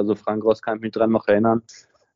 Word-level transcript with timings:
Also 0.00 0.14
Frank 0.14 0.44
Ross 0.44 0.62
kann 0.62 0.76
ich 0.76 0.82
mich 0.82 0.92
dran 0.92 1.10
noch 1.10 1.28
erinnern. 1.28 1.62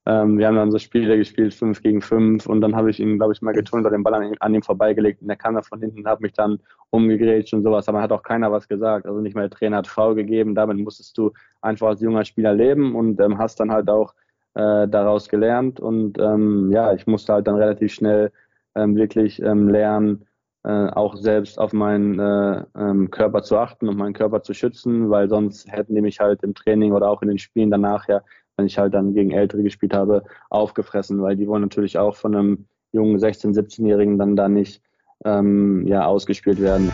Ähm, 0.07 0.39
wir 0.39 0.47
haben 0.47 0.57
dann 0.57 0.71
so 0.71 0.79
Spiele 0.79 1.17
gespielt, 1.17 1.55
5 1.55 1.83
gegen 1.83 2.03
5 2.03 2.47
und 2.47 2.61
dann 2.61 2.77
habe 2.77 2.91
ich 2.91 3.01
ihn, 3.01 3.17
glaube 3.17 3.33
ich, 3.33 3.41
mal 3.41 3.55
getunt 3.55 3.87
oder 3.87 3.97
den 3.97 4.03
Ball 4.03 4.15
an, 4.15 4.35
an 4.39 4.55
ihm 4.55 4.63
vorbeigelegt. 4.63 5.23
Und 5.23 5.29
der 5.29 5.37
kam 5.37 5.55
da 5.55 5.63
von 5.63 5.81
hinten 5.81 6.07
hat 6.07 6.21
mich 6.21 6.35
dann 6.35 6.59
umgegrätscht 6.91 7.55
und 7.55 7.63
sowas, 7.63 7.89
aber 7.89 8.03
hat 8.03 8.13
auch 8.13 8.23
keiner 8.23 8.53
was 8.53 8.69
gesagt. 8.69 9.07
Also 9.07 9.21
nicht 9.21 9.35
mal 9.35 9.49
der 9.49 9.57
Trainer 9.57 9.79
hat 9.79 9.87
faul 9.87 10.15
gegeben, 10.15 10.55
damit 10.55 10.79
musstest 10.79 11.17
du 11.17 11.33
einfach 11.63 11.89
als 11.89 12.03
junger 12.03 12.25
Spieler 12.25 12.55
leben 12.55 12.95
und 12.95 13.19
ähm, 13.21 13.39
hast 13.39 13.61
dann 13.61 13.73
halt 13.73 13.89
auch 13.89 14.15
äh, 14.55 14.87
daraus 14.89 15.29
gelernt. 15.29 15.81
Und 15.81 16.19
ähm, 16.19 16.71
ja, 16.71 16.93
ich 16.93 17.07
musste 17.07 17.33
halt 17.33 17.47
dann 17.47 17.57
relativ 17.57 17.95
schnell 17.95 18.31
ähm, 18.75 18.97
wirklich 18.97 19.41
ähm, 19.41 19.69
lernen, 19.69 20.27
äh, 20.65 20.89
auch 20.89 21.17
selbst 21.17 21.59
auf 21.59 21.73
meinen 21.73 22.19
äh, 22.19 22.65
ähm, 22.77 23.11
Körper 23.11 23.43
zu 23.43 23.59
achten 23.59 23.89
und 23.89 23.99
meinen 23.99 24.15
Körper 24.15 24.43
zu 24.43 24.55
schützen, 24.55 25.11
weil 25.11 25.29
sonst 25.29 25.71
hätten 25.71 25.95
die 25.95 26.01
mich 26.01 26.21
halt 26.21 26.43
im 26.43 26.55
Training 26.55 26.93
oder 26.93 27.11
auch 27.11 27.23
in 27.23 27.29
den 27.29 27.39
Spielen 27.39 27.71
danach 27.71 28.09
ja, 28.09 28.23
wenn 28.57 28.67
ich 28.67 28.79
halt 28.79 28.95
dann 28.95 29.15
gegen 29.15 29.31
Ältere 29.31 29.63
gespielt 29.63 29.95
habe, 29.95 30.23
aufgefressen, 30.51 31.21
weil 31.23 31.37
die 31.37 31.47
wollen 31.47 31.63
natürlich 31.63 31.99
auch 31.99 32.17
von 32.17 32.35
einem 32.35 32.65
jungen 32.93 33.19
16-, 33.19 33.55
17-Jährigen 33.55 34.19
dann 34.19 34.37
da 34.37 34.49
nicht 34.49 34.81
ähm, 35.25 35.87
ja, 35.87 36.07
ausgespielt 36.07 36.61
werden. 36.61 36.91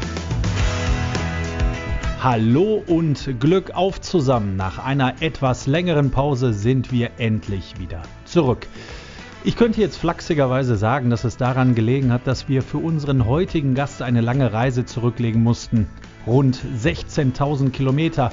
Hallo 2.23 2.83
und 2.87 3.41
Glück 3.41 3.75
auf 3.75 4.01
zusammen. 4.01 4.57
Nach 4.57 4.85
einer 4.85 5.23
etwas 5.23 5.67
längeren 5.67 6.11
Pause 6.11 6.53
sind 6.53 6.93
wir 6.93 7.11
endlich 7.19 7.79
wieder 7.81 8.03
zurück. 8.25 8.67
Ich 9.43 9.57
könnte 9.57 9.81
jetzt 9.81 9.97
flachsigerweise 9.97 10.77
sagen, 10.77 11.09
dass 11.09 11.25
es 11.25 11.39
daran 11.39 11.75
gelegen 11.75 12.13
hat, 12.13 12.27
dass 12.27 12.51
wir 12.51 12.61
für 12.61 12.77
unseren 12.77 13.25
heutigen 13.25 13.75
Gast 13.75 14.03
eine 14.03 14.21
lange 14.21 14.53
Reise 14.53 14.85
zurücklegen 14.85 15.43
mussten. 15.43 15.89
Rund 16.27 16.59
16.000 16.79 17.71
Kilometer. 17.71 18.33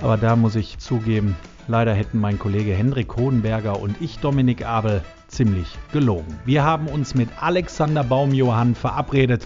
Aber 0.00 0.16
da 0.16 0.34
muss 0.34 0.54
ich 0.54 0.78
zugeben, 0.78 1.36
leider 1.68 1.92
hätten 1.92 2.20
mein 2.20 2.38
Kollege 2.38 2.72
Hendrik 2.72 3.14
Hohenberger 3.16 3.78
und 3.78 4.00
ich, 4.00 4.18
Dominik 4.18 4.64
Abel, 4.64 5.02
ziemlich 5.28 5.68
gelogen. 5.92 6.38
Wir 6.46 6.64
haben 6.64 6.86
uns 6.86 7.14
mit 7.14 7.28
Alexander 7.38 8.02
Baumjohann 8.02 8.74
verabredet 8.74 9.44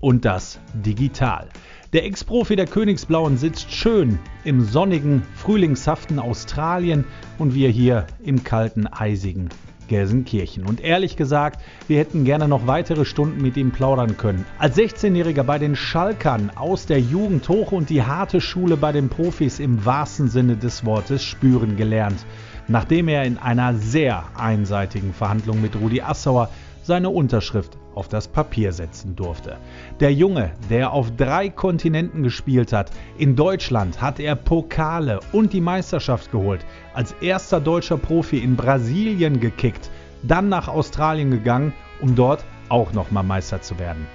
und 0.00 0.26
das 0.26 0.60
digital. 0.74 1.48
Der 1.94 2.04
Ex-Profi 2.04 2.56
der 2.56 2.66
Königsblauen 2.66 3.38
sitzt 3.38 3.72
schön 3.72 4.18
im 4.44 4.60
sonnigen, 4.60 5.22
frühlingshaften 5.34 6.18
Australien 6.18 7.06
und 7.38 7.54
wir 7.54 7.70
hier 7.70 8.06
im 8.22 8.44
kalten, 8.44 8.86
eisigen 8.86 9.48
Gelsenkirchen. 9.88 10.66
Und 10.66 10.80
ehrlich 10.82 11.16
gesagt, 11.16 11.60
wir 11.88 11.98
hätten 11.98 12.24
gerne 12.24 12.48
noch 12.48 12.66
weitere 12.66 13.04
Stunden 13.04 13.42
mit 13.42 13.56
ihm 13.56 13.70
plaudern 13.70 14.16
können. 14.16 14.44
Als 14.58 14.76
16-Jähriger 14.76 15.42
bei 15.42 15.58
den 15.58 15.76
Schalkern 15.76 16.50
aus 16.54 16.86
der 16.86 17.00
Jugend 17.00 17.48
hoch 17.48 17.72
und 17.72 17.90
die 17.90 18.02
harte 18.02 18.40
Schule 18.40 18.76
bei 18.76 18.92
den 18.92 19.08
Profis 19.08 19.60
im 19.60 19.84
wahrsten 19.84 20.28
Sinne 20.28 20.56
des 20.56 20.84
Wortes 20.84 21.24
spüren 21.24 21.76
gelernt. 21.76 22.24
Nachdem 22.66 23.08
er 23.08 23.24
in 23.24 23.36
einer 23.36 23.74
sehr 23.74 24.24
einseitigen 24.36 25.12
Verhandlung 25.12 25.60
mit 25.60 25.76
Rudi 25.76 26.00
Assauer 26.00 26.48
seine 26.84 27.10
Unterschrift 27.10 27.78
auf 27.94 28.08
das 28.08 28.28
Papier 28.28 28.72
setzen 28.72 29.16
durfte. 29.16 29.56
Der 30.00 30.12
Junge, 30.12 30.52
der 30.68 30.92
auf 30.92 31.10
drei 31.16 31.48
Kontinenten 31.48 32.22
gespielt 32.22 32.72
hat, 32.72 32.90
in 33.18 33.36
Deutschland 33.36 34.00
hat 34.00 34.20
er 34.20 34.36
Pokale 34.36 35.20
und 35.32 35.52
die 35.52 35.60
Meisterschaft 35.60 36.30
geholt, 36.30 36.64
als 36.92 37.12
erster 37.20 37.60
deutscher 37.60 37.96
Profi 37.96 38.38
in 38.38 38.56
Brasilien 38.56 39.40
gekickt, 39.40 39.90
dann 40.22 40.48
nach 40.48 40.68
Australien 40.68 41.30
gegangen, 41.30 41.72
um 42.00 42.14
dort 42.14 42.44
auch 42.68 42.92
nochmal 42.92 43.24
Meister 43.24 43.62
zu 43.62 43.78
werden. 43.78 44.06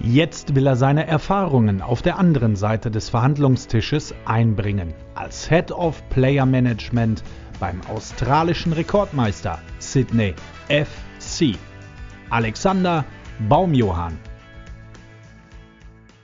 Jetzt 0.00 0.54
will 0.54 0.66
er 0.66 0.76
seine 0.76 1.08
Erfahrungen 1.08 1.82
auf 1.82 2.02
der 2.02 2.18
anderen 2.18 2.54
Seite 2.54 2.90
des 2.90 3.08
Verhandlungstisches 3.08 4.14
einbringen, 4.24 4.94
als 5.16 5.48
Head 5.48 5.72
of 5.72 6.08
Player 6.10 6.46
Management 6.46 7.24
beim 7.58 7.80
australischen 7.92 8.72
Rekordmeister 8.72 9.58
Sydney 9.80 10.34
FC. 10.68 11.58
Alexander 12.30 13.06
Baumjohann. 13.48 14.18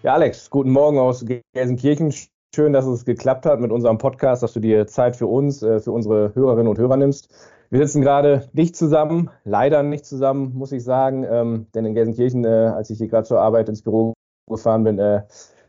Ja, 0.03 0.12
Alex, 0.12 0.51
guten 0.51 0.71
Morgen 0.71 0.99
aus 0.99 1.25
Gelsenkirchen. 1.55 2.12
Schön, 2.55 2.75
dass 2.75 2.84
es 2.84 3.06
geklappt 3.06 3.47
hat 3.47 3.59
mit 3.61 3.73
unserem 3.73 3.97
Podcast, 3.97 4.43
dass 4.43 4.53
du 4.53 4.61
dir 4.61 4.87
Zeit 4.87 5.17
für 5.17 5.27
uns, 5.27 5.62
äh, 5.62 5.81
für 5.81 5.93
unsere 5.93 6.34
Hörerinnen 6.34 6.69
und 6.69 6.78
Hörer 6.78 6.99
nimmst. 6.99 7.34
Wir 7.71 7.78
sitzen 7.87 8.03
gerade 8.03 8.49
nicht 8.53 8.77
zusammen, 8.77 9.31
leider 9.45 9.83
nicht 9.83 10.05
zusammen, 10.05 10.53
muss 10.55 10.73
ich 10.73 10.84
sagen, 10.84 11.25
ähm, 11.28 11.67
denn 11.75 11.87
in 11.87 11.95
Gelsenkirchen, 11.95 12.45
äh, 12.45 12.49
als 12.49 12.91
ich 12.91 12.99
hier 12.99 13.09
gerade 13.09 13.27
zur 13.27 13.41
Arbeit 13.41 13.71
ins 13.71 13.81
Büro 13.81 14.12
gefahren 14.47 14.84
bin, 14.84 14.99
äh, 14.99 15.23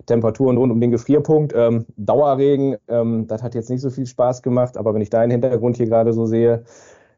Temperaturen 0.06 0.58
rund 0.58 0.72
um 0.72 0.82
den 0.82 0.92
Gefrierpunkt, 0.92 1.54
ähm, 1.56 1.86
Dauerregen, 1.96 2.76
ähm, 2.90 3.26
das 3.28 3.42
hat 3.42 3.56
jetzt 3.56 3.70
nicht 3.70 3.82
so 3.82 3.90
viel 3.90 4.06
Spaß 4.06 4.44
gemacht, 4.44 4.76
aber 4.76 4.94
wenn 4.94 5.02
ich 5.02 5.10
deinen 5.10 5.32
Hintergrund 5.32 5.78
hier 5.78 5.88
gerade 5.88 6.12
so 6.12 6.26
sehe, 6.26 6.66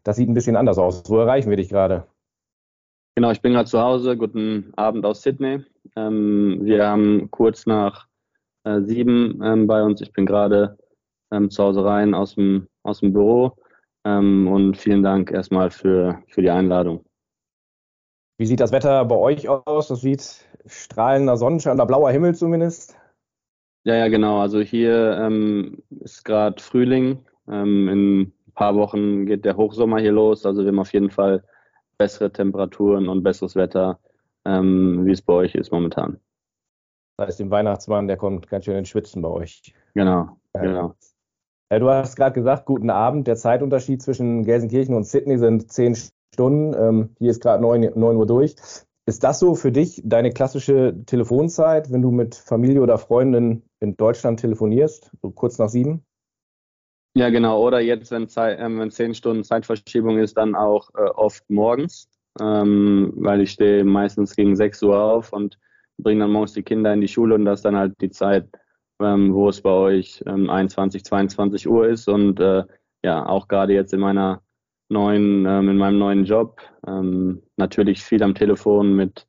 das 0.03 0.17
sieht 0.17 0.29
ein 0.29 0.35
bisschen 0.35 0.55
anders 0.55 0.77
aus. 0.77 1.03
Wo 1.07 1.17
erreichen 1.17 1.49
wir 1.49 1.57
dich 1.57 1.69
gerade? 1.69 2.05
Genau, 3.17 3.31
ich 3.31 3.41
bin 3.41 3.53
gerade 3.53 3.67
zu 3.67 3.81
Hause. 3.81 4.15
Guten 4.15 4.71
Abend 4.75 5.03
aus 5.03 5.23
Sydney. 5.23 5.65
Ähm, 5.95 6.59
wir 6.61 6.85
haben 6.85 7.31
kurz 7.31 7.65
nach 7.65 8.05
äh, 8.63 8.81
sieben 8.81 9.41
ähm, 9.43 9.65
bei 9.65 9.81
uns. 9.81 10.01
Ich 10.01 10.13
bin 10.13 10.27
gerade 10.27 10.77
ähm, 11.31 11.49
zu 11.49 11.63
Hause 11.63 11.83
rein 11.83 12.13
aus 12.13 12.35
dem, 12.35 12.67
aus 12.83 12.99
dem 12.99 13.13
Büro. 13.13 13.57
Ähm, 14.05 14.47
und 14.47 14.77
vielen 14.77 15.01
Dank 15.01 15.31
erstmal 15.31 15.71
für, 15.71 16.21
für 16.27 16.43
die 16.43 16.51
Einladung. 16.51 17.03
Wie 18.37 18.45
sieht 18.45 18.59
das 18.59 18.71
Wetter 18.71 19.03
bei 19.05 19.15
euch 19.15 19.49
aus? 19.49 19.87
Das 19.87 20.01
sieht 20.01 20.45
strahlender 20.67 21.37
Sonnenschein 21.37 21.73
oder 21.73 21.87
blauer 21.87 22.11
Himmel 22.11 22.35
zumindest. 22.35 22.95
Ja, 23.83 23.95
ja, 23.95 24.09
genau. 24.09 24.41
Also 24.41 24.59
hier 24.59 25.17
ähm, 25.17 25.81
ist 26.01 26.23
gerade 26.23 26.61
Frühling. 26.61 27.25
Ähm, 27.47 27.89
in 27.89 28.21
ein 28.21 28.53
paar 28.53 28.75
Wochen 28.75 29.25
geht 29.25 29.43
der 29.43 29.57
Hochsommer 29.57 29.97
hier 29.97 30.11
los. 30.11 30.45
Also 30.45 30.61
wir 30.61 30.67
haben 30.67 30.77
auf 30.77 30.93
jeden 30.93 31.09
Fall 31.09 31.43
bessere 31.97 32.31
Temperaturen 32.31 33.09
und 33.09 33.23
besseres 33.23 33.55
Wetter, 33.55 33.99
ähm, 34.45 35.05
wie 35.05 35.11
es 35.11 35.21
bei 35.21 35.33
euch 35.33 35.55
ist 35.55 35.71
momentan. 35.71 36.19
Das 37.17 37.27
heißt, 37.27 37.39
dem 37.39 37.51
Weihnachtsmann, 37.51 38.07
der 38.07 38.17
kommt 38.17 38.47
ganz 38.47 38.65
schön 38.65 38.77
ins 38.77 38.89
Schwitzen 38.89 39.21
bei 39.21 39.29
euch. 39.29 39.73
Genau, 39.93 40.37
ja. 40.53 40.61
genau. 40.61 40.95
Ja, 41.71 41.79
du 41.79 41.89
hast 41.89 42.15
gerade 42.15 42.33
gesagt, 42.33 42.65
guten 42.65 42.89
Abend. 42.89 43.27
Der 43.27 43.35
Zeitunterschied 43.35 44.01
zwischen 44.01 44.45
Gelsenkirchen 44.45 44.95
und 44.95 45.05
Sydney 45.05 45.37
sind 45.37 45.71
zehn 45.71 45.97
Stunden. 46.33 46.73
Ähm, 46.73 47.15
hier 47.17 47.31
ist 47.31 47.41
gerade 47.41 47.61
neun, 47.61 47.81
neun 47.95 48.15
Uhr 48.15 48.25
durch. 48.25 48.55
Ist 49.05 49.23
das 49.23 49.39
so 49.39 49.55
für 49.55 49.71
dich 49.71 50.01
deine 50.05 50.31
klassische 50.31 50.95
Telefonzeit, 51.05 51.91
wenn 51.91 52.01
du 52.01 52.11
mit 52.11 52.35
Familie 52.35 52.81
oder 52.81 52.97
Freunden 52.97 53.63
in 53.79 53.97
Deutschland 53.97 54.39
telefonierst, 54.39 55.11
so 55.21 55.31
kurz 55.31 55.57
nach 55.57 55.69
sieben? 55.69 56.05
Ja, 57.17 57.31
genau. 57.31 57.65
Oder 57.65 57.79
jetzt, 57.79 58.11
wenn, 58.11 58.27
Zeit, 58.27 58.59
äh, 58.59 58.63
wenn 58.63 58.91
10 58.91 59.15
Stunden 59.15 59.43
Zeitverschiebung 59.43 60.19
ist, 60.19 60.37
dann 60.37 60.53
auch 60.53 60.91
äh, 60.93 61.09
oft 61.15 61.49
morgens, 61.49 62.07
ähm, 62.39 63.11
weil 63.15 63.41
ich 63.41 63.49
stehe 63.51 63.83
meistens 63.83 64.35
gegen 64.35 64.55
6 64.55 64.83
Uhr 64.83 65.01
auf 65.01 65.33
und 65.33 65.57
bringe 65.97 66.21
dann 66.21 66.31
morgens 66.31 66.53
die 66.53 66.61
Kinder 66.61 66.93
in 66.93 67.01
die 67.01 67.07
Schule 67.07 67.33
und 67.33 67.45
das 67.45 67.59
ist 67.59 67.65
dann 67.65 67.75
halt 67.75 67.99
die 68.01 68.11
Zeit, 68.11 68.47
ähm, 69.01 69.33
wo 69.33 69.49
es 69.49 69.61
bei 69.61 69.71
euch 69.71 70.23
ähm, 70.27 70.47
21, 70.51 71.03
22 71.05 71.67
Uhr 71.67 71.87
ist 71.87 72.07
und 72.07 72.39
äh, 72.39 72.63
ja, 73.03 73.25
auch 73.25 73.47
gerade 73.47 73.73
jetzt 73.73 73.93
in 73.93 73.99
meiner 73.99 74.43
neuen, 74.89 75.43
ähm, 75.47 75.69
in 75.69 75.77
meinem 75.77 75.97
neuen 75.97 76.23
Job, 76.23 76.61
ähm, 76.85 77.41
natürlich 77.55 78.03
viel 78.03 78.21
am 78.21 78.35
Telefon 78.35 78.95
mit 78.95 79.25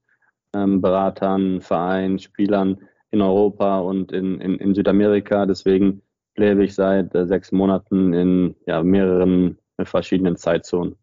ähm, 0.55 0.83
Beratern, 0.83 1.63
Vereinen, 1.63 2.19
Spielern 2.19 2.81
in 3.13 3.23
Europa 3.23 3.79
und 3.81 4.13
in, 4.13 4.43
in, 4.43 4.57
in 4.57 4.75
Südamerika. 4.75 5.47
Deswegen 5.47 6.03
lebe 6.39 6.65
ich 6.65 6.75
seit 6.75 7.15
äh, 7.15 7.27
sechs 7.27 7.53
Monaten 7.53 8.13
in 8.13 8.55
ja, 8.67 8.83
mehreren 8.83 9.59
äh, 9.77 9.85
verschiedenen 9.85 10.37
Zeitzonen. 10.37 10.97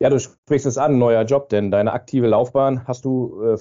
Ja, 0.00 0.10
du 0.10 0.20
sprichst 0.20 0.66
es 0.66 0.78
an, 0.78 0.98
neuer 0.98 1.24
Job, 1.24 1.48
denn 1.48 1.70
deine 1.70 1.92
aktive 1.92 2.26
Laufbahn 2.26 2.86
hast 2.86 3.04
du 3.04 3.42
äh, 3.42 3.58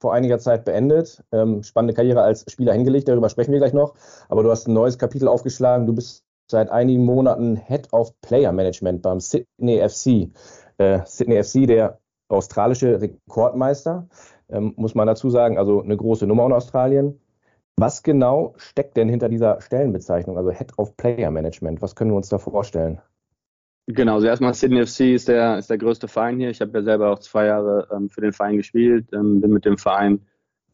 vor 0.00 0.14
einiger 0.14 0.38
Zeit 0.38 0.64
beendet. 0.64 1.22
Ähm, 1.32 1.62
spannende 1.62 1.94
Karriere 1.94 2.22
als 2.22 2.44
Spieler 2.50 2.72
hingelegt, 2.72 3.08
darüber 3.08 3.28
sprechen 3.28 3.52
wir 3.52 3.58
gleich 3.58 3.72
noch. 3.72 3.94
Aber 4.28 4.42
du 4.42 4.50
hast 4.50 4.66
ein 4.66 4.74
neues 4.74 4.98
Kapitel 4.98 5.28
aufgeschlagen. 5.28 5.86
Du 5.86 5.94
bist 5.94 6.24
seit 6.50 6.70
einigen 6.70 7.04
Monaten 7.04 7.56
Head 7.56 7.92
of 7.92 8.18
Player 8.22 8.52
Management 8.52 9.02
beim 9.02 9.20
Sydney 9.20 9.86
FC. 9.86 10.30
Äh, 10.78 11.00
Sydney 11.04 11.42
FC, 11.42 11.66
der 11.66 11.98
australische 12.28 13.00
Rekordmeister, 13.00 14.08
ähm, 14.48 14.72
muss 14.76 14.94
man 14.94 15.06
dazu 15.06 15.30
sagen, 15.30 15.58
also 15.58 15.82
eine 15.82 15.96
große 15.96 16.26
Nummer 16.26 16.46
in 16.46 16.52
Australien. 16.52 17.20
Was 17.80 18.02
genau 18.02 18.54
steckt 18.56 18.96
denn 18.96 19.08
hinter 19.08 19.28
dieser 19.28 19.60
Stellenbezeichnung, 19.60 20.36
also 20.36 20.50
Head 20.50 20.76
of 20.78 20.96
Player 20.96 21.30
Management? 21.30 21.80
Was 21.80 21.94
können 21.94 22.10
wir 22.10 22.16
uns 22.16 22.28
da 22.28 22.38
vorstellen? 22.38 23.00
Genau, 23.86 24.14
also 24.14 24.26
erstmal 24.26 24.52
Sydney 24.52 24.84
FC 24.84 25.12
ist 25.12 25.28
der, 25.28 25.58
ist 25.58 25.70
der 25.70 25.78
größte 25.78 26.08
Verein 26.08 26.40
hier. 26.40 26.50
Ich 26.50 26.60
habe 26.60 26.76
ja 26.76 26.82
selber 26.82 27.12
auch 27.12 27.20
zwei 27.20 27.46
Jahre 27.46 27.86
ähm, 27.94 28.10
für 28.10 28.20
den 28.20 28.32
Verein 28.32 28.56
gespielt, 28.56 29.06
ähm, 29.12 29.40
bin 29.40 29.52
mit 29.52 29.64
dem 29.64 29.78
Verein, 29.78 30.26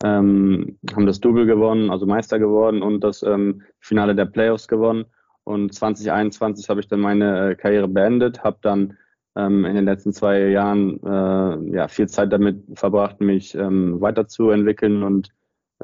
ähm, 0.03 0.79
haben 0.95 1.05
das 1.05 1.21
Double 1.21 1.45
gewonnen, 1.45 1.91
also 1.91 2.07
Meister 2.07 2.39
geworden 2.39 2.81
und 2.81 3.05
das 3.05 3.23
ähm, 3.23 3.61
Finale 3.81 4.15
der 4.15 4.25
Playoffs 4.25 4.67
gewonnen. 4.67 5.05
Und 5.45 5.75
2021 5.75 6.71
habe 6.71 6.81
ich 6.81 6.89
dann 6.89 7.01
meine 7.01 7.51
äh, 7.51 7.55
Karriere 7.55 7.87
beendet, 7.87 8.43
habe 8.43 8.57
dann 8.63 8.97
ähm, 9.37 9.67
in 9.67 9.75
den 9.75 9.85
letzten 9.85 10.15
zwei 10.15 10.49
Jahren 10.49 11.01
äh, 11.05 11.77
ja, 11.77 11.89
viel 11.89 12.09
Zeit 12.09 12.33
damit 12.33 12.65
verbracht, 12.79 13.21
mich 13.21 13.55
ähm, 13.55 14.01
weiterzuentwickeln 14.01 15.03
und 15.03 15.35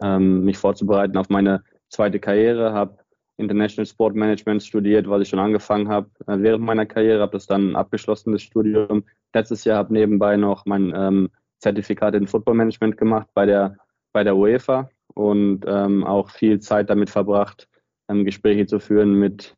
ähm, 0.02 0.44
mich 0.44 0.58
vorzubereiten 0.58 1.16
auf 1.16 1.28
meine 1.28 1.62
zweite 1.88 2.18
Karriere. 2.18 2.72
Habe 2.72 2.98
International 3.36 3.86
Sport 3.86 4.14
Management 4.14 4.62
studiert, 4.62 5.08
was 5.08 5.22
ich 5.22 5.28
schon 5.28 5.38
angefangen 5.38 5.88
habe 5.88 6.10
äh, 6.26 6.38
während 6.38 6.64
meiner 6.64 6.86
Karriere, 6.86 7.22
habe 7.22 7.32
das 7.32 7.46
dann 7.46 7.74
abgeschlossen, 7.74 8.32
das 8.32 8.42
Studium. 8.42 9.04
Letztes 9.34 9.64
Jahr 9.64 9.78
habe 9.78 9.92
nebenbei 9.92 10.36
noch 10.36 10.66
mein 10.66 10.92
ähm, 10.94 11.30
Zertifikat 11.58 12.14
in 12.14 12.26
Football 12.26 12.54
Management 12.54 12.96
gemacht 12.96 13.28
bei 13.34 13.46
der, 13.46 13.76
bei 14.12 14.24
der 14.24 14.36
UEFA 14.36 14.90
und 15.14 15.64
ähm, 15.66 16.04
auch 16.04 16.30
viel 16.30 16.60
Zeit 16.60 16.90
damit 16.90 17.10
verbracht, 17.10 17.68
ähm, 18.08 18.24
Gespräche 18.24 18.66
zu 18.66 18.78
führen 18.78 19.14
mit 19.14 19.56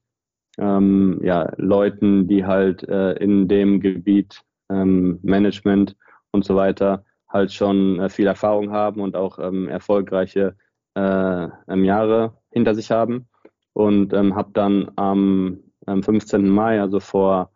ähm, 0.58 1.20
ja, 1.22 1.52
Leuten, 1.56 2.28
die 2.28 2.44
halt 2.44 2.82
äh, 2.88 3.12
in 3.14 3.48
dem 3.48 3.80
Gebiet 3.80 4.42
ähm, 4.70 5.18
Management 5.22 5.96
und 6.30 6.44
so 6.44 6.56
weiter 6.56 7.04
halt 7.32 7.52
schon 7.52 8.00
äh, 8.00 8.08
viel 8.08 8.26
Erfahrung 8.26 8.72
haben 8.72 9.00
und 9.00 9.16
auch 9.16 9.38
ähm, 9.38 9.68
erfolgreiche 9.68 10.56
äh, 10.94 11.48
Jahre 11.68 12.34
hinter 12.50 12.74
sich 12.74 12.90
haben 12.90 13.28
und 13.72 14.12
ähm, 14.12 14.34
habe 14.36 14.50
dann 14.52 14.90
am, 14.96 15.60
am 15.86 16.02
15. 16.02 16.48
Mai, 16.48 16.80
also 16.80 17.00
vor 17.00 17.50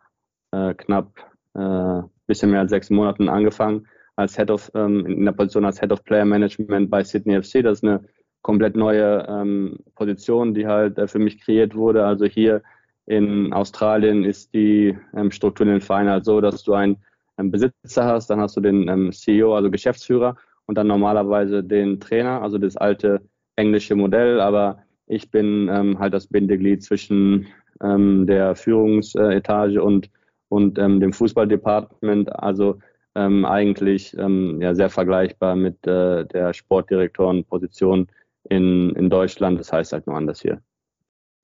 äh, 0.51 0.73
knapp 0.73 1.11
äh, 1.53 2.01
bisschen 2.25 2.51
mehr 2.51 2.61
als 2.61 2.71
sechs 2.71 2.89
Monaten 2.89 3.29
angefangen 3.29 3.87
als 4.17 4.35
Head 4.35 4.51
of 4.51 4.71
ähm, 4.75 5.05
in 5.05 5.25
der 5.25 5.31
Position 5.31 5.63
als 5.63 5.79
Head 5.79 5.91
of 5.91 6.03
Player 6.03 6.25
Management 6.25 6.89
bei 6.89 7.03
Sydney 7.03 7.41
FC. 7.41 7.63
Das 7.63 7.79
ist 7.79 7.83
eine 7.83 8.03
komplett 8.41 8.75
neue 8.75 9.25
ähm, 9.29 9.77
Position, 9.95 10.53
die 10.53 10.67
halt 10.67 10.97
äh, 10.97 11.07
für 11.07 11.19
mich 11.19 11.39
kreiert 11.39 11.75
wurde. 11.75 12.05
Also 12.05 12.25
hier 12.25 12.63
in 13.05 13.53
Australien 13.53 14.25
ist 14.25 14.53
die 14.53 14.97
ähm, 15.15 15.31
Struktur 15.31 15.65
in 15.65 15.73
den 15.73 15.81
Vereinen 15.81 16.09
halt 16.09 16.25
so, 16.25 16.41
dass 16.41 16.63
du 16.63 16.73
ähm, 16.73 16.97
Besitzer 17.37 18.05
hast, 18.05 18.29
dann 18.29 18.39
hast 18.39 18.57
du 18.57 18.61
den 18.61 18.87
ähm, 18.87 19.11
CEO, 19.11 19.55
also 19.55 19.69
Geschäftsführer 19.71 20.35
und 20.65 20.77
dann 20.77 20.87
normalerweise 20.87 21.63
den 21.63 21.99
Trainer, 21.99 22.41
also 22.41 22.57
das 22.57 22.77
alte 22.77 23.21
englische 23.55 23.95
Modell, 23.95 24.39
aber 24.41 24.79
ich 25.07 25.31
bin 25.31 25.69
ähm, 25.71 25.99
halt 25.99 26.13
das 26.13 26.27
Bindeglied 26.27 26.83
zwischen 26.83 27.47
ähm, 27.81 28.27
der 28.27 28.55
Führungsetage 28.55 29.81
und, 29.81 30.09
und 30.49 30.77
ähm, 30.77 30.99
dem 30.99 31.13
Fußballdepartement. 31.13 32.33
Also 32.37 32.79
ähm, 33.15 33.45
eigentlich 33.45 34.15
ähm, 34.17 34.61
ja, 34.61 34.75
sehr 34.75 34.89
vergleichbar 34.89 35.55
mit 35.55 35.85
äh, 35.87 36.25
der 36.25 36.53
Sportdirektorenposition 36.53 38.07
in, 38.49 38.91
in 38.91 39.09
Deutschland. 39.09 39.59
Das 39.59 39.71
heißt 39.71 39.93
halt 39.93 40.07
nur 40.07 40.17
anders 40.17 40.41
hier. 40.41 40.61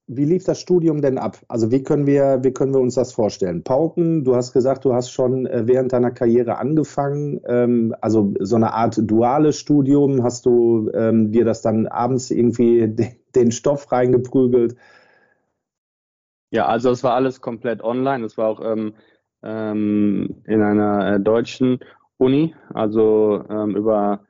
Wie 0.07 0.25
lief 0.25 0.44
das 0.44 0.59
Studium 0.59 1.01
denn 1.01 1.17
ab? 1.17 1.38
Also 1.47 1.71
wie 1.71 1.81
können 1.81 2.05
wir, 2.05 2.39
wie 2.44 2.51
können 2.51 2.73
wir 2.73 2.81
uns 2.81 2.95
das 2.95 3.13
vorstellen? 3.13 3.63
Pauken, 3.63 4.25
du 4.25 4.35
hast 4.35 4.51
gesagt, 4.51 4.83
du 4.83 4.94
hast 4.94 5.11
schon 5.11 5.45
äh, 5.45 5.65
während 5.65 5.94
deiner 5.94 6.11
Karriere 6.11 6.57
angefangen, 6.57 7.39
ähm, 7.47 7.95
also 8.01 8.33
so 8.41 8.57
eine 8.57 8.73
Art 8.73 9.00
duales 9.01 9.57
Studium. 9.57 10.21
Hast 10.21 10.45
du 10.45 10.91
ähm, 10.94 11.31
dir 11.31 11.45
das 11.45 11.61
dann 11.61 11.88
abends 11.88 12.31
irgendwie 12.31 12.88
den, 13.35 13.51
Stoff 13.51 13.91
reingeprügelt? 13.94 14.75
Ja, 16.51 16.65
also 16.65 16.91
es 16.91 17.03
war 17.03 17.13
alles 17.13 17.39
komplett 17.39 17.81
online. 17.81 18.25
Es 18.25 18.38
war 18.38 18.49
auch 18.49 18.61
ähm, 18.61 18.94
ähm, 19.41 20.44
in 20.45 20.61
einer 20.61 21.13
äh, 21.15 21.19
deutschen 21.21 21.79
Uni, 22.17 22.53
also 22.73 23.44
ähm, 23.49 23.75
über 23.77 24.25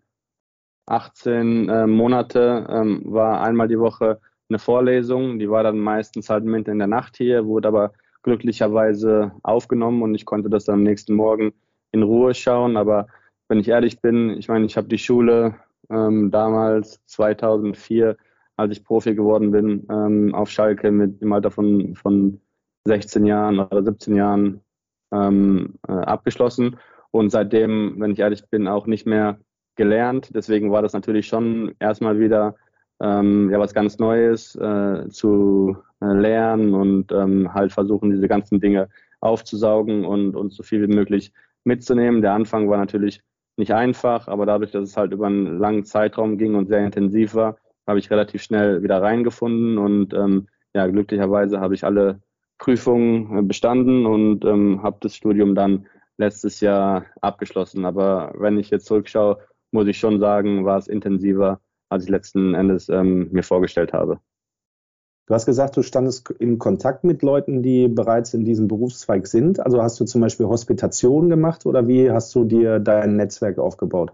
18 0.86 1.70
äh, 1.70 1.88
Monate 1.88 2.68
ähm, 2.70 3.02
war 3.06 3.42
einmal 3.42 3.68
die 3.68 3.80
Woche 3.80 4.20
eine 4.54 4.60
Vorlesung, 4.60 5.40
die 5.40 5.50
war 5.50 5.64
dann 5.64 5.80
meistens 5.80 6.30
halt 6.30 6.46
mitten 6.46 6.70
in 6.70 6.80
der 6.80 6.88
Nacht 6.88 7.18
hier, 7.18 7.46
wurde 7.46 7.68
aber 7.68 7.94
glücklicherweise 8.22 9.32
aufgenommen 9.42 10.02
und 10.04 10.16
ich 10.16 10.26
konnte 10.26 10.50
das 10.50 10.66
dann 10.66 10.76
am 10.76 10.84
nächsten 10.84 11.16
Morgen 11.16 11.54
in 11.92 12.04
Ruhe 12.04 12.34
schauen. 12.34 12.78
Aber 12.78 13.08
wenn 13.50 13.60
ich 13.60 13.68
ehrlich 13.68 14.00
bin, 14.00 14.30
ich 14.38 14.48
meine, 14.48 14.66
ich 14.66 14.78
habe 14.78 14.88
die 14.88 15.00
Schule 15.00 15.56
ähm, 15.90 16.30
damals 16.30 17.02
2004, 17.08 18.16
als 18.56 18.72
ich 18.72 18.84
Profi 18.84 19.16
geworden 19.16 19.52
bin, 19.52 19.88
ähm, 19.90 20.36
auf 20.36 20.50
Schalke 20.50 20.92
mit 20.92 21.22
im 21.22 21.34
Alter 21.34 21.50
von, 21.50 21.96
von 21.96 22.40
16 22.86 23.26
Jahren 23.26 23.60
oder 23.60 23.84
17 23.84 24.16
Jahren 24.16 24.62
ähm, 25.12 25.76
äh, 25.88 25.94
abgeschlossen 25.94 26.78
und 27.12 27.32
seitdem, 27.32 27.96
wenn 27.98 28.12
ich 28.12 28.20
ehrlich 28.20 28.48
bin, 28.50 28.68
auch 28.68 28.86
nicht 28.86 29.08
mehr 29.08 29.40
gelernt. 29.76 30.30
Deswegen 30.36 30.72
war 30.72 30.84
das 30.84 30.94
natürlich 30.94 31.28
schon 31.28 31.74
erstmal 31.80 32.20
wieder 32.20 32.56
ähm, 33.04 33.52
ja 33.52 33.60
was 33.60 33.74
ganz 33.74 34.00
Neues 34.00 34.56
äh, 34.56 35.10
zu 35.10 35.78
äh, 36.02 36.06
lernen 36.06 36.74
und 36.74 37.12
ähm, 37.12 37.54
halt 37.54 37.74
versuchen, 37.74 38.12
diese 38.12 38.28
ganzen 38.28 38.62
Dinge 38.62 38.88
aufzusaugen 39.20 40.06
und, 40.06 40.36
und 40.36 40.54
so 40.54 40.64
viel 40.64 40.88
wie 40.88 40.94
möglich 40.94 41.34
mitzunehmen. 41.66 42.22
Der 42.22 42.34
Anfang 42.34 42.70
war 42.70 42.78
natürlich 42.78 43.22
nicht 43.58 43.74
einfach, 43.74 44.28
aber 44.28 44.46
dadurch, 44.46 44.72
dass 44.72 44.90
es 44.90 44.98
halt 44.98 45.12
über 45.12 45.28
einen 45.28 45.60
langen 45.60 45.84
Zeitraum 45.84 46.38
ging 46.38 46.56
und 46.56 46.68
sehr 46.68 46.84
intensiv 46.84 47.36
war, 47.36 47.58
habe 47.86 48.00
ich 48.00 48.10
relativ 48.10 48.42
schnell 48.42 48.82
wieder 48.84 49.02
reingefunden 49.02 49.78
und 49.78 50.14
ähm, 50.14 50.48
ja, 50.74 50.88
glücklicherweise 50.88 51.60
habe 51.60 51.76
ich 51.76 51.84
alle 51.84 52.22
Prüfungen 52.58 53.38
äh, 53.38 53.42
bestanden 53.42 54.06
und 54.06 54.46
ähm, 54.46 54.82
habe 54.82 54.98
das 55.02 55.16
Studium 55.16 55.56
dann 55.56 55.86
letztes 56.18 56.62
Jahr 56.62 57.06
abgeschlossen. 57.22 57.86
Aber 57.86 58.34
wenn 58.38 58.58
ich 58.58 58.70
jetzt 58.70 58.86
zurückschaue, 58.86 59.40
muss 59.72 59.88
ich 59.88 60.00
schon 60.00 60.20
sagen, 60.20 60.64
war 60.64 60.78
es 60.78 60.88
intensiver 60.88 61.60
als 61.94 62.04
ich 62.04 62.10
letzten 62.10 62.54
Endes 62.54 62.90
ähm, 62.90 63.30
mir 63.32 63.44
vorgestellt 63.44 63.94
habe. 63.94 64.20
Du 65.26 65.34
hast 65.34 65.46
gesagt, 65.46 65.78
du 65.78 65.84
standest 65.84 66.30
in 66.32 66.60
Kontakt 66.60 67.06
mit 67.06 67.22
Leuten, 67.22 67.64
die 67.64 67.88
bereits 67.88 68.34
in 68.34 68.44
diesem 68.44 68.68
Berufszweig 68.68 69.26
sind. 69.26 69.60
Also 69.60 69.82
hast 69.82 69.98
du 70.00 70.06
zum 70.06 70.20
Beispiel 70.20 70.48
Hospitation 70.48 71.30
gemacht 71.30 71.66
oder 71.66 71.88
wie 71.88 72.12
hast 72.12 72.36
du 72.36 72.44
dir 72.44 72.80
dein 72.80 73.16
Netzwerk 73.16 73.58
aufgebaut? 73.58 74.12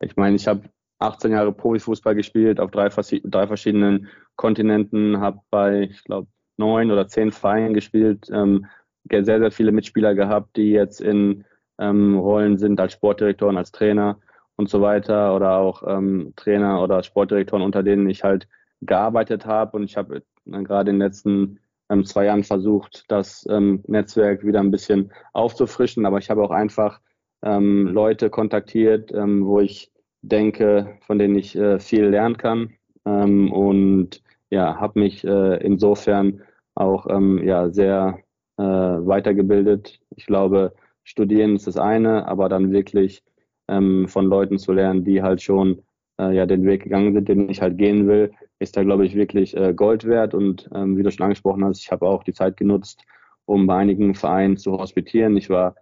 Ich 0.00 0.16
meine, 0.16 0.34
ich 0.34 0.48
habe 0.48 0.62
18 0.98 1.30
Jahre 1.30 1.52
Profifußball 1.52 2.16
gespielt 2.16 2.58
auf 2.58 2.72
drei, 2.72 2.88
drei 2.88 3.46
verschiedenen 3.46 4.08
Kontinenten, 4.34 5.20
habe 5.20 5.40
bei, 5.50 5.82
ich 5.82 6.02
glaube, 6.02 6.26
neun 6.56 6.90
oder 6.90 7.06
zehn 7.06 7.30
Vereinen 7.30 7.74
gespielt, 7.74 8.28
ähm, 8.32 8.66
sehr, 9.08 9.24
sehr 9.24 9.50
viele 9.52 9.70
Mitspieler 9.70 10.14
gehabt, 10.14 10.56
die 10.56 10.72
jetzt 10.72 11.00
in 11.00 11.44
ähm, 11.78 12.18
Rollen 12.18 12.58
sind 12.58 12.80
als 12.80 12.94
Sportdirektor 12.94 13.54
als 13.56 13.70
Trainer 13.70 14.18
und 14.56 14.68
so 14.68 14.80
weiter 14.80 15.34
oder 15.34 15.56
auch 15.58 15.82
ähm, 15.86 16.32
Trainer 16.36 16.82
oder 16.82 17.02
Sportdirektoren, 17.02 17.62
unter 17.62 17.82
denen 17.82 18.08
ich 18.08 18.24
halt 18.24 18.48
gearbeitet 18.80 19.46
habe. 19.46 19.76
Und 19.76 19.84
ich 19.84 19.96
habe 19.96 20.16
äh, 20.16 20.62
gerade 20.62 20.90
in 20.90 20.96
den 20.98 21.06
letzten 21.06 21.60
ähm, 21.90 22.04
zwei 22.04 22.26
Jahren 22.26 22.44
versucht, 22.44 23.04
das 23.08 23.46
ähm, 23.50 23.82
Netzwerk 23.86 24.44
wieder 24.44 24.60
ein 24.60 24.70
bisschen 24.70 25.12
aufzufrischen. 25.32 26.06
Aber 26.06 26.18
ich 26.18 26.30
habe 26.30 26.42
auch 26.42 26.50
einfach 26.50 27.00
ähm, 27.42 27.86
Leute 27.88 28.30
kontaktiert, 28.30 29.12
ähm, 29.12 29.46
wo 29.46 29.60
ich 29.60 29.92
denke, 30.22 30.98
von 31.06 31.18
denen 31.18 31.36
ich 31.36 31.56
äh, 31.56 31.78
viel 31.78 32.06
lernen 32.06 32.36
kann. 32.36 32.74
Ähm, 33.04 33.52
und 33.52 34.22
ja, 34.50 34.80
habe 34.80 35.00
mich 35.00 35.24
äh, 35.24 35.56
insofern 35.64 36.42
auch 36.74 37.06
ähm, 37.08 37.42
ja, 37.44 37.70
sehr 37.70 38.18
äh, 38.58 38.62
weitergebildet. 38.62 40.00
Ich 40.10 40.26
glaube, 40.26 40.72
studieren 41.04 41.56
ist 41.56 41.66
das 41.66 41.76
eine, 41.76 42.26
aber 42.26 42.48
dann 42.48 42.72
wirklich 42.72 43.22
ähm, 43.68 44.08
von 44.08 44.26
Leuten 44.26 44.58
zu 44.58 44.72
lernen, 44.72 45.04
die 45.04 45.22
halt 45.22 45.42
schon 45.42 45.82
äh, 46.18 46.34
ja 46.34 46.46
den 46.46 46.64
Weg 46.64 46.84
gegangen 46.84 47.14
sind, 47.14 47.28
den 47.28 47.48
ich 47.48 47.62
halt 47.62 47.78
gehen 47.78 48.06
will, 48.06 48.32
ist 48.58 48.76
da, 48.76 48.82
glaube 48.82 49.06
ich, 49.06 49.14
wirklich 49.14 49.56
äh, 49.56 49.74
Gold 49.74 50.04
wert. 50.04 50.34
Und 50.34 50.68
ähm, 50.74 50.96
wie 50.96 51.02
du 51.02 51.10
schon 51.10 51.24
angesprochen 51.24 51.64
hast, 51.64 51.80
ich 51.80 51.90
habe 51.90 52.06
auch 52.06 52.24
die 52.24 52.32
Zeit 52.32 52.56
genutzt, 52.56 53.02
um 53.44 53.66
bei 53.66 53.76
einigen 53.76 54.14
Vereinen 54.14 54.56
zu 54.56 54.72
hospitieren. 54.72 55.36
Ich 55.36 55.50
war 55.50 55.74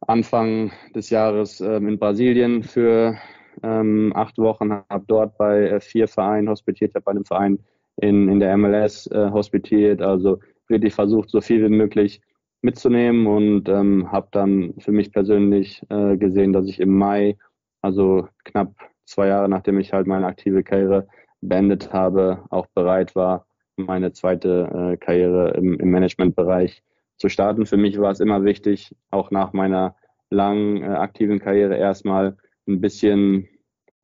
Anfang 0.00 0.72
des 0.94 1.10
Jahres 1.10 1.60
ähm, 1.60 1.88
in 1.88 1.98
Brasilien 1.98 2.62
für 2.62 3.16
ähm, 3.62 4.12
acht 4.14 4.38
Wochen, 4.38 4.70
habe 4.72 5.04
dort 5.06 5.38
bei 5.38 5.68
äh, 5.68 5.80
vier 5.80 6.08
Vereinen 6.08 6.48
hospitiert, 6.48 6.94
habe 6.94 7.04
bei 7.04 7.12
einem 7.12 7.24
Verein 7.24 7.58
in, 7.96 8.28
in 8.28 8.40
der 8.40 8.56
MLS 8.56 9.06
äh, 9.06 9.30
hospitiert, 9.30 10.02
also 10.02 10.40
wirklich 10.68 10.94
versucht, 10.94 11.30
so 11.30 11.40
viel 11.40 11.64
wie 11.64 11.74
möglich 11.74 12.20
mitzunehmen 12.62 13.26
und 13.26 13.68
ähm, 13.68 14.10
habe 14.10 14.28
dann 14.32 14.74
für 14.78 14.92
mich 14.92 15.12
persönlich 15.12 15.82
äh, 15.88 16.16
gesehen, 16.16 16.52
dass 16.52 16.66
ich 16.66 16.80
im 16.80 16.96
Mai, 16.96 17.36
also 17.82 18.28
knapp 18.44 18.74
zwei 19.04 19.28
Jahre 19.28 19.48
nachdem 19.48 19.78
ich 19.78 19.92
halt 19.92 20.06
meine 20.06 20.26
aktive 20.26 20.62
Karriere 20.62 21.06
beendet 21.40 21.92
habe, 21.92 22.44
auch 22.50 22.66
bereit 22.74 23.14
war, 23.14 23.46
meine 23.76 24.12
zweite 24.12 24.92
äh, 24.92 24.96
Karriere 24.96 25.50
im, 25.50 25.78
im 25.78 25.90
Managementbereich 25.90 26.82
zu 27.18 27.28
starten. 27.28 27.66
Für 27.66 27.76
mich 27.76 27.98
war 28.00 28.10
es 28.10 28.20
immer 28.20 28.44
wichtig, 28.44 28.94
auch 29.10 29.30
nach 29.30 29.52
meiner 29.52 29.96
langen 30.30 30.82
äh, 30.82 30.86
aktiven 30.86 31.38
Karriere 31.38 31.76
erstmal 31.76 32.36
ein 32.66 32.80
bisschen 32.80 33.48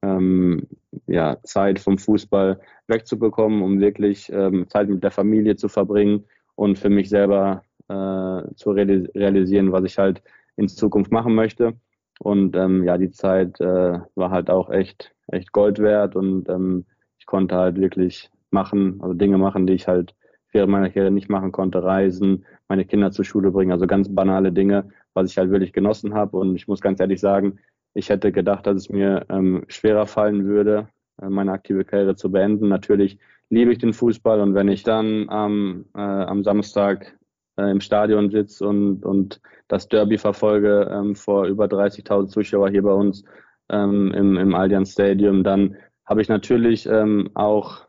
ähm, 0.03 0.69
ja, 1.07 1.39
Zeit 1.43 1.79
vom 1.79 1.99
Fußball 1.99 2.61
wegzubekommen, 2.87 3.63
um 3.63 3.81
wirklich 3.81 4.31
ähm, 4.33 4.69
Zeit 4.69 4.89
mit 4.89 5.03
der 5.03 5.11
Familie 5.11 5.57
zu 5.57 5.69
verbringen 5.69 6.25
und 6.55 6.79
für 6.79 6.91
mich 6.91 7.09
selber 7.09 7.65
äh, 7.93 8.55
zu 8.55 8.71
realisieren, 8.71 9.73
was 9.73 9.85
ich 9.85 9.99
halt 9.99 10.23
in 10.57 10.69
Zukunft 10.69 11.13
machen 11.13 11.35
möchte. 11.35 11.75
Und 12.19 12.57
ähm, 12.57 12.85
ja, 12.85 12.99
die 12.99 13.11
Zeit 13.11 13.61
äh, 13.61 13.99
war 14.15 14.31
halt 14.31 14.51
auch 14.51 14.71
echt, 14.71 15.15
echt 15.29 15.53
Gold 15.53 15.79
wert 15.79 16.15
und 16.17 16.49
ähm, 16.49 16.85
ich 17.19 17.27
konnte 17.27 17.57
halt 17.57 17.81
wirklich 17.81 18.31
machen, 18.51 19.01
also 19.03 19.15
Dinge 19.15 19.39
machen, 19.39 19.67
die 19.67 19.73
ich 19.75 19.89
halt 19.89 20.15
während 20.53 20.71
meiner 20.71 20.91
Karriere 20.91 21.11
nicht 21.11 21.31
machen 21.31 21.51
konnte, 21.51 21.83
reisen, 21.83 22.45
meine 22.69 22.85
Kinder 22.85 23.11
zur 23.11 23.25
Schule 23.25 23.51
bringen, 23.51 23.73
also 23.73 23.87
ganz 23.87 24.15
banale 24.15 24.53
Dinge, 24.53 24.89
was 25.15 25.31
ich 25.31 25.39
halt 25.39 25.51
wirklich 25.51 25.73
genossen 25.73 26.15
habe. 26.15 26.37
Und 26.37 26.55
ich 26.55 26.69
muss 26.69 26.81
ganz 26.81 27.01
ehrlich 27.01 27.21
sagen, 27.21 27.59
ich 27.95 28.09
hätte 28.09 28.33
gedacht, 28.33 28.67
dass 28.67 28.77
es 28.77 28.89
mir 28.89 29.27
ähm, 29.29 29.65
schwerer 29.69 30.07
fallen 30.07 30.45
würde, 30.45 30.89
äh, 31.21 31.29
meine 31.29 31.53
aktive 31.53 31.85
Karriere 31.85 32.17
zu 32.17 32.31
beenden. 32.31 32.69
Natürlich 32.69 33.19
liebe 33.51 33.73
ich 33.73 33.79
den 33.79 33.93
Fußball 33.93 34.41
und 34.41 34.55
wenn 34.55 34.69
ich 34.69 34.83
dann 34.83 35.29
ähm, 35.31 35.87
äh, 35.95 36.01
am 36.01 36.45
Samstag 36.45 37.19
äh, 37.57 37.71
im 37.71 37.81
Stadion 37.81 38.31
sitze 38.31 38.67
und, 38.67 39.05
und 39.05 39.41
das 39.69 39.89
Derby 39.89 40.19
verfolge 40.19 40.89
ähm, 40.93 41.15
vor 41.15 41.47
über 41.47 41.67
30.000 41.67 42.29
Zuschauer 42.29 42.71
hier 42.71 42.83
bei 42.83 42.93
uns 42.93 43.25
ähm, 43.71 44.13
im, 44.13 44.37
im 44.37 44.55
Allianz 44.55 44.93
Stadium, 44.93 45.45
dann 45.45 45.77
habe 46.05 46.21
ich 46.21 46.29
natürlich 46.29 46.87
ähm, 46.87 47.31
auch 47.35 47.87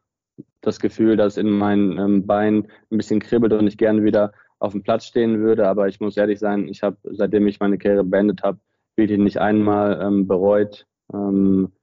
das 0.61 0.79
Gefühl, 0.79 1.17
dass 1.17 1.37
in 1.37 1.49
meinen 1.49 1.97
ähm, 1.97 2.25
Beinen 2.25 2.67
ein 2.91 2.97
bisschen 2.97 3.19
kribbelt 3.19 3.53
und 3.53 3.67
ich 3.67 3.77
gerne 3.77 4.03
wieder 4.03 4.31
auf 4.59 4.71
dem 4.71 4.81
Platz 4.81 5.05
stehen 5.05 5.39
würde. 5.39 5.67
Aber 5.67 5.87
ich 5.87 5.99
muss 5.99 6.17
ehrlich 6.17 6.39
sein, 6.39 6.67
ich 6.67 6.83
habe, 6.83 6.97
seitdem 7.03 7.45
ich 7.47 7.59
meine 7.59 7.77
Karriere 7.77 8.03
beendet 8.03 8.43
habe, 8.43 8.59
wirklich 8.95 9.19
nicht 9.19 9.39
einmal 9.39 10.01
ähm, 10.01 10.27
bereut, 10.27 10.87
ähm, 11.13 11.73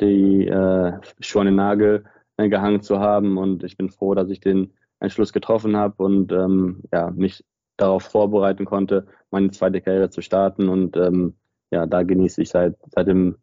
die 0.00 0.48
äh, 0.48 0.92
Schuhe 1.20 1.44
den 1.44 1.54
Nagel 1.54 2.04
äh, 2.36 2.48
gehangen 2.48 2.82
zu 2.82 2.98
haben. 2.98 3.38
Und 3.38 3.62
ich 3.62 3.76
bin 3.76 3.90
froh, 3.90 4.14
dass 4.14 4.30
ich 4.30 4.40
den 4.40 4.72
Entschluss 5.04 5.32
getroffen 5.32 5.76
habe 5.76 6.02
und 6.02 6.32
ähm, 6.32 6.82
ja, 6.92 7.10
mich 7.10 7.44
darauf 7.76 8.04
vorbereiten 8.04 8.64
konnte, 8.64 9.06
meine 9.30 9.50
zweite 9.50 9.80
Karriere 9.80 10.10
zu 10.10 10.22
starten. 10.22 10.68
Und 10.68 10.96
ähm, 10.96 11.34
ja, 11.70 11.86
da 11.86 12.02
genieße 12.02 12.42
ich 12.42 12.50
seit, 12.50 12.76
seit, 12.94 13.06
dem, 13.08 13.36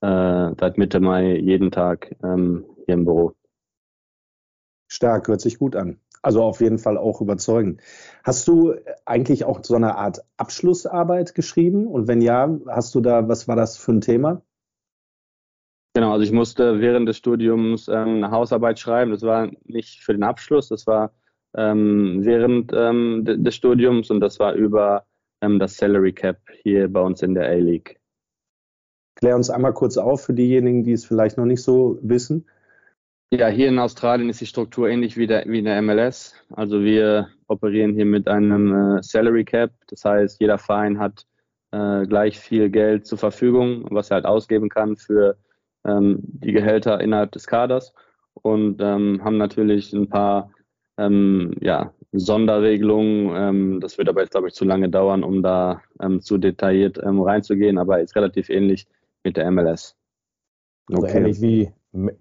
äh, 0.00 0.50
seit 0.58 0.78
Mitte 0.78 1.00
Mai 1.00 1.36
jeden 1.36 1.70
Tag 1.70 2.14
ähm, 2.22 2.64
hier 2.86 2.94
im 2.94 3.04
Büro. 3.04 3.34
Stark, 4.88 5.28
hört 5.28 5.40
sich 5.40 5.58
gut 5.58 5.76
an. 5.76 6.00
Also 6.22 6.42
auf 6.42 6.60
jeden 6.60 6.78
Fall 6.78 6.98
auch 6.98 7.20
überzeugend. 7.20 7.80
Hast 8.24 8.48
du 8.48 8.74
eigentlich 9.04 9.44
auch 9.44 9.62
so 9.62 9.76
eine 9.76 9.96
Art 9.96 10.24
Abschlussarbeit 10.36 11.34
geschrieben? 11.34 11.86
Und 11.86 12.08
wenn 12.08 12.20
ja, 12.20 12.58
hast 12.66 12.94
du 12.94 13.00
da, 13.00 13.28
was 13.28 13.46
war 13.46 13.54
das 13.54 13.76
für 13.76 13.92
ein 13.92 14.00
Thema? 14.00 14.42
Genau, 15.98 16.12
also 16.12 16.22
ich 16.22 16.30
musste 16.30 16.80
während 16.80 17.08
des 17.08 17.16
Studiums 17.16 17.88
ähm, 17.88 18.22
eine 18.22 18.30
Hausarbeit 18.30 18.78
schreiben. 18.78 19.10
Das 19.10 19.22
war 19.22 19.50
nicht 19.64 19.98
für 20.00 20.12
den 20.12 20.22
Abschluss, 20.22 20.68
das 20.68 20.86
war 20.86 21.12
ähm, 21.56 22.24
während 22.24 22.72
ähm, 22.72 23.24
des 23.24 23.56
Studiums 23.56 24.08
und 24.08 24.20
das 24.20 24.38
war 24.38 24.52
über 24.52 25.06
ähm, 25.40 25.58
das 25.58 25.76
Salary 25.76 26.12
Cap 26.12 26.38
hier 26.62 26.86
bei 26.86 27.00
uns 27.00 27.20
in 27.22 27.34
der 27.34 27.48
A-League. 27.48 27.98
Klär 29.16 29.34
uns 29.34 29.50
einmal 29.50 29.74
kurz 29.74 29.96
auf 29.96 30.22
für 30.22 30.34
diejenigen, 30.34 30.84
die 30.84 30.92
es 30.92 31.04
vielleicht 31.04 31.36
noch 31.36 31.46
nicht 31.46 31.64
so 31.64 31.98
wissen. 32.00 32.46
Ja, 33.32 33.48
hier 33.48 33.66
in 33.66 33.80
Australien 33.80 34.30
ist 34.30 34.40
die 34.40 34.46
Struktur 34.46 34.88
ähnlich 34.88 35.16
wie, 35.16 35.26
der, 35.26 35.46
wie 35.46 35.58
in 35.58 35.64
der 35.64 35.82
MLS. 35.82 36.32
Also 36.52 36.80
wir 36.80 37.28
operieren 37.48 37.94
hier 37.94 38.06
mit 38.06 38.28
einem 38.28 38.98
äh, 38.98 39.02
Salary 39.02 39.44
Cap. 39.44 39.72
Das 39.88 40.04
heißt, 40.04 40.40
jeder 40.40 40.58
Verein 40.58 41.00
hat 41.00 41.26
äh, 41.72 42.06
gleich 42.06 42.38
viel 42.38 42.70
Geld 42.70 43.04
zur 43.04 43.18
Verfügung, 43.18 43.88
was 43.90 44.12
er 44.12 44.14
halt 44.14 44.26
ausgeben 44.26 44.68
kann 44.68 44.96
für 44.96 45.36
ähm, 45.88 46.18
die 46.22 46.52
Gehälter 46.52 47.00
innerhalb 47.00 47.32
des 47.32 47.46
Kaders 47.46 47.94
und 48.34 48.80
ähm, 48.80 49.20
haben 49.24 49.38
natürlich 49.38 49.92
ein 49.92 50.08
paar 50.08 50.50
ähm, 50.98 51.54
ja, 51.60 51.92
Sonderregelungen. 52.12 53.32
Ähm, 53.34 53.80
das 53.80 53.98
wird 53.98 54.08
aber 54.08 54.20
jetzt, 54.20 54.32
glaube 54.32 54.48
ich, 54.48 54.54
zu 54.54 54.64
lange 54.64 54.88
dauern, 54.88 55.24
um 55.24 55.42
da 55.42 55.80
ähm, 56.00 56.20
zu 56.20 56.38
detailliert 56.38 56.98
reinzugehen, 57.02 57.78
aber 57.78 58.00
ist 58.00 58.16
relativ 58.16 58.50
ähnlich 58.50 58.86
mit 59.24 59.36
der 59.36 59.50
MLS. 59.50 59.96
Also 60.90 61.02
okay. 61.02 61.18
ähnlich 61.18 61.40
wie 61.40 61.72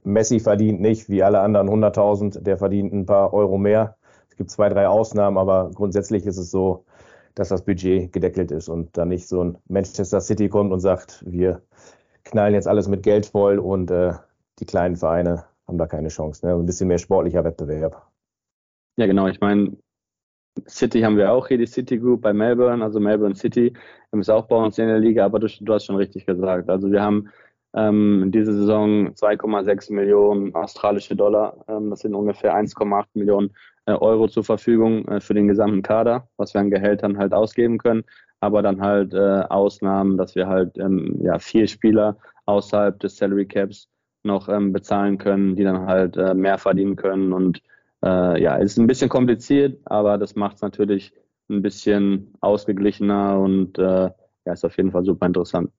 Messi 0.03 0.39
verdient 0.39 0.81
nicht 0.81 1.09
wie 1.09 1.23
alle 1.23 1.39
anderen 1.39 1.69
100.000, 1.69 2.41
der 2.41 2.57
verdient 2.57 2.93
ein 2.93 3.05
paar 3.05 3.33
Euro 3.33 3.57
mehr. 3.57 3.97
Es 4.29 4.35
gibt 4.35 4.49
zwei, 4.49 4.69
drei 4.69 4.87
Ausnahmen, 4.87 5.37
aber 5.37 5.71
grundsätzlich 5.73 6.25
ist 6.25 6.37
es 6.37 6.51
so, 6.51 6.85
dass 7.35 7.49
das 7.49 7.65
Budget 7.65 8.11
gedeckelt 8.11 8.51
ist 8.51 8.69
und 8.69 8.97
dann 8.97 9.09
nicht 9.09 9.27
so 9.27 9.43
ein 9.43 9.57
Manchester 9.67 10.21
City 10.21 10.49
kommt 10.49 10.71
und 10.71 10.79
sagt, 10.79 11.23
wir 11.25 11.61
knallen 12.29 12.53
jetzt 12.53 12.67
alles 12.67 12.87
mit 12.87 13.03
Geld 13.03 13.25
voll 13.25 13.59
und 13.59 13.91
äh, 13.91 14.13
die 14.59 14.65
kleinen 14.65 14.95
Vereine 14.95 15.45
haben 15.67 15.77
da 15.77 15.87
keine 15.87 16.09
Chance. 16.09 16.45
Ne? 16.45 16.53
Ein 16.53 16.65
bisschen 16.65 16.87
mehr 16.87 16.97
sportlicher 16.97 17.43
Wettbewerb. 17.43 18.07
Ja, 18.97 19.05
genau. 19.05 19.27
Ich 19.27 19.39
meine, 19.39 19.77
City 20.67 21.01
haben 21.01 21.17
wir 21.17 21.31
auch 21.31 21.47
hier, 21.47 21.57
die 21.57 21.67
City 21.67 21.97
Group 21.97 22.21
bei 22.21 22.33
Melbourne, 22.33 22.83
also 22.83 22.99
Melbourne 22.99 23.35
City, 23.35 23.73
ist 24.11 24.29
auch 24.29 24.47
bei 24.47 24.55
uns 24.55 24.77
in 24.79 24.87
der 24.87 24.99
Liga, 24.99 25.25
aber 25.25 25.39
du, 25.39 25.47
du 25.61 25.73
hast 25.73 25.85
schon 25.85 25.97
richtig 25.97 26.25
gesagt. 26.25 26.69
Also 26.69 26.91
wir 26.91 27.01
haben 27.01 27.29
ähm, 27.75 28.31
diese 28.33 28.53
Saison 28.53 29.09
2,6 29.13 29.93
Millionen 29.93 30.55
australische 30.55 31.15
Dollar. 31.15 31.63
Ähm, 31.67 31.91
das 31.91 31.99
sind 31.99 32.15
ungefähr 32.15 32.55
1,8 32.55 33.05
Millionen 33.13 33.53
äh, 33.85 33.91
Euro 33.91 34.27
zur 34.27 34.43
Verfügung 34.43 35.07
äh, 35.07 35.19
für 35.19 35.35
den 35.35 35.47
gesamten 35.47 35.83
Kader, 35.83 36.27
was 36.37 36.53
wir 36.53 36.61
an 36.61 36.71
Gehältern 36.71 37.17
halt 37.17 37.33
ausgeben 37.33 37.77
können. 37.77 38.03
Aber 38.39 38.61
dann 38.61 38.81
halt 38.81 39.13
äh, 39.13 39.41
Ausnahmen, 39.49 40.17
dass 40.17 40.35
wir 40.35 40.47
halt 40.47 40.77
ähm, 40.77 41.19
ja, 41.21 41.39
vier 41.39 41.67
Spieler 41.67 42.17
außerhalb 42.45 42.99
des 42.99 43.17
Salary 43.17 43.47
Caps 43.47 43.89
noch 44.23 44.49
ähm, 44.49 44.73
bezahlen 44.73 45.17
können, 45.17 45.55
die 45.55 45.63
dann 45.63 45.87
halt 45.87 46.17
äh, 46.17 46.33
mehr 46.33 46.57
verdienen 46.57 46.95
können. 46.95 47.33
Und 47.33 47.61
äh, 48.03 48.41
ja, 48.41 48.57
es 48.57 48.73
ist 48.73 48.77
ein 48.77 48.87
bisschen 48.87 49.09
kompliziert, 49.09 49.79
aber 49.85 50.17
das 50.17 50.35
macht 50.35 50.57
es 50.57 50.61
natürlich 50.61 51.13
ein 51.49 51.61
bisschen 51.61 52.33
ausgeglichener 52.41 53.39
und 53.39 53.77
äh, 53.79 54.09
ja, 54.45 54.53
ist 54.53 54.65
auf 54.65 54.77
jeden 54.77 54.91
Fall 54.91 55.05
super 55.05 55.25
interessant. 55.25 55.71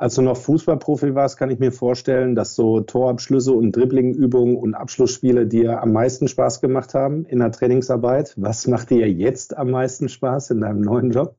Als 0.00 0.14
du 0.14 0.22
noch 0.22 0.38
Fußballprofi 0.38 1.14
warst, 1.14 1.36
kann 1.36 1.50
ich 1.50 1.58
mir 1.58 1.72
vorstellen, 1.72 2.34
dass 2.34 2.54
so 2.54 2.80
Torabschlüsse 2.80 3.52
und 3.52 3.76
Dribblingübungen 3.76 4.56
und 4.56 4.74
Abschlussspiele 4.74 5.46
dir 5.46 5.82
am 5.82 5.92
meisten 5.92 6.26
Spaß 6.26 6.62
gemacht 6.62 6.94
haben 6.94 7.26
in 7.26 7.40
der 7.40 7.52
Trainingsarbeit. 7.52 8.32
Was 8.38 8.66
macht 8.66 8.88
dir 8.88 9.10
jetzt 9.10 9.54
am 9.54 9.70
meisten 9.70 10.08
Spaß 10.08 10.52
in 10.52 10.62
deinem 10.62 10.80
neuen 10.80 11.10
Job? 11.10 11.36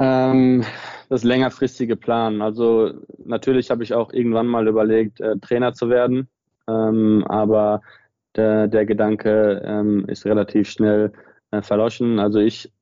Ähm, 0.00 0.64
das 1.08 1.22
längerfristige 1.22 1.94
Planen. 1.94 2.42
Also 2.42 2.94
natürlich 3.24 3.70
habe 3.70 3.84
ich 3.84 3.94
auch 3.94 4.12
irgendwann 4.12 4.48
mal 4.48 4.66
überlegt, 4.66 5.20
äh, 5.20 5.38
Trainer 5.38 5.72
zu 5.72 5.88
werden, 5.88 6.28
ähm, 6.66 7.24
aber 7.28 7.80
der, 8.34 8.66
der 8.66 8.86
Gedanke 8.86 9.62
ähm, 9.64 10.04
ist 10.08 10.24
relativ 10.24 10.68
schnell 10.68 11.12
äh, 11.52 11.62
verloschen. 11.62 12.18
Also 12.18 12.40
ich 12.40 12.72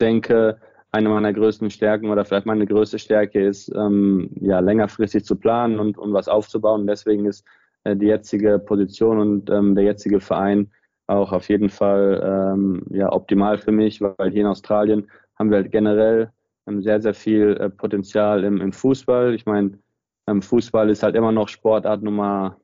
denke, 0.00 0.60
eine 0.92 1.08
meiner 1.08 1.32
größten 1.32 1.70
Stärken 1.70 2.10
oder 2.10 2.24
vielleicht 2.24 2.46
meine 2.46 2.66
größte 2.66 2.98
Stärke 2.98 3.44
ist, 3.44 3.72
ähm, 3.74 4.30
ja, 4.40 4.60
längerfristig 4.60 5.24
zu 5.24 5.36
planen 5.36 5.78
und, 5.78 5.98
und 5.98 6.12
was 6.12 6.28
aufzubauen. 6.28 6.86
Deswegen 6.86 7.26
ist 7.26 7.44
äh, 7.84 7.96
die 7.96 8.06
jetzige 8.06 8.58
Position 8.58 9.18
und 9.18 9.50
ähm, 9.50 9.74
der 9.74 9.84
jetzige 9.84 10.20
Verein 10.20 10.70
auch 11.06 11.32
auf 11.32 11.48
jeden 11.48 11.68
Fall 11.68 12.20
ähm, 12.24 12.84
ja, 12.90 13.12
optimal 13.12 13.58
für 13.58 13.72
mich, 13.72 14.00
weil 14.00 14.30
hier 14.30 14.42
in 14.42 14.46
Australien 14.48 15.08
haben 15.38 15.50
wir 15.50 15.58
halt 15.58 15.70
generell 15.70 16.30
ähm, 16.66 16.82
sehr, 16.82 17.00
sehr 17.00 17.14
viel 17.14 17.56
äh, 17.60 17.70
Potenzial 17.70 18.44
im, 18.44 18.60
im 18.60 18.72
Fußball. 18.72 19.34
Ich 19.34 19.46
meine, 19.46 19.78
ähm, 20.26 20.42
Fußball 20.42 20.90
ist 20.90 21.02
halt 21.02 21.14
immer 21.14 21.32
noch 21.32 21.48
Sportart 21.48 22.02
Nummer 22.02 22.56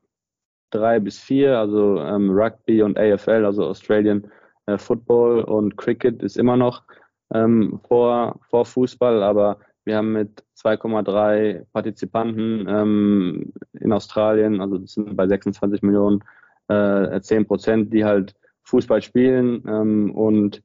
drei 0.71 0.99
bis 0.99 1.19
vier, 1.19 1.57
also 1.57 1.99
ähm, 1.99 2.31
Rugby 2.31 2.81
und 2.81 2.97
AFL, 2.97 3.45
also 3.45 3.65
Australian 3.65 4.29
äh, 4.65 4.77
Football 4.77 5.43
und 5.43 5.77
Cricket 5.77 6.21
ist 6.23 6.37
immer 6.37 6.57
noch 6.57 6.83
ähm, 7.33 7.79
vor, 7.87 8.39
vor 8.49 8.65
Fußball, 8.65 9.23
aber 9.23 9.59
wir 9.85 9.97
haben 9.97 10.13
mit 10.13 10.43
2,3 10.57 11.65
Partizipanten 11.73 12.65
ähm, 12.69 13.53
in 13.73 13.91
Australien, 13.91 14.61
also 14.61 14.77
das 14.77 14.93
sind 14.93 15.15
bei 15.15 15.27
26 15.27 15.81
Millionen, 15.81 16.23
äh, 16.69 17.19
10 17.19 17.47
Prozent, 17.47 17.93
die 17.93 18.05
halt 18.05 18.33
Fußball 18.63 19.01
spielen 19.01 19.63
ähm, 19.67 20.11
und 20.11 20.63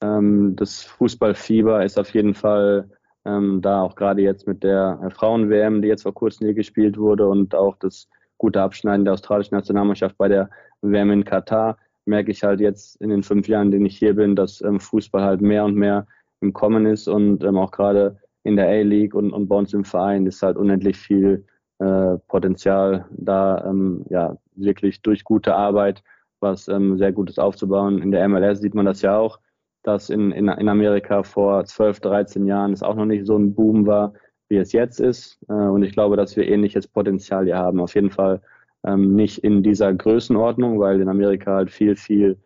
ähm, 0.00 0.56
das 0.56 0.82
Fußballfieber 0.82 1.84
ist 1.84 1.98
auf 1.98 2.12
jeden 2.12 2.34
Fall 2.34 2.90
ähm, 3.24 3.60
da 3.62 3.82
auch 3.82 3.94
gerade 3.94 4.22
jetzt 4.22 4.46
mit 4.46 4.62
der 4.62 5.10
Frauen-WM, 5.14 5.82
die 5.82 5.88
jetzt 5.88 6.02
vor 6.02 6.14
kurzem 6.14 6.46
hier 6.46 6.54
gespielt 6.54 6.98
wurde 6.98 7.28
und 7.28 7.54
auch 7.54 7.76
das 7.76 8.08
gute 8.38 8.62
Abschneiden 8.62 9.04
der 9.04 9.14
australischen 9.14 9.56
Nationalmannschaft 9.56 10.16
bei 10.18 10.28
der 10.28 10.50
WM 10.82 11.10
in 11.10 11.24
Katar 11.24 11.78
merke 12.06 12.30
ich 12.30 12.42
halt 12.42 12.60
jetzt 12.60 13.00
in 13.00 13.10
den 13.10 13.22
fünf 13.22 13.48
Jahren, 13.48 13.66
in 13.66 13.72
denen 13.72 13.86
ich 13.86 13.98
hier 13.98 14.14
bin, 14.14 14.36
dass 14.36 14.60
ähm, 14.62 14.80
Fußball 14.80 15.22
halt 15.22 15.40
mehr 15.40 15.64
und 15.64 15.74
mehr 15.76 16.06
im 16.40 16.52
Kommen 16.52 16.86
ist 16.86 17.08
und 17.08 17.44
ähm, 17.44 17.56
auch 17.56 17.70
gerade 17.70 18.18
in 18.44 18.56
der 18.56 18.68
A-League 18.68 19.14
und, 19.14 19.32
und 19.32 19.48
bei 19.48 19.56
uns 19.56 19.74
im 19.74 19.84
Verein 19.84 20.26
ist 20.26 20.42
halt 20.42 20.56
unendlich 20.56 20.96
viel 20.96 21.44
äh, 21.78 22.16
Potenzial 22.28 23.06
da, 23.10 23.64
ähm, 23.66 24.04
ja, 24.08 24.36
wirklich 24.54 25.02
durch 25.02 25.24
gute 25.24 25.54
Arbeit 25.54 26.02
was 26.40 26.68
ähm, 26.68 26.98
sehr 26.98 27.12
Gutes 27.12 27.38
aufzubauen. 27.38 28.02
In 28.02 28.10
der 28.10 28.28
MLS 28.28 28.60
sieht 28.60 28.74
man 28.74 28.86
das 28.86 29.02
ja 29.02 29.16
auch, 29.16 29.38
dass 29.82 30.10
in, 30.10 30.32
in, 30.32 30.48
in 30.48 30.68
Amerika 30.68 31.22
vor 31.22 31.64
12, 31.64 32.00
13 32.00 32.46
Jahren 32.46 32.72
es 32.72 32.82
auch 32.82 32.94
noch 32.94 33.06
nicht 33.06 33.26
so 33.26 33.36
ein 33.36 33.54
Boom 33.54 33.86
war, 33.86 34.12
wie 34.48 34.56
es 34.56 34.72
jetzt 34.72 35.00
ist. 35.00 35.38
Äh, 35.48 35.52
und 35.52 35.82
ich 35.82 35.92
glaube, 35.92 36.16
dass 36.16 36.36
wir 36.36 36.48
ähnliches 36.48 36.86
Potenzial 36.86 37.44
hier 37.44 37.56
haben. 37.56 37.80
Auf 37.80 37.94
jeden 37.94 38.10
Fall 38.10 38.40
ähm, 38.84 39.14
nicht 39.14 39.38
in 39.38 39.62
dieser 39.62 39.92
Größenordnung, 39.92 40.78
weil 40.78 41.00
in 41.00 41.08
Amerika 41.08 41.54
halt 41.54 41.70
viel, 41.70 41.96
viel 41.96 42.38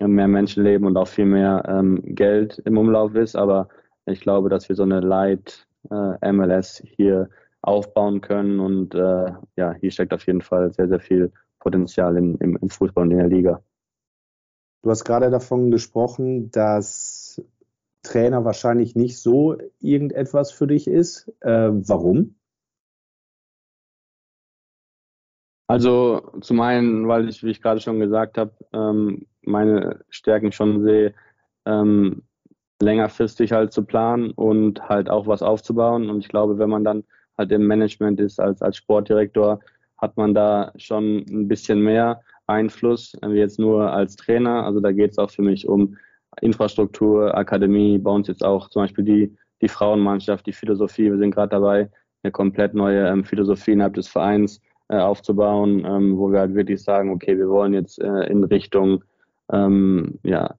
mehr 0.00 0.28
Menschen 0.28 0.64
leben 0.64 0.86
und 0.86 0.96
auch 0.96 1.08
viel 1.08 1.26
mehr 1.26 1.64
ähm, 1.66 2.00
Geld 2.02 2.60
im 2.64 2.76
Umlauf 2.76 3.14
ist. 3.14 3.36
Aber 3.36 3.68
ich 4.04 4.20
glaube, 4.20 4.48
dass 4.48 4.68
wir 4.68 4.76
so 4.76 4.82
eine 4.82 5.00
Light 5.00 5.66
äh, 5.90 6.32
MLS 6.32 6.82
hier 6.84 7.28
aufbauen 7.62 8.20
können 8.20 8.60
und 8.60 8.94
äh, 8.94 9.32
ja, 9.56 9.74
hier 9.80 9.90
steckt 9.90 10.12
auf 10.12 10.26
jeden 10.26 10.42
Fall 10.42 10.72
sehr, 10.72 10.88
sehr 10.88 11.00
viel 11.00 11.32
Potenzial 11.58 12.16
in, 12.16 12.36
im, 12.36 12.56
im 12.56 12.68
Fußball 12.68 13.04
und 13.04 13.10
in 13.10 13.18
der 13.18 13.28
Liga. 13.28 13.62
Du 14.82 14.90
hast 14.90 15.04
gerade 15.04 15.30
davon 15.30 15.72
gesprochen, 15.72 16.50
dass 16.52 17.42
Trainer 18.02 18.44
wahrscheinlich 18.44 18.94
nicht 18.94 19.18
so 19.18 19.56
irgendetwas 19.80 20.52
für 20.52 20.68
dich 20.68 20.86
ist. 20.86 21.28
Äh, 21.40 21.70
warum? 21.72 22.36
Also 25.68 26.32
zum 26.40 26.60
einen, 26.60 27.08
weil 27.08 27.28
ich, 27.28 27.42
wie 27.42 27.50
ich 27.50 27.60
gerade 27.60 27.80
schon 27.80 27.98
gesagt 27.98 28.38
habe, 28.38 28.52
ähm, 28.72 29.26
meine 29.42 30.04
Stärken 30.10 30.52
schon 30.52 30.82
sehe, 30.84 31.14
ähm, 31.64 32.22
längerfristig 32.80 33.52
halt 33.52 33.72
zu 33.72 33.84
planen 33.84 34.30
und 34.32 34.88
halt 34.88 35.10
auch 35.10 35.26
was 35.26 35.42
aufzubauen. 35.42 36.08
Und 36.10 36.20
ich 36.20 36.28
glaube, 36.28 36.58
wenn 36.58 36.70
man 36.70 36.84
dann 36.84 37.04
halt 37.36 37.50
im 37.52 37.66
Management 37.66 38.20
ist 38.20 38.40
als, 38.40 38.62
als 38.62 38.76
Sportdirektor, 38.76 39.60
hat 39.98 40.16
man 40.16 40.34
da 40.34 40.72
schon 40.76 41.24
ein 41.28 41.48
bisschen 41.48 41.80
mehr 41.80 42.20
Einfluss, 42.46 43.16
wie 43.26 43.38
jetzt 43.38 43.58
nur 43.58 43.92
als 43.92 44.16
Trainer. 44.16 44.64
Also 44.64 44.80
da 44.80 44.92
geht 44.92 45.12
es 45.12 45.18
auch 45.18 45.30
für 45.30 45.42
mich 45.42 45.66
um 45.66 45.96
Infrastruktur, 46.40 47.36
Akademie, 47.36 47.98
bei 47.98 48.10
uns 48.10 48.28
jetzt 48.28 48.44
auch 48.44 48.68
zum 48.68 48.82
Beispiel 48.82 49.04
die, 49.04 49.36
die 49.62 49.68
Frauenmannschaft, 49.68 50.46
die 50.46 50.52
Philosophie. 50.52 51.10
Wir 51.10 51.18
sind 51.18 51.34
gerade 51.34 51.48
dabei, 51.48 51.90
eine 52.22 52.30
komplett 52.30 52.74
neue 52.74 53.08
ähm, 53.08 53.24
Philosophie 53.24 53.72
innerhalb 53.72 53.94
des 53.94 54.08
Vereins 54.08 54.60
äh, 54.88 54.98
aufzubauen, 54.98 55.84
ähm, 55.84 56.16
wo 56.16 56.30
wir 56.30 56.38
halt 56.38 56.54
wirklich 56.54 56.82
sagen, 56.82 57.10
okay, 57.10 57.36
wir 57.36 57.48
wollen 57.48 57.74
jetzt 57.74 58.00
äh, 58.00 58.30
in 58.30 58.44
Richtung 58.44 59.02
ähm, 59.52 60.20
ja, 60.22 60.54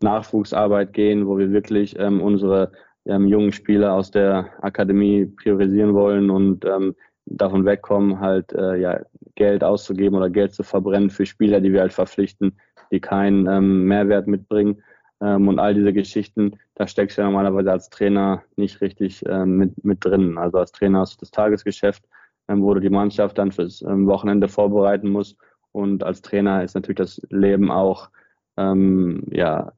Nachwuchsarbeit 0.00 0.92
gehen, 0.92 1.28
wo 1.28 1.38
wir 1.38 1.52
wirklich 1.52 1.96
ähm, 1.98 2.20
unsere 2.20 2.72
ähm, 3.04 3.28
jungen 3.28 3.52
Spieler 3.52 3.92
aus 3.92 4.10
der 4.10 4.50
Akademie 4.60 5.26
priorisieren 5.26 5.94
wollen 5.94 6.30
und 6.30 6.64
ähm, 6.64 6.96
davon 7.26 7.64
wegkommen, 7.64 8.18
halt 8.18 8.52
äh, 8.54 8.76
ja, 8.76 9.00
Geld 9.36 9.62
auszugeben 9.62 10.16
oder 10.16 10.28
Geld 10.28 10.52
zu 10.52 10.64
verbrennen 10.64 11.10
für 11.10 11.26
Spieler, 11.26 11.60
die 11.60 11.72
wir 11.72 11.82
halt 11.82 11.92
verpflichten, 11.92 12.58
die 12.90 13.00
keinen 13.00 13.46
ähm, 13.46 13.84
Mehrwert 13.84 14.26
mitbringen. 14.26 14.82
Und 15.22 15.58
all 15.58 15.74
diese 15.74 15.92
Geschichten, 15.92 16.56
da 16.76 16.86
steckst 16.86 17.18
du 17.18 17.20
ja 17.20 17.26
normalerweise 17.26 17.70
als 17.70 17.90
Trainer 17.90 18.42
nicht 18.56 18.80
richtig 18.80 19.22
mit, 19.44 19.84
mit 19.84 20.02
drin. 20.02 20.38
Also 20.38 20.56
als 20.56 20.72
Trainer 20.72 21.00
hast 21.00 21.16
du 21.16 21.18
das 21.20 21.30
Tagesgeschäft, 21.30 22.02
ähm, 22.50 22.62
wo 22.62 22.74
du 22.74 22.80
die 22.80 22.90
Mannschaft 22.90 23.38
dann 23.38 23.52
fürs 23.52 23.82
ähm, 23.82 24.06
Wochenende 24.06 24.48
vorbereiten 24.48 25.08
musst. 25.08 25.38
Und 25.72 26.02
als 26.02 26.20
Trainer 26.20 26.64
ist 26.64 26.74
natürlich 26.74 26.98
das 26.98 27.20
Leben 27.30 27.70
auch 27.70 28.10
ähm, 28.56 29.22
ja, 29.30 29.72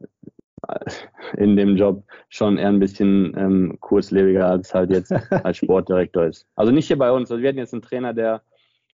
in 1.37 1.57
dem 1.57 1.76
Job 1.76 2.05
schon 2.31 2.57
eher 2.57 2.69
ein 2.69 2.81
bisschen 2.81 3.35
ähm, 3.37 3.76
kurzlebiger 3.81 4.47
als 4.47 4.75
halt 4.75 4.91
jetzt 4.91 5.12
als 5.31 5.59
Sportdirektor 5.59 6.25
ist. 6.25 6.47
Also 6.57 6.73
nicht 6.73 6.87
hier 6.87 6.99
bei 6.99 7.12
uns. 7.12 7.31
Also 7.31 7.43
wir 7.43 7.50
hatten 7.50 7.59
jetzt 7.59 7.75
einen 7.75 7.83
Trainer, 7.83 8.14
der 8.14 8.43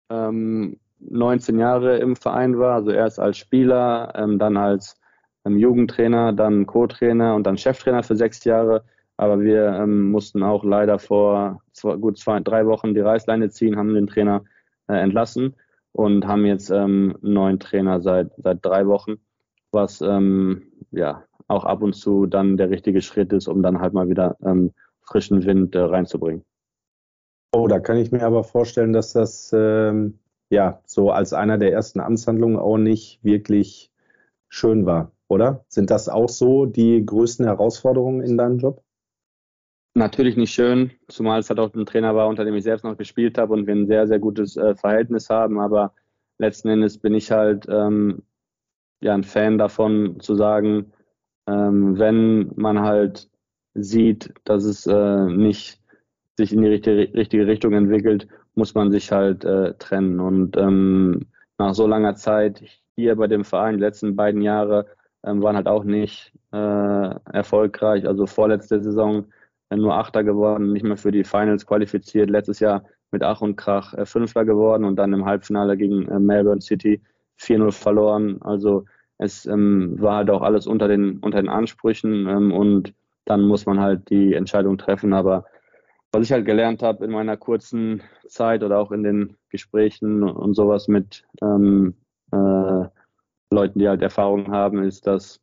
ähm, 0.09 0.78
19 1.00 1.59
Jahre 1.59 1.99
im 1.99 2.16
Verein 2.16 2.59
war, 2.59 2.76
also 2.76 2.90
erst 2.90 3.19
als 3.19 3.37
Spieler, 3.38 4.12
ähm, 4.14 4.38
dann 4.38 4.57
als 4.57 5.00
ähm, 5.45 5.59
Jugendtrainer, 5.59 6.33
dann 6.33 6.66
Co-Trainer 6.66 7.35
und 7.35 7.45
dann 7.45 7.59
Cheftrainer 7.59 8.02
für 8.02 8.16
sechs 8.16 8.45
Jahre. 8.45 8.85
Aber 9.16 9.40
wir 9.40 9.66
ähm, 9.66 10.11
mussten 10.11 10.42
auch 10.42 10.64
leider 10.64 10.99
vor 10.99 11.62
zwei, 11.73 11.97
gut 11.97 12.18
zwei, 12.18 12.40
drei 12.40 12.66
Wochen 12.66 12.94
die 12.94 13.00
Reißleine 13.00 13.50
ziehen, 13.50 13.76
haben 13.76 13.94
den 13.94 14.06
Trainer 14.06 14.44
äh, 14.88 14.94
entlassen 14.94 15.54
und 15.92 16.26
haben 16.26 16.44
jetzt 16.44 16.71
ähm, 16.71 17.16
einen 17.23 17.35
neuen 17.35 17.61
Trainer 17.61 18.00
seit, 18.00 18.33
seit 18.37 18.64
drei 18.64 18.87
Wochen, 18.87 19.16
was 19.71 20.00
ähm, 20.00 20.73
ja 20.90 21.25
auch 21.47 21.64
ab 21.64 21.83
und 21.83 21.94
zu 21.94 22.26
dann 22.26 22.56
der 22.56 22.71
richtige 22.71 23.02
Schritt 23.02 23.33
ist, 23.33 23.49
um 23.49 23.62
dann 23.62 23.80
halt 23.80 23.92
mal 23.92 24.09
wieder 24.09 24.37
ähm, 24.42 24.73
frischen 25.02 25.44
Wind 25.44 25.75
äh, 25.75 25.80
reinzubringen. 25.80 26.44
Oh, 27.52 27.68
da 27.68 27.78
kann 27.78 27.99
ich 27.99 28.11
mir 28.11 28.23
aber 28.23 28.42
vorstellen, 28.42 28.92
dass 28.92 29.12
das 29.12 29.52
ähm, 29.54 30.18
ja 30.50 30.80
so 30.87 31.12
als 31.12 31.33
einer 31.33 31.59
der 31.59 31.73
ersten 31.73 32.00
Amtshandlungen 32.00 32.59
auch 32.59 32.78
nicht 32.78 33.23
wirklich 33.23 33.92
schön 34.49 34.87
war, 34.87 35.12
oder? 35.28 35.64
Sind 35.68 35.90
das 35.90 36.09
auch 36.09 36.28
so 36.28 36.66
die 36.66 37.04
größten 37.04 37.44
Herausforderungen 37.44 38.23
in 38.23 38.37
deinem 38.37 38.59
Job? 38.59 38.83
Natürlich 39.97 40.37
nicht 40.37 40.53
schön, 40.53 40.91
zumal 41.07 41.39
es 41.39 41.49
halt 41.49 41.61
auch 41.61 41.73
ein 41.73 41.87
Trainer 41.87 42.17
war, 42.17 42.27
unter 42.27 42.45
dem 42.45 42.57
ich 42.57 42.65
selbst 42.65 42.85
noch 42.85 42.97
gespielt 42.99 43.39
habe 43.39 43.53
und 43.53 43.67
wir 43.67 43.75
ein 43.75 43.87
sehr, 43.87 44.09
sehr 44.09 44.19
gutes 44.19 44.57
äh, 44.57 44.75
Verhältnis 44.75 45.31
haben. 45.31 45.61
Aber 45.61 45.95
letzten 46.39 46.69
Endes 46.69 46.99
bin 46.99 47.15
ich 47.15 47.31
halt 47.31 47.67
ähm, 47.69 48.23
ja 49.01 49.15
ein 49.15 49.23
Fan 49.23 49.57
davon 49.57 50.19
zu 50.19 50.35
sagen, 50.35 50.93
ähm, 51.47 51.97
wenn 51.97 52.50
man 52.57 52.80
halt 52.80 53.28
sieht, 53.75 54.35
dass 54.45 54.65
es 54.65 54.87
äh, 54.87 55.26
nicht 55.26 55.80
sich 56.37 56.52
in 56.52 56.63
die 56.63 56.69
richtige, 56.69 57.15
richtige 57.15 57.47
Richtung 57.47 57.73
entwickelt, 57.75 58.26
muss 58.57 58.75
man 58.75 58.91
sich 58.91 59.13
halt 59.13 59.45
äh, 59.45 59.75
trennen. 59.75 60.19
Und 60.19 60.57
ähm, 60.57 61.26
nach 61.59 61.75
so 61.75 61.87
langer 61.87 62.17
Zeit 62.17 62.65
hier 62.97 63.15
bei 63.15 63.28
dem 63.28 63.45
Verein, 63.45 63.76
die 63.76 63.80
letzten 63.80 64.17
beiden 64.17 64.43
Jahre, 64.43 64.87
ähm, 65.25 65.41
waren 65.43 65.57
halt 65.57 65.69
auch 65.69 65.85
nicht 65.85 66.33
äh, 66.52 67.15
erfolgreich. 67.33 68.09
Also 68.09 68.26
vorletzte 68.26 68.83
Saison 68.83 69.26
nur 69.71 69.95
Achter 69.95 70.25
geworden, 70.25 70.73
nicht 70.73 70.85
mehr 70.85 70.97
für 70.97 71.11
die 71.11 71.25
Finals 71.25 71.67
qualifiziert. 71.67 72.31
Letztes 72.31 72.61
Jahr 72.61 72.85
mit 73.11 73.23
Ach 73.23 73.41
und 73.41 73.57
Krach 73.57 73.95
äh, 73.95 74.07
Fünfter 74.07 74.45
geworden 74.45 74.85
und 74.85 74.97
dann 74.97 75.13
im 75.13 75.25
Halbfinale 75.25 75.77
gegen 75.77 76.07
äh, 76.09 76.19
Melbourne 76.19 76.61
City 76.61 77.00
4-0 77.39 77.73
verloren. 77.73 78.43
Also 78.43 78.85
es 79.19 79.47
ähm, 79.47 80.00
war 80.00 80.17
halt 80.17 80.31
auch 80.31 80.43
alles 80.43 80.67
unter 80.67 80.89
den, 80.89 81.19
unter 81.19 81.41
den 81.41 81.49
Ansprüchen 81.49 82.27
ähm, 82.29 82.53
und 82.53 82.95
dann 83.25 83.43
muss 83.43 83.67
man 83.67 83.81
halt 83.81 84.11
die 84.11 84.35
Entscheidung 84.35 84.77
treffen. 84.77 85.15
Aber 85.15 85.45
was 86.13 86.25
ich 86.25 86.33
halt 86.33 86.45
gelernt 86.45 86.83
habe 86.83 87.05
in 87.05 87.11
meiner 87.11 87.37
kurzen 87.37 88.03
Zeit 88.29 88.63
oder 88.63 88.79
auch 88.79 88.93
in 88.93 89.03
den 89.03 89.37
Gesprächen 89.49 90.23
und 90.23 90.55
sowas 90.55 90.89
mit 90.89 91.25
ähm, 91.43 91.95
äh, 92.33 92.85
Leuten, 93.50 93.79
die 93.79 93.89
halt 93.89 94.03
Erfahrung 94.03 94.50
haben, 94.53 94.83
ist, 94.83 95.07
dass 95.07 95.41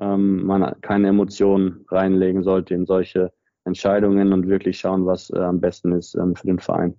ähm, 0.00 0.44
man 0.44 0.80
keine 0.80 1.08
Emotionen 1.08 1.84
reinlegen 1.88 2.42
sollte 2.42 2.74
in 2.74 2.86
solche 2.86 3.32
Entscheidungen 3.64 4.32
und 4.32 4.48
wirklich 4.48 4.78
schauen, 4.78 5.06
was 5.06 5.30
äh, 5.30 5.38
am 5.38 5.60
besten 5.60 5.92
ist 5.92 6.14
ähm, 6.14 6.36
für 6.36 6.46
den 6.46 6.58
Verein. 6.58 6.94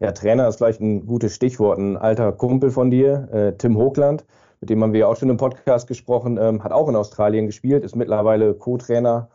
Ja, 0.00 0.12
Trainer 0.12 0.46
ist 0.46 0.56
vielleicht 0.56 0.80
ein 0.80 1.06
gutes 1.06 1.34
Stichwort. 1.34 1.78
Ein 1.78 1.96
alter 1.96 2.32
Kumpel 2.32 2.70
von 2.70 2.90
dir, 2.90 3.28
äh, 3.32 3.52
Tim 3.56 3.76
Hochland, 3.76 4.24
mit 4.60 4.70
dem 4.70 4.82
haben 4.82 4.92
wir 4.92 5.08
auch 5.08 5.16
schon 5.16 5.30
im 5.30 5.36
Podcast 5.36 5.88
gesprochen, 5.88 6.38
ähm, 6.40 6.62
hat 6.62 6.72
auch 6.72 6.88
in 6.88 6.96
Australien 6.96 7.46
gespielt, 7.46 7.84
ist 7.84 7.96
mittlerweile 7.96 8.54
Co-Trainer 8.54 9.28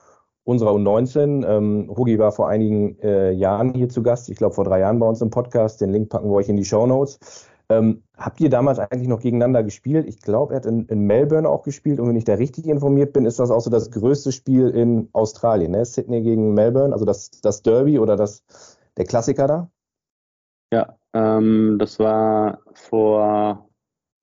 unserer 0.45 0.71
U19. 0.71 1.45
Ähm, 1.45 1.93
Hugi 1.95 2.19
war 2.19 2.31
vor 2.31 2.49
einigen 2.49 2.99
äh, 2.99 3.31
Jahren 3.31 3.73
hier 3.73 3.89
zu 3.89 4.03
Gast, 4.03 4.29
ich 4.29 4.37
glaube 4.37 4.55
vor 4.55 4.65
drei 4.65 4.79
Jahren 4.79 4.99
bei 4.99 5.07
uns 5.07 5.21
im 5.21 5.29
Podcast. 5.29 5.81
Den 5.81 5.91
Link 5.91 6.09
packen 6.09 6.29
wir 6.29 6.35
euch 6.35 6.49
in 6.49 6.57
die 6.57 6.65
Show 6.65 6.85
Notes. 6.85 7.49
Ähm, 7.69 8.03
habt 8.17 8.41
ihr 8.41 8.49
damals 8.49 8.79
eigentlich 8.79 9.07
noch 9.07 9.21
gegeneinander 9.21 9.63
gespielt? 9.63 10.07
Ich 10.07 10.21
glaube, 10.21 10.53
er 10.53 10.57
hat 10.57 10.65
in, 10.65 10.85
in, 10.87 11.07
Melbourne 11.07 11.47
auch 11.47 11.63
gespielt. 11.63 11.99
Und 11.99 12.09
wenn 12.09 12.15
ich 12.15 12.25
da 12.25 12.35
richtig 12.35 12.67
informiert 12.67 13.13
bin, 13.13 13.25
ist 13.25 13.39
das 13.39 13.51
auch 13.51 13.61
so 13.61 13.69
das 13.69 13.91
größte 13.91 14.31
Spiel 14.31 14.69
in 14.69 15.09
Australien, 15.13 15.71
ne? 15.71 15.85
Sydney 15.85 16.21
gegen 16.21 16.53
Melbourne, 16.53 16.93
also 16.93 17.05
das, 17.05 17.31
das 17.41 17.63
Derby 17.63 17.99
oder 17.99 18.15
das, 18.15 18.43
der 18.97 19.05
Klassiker 19.05 19.47
da? 19.47 19.69
Ja, 20.73 20.97
ähm, 21.13 21.77
das 21.79 21.99
war 21.99 22.59
vor 22.73 23.69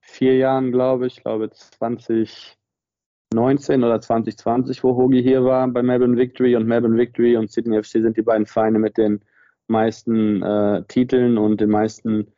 vier 0.00 0.36
Jahren, 0.36 0.72
glaube 0.72 1.06
ich, 1.06 1.22
glaube 1.22 1.50
2019 1.50 3.84
oder 3.84 4.00
2020, 4.00 4.82
wo 4.82 4.96
Hogi 4.96 5.22
hier 5.22 5.44
war 5.44 5.68
bei 5.68 5.82
Melbourne 5.82 6.16
Victory 6.16 6.56
und 6.56 6.66
Melbourne 6.66 6.98
Victory 6.98 7.36
und 7.36 7.50
Sydney 7.50 7.82
FC 7.82 8.02
sind 8.02 8.16
die 8.16 8.22
beiden 8.22 8.46
Vereine 8.46 8.78
mit 8.78 8.98
den 8.98 9.20
meisten 9.68 10.42
äh, 10.42 10.84
Titeln 10.88 11.38
und 11.38 11.60
den 11.60 11.70
meisten 11.70 12.32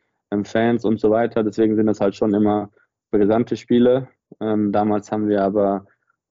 Fans 0.45 0.85
und 0.85 0.99
so 0.99 1.11
weiter. 1.11 1.43
Deswegen 1.43 1.75
sind 1.75 1.87
das 1.87 2.01
halt 2.01 2.15
schon 2.15 2.33
immer 2.33 2.69
brisante 3.11 3.55
Spiele. 3.55 4.07
Ähm, 4.39 4.71
damals 4.71 5.11
haben 5.11 5.29
wir 5.29 5.43
aber 5.43 5.85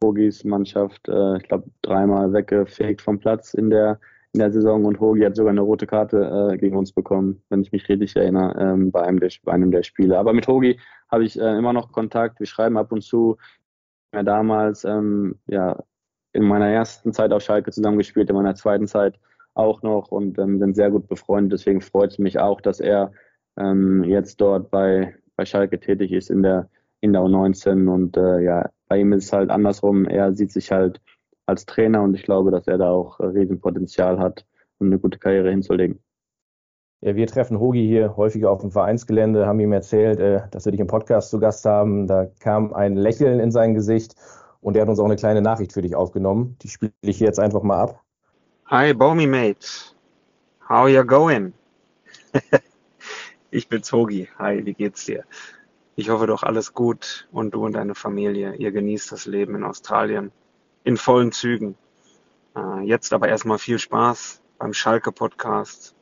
Hogis 0.04 0.44
Mannschaft, 0.44 1.08
äh, 1.10 1.38
ich 1.38 1.44
glaube, 1.44 1.70
dreimal 1.82 2.32
weggefegt 2.34 3.02
vom 3.02 3.20
Platz 3.20 3.54
in 3.54 3.70
der 3.70 4.00
in 4.34 4.40
der 4.40 4.52
Saison 4.52 4.86
und 4.86 5.00
Hogi 5.00 5.22
hat 5.22 5.36
sogar 5.36 5.52
eine 5.52 5.62
rote 5.62 5.88
Karte 5.88 6.52
äh, 6.54 6.58
gegen 6.58 6.78
uns 6.78 6.92
bekommen, 6.92 7.42
wenn 7.50 7.62
ich 7.62 7.72
mich 7.72 7.90
richtig 7.90 8.16
erinnere, 8.16 8.56
ähm, 8.60 8.92
bei, 8.92 9.02
einem 9.02 9.20
der, 9.20 9.32
bei 9.44 9.54
einem 9.54 9.72
der 9.72 9.82
Spiele. 9.82 10.18
Aber 10.18 10.32
mit 10.34 10.48
Hogi 10.48 10.80
habe 11.10 11.24
ich 11.24 11.40
äh, 11.40 11.58
immer 11.58 11.74
noch 11.74 11.92
Kontakt. 11.92 12.40
Wir 12.40 12.46
schreiben 12.46 12.78
ab 12.78 12.92
und 12.92 13.02
zu. 13.02 13.38
Ja, 14.14 14.22
damals, 14.24 14.84
ähm, 14.84 15.40
ja, 15.48 15.82
in 16.34 16.44
meiner 16.44 16.68
ersten 16.68 17.14
Zeit 17.14 17.32
auf 17.32 17.42
Schalke 17.42 17.72
zusammengespielt, 17.72 18.30
in 18.30 18.36
meiner 18.36 18.54
zweiten 18.54 18.88
Zeit 18.88 19.20
auch 19.56 19.82
noch 19.82 20.12
und 20.12 20.38
ähm, 20.38 20.60
sind 20.60 20.76
sehr 20.76 20.92
gut 20.92 21.08
befreundet. 21.08 21.54
Deswegen 21.54 21.82
freut 21.82 22.12
es 22.12 22.20
mich 22.20 22.38
auch, 22.38 22.62
dass 22.62 22.80
er 22.80 23.12
ähm, 23.58 24.04
jetzt 24.04 24.40
dort 24.42 24.72
bei, 24.72 25.16
bei 25.36 25.46
Schalke 25.46 25.80
tätig 25.80 26.12
ist 26.12 26.30
in 26.30 26.44
der, 26.44 26.70
in 27.02 27.14
der 27.14 27.22
U19 27.22 27.88
und 27.88 28.18
äh, 28.18 28.40
ja, 28.42 28.70
bei 28.88 29.00
ihm 29.00 29.14
ist 29.14 29.26
es 29.26 29.34
halt 29.34 29.50
andersrum. 29.50 30.06
Er 30.06 30.34
sieht 30.34 30.52
sich 30.52 30.72
halt 30.72 31.02
als 31.46 31.66
Trainer 31.66 32.04
und 32.04 32.14
ich 32.14 32.24
glaube, 32.24 32.52
dass 32.52 32.68
er 32.68 32.78
da 32.78 32.90
auch 32.90 33.20
Riesenpotenzial 33.20 34.20
hat, 34.20 34.46
um 34.80 34.88
eine 34.88 35.00
gute 35.00 35.20
Karriere 35.20 35.50
hinzulegen. 35.50 36.00
Ja, 37.02 37.16
wir 37.16 37.28
treffen 37.28 37.60
Hogi 37.60 37.86
hier 37.86 38.18
häufiger 38.18 38.50
auf 38.50 38.62
dem 38.62 38.72
Vereinsgelände, 38.72 39.46
haben 39.46 39.60
ihm 39.60 39.72
erzählt, 39.72 40.20
äh, 40.20 40.42
dass 40.50 40.66
wir 40.66 40.72
dich 40.72 40.82
im 40.82 40.88
Podcast 40.88 41.30
zu 41.30 41.40
Gast 41.40 41.66
haben. 41.66 42.08
Da 42.08 42.28
kam 42.40 42.74
ein 42.74 42.96
Lächeln 42.96 43.40
in 43.40 43.52
sein 43.52 43.76
Gesicht 43.76 44.16
und 44.62 44.76
er 44.76 44.82
hat 44.82 44.90
uns 44.90 45.00
auch 45.00 45.06
eine 45.06 45.16
kleine 45.16 45.42
Nachricht 45.42 45.74
für 45.74 45.82
dich 45.82 45.96
aufgenommen. 45.96 46.58
Die 46.62 46.70
spiele 46.70 46.92
ich 47.02 47.20
jetzt 47.20 47.40
einfach 47.40 47.62
mal 47.62 47.80
ab. 47.80 48.02
Hi, 48.66 48.94
Bomi 48.94 49.28
Mates. 49.28 49.96
How 50.68 50.90
you 50.90 51.06
going? 51.06 51.54
ich 53.52 53.70
bin's 53.70 53.92
Hogi. 53.92 54.30
Hi, 54.38 54.66
wie 54.66 54.74
geht's 54.74 55.06
dir? 55.06 55.24
Ich 55.96 56.10
hoffe 56.10 56.28
doch 56.28 56.44
alles 56.44 56.74
gut 56.74 57.28
und 57.32 57.54
du 57.54 57.66
und 57.66 57.74
deine 57.74 57.96
Familie. 57.96 58.56
Ihr 58.56 58.72
genießt 58.72 59.12
das 59.12 59.26
Leben 59.26 59.56
in 59.56 59.64
Australien 59.64 60.32
in 60.84 60.98
vollen 60.98 61.32
Zügen. 61.32 61.76
Äh, 62.56 62.82
jetzt 62.82 63.14
aber 63.14 63.30
erstmal 63.30 63.58
viel 63.58 63.80
Spaß 63.80 64.42
beim 64.58 64.74
Schalke 64.74 65.12
Podcast 65.12 65.96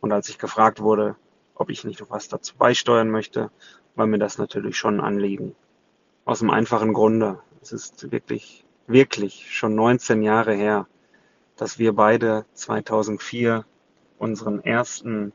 und 0.00 0.12
als 0.12 0.28
ich 0.28 0.38
gefragt 0.38 0.80
wurde, 0.80 1.16
ob 1.54 1.70
ich 1.70 1.84
nicht 1.84 2.00
noch 2.00 2.10
was 2.10 2.28
dazu 2.28 2.56
beisteuern 2.56 3.10
möchte, 3.10 3.50
weil 3.94 4.06
mir 4.06 4.18
das 4.18 4.38
natürlich 4.38 4.76
schon 4.76 5.00
Anliegen. 5.00 5.54
Aus 6.24 6.40
dem 6.40 6.50
einfachen 6.50 6.92
Grunde. 6.92 7.40
Es 7.62 7.72
ist 7.72 8.10
wirklich, 8.10 8.64
wirklich 8.86 9.54
schon 9.54 9.74
19 9.74 10.22
Jahre 10.22 10.54
her, 10.54 10.86
dass 11.56 11.78
wir 11.78 11.94
beide 11.94 12.46
2004 12.54 13.64
unseren 14.18 14.60
ersten 14.60 15.32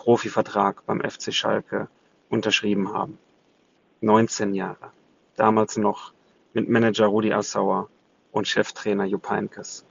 Profivertrag 0.00 0.86
beim 0.86 1.02
FC 1.02 1.30
Schalke 1.30 1.88
unterschrieben 2.30 2.94
haben. 2.94 3.18
19 4.00 4.54
Jahre. 4.54 4.92
Damals 5.36 5.76
noch 5.76 6.14
mit 6.54 6.70
Manager 6.70 7.04
Rudi 7.04 7.34
Assauer 7.34 7.90
und 8.32 8.48
Cheftrainer 8.48 9.04
Jupp 9.04 9.28
Heynckes. 9.28 9.84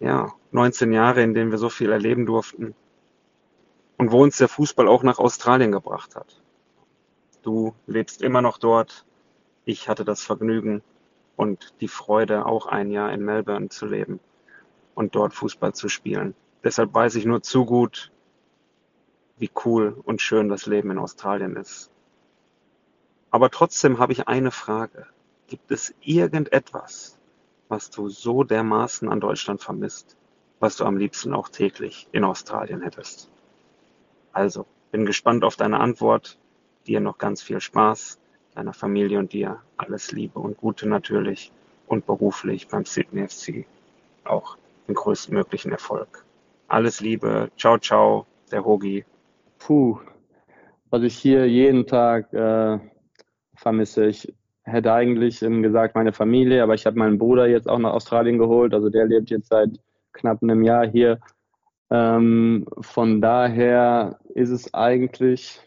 Ja, 0.00 0.32
19 0.52 0.90
Jahre, 0.94 1.22
in 1.22 1.34
denen 1.34 1.50
wir 1.50 1.58
so 1.58 1.68
viel 1.68 1.92
erleben 1.92 2.24
durften 2.24 2.74
und 3.98 4.10
wo 4.10 4.22
uns 4.22 4.38
der 4.38 4.48
Fußball 4.48 4.88
auch 4.88 5.02
nach 5.02 5.18
Australien 5.18 5.70
gebracht 5.70 6.16
hat. 6.16 6.40
Du 7.42 7.74
lebst 7.86 8.22
immer 8.22 8.40
noch 8.40 8.56
dort. 8.56 9.04
Ich 9.66 9.90
hatte 9.90 10.06
das 10.06 10.22
Vergnügen 10.22 10.82
und 11.36 11.74
die 11.82 11.88
Freude, 11.88 12.46
auch 12.46 12.64
ein 12.64 12.90
Jahr 12.90 13.12
in 13.12 13.22
Melbourne 13.22 13.68
zu 13.68 13.84
leben 13.84 14.18
und 14.94 15.14
dort 15.14 15.34
Fußball 15.34 15.74
zu 15.74 15.90
spielen. 15.90 16.34
Deshalb 16.64 16.94
weiß 16.94 17.16
ich 17.16 17.26
nur 17.26 17.42
zu 17.42 17.66
gut, 17.66 18.10
wie 19.38 19.50
cool 19.64 19.96
und 20.04 20.20
schön 20.20 20.48
das 20.48 20.66
Leben 20.66 20.90
in 20.90 20.98
Australien 20.98 21.56
ist. 21.56 21.90
Aber 23.30 23.50
trotzdem 23.50 23.98
habe 23.98 24.12
ich 24.12 24.28
eine 24.28 24.50
Frage. 24.50 25.06
Gibt 25.46 25.70
es 25.70 25.94
irgendetwas, 26.00 27.18
was 27.68 27.90
du 27.90 28.08
so 28.08 28.44
dermaßen 28.44 29.08
an 29.08 29.20
Deutschland 29.20 29.62
vermisst, 29.62 30.16
was 30.60 30.76
du 30.76 30.84
am 30.84 30.96
liebsten 30.96 31.34
auch 31.34 31.48
täglich 31.48 32.08
in 32.12 32.24
Australien 32.24 32.82
hättest? 32.82 33.30
Also, 34.32 34.66
bin 34.90 35.06
gespannt 35.06 35.44
auf 35.44 35.56
deine 35.56 35.80
Antwort. 35.80 36.38
Dir 36.86 37.00
noch 37.00 37.18
ganz 37.18 37.42
viel 37.42 37.60
Spaß, 37.60 38.18
deiner 38.54 38.72
Familie 38.72 39.18
und 39.18 39.32
dir 39.32 39.62
alles 39.76 40.12
Liebe 40.12 40.38
und 40.38 40.56
Gute 40.56 40.88
natürlich 40.88 41.52
und 41.86 42.06
beruflich 42.06 42.68
beim 42.68 42.84
Sydney 42.84 43.28
FC 43.28 43.66
auch 44.24 44.56
den 44.86 44.94
größtmöglichen 44.94 45.72
Erfolg. 45.72 46.24
Alles 46.66 47.00
Liebe, 47.00 47.50
ciao, 47.56 47.78
ciao, 47.78 48.26
der 48.50 48.64
Hogi. 48.64 49.04
Puh, 49.58 49.98
was 50.90 51.02
ich 51.02 51.16
hier 51.16 51.46
jeden 51.48 51.86
Tag 51.86 52.32
äh, 52.32 52.78
vermisse. 53.54 54.06
Ich 54.06 54.32
hätte 54.62 54.92
eigentlich 54.92 55.42
ähm, 55.42 55.62
gesagt 55.62 55.94
meine 55.94 56.12
Familie, 56.12 56.62
aber 56.62 56.74
ich 56.74 56.86
habe 56.86 56.98
meinen 56.98 57.18
Bruder 57.18 57.46
jetzt 57.46 57.68
auch 57.68 57.78
nach 57.78 57.92
Australien 57.92 58.38
geholt. 58.38 58.74
Also 58.74 58.90
der 58.90 59.06
lebt 59.06 59.30
jetzt 59.30 59.48
seit 59.48 59.80
knapp 60.12 60.42
einem 60.42 60.62
Jahr 60.62 60.86
hier. 60.86 61.18
Ähm, 61.90 62.66
von 62.80 63.20
daher 63.20 64.18
ist 64.34 64.50
es 64.50 64.74
eigentlich 64.74 65.60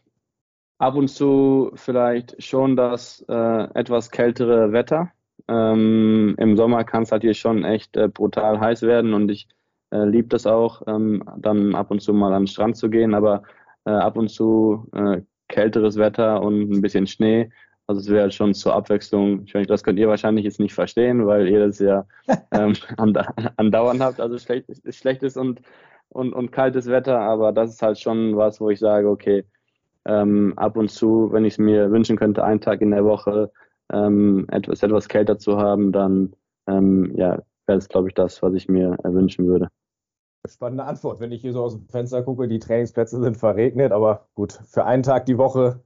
ab 0.77 0.95
und 0.95 1.07
zu 1.09 1.71
vielleicht 1.75 2.41
schon 2.43 2.75
das 2.75 3.25
äh, 3.27 3.63
etwas 3.73 4.11
kältere 4.11 4.71
Wetter. 4.71 5.11
Ähm, 5.47 6.35
Im 6.37 6.55
Sommer 6.55 6.83
kann 6.83 7.03
es 7.03 7.11
halt 7.11 7.23
hier 7.23 7.33
schon 7.33 7.63
echt 7.63 7.97
äh, 7.97 8.07
brutal 8.07 8.59
heiß 8.59 8.83
werden 8.83 9.13
und 9.13 9.29
ich 9.29 9.47
äh, 9.91 10.05
liebe 10.05 10.29
das 10.29 10.45
auch, 10.47 10.83
ähm, 10.87 11.23
dann 11.37 11.75
ab 11.75 11.91
und 11.91 12.01
zu 12.01 12.13
mal 12.13 12.33
an 12.33 12.43
den 12.43 12.47
Strand 12.47 12.77
zu 12.77 12.89
gehen, 12.89 13.13
aber 13.13 13.43
äh, 13.85 13.91
ab 13.91 14.17
und 14.17 14.29
zu 14.29 14.87
äh, 14.93 15.21
kälteres 15.47 15.97
Wetter 15.97 16.41
und 16.41 16.71
ein 16.71 16.81
bisschen 16.81 17.07
Schnee. 17.07 17.49
Also 17.87 18.01
es 18.01 18.09
wäre 18.09 18.31
schon 18.31 18.53
zur 18.53 18.73
Abwechslung, 18.73 19.43
ich 19.45 19.53
meine, 19.53 19.65
das 19.65 19.83
könnt 19.83 19.99
ihr 19.99 20.07
wahrscheinlich 20.07 20.45
jetzt 20.45 20.59
nicht 20.59 20.73
verstehen, 20.73 21.25
weil 21.27 21.47
ihr 21.47 21.65
das 21.67 21.79
ja 21.79 22.05
ähm, 22.51 22.73
andauernd 23.57 24.01
habt, 24.01 24.21
also 24.21 24.37
schlecht, 24.37 24.69
schlechtes 24.89 25.35
und, 25.35 25.61
und, 26.09 26.33
und 26.33 26.51
kaltes 26.51 26.87
Wetter, 26.87 27.19
aber 27.19 27.51
das 27.51 27.71
ist 27.71 27.81
halt 27.81 27.99
schon 27.99 28.37
was, 28.37 28.61
wo 28.61 28.69
ich 28.69 28.79
sage, 28.79 29.09
okay, 29.09 29.45
ähm, 30.05 30.53
ab 30.55 30.77
und 30.77 30.89
zu, 30.89 31.29
wenn 31.31 31.45
ich 31.45 31.55
es 31.55 31.59
mir 31.59 31.91
wünschen 31.91 32.17
könnte, 32.17 32.43
einen 32.43 32.61
Tag 32.61 32.81
in 32.81 32.91
der 32.91 33.03
Woche 33.03 33.51
ähm, 33.91 34.47
etwas, 34.49 34.83
etwas 34.83 35.09
kälter 35.09 35.37
zu 35.37 35.57
haben, 35.57 35.91
dann 35.91 36.33
ähm, 36.67 37.13
ja, 37.15 37.39
wäre 37.67 37.77
es, 37.77 37.89
glaube 37.89 38.07
ich, 38.07 38.13
das, 38.13 38.41
was 38.41 38.53
ich 38.53 38.69
mir 38.69 38.97
wünschen 39.03 39.47
würde. 39.47 39.69
Spannende 40.47 40.85
Antwort, 40.85 41.19
wenn 41.19 41.31
ich 41.31 41.41
hier 41.41 41.53
so 41.53 41.63
aus 41.63 41.73
dem 41.73 41.87
Fenster 41.87 42.23
gucke, 42.23 42.47
die 42.47 42.59
Trainingsplätze 42.59 43.21
sind 43.21 43.37
verregnet, 43.37 43.91
aber 43.91 44.27
gut, 44.33 44.59
für 44.67 44.85
einen 44.85 45.03
Tag 45.03 45.25
die 45.27 45.37
Woche 45.37 45.81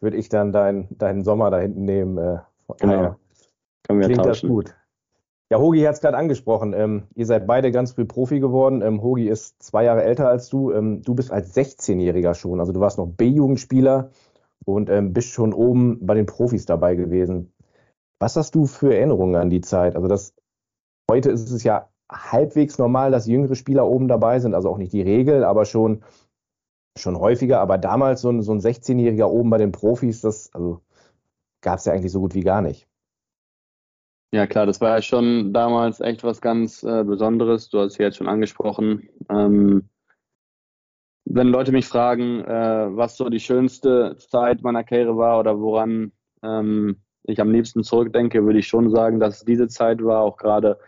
würde 0.00 0.16
ich 0.16 0.28
dann 0.28 0.52
deinen 0.52 0.88
dein 0.90 1.22
Sommer 1.22 1.50
da 1.50 1.60
hinten 1.60 1.84
nehmen. 1.84 2.18
Äh, 2.18 2.38
genau. 2.78 3.16
Können 3.84 4.00
wir 4.00 4.06
Klingt 4.06 4.24
tauschen. 4.24 4.48
das 4.48 4.50
gut. 4.50 4.74
Ja, 5.52 5.58
Hogi 5.58 5.80
hat 5.82 5.94
es 5.94 6.00
gerade 6.00 6.16
angesprochen. 6.16 6.72
Ähm, 6.74 7.08
ihr 7.14 7.26
seid 7.26 7.46
beide 7.46 7.72
ganz 7.72 7.92
früh 7.92 8.04
Profi 8.04 8.38
geworden. 8.40 8.82
Ähm, 8.82 9.02
Hogi 9.02 9.28
ist 9.28 9.62
zwei 9.62 9.84
Jahre 9.84 10.02
älter 10.02 10.28
als 10.28 10.48
du. 10.48 10.72
Ähm, 10.72 11.02
du 11.02 11.14
bist 11.14 11.32
als 11.32 11.56
16-Jähriger 11.56 12.34
schon. 12.34 12.60
Also 12.60 12.72
du 12.72 12.80
warst 12.80 12.98
noch 12.98 13.06
B-Jugendspieler 13.06 14.10
und 14.64 14.90
ähm, 14.90 15.12
bist 15.12 15.30
schon 15.30 15.52
oben 15.52 16.06
bei 16.06 16.14
den 16.14 16.26
Profis 16.26 16.66
dabei 16.66 16.94
gewesen. 16.94 17.52
Was 18.20 18.36
hast 18.36 18.54
du 18.54 18.66
für 18.66 18.94
Erinnerungen 18.94 19.34
an 19.34 19.50
die 19.50 19.60
Zeit? 19.60 19.96
Also 19.96 20.06
das 20.06 20.34
heute 21.10 21.30
ist 21.30 21.50
es 21.50 21.64
ja 21.64 21.89
halbwegs 22.10 22.78
normal, 22.78 23.10
dass 23.10 23.26
jüngere 23.26 23.54
Spieler 23.54 23.86
oben 23.86 24.08
dabei 24.08 24.40
sind. 24.40 24.54
Also 24.54 24.68
auch 24.68 24.78
nicht 24.78 24.92
die 24.92 25.02
Regel, 25.02 25.44
aber 25.44 25.64
schon 25.64 26.02
schon 26.98 27.18
häufiger, 27.18 27.60
aber 27.60 27.78
damals 27.78 28.20
so 28.20 28.30
ein, 28.30 28.42
so 28.42 28.52
ein 28.52 28.60
16-Jähriger 28.60 29.26
oben 29.26 29.50
bei 29.50 29.58
den 29.58 29.72
Profis, 29.72 30.20
das 30.20 30.52
also, 30.54 30.80
gab 31.62 31.78
es 31.78 31.84
ja 31.84 31.92
eigentlich 31.92 32.12
so 32.12 32.20
gut 32.20 32.34
wie 32.34 32.42
gar 32.42 32.62
nicht. 32.62 32.86
Ja 34.32 34.46
klar, 34.46 34.66
das 34.66 34.80
war 34.80 34.90
ja 34.90 35.02
schon 35.02 35.52
damals 35.52 36.00
echt 36.00 36.22
was 36.22 36.40
ganz 36.40 36.84
äh, 36.84 37.02
Besonderes. 37.02 37.68
Du 37.68 37.80
hast 37.80 37.92
es 37.92 37.98
jetzt 37.98 38.16
schon 38.16 38.28
angesprochen. 38.28 39.08
Ähm, 39.28 39.88
wenn 41.24 41.48
Leute 41.48 41.72
mich 41.72 41.86
fragen, 41.86 42.44
äh, 42.44 42.96
was 42.96 43.16
so 43.16 43.28
die 43.28 43.40
schönste 43.40 44.16
Zeit 44.18 44.62
meiner 44.62 44.84
Karriere 44.84 45.16
war 45.16 45.40
oder 45.40 45.58
woran 45.60 46.12
ähm, 46.42 46.96
ich 47.24 47.40
am 47.40 47.50
liebsten 47.50 47.82
zurückdenke, 47.82 48.44
würde 48.44 48.60
ich 48.60 48.68
schon 48.68 48.90
sagen, 48.90 49.18
dass 49.18 49.44
diese 49.44 49.68
Zeit 49.68 50.02
war, 50.02 50.22
auch 50.22 50.36
gerade 50.36 50.78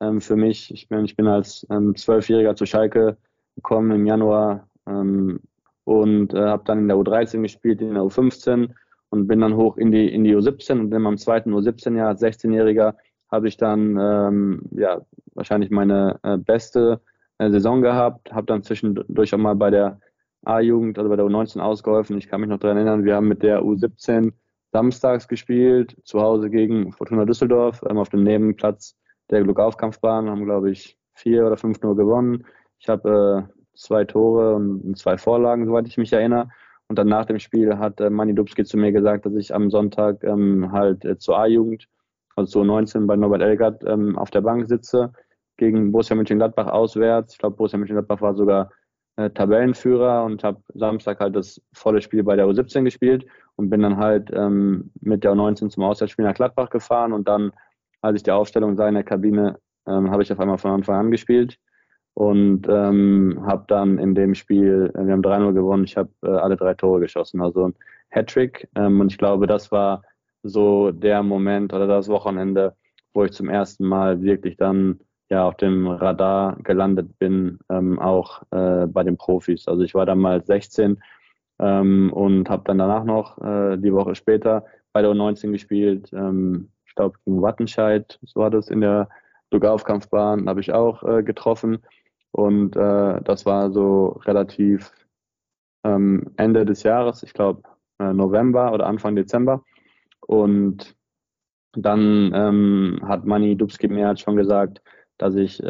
ähm, 0.00 0.20
für 0.20 0.36
mich. 0.36 0.72
Ich 0.72 0.88
bin, 0.88 1.04
ich 1.04 1.16
bin 1.16 1.26
als 1.26 1.66
ähm, 1.70 1.94
Zwölfjähriger 1.96 2.54
zu 2.56 2.66
Schalke 2.66 3.16
gekommen 3.56 3.90
im 3.92 4.06
Januar 4.06 4.68
ähm, 4.86 5.40
und 5.84 6.34
äh, 6.34 6.46
habe 6.46 6.64
dann 6.64 6.78
in 6.78 6.88
der 6.88 6.96
U13 6.96 7.42
gespielt, 7.42 7.80
in 7.80 7.94
der 7.94 8.02
U15 8.02 8.70
und 9.10 9.26
bin 9.26 9.40
dann 9.40 9.56
hoch 9.56 9.76
in 9.76 9.90
die, 9.90 10.12
in 10.12 10.24
die 10.24 10.36
U17 10.36 10.80
und 10.80 10.92
in 10.92 11.02
meinem 11.02 11.18
zweiten 11.18 11.52
U17-Jahr 11.54 12.08
als 12.08 12.22
16-Jähriger 12.22 12.94
habe 13.30 13.48
ich 13.48 13.56
dann 13.56 13.96
ähm, 14.00 14.62
ja, 14.72 15.00
wahrscheinlich 15.34 15.70
meine 15.70 16.18
äh, 16.22 16.36
beste 16.36 17.00
äh, 17.38 17.50
Saison 17.50 17.82
gehabt, 17.82 18.32
habe 18.32 18.46
dann 18.46 18.62
zwischendurch 18.62 19.34
auch 19.34 19.38
mal 19.38 19.54
bei 19.54 19.70
der 19.70 20.00
A-Jugend, 20.44 20.98
also 20.98 21.10
bei 21.10 21.16
der 21.16 21.26
U19 21.26 21.60
ausgeholfen. 21.60 22.16
Ich 22.18 22.28
kann 22.28 22.40
mich 22.40 22.50
noch 22.50 22.58
daran 22.58 22.76
erinnern, 22.76 23.04
wir 23.04 23.16
haben 23.16 23.28
mit 23.28 23.42
der 23.42 23.62
U17 23.62 24.32
samstags 24.72 25.28
gespielt, 25.28 25.96
zu 26.04 26.20
Hause 26.20 26.50
gegen 26.50 26.92
Fortuna 26.92 27.24
Düsseldorf, 27.24 27.82
ähm, 27.88 27.98
auf 27.98 28.08
dem 28.08 28.22
Nebenplatz 28.22 28.96
der 29.30 29.42
Glückaufkampfbahn, 29.42 30.28
haben, 30.28 30.44
glaube 30.44 30.70
ich, 30.70 30.98
vier 31.14 31.46
oder 31.46 31.56
fünf 31.56 31.80
nur 31.82 31.96
gewonnen. 31.96 32.44
Ich 32.78 32.88
habe 32.88 33.48
äh, 33.48 33.58
zwei 33.74 34.04
Tore 34.04 34.54
und 34.54 34.96
zwei 34.96 35.18
Vorlagen, 35.18 35.66
soweit 35.66 35.86
ich 35.86 35.98
mich 35.98 36.12
erinnere. 36.12 36.48
Und 36.88 36.98
dann 36.98 37.08
nach 37.08 37.26
dem 37.26 37.38
Spiel 37.38 37.78
hat 37.78 38.00
äh, 38.00 38.10
Manny 38.10 38.34
Dubski 38.34 38.64
zu 38.64 38.78
mir 38.78 38.92
gesagt, 38.92 39.26
dass 39.26 39.34
ich 39.34 39.54
am 39.54 39.70
Sonntag 39.70 40.24
ähm, 40.24 40.72
halt 40.72 41.04
äh, 41.04 41.18
zur 41.18 41.38
A-Jugend, 41.38 41.86
also 42.36 42.50
zur 42.50 42.64
19 42.64 43.06
bei 43.06 43.16
Norbert 43.16 43.42
Elgert, 43.42 43.84
ähm, 43.84 44.16
auf 44.16 44.30
der 44.30 44.40
Bank 44.40 44.66
sitze, 44.66 45.12
gegen 45.58 45.92
Borussia 45.92 46.16
Mönchengladbach 46.16 46.68
auswärts. 46.68 47.34
Ich 47.34 47.38
glaube, 47.38 47.56
Borussia 47.56 47.78
Mönchengladbach 47.78 48.22
war 48.22 48.34
sogar 48.34 48.70
äh, 49.16 49.30
Tabellenführer 49.30 50.24
und 50.24 50.44
habe 50.44 50.62
Samstag 50.74 51.20
halt 51.20 51.36
das 51.36 51.60
volle 51.72 52.00
Spiel 52.00 52.22
bei 52.22 52.36
der 52.36 52.46
U17 52.46 52.84
gespielt 52.84 53.26
und 53.56 53.68
bin 53.68 53.82
dann 53.82 53.98
halt 53.98 54.30
ähm, 54.32 54.92
mit 55.00 55.24
der 55.24 55.32
U19 55.32 55.68
zum 55.68 55.82
Auswärtsspiel 55.82 56.24
nach 56.24 56.34
Gladbach 56.34 56.70
gefahren 56.70 57.12
und 57.12 57.28
dann, 57.28 57.52
als 58.00 58.16
ich 58.16 58.22
die 58.22 58.30
Aufstellung 58.30 58.76
sah 58.76 58.88
in 58.88 58.94
der 58.94 59.04
Kabine, 59.04 59.58
ähm, 59.86 60.10
habe 60.10 60.22
ich 60.22 60.32
auf 60.32 60.40
einmal 60.40 60.58
von 60.58 60.70
Anfang 60.72 60.96
an 60.96 61.10
gespielt 61.10 61.58
und 62.14 62.66
ähm, 62.68 63.42
habe 63.46 63.64
dann 63.68 63.98
in 63.98 64.14
dem 64.14 64.34
Spiel, 64.34 64.92
äh, 64.94 65.06
wir 65.06 65.12
haben 65.12 65.22
3-0 65.22 65.52
gewonnen, 65.52 65.84
ich 65.84 65.96
habe 65.96 66.10
äh, 66.22 66.28
alle 66.28 66.56
drei 66.56 66.74
Tore 66.74 67.00
geschossen, 67.00 67.40
also 67.40 67.68
ein 67.68 67.74
Hattrick. 68.10 68.68
Ähm, 68.74 69.00
und 69.00 69.12
ich 69.12 69.18
glaube, 69.18 69.46
das 69.46 69.70
war 69.70 70.02
so 70.42 70.90
der 70.90 71.22
Moment 71.22 71.72
oder 71.72 71.86
das 71.86 72.08
Wochenende, 72.08 72.74
wo 73.14 73.24
ich 73.24 73.32
zum 73.32 73.48
ersten 73.48 73.84
Mal 73.84 74.22
wirklich 74.22 74.56
dann 74.56 75.00
ja 75.30 75.46
auf 75.46 75.56
dem 75.56 75.86
Radar 75.86 76.56
gelandet 76.62 77.18
bin, 77.18 77.58
ähm, 77.70 77.98
auch 77.98 78.42
äh, 78.50 78.86
bei 78.86 79.02
den 79.04 79.16
Profis. 79.16 79.68
Also 79.68 79.82
ich 79.82 79.94
war 79.94 80.06
damals 80.06 80.46
16 80.46 81.00
ähm, 81.60 82.12
und 82.12 82.48
habe 82.48 82.64
dann 82.66 82.78
danach 82.78 83.04
noch 83.04 83.38
äh, 83.38 83.76
die 83.76 83.92
Woche 83.92 84.14
später 84.14 84.64
bei 84.92 85.02
der 85.02 85.10
U19 85.10 85.52
gespielt. 85.52 86.10
Ähm, 86.12 86.70
glaube 86.98 87.18
gegen 87.24 87.40
Wattenscheid, 87.40 88.18
so 88.22 88.40
war 88.40 88.50
das 88.50 88.68
in 88.68 88.80
der 88.80 89.08
Lugaufkampfbahn, 89.50 90.48
habe 90.48 90.60
ich 90.60 90.72
auch 90.72 91.02
äh, 91.02 91.22
getroffen. 91.22 91.78
Und 92.32 92.76
äh, 92.76 93.22
das 93.22 93.46
war 93.46 93.70
so 93.70 94.20
relativ 94.26 94.92
ähm, 95.84 96.32
Ende 96.36 96.64
des 96.66 96.82
Jahres, 96.82 97.22
ich 97.22 97.32
glaube 97.32 97.62
äh, 97.98 98.12
November 98.12 98.72
oder 98.72 98.86
Anfang 98.86 99.16
Dezember. 99.16 99.64
Und 100.26 100.94
dann 101.72 102.32
ähm, 102.34 103.00
hat 103.06 103.24
Manny 103.24 103.56
Dubski 103.56 103.88
mir 103.88 104.08
halt 104.08 104.20
schon 104.20 104.36
gesagt, 104.36 104.82
dass 105.16 105.34
ich 105.34 105.62
äh, 105.62 105.66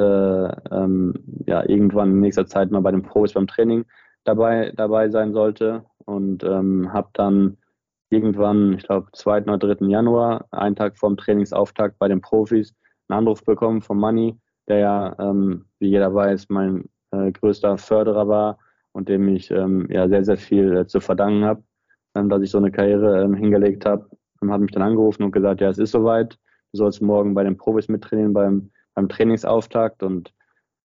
ähm, 0.70 1.14
ja 1.46 1.68
irgendwann 1.68 2.10
in 2.10 2.20
nächster 2.20 2.46
Zeit 2.46 2.70
mal 2.70 2.80
bei 2.80 2.90
den 2.90 3.02
Profis 3.02 3.34
beim 3.34 3.46
Training 3.46 3.84
dabei, 4.24 4.72
dabei 4.76 5.10
sein 5.10 5.32
sollte 5.32 5.84
und 6.04 6.42
ähm, 6.44 6.92
habe 6.92 7.08
dann 7.12 7.58
irgendwann, 8.10 8.74
ich 8.74 8.84
glaube, 8.84 9.08
2. 9.12 9.42
oder 9.42 9.58
3. 9.58 9.86
Januar, 9.86 10.46
einen 10.50 10.76
Tag 10.76 10.98
vorm 10.98 11.16
Trainingsauftakt 11.16 11.98
bei 11.98 12.08
den 12.08 12.20
Profis, 12.20 12.74
einen 13.08 13.18
Anruf 13.20 13.44
bekommen 13.44 13.82
von 13.82 13.98
Manny, 13.98 14.38
der 14.68 14.78
ja, 14.78 15.16
ähm, 15.18 15.66
wie 15.78 15.88
jeder 15.88 16.14
weiß, 16.14 16.48
mein 16.48 16.88
äh, 17.10 17.32
größter 17.32 17.78
Förderer 17.78 18.28
war 18.28 18.58
und 18.92 19.08
dem 19.08 19.28
ich 19.28 19.50
ähm, 19.50 19.86
ja 19.90 20.08
sehr, 20.08 20.24
sehr 20.24 20.36
viel 20.36 20.76
äh, 20.76 20.86
zu 20.86 21.00
verdanken 21.00 21.44
habe, 21.44 21.62
ähm, 22.14 22.28
dass 22.28 22.42
ich 22.42 22.50
so 22.50 22.58
eine 22.58 22.70
Karriere 22.70 23.22
ähm, 23.22 23.34
hingelegt 23.34 23.86
habe. 23.86 24.08
Ähm, 24.42 24.52
hat 24.52 24.60
mich 24.60 24.72
dann 24.72 24.82
angerufen 24.82 25.22
und 25.22 25.32
gesagt, 25.32 25.60
ja, 25.60 25.68
es 25.68 25.78
ist 25.78 25.92
soweit, 25.92 26.34
du 26.72 26.78
sollst 26.78 27.02
morgen 27.02 27.34
bei 27.34 27.44
den 27.44 27.56
Profis 27.56 27.88
mittrainieren 27.88 28.32
beim, 28.32 28.70
beim 28.94 29.08
Trainingsauftakt 29.08 30.02
und 30.02 30.32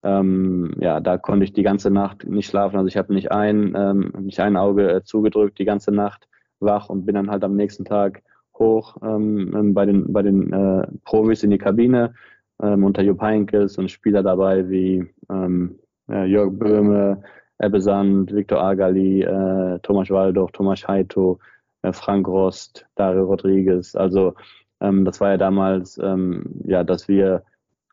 ähm, 0.03 0.75
ja, 0.79 0.99
da 0.99 1.17
konnte 1.17 1.45
ich 1.45 1.53
die 1.53 1.63
ganze 1.63 1.89
Nacht 1.89 2.25
nicht 2.25 2.47
schlafen. 2.47 2.77
Also 2.77 2.87
ich 2.87 2.97
habe 2.97 3.13
nicht 3.13 3.31
ein, 3.31 3.71
nicht 4.19 4.39
ein 4.39 4.55
Auge 4.55 4.91
äh, 4.91 5.03
zugedrückt 5.03 5.57
die 5.57 5.65
ganze 5.65 5.91
Nacht 5.91 6.27
wach 6.59 6.89
und 6.89 7.05
bin 7.05 7.15
dann 7.15 7.29
halt 7.29 7.43
am 7.43 7.55
nächsten 7.55 7.85
Tag 7.85 8.21
hoch 8.57 8.97
ähm, 9.03 9.53
ähm 9.55 9.73
bei 9.73 9.85
den, 9.85 10.11
bei 10.11 10.21
den 10.21 10.51
äh, 10.53 10.87
Profis 11.03 11.43
in 11.43 11.51
die 11.51 11.57
Kabine 11.57 12.13
ähm, 12.61 12.83
unter 12.83 13.01
Jupp 13.01 13.21
Heynckes 13.21 13.77
und 13.77 13.91
Spieler 13.91 14.23
dabei 14.23 14.69
wie 14.69 15.05
ähm, 15.29 15.79
äh, 16.09 16.25
Jörg 16.25 16.53
Böhme, 16.57 17.21
Ebbe 17.59 17.81
Sand, 17.81 18.33
Viktor 18.33 18.61
Agali, 18.61 19.21
äh, 19.21 19.79
Thomas 19.79 20.09
Waldorf, 20.09 20.51
Thomas 20.51 20.87
Heito, 20.87 21.39
äh, 21.81 21.93
Frank 21.93 22.27
Rost, 22.27 22.85
Dario 22.95 23.25
Rodriguez. 23.25 23.95
Also 23.95 24.35
ähm, 24.81 25.05
das 25.05 25.19
war 25.21 25.31
ja 25.31 25.37
damals, 25.37 25.97
ähm, 25.97 26.61
ja, 26.63 26.83
dass 26.83 27.07
wir 27.07 27.43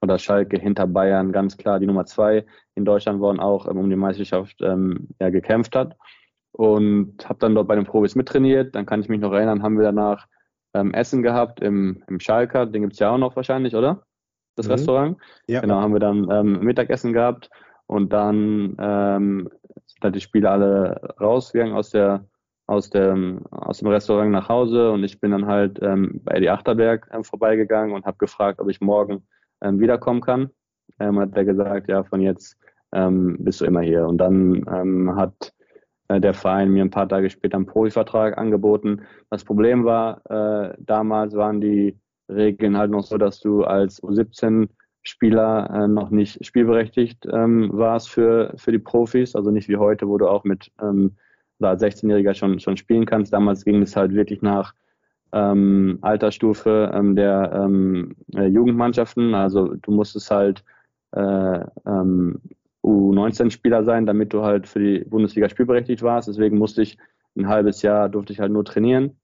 oder 0.01 0.18
Schalke 0.18 0.59
hinter 0.59 0.88
Bayern 0.88 1.31
ganz 1.31 1.57
klar 1.57 1.79
die 1.79 1.87
Nummer 1.87 2.05
zwei 2.07 2.44
in 2.75 2.85
Deutschland 2.85 3.20
waren, 3.20 3.38
auch 3.38 3.66
um 3.66 3.88
die 3.88 3.94
Meisterschaft 3.94 4.61
ja, 4.61 5.31
gekämpft 5.31 5.77
hat. 5.77 5.96
Und 6.53 7.29
habe 7.29 7.38
dann 7.38 7.55
dort 7.55 7.69
bei 7.69 7.75
den 7.75 7.87
Profis 7.87 8.15
mittrainiert. 8.15 8.75
Dann 8.75 8.87
kann 8.87 9.01
ich 9.01 9.09
mich 9.09 9.21
noch 9.21 9.33
erinnern, 9.33 9.62
haben 9.62 9.79
wir 9.79 9.85
danach 9.85 10.27
ähm, 10.75 10.93
Essen 10.93 11.23
gehabt 11.23 11.61
im, 11.61 12.03
im 12.09 12.21
Schalker. 12.21 12.67
Den 12.67 12.83
gibt's 12.83 12.99
ja 12.99 13.11
auch 13.11 13.19
noch 13.19 13.37
wahrscheinlich, 13.37 13.75
oder? 13.75 14.03
Das 14.57 14.67
mhm. 14.67 14.73
Restaurant. 14.73 15.17
Ja. 15.47 15.61
Genau, 15.61 15.81
haben 15.81 15.93
wir 15.93 16.01
dann 16.01 16.29
ähm, 16.31 16.61
Mittagessen 16.61 17.12
gehabt. 17.12 17.51
Und 17.87 18.12
dann 18.12 18.77
ähm, 18.79 19.51
sind 19.87 20.03
halt 20.03 20.15
die 20.15 20.21
Spieler 20.21 20.53
alle 20.53 21.15
rausgegangen 21.21 21.75
aus 21.75 21.91
der 21.91 22.27
aus 22.67 22.91
dem, 22.91 23.45
aus 23.51 23.79
dem 23.79 23.88
Restaurant 23.88 24.31
nach 24.31 24.49
Hause 24.49 24.93
und 24.93 25.03
ich 25.05 25.21
bin 25.21 25.33
dann 25.33 25.47
halt 25.47 25.81
ähm, 25.83 26.21
bei 26.25 26.37
Eddie 26.37 26.49
Achterberg 26.49 27.11
ähm, 27.12 27.25
vorbeigegangen 27.25 27.95
und 27.95 28.07
habe 28.07 28.17
gefragt, 28.19 28.61
ob 28.61 28.71
ich 28.71 28.81
morgen 28.81 29.27
ähm, 29.61 29.81
wiederkommen 29.81 30.21
kann. 30.21 30.51
Ähm, 30.99 31.19
hat 31.19 31.37
er 31.37 31.45
gesagt, 31.45 31.88
ja, 31.88 32.05
von 32.05 32.21
jetzt 32.21 32.57
bist 32.95 33.62
du 33.62 33.65
immer 33.65 33.81
hier. 33.81 34.07
Und 34.07 34.19
dann 34.19 34.67
hat 35.17 35.55
der 36.09 36.35
Verein 36.35 36.71
mir 36.71 36.83
ein 36.85 36.91
paar 36.91 37.09
Tage 37.09 37.31
später 37.31 37.57
einen 37.57 37.67
Profivertrag 37.67 38.37
angeboten. 38.37 39.03
Das 39.31 39.45
Problem 39.45 39.85
war, 39.85 40.21
äh, 40.31 40.75
damals 40.79 41.35
waren 41.35 41.61
die 41.61 41.97
Regeln 42.29 42.77
halt 42.77 42.91
noch 42.91 43.03
so, 43.03 43.19
dass 43.19 43.41
du 43.41 43.65
als 43.65 44.03
U17-Spieler 44.03 45.71
äh, 45.71 45.88
noch 45.88 46.11
nicht 46.11 46.45
spielberechtigt 46.45 47.27
ähm, 47.33 47.71
warst 47.73 48.11
für, 48.11 48.53
für 48.57 48.73
die 48.73 48.79
Profis, 48.79 49.35
also 49.35 49.51
nicht 49.51 49.69
wie 49.69 49.77
heute, 49.77 50.09
wo 50.09 50.19
du 50.19 50.29
auch 50.29 50.45
mit 50.45 50.71
ähm, 50.81 51.17
als 51.61 51.83
16-Jähriger 51.83 52.35
schon, 52.35 52.59
schon 52.59 52.77
spielen 52.77 53.07
kannst. 53.07 53.33
Damals 53.33 53.65
ging 53.65 53.81
es 53.83 53.97
halt 53.97 54.12
wirklich 54.15 54.43
nach 54.43 54.75
ähm, 55.33 55.99
Altersstufe 56.03 56.91
ähm, 56.93 57.17
der 57.17 57.53
ähm, 57.55 58.17
äh, 58.35 58.47
Jugendmannschaften. 58.47 59.35
Also 59.35 59.75
du 59.75 59.93
musstest 59.93 60.31
halt 60.31 60.65
äh, 61.12 61.61
ähm, 61.87 62.41
U19-Spieler 62.85 63.85
sein, 63.85 64.07
damit 64.07 64.33
du 64.33 64.42
halt 64.42 64.66
für 64.66 64.81
die 64.81 65.05
Bundesliga 65.05 65.49
spielberechtigt 65.49 66.03
warst. 66.03 66.29
Deswegen 66.29 66.59
musste 66.59 66.83
ich 66.83 66.99
ein 67.37 67.49
halbes 67.49 67.83
Jahr, 67.83 68.09
durfte 68.09 68.33
ich 68.33 68.40
halt 68.40 68.53
nur 68.53 68.64
trainieren 68.64 69.16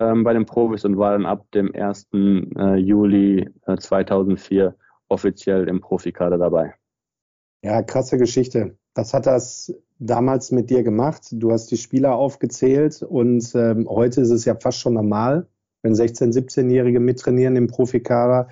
ähm, 0.00 0.24
bei 0.24 0.32
den 0.32 0.46
Profis 0.46 0.84
und 0.84 0.98
war 0.98 1.12
dann 1.12 1.26
ab 1.26 1.46
dem 1.52 1.72
1. 1.74 2.08
Äh, 2.12 2.76
Juli 2.76 3.48
äh, 3.66 3.76
2004 3.76 4.74
offiziell 5.08 5.68
im 5.68 5.80
Profikader 5.80 6.38
dabei. 6.38 6.74
Ja, 7.62 7.82
krasse 7.82 8.16
Geschichte. 8.16 8.76
Was 8.94 9.12
hat 9.12 9.26
das 9.26 9.72
damals 9.98 10.50
mit 10.50 10.70
dir 10.70 10.82
gemacht? 10.82 11.28
Du 11.30 11.52
hast 11.52 11.70
die 11.70 11.76
Spieler 11.76 12.14
aufgezählt 12.14 13.02
und 13.02 13.54
ähm, 13.54 13.86
heute 13.88 14.22
ist 14.22 14.30
es 14.30 14.46
ja 14.46 14.54
fast 14.54 14.78
schon 14.78 14.94
normal, 14.94 15.46
wenn 15.82 15.92
16-, 15.92 16.32
17-Jährige 16.32 17.00
mittrainieren 17.00 17.56
im 17.56 17.66
Profikader. 17.66 18.48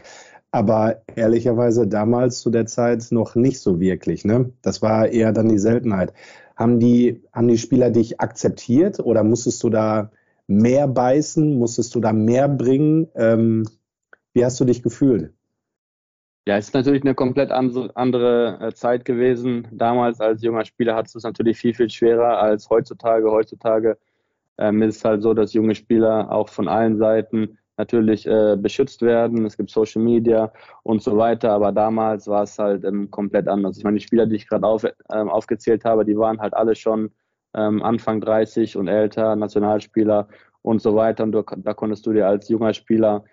Aber 0.50 1.02
ehrlicherweise 1.14 1.86
damals 1.86 2.40
zu 2.40 2.50
der 2.50 2.66
Zeit 2.66 3.06
noch 3.10 3.34
nicht 3.34 3.60
so 3.60 3.80
wirklich. 3.80 4.24
Ne? 4.24 4.52
Das 4.62 4.80
war 4.80 5.08
eher 5.08 5.32
dann 5.32 5.48
die 5.48 5.58
Seltenheit. 5.58 6.14
Haben 6.56 6.80
die, 6.80 7.22
haben 7.32 7.48
die 7.48 7.58
Spieler 7.58 7.90
dich 7.90 8.20
akzeptiert 8.20 8.98
oder 8.98 9.22
musstest 9.24 9.62
du 9.62 9.70
da 9.70 10.10
mehr 10.46 10.88
beißen? 10.88 11.58
Musstest 11.58 11.94
du 11.94 12.00
da 12.00 12.12
mehr 12.12 12.48
bringen? 12.48 13.08
Ähm, 13.14 13.68
wie 14.32 14.44
hast 14.44 14.58
du 14.58 14.64
dich 14.64 14.82
gefühlt? 14.82 15.32
Ja, 16.48 16.56
es 16.56 16.68
ist 16.68 16.74
natürlich 16.74 17.02
eine 17.02 17.14
komplett 17.14 17.50
andere 17.50 18.58
äh, 18.60 18.72
Zeit 18.72 19.04
gewesen. 19.04 19.68
Damals 19.70 20.18
als 20.18 20.42
junger 20.42 20.64
Spieler 20.64 20.96
hattest 20.96 21.14
du 21.14 21.18
es 21.18 21.24
natürlich 21.24 21.58
viel, 21.58 21.74
viel 21.74 21.90
schwerer 21.90 22.38
als 22.38 22.70
heutzutage. 22.70 23.30
Heutzutage 23.30 23.98
ähm, 24.56 24.80
ist 24.80 24.96
es 24.96 25.04
halt 25.04 25.22
so, 25.22 25.34
dass 25.34 25.52
junge 25.52 25.74
Spieler 25.74 26.32
auch 26.32 26.48
von 26.48 26.66
allen 26.66 26.96
Seiten 26.96 27.58
natürlich 27.78 28.26
äh, 28.26 28.56
beschützt 28.58 29.02
werden. 29.02 29.46
Es 29.46 29.56
gibt 29.56 29.70
Social 29.70 30.02
Media 30.02 30.52
und 30.82 31.02
so 31.02 31.16
weiter, 31.16 31.52
aber 31.52 31.72
damals 31.72 32.26
war 32.26 32.42
es 32.42 32.58
halt 32.58 32.84
ähm, 32.84 33.10
komplett 33.10 33.48
anders. 33.48 33.78
Ich 33.78 33.84
meine, 33.84 33.98
die 33.98 34.04
Spieler, 34.04 34.26
die 34.26 34.36
ich 34.36 34.48
gerade 34.48 34.66
auf, 34.66 34.84
ähm, 34.84 35.28
aufgezählt 35.28 35.84
habe, 35.84 36.04
die 36.04 36.18
waren 36.18 36.40
halt 36.40 36.54
alle 36.54 36.74
schon 36.74 37.10
ähm, 37.54 37.82
Anfang 37.82 38.20
30 38.20 38.76
und 38.76 38.88
älter, 38.88 39.36
Nationalspieler 39.36 40.28
und 40.62 40.82
so 40.82 40.94
weiter. 40.94 41.24
Und 41.24 41.32
du, 41.32 41.42
da 41.42 41.74
konntest 41.74 42.06
du 42.06 42.12
dir 42.12 42.26
als 42.26 42.48
junger 42.48 42.74
Spieler 42.74 43.24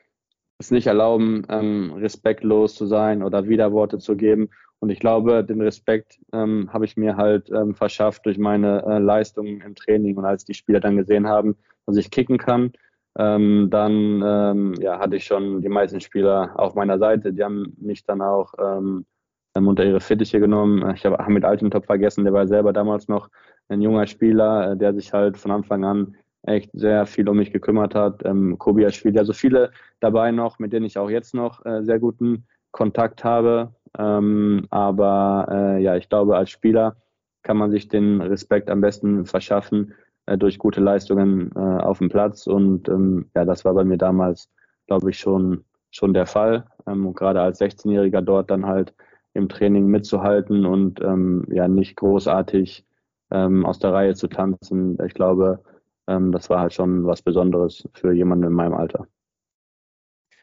es 0.58 0.71
nicht 0.71 0.88
erlauben, 0.88 1.45
ähm, 1.49 1.93
respektlos 1.97 2.75
zu 2.75 2.86
sein 2.86 3.23
oder 3.23 3.47
Widerworte 3.47 3.97
zu 3.97 4.15
geben. 4.15 4.49
Und 4.79 4.89
ich 4.89 4.99
glaube, 4.99 5.43
den 5.43 5.62
Respekt 5.62 6.19
ähm, 6.31 6.69
habe 6.71 6.86
ich 6.86 6.95
mir 6.95 7.17
halt 7.17 7.49
ähm, 7.49 7.75
verschafft 7.75 8.25
durch 8.25 8.38
meine 8.38 8.84
äh, 8.86 8.99
Leistungen 8.99 9.62
im 9.62 9.75
Training. 9.75 10.17
Und 10.17 10.25
als 10.25 10.45
die 10.45 10.53
Spieler 10.53 10.79
dann 10.79 10.97
gesehen 10.97 11.27
haben, 11.27 11.58
dass 11.86 11.97
ich 11.97 12.12
kicken 12.12 12.38
kann, 12.38 12.71
ähm, 13.17 13.69
dann 13.69 14.21
ähm, 14.25 14.73
ja, 14.80 14.99
hatte 14.99 15.15
ich 15.15 15.25
schon 15.25 15.62
die 15.62 15.69
meisten 15.69 16.01
Spieler 16.01 16.51
auf 16.56 16.75
meiner 16.75 16.99
Seite. 16.99 17.32
Die 17.34 17.43
haben 17.43 17.75
mich 17.80 18.04
dann 18.06 18.21
auch 18.21 18.54
ähm, 18.60 19.06
unter 19.54 19.86
ihre 19.86 20.01
Fittiche 20.01 20.39
genommen. 20.39 20.93
Ich 20.95 21.06
habe 21.06 21.17
Hamid 21.17 21.45
Altentop 21.45 21.86
vergessen, 21.86 22.25
der 22.25 22.34
war 22.34 22.47
selber 22.47 22.73
damals 22.73 23.08
noch 23.08 23.30
ein 23.69 23.82
junger 23.82 24.06
Spieler, 24.08 24.71
äh, 24.71 24.78
der 24.78 24.93
sich 24.93 25.13
halt 25.13 25.38
von 25.38 25.51
Anfang 25.51 25.86
an 25.86 26.17
echt 26.43 26.69
sehr 26.73 27.06
viel 27.06 27.28
um 27.30 27.38
mich 27.38 27.51
gekümmert 27.51 27.95
hat. 27.95 28.23
Ähm, 28.25 28.58
Kobiaschwili, 28.58 29.17
also 29.17 29.34
viele 29.34 29.71
dabei 29.99 30.32
noch, 30.32 30.60
mit 30.60 30.73
denen 30.73 30.86
ich 30.86 30.97
auch 30.97 31.10
jetzt 31.10 31.34
noch 31.34 31.65
äh, 31.65 31.84
sehr 31.84 31.99
guten 31.99 32.45
Kontakt 32.71 33.23
habe. 33.23 33.73
Ähm, 33.97 34.67
aber 34.69 35.47
äh, 35.49 35.82
ja, 35.82 35.95
ich 35.95 36.10
glaube, 36.10 36.36
als 36.36 36.49
Spieler 36.49 36.97
kann 37.43 37.58
man 37.58 37.71
sich 37.71 37.88
den 37.88 38.21
Respekt 38.21 38.69
am 38.69 38.82
besten 38.82 39.25
verschaffen 39.25 39.93
äh, 40.25 40.38
durch 40.38 40.57
gute 40.57 40.81
Leistungen 40.81 41.51
äh, 41.55 41.59
auf 41.59 41.99
dem 41.99 42.09
Platz. 42.09 42.47
Und 42.47 42.89
ähm, 42.89 43.29
ja, 43.35 43.45
das 43.45 43.65
war 43.65 43.73
bei 43.73 43.83
mir 43.83 43.97
damals, 43.97 44.49
glaube 44.88 45.09
ich, 45.09 45.19
schon, 45.19 45.65
schon 45.91 46.13
der 46.13 46.25
Fall. 46.25 46.65
Ähm, 46.88 47.07
und 47.07 47.15
gerade 47.15 47.41
als 47.41 47.59
16-Jähriger 47.61 48.21
dort 48.21 48.49
dann 48.49 48.65
halt 48.65 48.93
im 49.33 49.49
Training 49.49 49.88
mitzuhalten 49.88 50.65
und 50.65 51.01
ähm, 51.01 51.45
ja 51.51 51.67
nicht 51.67 51.97
großartig 51.97 52.85
ähm, 53.31 53.65
aus 53.65 53.79
der 53.79 53.93
Reihe 53.93 54.15
zu 54.15 54.27
tanzen. 54.27 54.97
Ich 55.05 55.13
glaube, 55.13 55.61
ähm, 56.07 56.31
das 56.31 56.49
war 56.49 56.61
halt 56.61 56.73
schon 56.73 57.05
was 57.05 57.21
Besonderes 57.21 57.88
für 57.93 58.13
jemanden 58.13 58.45
in 58.45 58.53
meinem 58.53 58.73
Alter. 58.73 59.07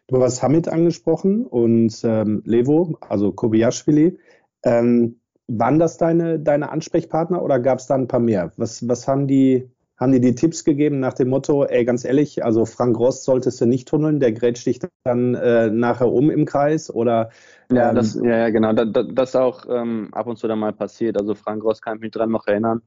Du 0.08 0.22
hast 0.22 0.42
Hamid 0.42 0.68
angesprochen 0.68 1.46
und 1.46 2.02
ähm, 2.04 2.42
Levo, 2.44 2.98
also 3.00 3.32
Kobiaschwili. 3.32 4.18
Ähm, 4.64 5.20
waren 5.48 5.78
das 5.78 5.96
deine, 5.96 6.38
deine 6.38 6.70
Ansprechpartner 6.70 7.42
oder 7.42 7.60
gab 7.60 7.78
es 7.78 7.86
da 7.86 7.94
ein 7.94 8.08
paar 8.08 8.20
mehr? 8.20 8.52
Was, 8.56 8.86
was 8.88 9.08
haben 9.08 9.26
die, 9.26 9.70
haben 10.02 10.12
die 10.12 10.20
die 10.20 10.34
Tipps 10.34 10.64
gegeben 10.64 11.00
nach 11.00 11.14
dem 11.14 11.28
Motto, 11.28 11.64
ey, 11.64 11.84
ganz 11.84 12.04
ehrlich, 12.04 12.44
also 12.44 12.66
Frank 12.66 12.98
Rost 12.98 13.24
solltest 13.24 13.60
du 13.60 13.66
nicht 13.66 13.88
tunneln, 13.88 14.20
der 14.20 14.32
grätscht 14.32 14.66
dich 14.66 14.80
dann 15.04 15.34
äh, 15.34 15.70
nachher 15.70 16.12
um 16.12 16.28
im 16.30 16.44
Kreis 16.44 16.92
oder? 16.92 17.30
Ähm, 17.70 17.76
ja, 17.76 17.92
das, 17.94 18.20
ja, 18.22 18.50
genau, 18.50 18.72
das, 18.72 19.06
das 19.12 19.36
auch 19.36 19.64
ähm, 19.70 20.08
ab 20.12 20.26
und 20.26 20.36
zu 20.36 20.48
dann 20.48 20.58
mal 20.58 20.72
passiert. 20.72 21.18
Also 21.18 21.34
Frank 21.34 21.62
Rost 21.62 21.82
kann 21.82 21.96
ich 21.96 22.02
mich 22.02 22.10
dran 22.10 22.30
noch 22.30 22.46
erinnern. 22.46 22.82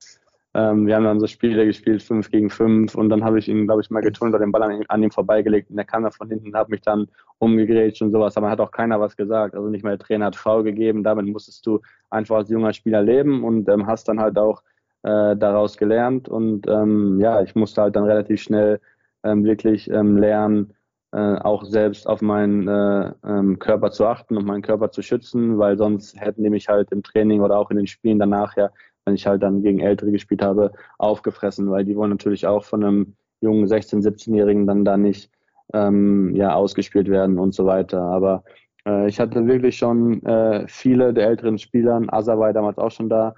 Ähm, 0.53 0.87
wir 0.87 0.95
haben 0.95 1.03
dann 1.03 1.19
so 1.19 1.27
Spiele 1.27 1.65
gespielt, 1.65 2.03
fünf 2.03 2.31
gegen 2.31 2.49
fünf, 2.49 2.95
und 2.95 3.09
dann 3.09 3.23
habe 3.23 3.39
ich 3.39 3.49
ihn, 3.49 3.65
glaube 3.65 3.81
ich, 3.81 3.89
mal 3.89 4.01
getunt 4.01 4.33
oder 4.33 4.43
den 4.43 4.51
Ball 4.51 4.63
an, 4.63 4.83
an 4.87 5.03
ihm 5.03 5.11
vorbeigelegt 5.11 5.69
und 5.69 5.75
der 5.75 5.85
kam 5.85 6.03
da 6.03 6.11
von 6.11 6.29
hinten 6.29 6.47
und 6.47 6.55
hat 6.55 6.69
mich 6.69 6.81
dann 6.81 7.07
umgegrätscht 7.39 8.01
und 8.01 8.11
sowas. 8.11 8.37
Aber 8.37 8.49
hat 8.49 8.61
auch 8.61 8.71
keiner 8.71 8.99
was 8.99 9.17
gesagt. 9.17 9.55
Also 9.55 9.67
nicht 9.69 9.83
mal 9.83 9.97
der 9.97 10.05
Trainer 10.05 10.27
hat 10.27 10.35
V 10.35 10.63
gegeben. 10.63 11.03
Damit 11.03 11.27
musstest 11.27 11.65
du 11.65 11.81
einfach 12.09 12.37
als 12.37 12.49
junger 12.49 12.71
Spieler 12.73 13.01
leben 13.01 13.43
und 13.43 13.67
ähm, 13.67 13.85
hast 13.87 14.07
dann 14.07 14.19
halt 14.19 14.37
auch 14.37 14.63
äh, 15.05 15.35
daraus 15.37 15.77
gelernt. 15.77 16.27
Und 16.29 16.67
ähm, 16.67 17.19
ja, 17.19 17.41
ich 17.41 17.55
musste 17.55 17.81
halt 17.81 17.95
dann 17.95 18.05
relativ 18.05 18.41
schnell 18.41 18.79
ähm, 19.23 19.43
wirklich 19.43 19.89
ähm, 19.89 20.17
lernen, 20.17 20.73
äh, 21.13 21.37
auch 21.37 21.63
selbst 21.63 22.07
auf 22.07 22.21
meinen 22.21 22.67
äh, 22.67 23.13
ähm, 23.25 23.59
Körper 23.59 23.91
zu 23.91 24.05
achten 24.05 24.37
und 24.37 24.45
meinen 24.45 24.61
Körper 24.61 24.91
zu 24.91 25.01
schützen, 25.01 25.57
weil 25.57 25.77
sonst 25.77 26.19
hätten 26.19 26.43
die 26.43 26.49
mich 26.49 26.67
halt 26.67 26.91
im 26.91 27.03
Training 27.03 27.41
oder 27.41 27.57
auch 27.57 27.71
in 27.71 27.77
den 27.77 27.87
Spielen 27.87 28.19
danach 28.19 28.57
ja 28.57 28.69
wenn 29.05 29.15
ich 29.15 29.27
halt 29.27 29.43
dann 29.43 29.61
gegen 29.61 29.79
Ältere 29.79 30.11
gespielt 30.11 30.41
habe, 30.41 30.71
aufgefressen, 30.97 31.69
weil 31.69 31.85
die 31.85 31.95
wollen 31.95 32.09
natürlich 32.09 32.47
auch 32.47 32.65
von 32.65 32.83
einem 32.83 33.15
jungen 33.41 33.65
16-, 33.65 34.03
17-Jährigen 34.03 34.65
dann 34.67 34.83
da 34.83 34.97
nicht 34.97 35.31
ähm, 35.73 36.35
ja, 36.35 36.55
ausgespielt 36.55 37.09
werden 37.09 37.39
und 37.39 37.53
so 37.53 37.65
weiter. 37.65 38.01
Aber 38.01 38.43
äh, 38.85 39.07
ich 39.07 39.19
hatte 39.19 39.45
wirklich 39.47 39.77
schon 39.77 40.23
äh, 40.25 40.65
viele 40.67 41.13
der 41.13 41.27
älteren 41.27 41.57
Spieler, 41.57 42.01
Asa 42.07 42.37
war 42.37 42.51
damals 42.53 42.77
auch 42.77 42.91
schon 42.91 43.09
da, 43.09 43.35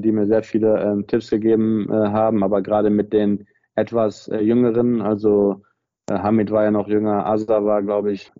die 0.00 0.12
mir 0.12 0.26
sehr 0.26 0.42
viele 0.42 0.80
ähm, 0.80 1.06
Tipps 1.06 1.30
gegeben 1.30 1.88
äh, 1.90 1.92
haben, 1.92 2.42
aber 2.42 2.62
gerade 2.62 2.90
mit 2.90 3.12
den 3.12 3.46
etwas 3.74 4.28
äh, 4.28 4.38
jüngeren, 4.40 5.02
also 5.02 5.62
äh, 6.08 6.18
Hamid 6.18 6.50
war 6.50 6.64
ja 6.64 6.70
noch 6.70 6.88
jünger, 6.88 7.26
Asa 7.26 7.64
war, 7.64 7.82
glaube 7.82 8.12
ich, 8.12 8.32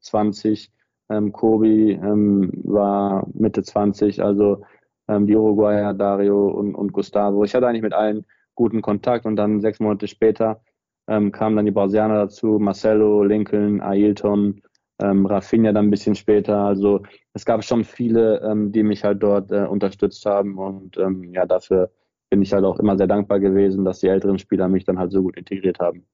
20, 0.00 0.70
ähm, 1.08 1.32
Kobi 1.32 1.92
ähm, 1.92 2.50
war 2.64 3.26
Mitte 3.32 3.62
20, 3.62 4.22
also 4.22 4.62
die 5.08 5.36
Uruguayer, 5.36 5.94
Dario 5.94 6.48
und, 6.48 6.74
und 6.74 6.92
Gustavo. 6.92 7.44
Ich 7.44 7.54
hatte 7.54 7.68
eigentlich 7.68 7.82
mit 7.82 7.92
allen 7.92 8.26
guten 8.56 8.82
Kontakt 8.82 9.24
und 9.24 9.36
dann 9.36 9.60
sechs 9.60 9.78
Monate 9.78 10.08
später 10.08 10.62
ähm, 11.08 11.32
kamen 11.32 11.56
dann 11.56 11.64
die 11.64 11.70
Brasilianer 11.70 12.16
dazu, 12.24 12.58
Marcelo, 12.58 13.22
Lincoln, 13.22 13.80
Ailton, 13.80 14.62
ähm, 14.98 15.26
Rafinha 15.26 15.72
dann 15.72 15.86
ein 15.86 15.90
bisschen 15.90 16.14
später. 16.14 16.58
Also 16.58 17.02
es 17.32 17.44
gab 17.44 17.64
schon 17.64 17.84
viele, 17.84 18.40
ähm, 18.42 18.72
die 18.72 18.82
mich 18.82 19.04
halt 19.04 19.22
dort 19.22 19.50
äh, 19.50 19.66
unterstützt 19.66 20.24
haben 20.26 20.58
und 20.58 20.96
ähm, 20.98 21.32
ja, 21.32 21.46
dafür 21.46 21.90
bin 22.30 22.42
ich 22.42 22.52
halt 22.52 22.64
auch 22.64 22.78
immer 22.78 22.96
sehr 22.96 23.06
dankbar 23.06 23.40
gewesen, 23.40 23.84
dass 23.84 24.00
die 24.00 24.08
älteren 24.08 24.38
Spieler 24.38 24.68
mich 24.68 24.84
dann 24.84 24.98
halt 24.98 25.12
so 25.12 25.22
gut 25.22 25.36
integriert 25.36 25.78
haben. 25.78 26.06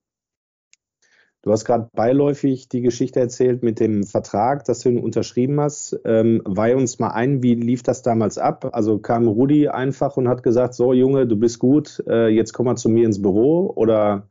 Du 1.45 1.51
hast 1.51 1.65
gerade 1.65 1.91
beiläufig 1.93 2.69
die 2.69 2.83
Geschichte 2.83 3.19
erzählt 3.19 3.65
mit 3.65 3.81
dem 3.81 4.05
Vertrag, 4.05 4.65
dass 4.65 4.79
du 4.81 4.91
ihn 4.91 5.01
unterschrieben 5.01 5.61
hast. 5.61 5.99
Ähm, 6.05 6.41
weih 6.45 6.77
uns 6.77 7.01
mal 7.01 7.09
ein, 7.09 7.43
wie 7.43 7.57
lief 7.57 7.83
das 7.83 8.03
damals 8.03 8.39
ab? 8.39 8.71
Also 8.73 8.99
kam 8.99 9.27
Rudi 9.27 9.67
einfach 9.67 10.17
und 10.17 10.29
hat 10.29 10.45
gesagt, 10.45 10.75
so 10.75 10.93
Junge, 10.93 11.27
du 11.27 11.35
bist 11.35 11.59
gut, 11.59 12.01
äh, 12.07 12.29
jetzt 12.29 12.53
komm 12.53 12.67
mal 12.67 12.77
zu 12.77 12.89
mir 12.89 13.07
ins 13.07 13.21
Büro 13.21 13.73
oder 13.75 14.29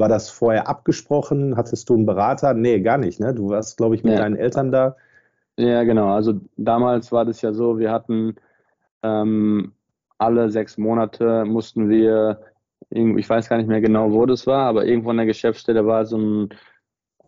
war 0.00 0.08
das 0.08 0.30
vorher 0.30 0.68
abgesprochen? 0.68 1.56
Hattest 1.56 1.88
du 1.88 1.94
einen 1.94 2.06
Berater? 2.06 2.54
Nee, 2.54 2.80
gar 2.80 2.98
nicht. 2.98 3.20
Ne? 3.20 3.34
Du 3.34 3.50
warst, 3.50 3.76
glaube 3.76 3.94
ich, 3.94 4.02
mit 4.02 4.14
ja. 4.14 4.20
deinen 4.20 4.36
Eltern 4.36 4.72
da. 4.72 4.96
Ja, 5.56 5.84
genau. 5.84 6.08
Also 6.08 6.40
damals 6.56 7.12
war 7.12 7.24
das 7.24 7.42
ja 7.42 7.52
so, 7.52 7.78
wir 7.78 7.92
hatten 7.92 8.34
ähm, 9.02 9.72
alle 10.18 10.50
sechs 10.50 10.78
Monate 10.78 11.44
mussten 11.44 11.88
wir, 11.88 12.40
ich 12.90 13.28
weiß 13.28 13.48
gar 13.48 13.58
nicht 13.58 13.68
mehr 13.68 13.80
genau, 13.80 14.12
wo 14.12 14.26
das 14.26 14.46
war, 14.46 14.66
aber 14.66 14.86
irgendwo 14.86 15.10
in 15.10 15.18
der 15.18 15.26
Geschäftsstelle 15.26 15.86
war 15.86 16.04
so 16.06 16.18
ein 16.18 16.48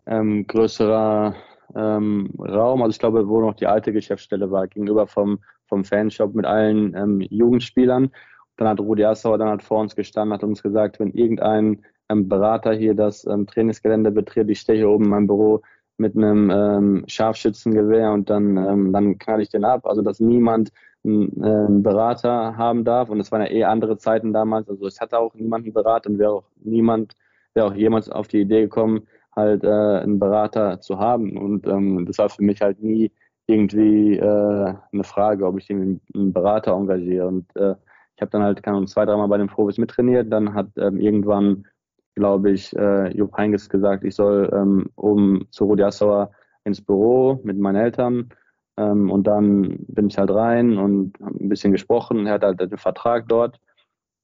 ähm, 0.05 0.45
größerer 0.47 1.35
ähm, 1.75 2.31
Raum. 2.39 2.81
Also 2.81 2.91
ich 2.91 2.99
glaube, 2.99 3.27
wo 3.27 3.41
noch 3.41 3.55
die 3.55 3.67
alte 3.67 3.93
Geschäftsstelle 3.93 4.51
war, 4.51 4.67
gegenüber 4.67 5.07
vom, 5.07 5.39
vom 5.65 5.85
Fanshop 5.85 6.33
mit 6.33 6.45
allen 6.45 6.95
ähm, 6.95 7.21
Jugendspielern. 7.21 8.11
Dann 8.57 8.67
hat 8.67 8.79
Rudi 8.79 9.05
Assauer 9.05 9.37
dann 9.37 9.49
halt 9.49 9.63
vor 9.63 9.79
uns 9.79 9.95
gestanden, 9.95 10.33
hat 10.33 10.43
uns 10.43 10.61
gesagt, 10.61 10.99
wenn 10.99 11.11
irgendein 11.11 11.83
Berater 12.09 12.73
hier 12.73 12.95
das 12.95 13.25
ähm, 13.25 13.47
Trainingsgelände 13.47 14.11
betritt. 14.11 14.49
Ich 14.49 14.59
stehe 14.59 14.77
hier 14.77 14.89
oben 14.89 15.05
in 15.05 15.09
meinem 15.09 15.27
Büro 15.27 15.61
mit 15.97 16.15
einem 16.15 16.49
ähm, 16.49 17.03
Scharfschützengewehr 17.07 18.11
und 18.11 18.29
dann, 18.29 18.57
ähm, 18.57 18.93
dann 18.93 19.17
knall 19.17 19.41
ich 19.41 19.49
den 19.49 19.63
ab. 19.65 19.85
Also 19.85 20.01
dass 20.01 20.19
niemand 20.19 20.71
einen, 21.05 21.43
äh, 21.43 21.47
einen 21.47 21.83
Berater 21.83 22.57
haben 22.57 22.83
darf. 22.83 23.09
Und 23.09 23.19
es 23.19 23.31
waren 23.31 23.41
ja 23.41 23.51
eh 23.51 23.63
andere 23.63 23.97
Zeiten 23.97 24.33
damals. 24.33 24.69
Also 24.69 24.87
es 24.87 24.99
hatte 25.01 25.19
auch 25.19 25.33
niemand 25.35 25.65
einen 25.65 25.73
Berater 25.73 26.09
und 26.09 26.19
wäre 26.19 26.31
auch 26.31 26.45
niemand, 26.63 27.13
wäre 27.53 27.67
auch 27.67 27.73
jemals 27.73 28.09
auf 28.09 28.27
die 28.27 28.41
Idee 28.41 28.61
gekommen, 28.61 29.07
halt 29.35 29.63
äh, 29.63 29.67
einen 29.67 30.19
Berater 30.19 30.79
zu 30.81 30.99
haben. 30.99 31.37
Und 31.37 31.67
ähm, 31.67 32.05
das 32.05 32.17
war 32.17 32.29
für 32.29 32.43
mich 32.43 32.61
halt 32.61 32.81
nie 32.81 33.11
irgendwie 33.47 34.17
äh, 34.17 34.73
eine 34.91 35.03
Frage, 35.03 35.45
ob 35.45 35.57
ich 35.59 35.69
einen 35.69 36.01
Berater 36.13 36.73
engagiere. 36.73 37.27
Und 37.27 37.45
äh, 37.55 37.75
ich 38.15 38.21
habe 38.21 38.31
dann 38.31 38.43
halt 38.43 38.63
keine 38.63 38.77
Ahnung, 38.77 38.87
zwei, 38.87 39.05
dreimal 39.05 39.27
bei 39.27 39.37
den 39.37 39.47
Profis 39.47 39.77
mittrainiert. 39.77 40.31
Dann 40.31 40.53
hat 40.53 40.67
ähm, 40.77 40.99
irgendwann 40.99 41.65
glaube 42.15 42.51
ich, 42.51 42.75
äh, 42.75 43.15
Jupp 43.15 43.35
Heynckes 43.37 43.69
gesagt, 43.69 44.03
ich 44.03 44.15
soll 44.15 44.49
ähm, 44.53 44.89
oben 44.95 45.47
zu 45.51 45.65
Rudi 45.65 45.83
Assauer 45.83 46.31
ins 46.63 46.81
Büro 46.81 47.39
mit 47.43 47.57
meinen 47.57 47.77
Eltern. 47.77 48.29
Ähm, 48.77 49.11
und 49.11 49.27
dann 49.27 49.77
bin 49.87 50.07
ich 50.07 50.17
halt 50.17 50.31
rein 50.31 50.77
und 50.77 51.19
habe 51.19 51.43
ein 51.43 51.49
bisschen 51.49 51.71
gesprochen. 51.71 52.25
Er 52.25 52.33
hat 52.33 52.43
halt 52.43 52.59
den 52.59 52.77
Vertrag 52.77 53.27
dort. 53.27 53.59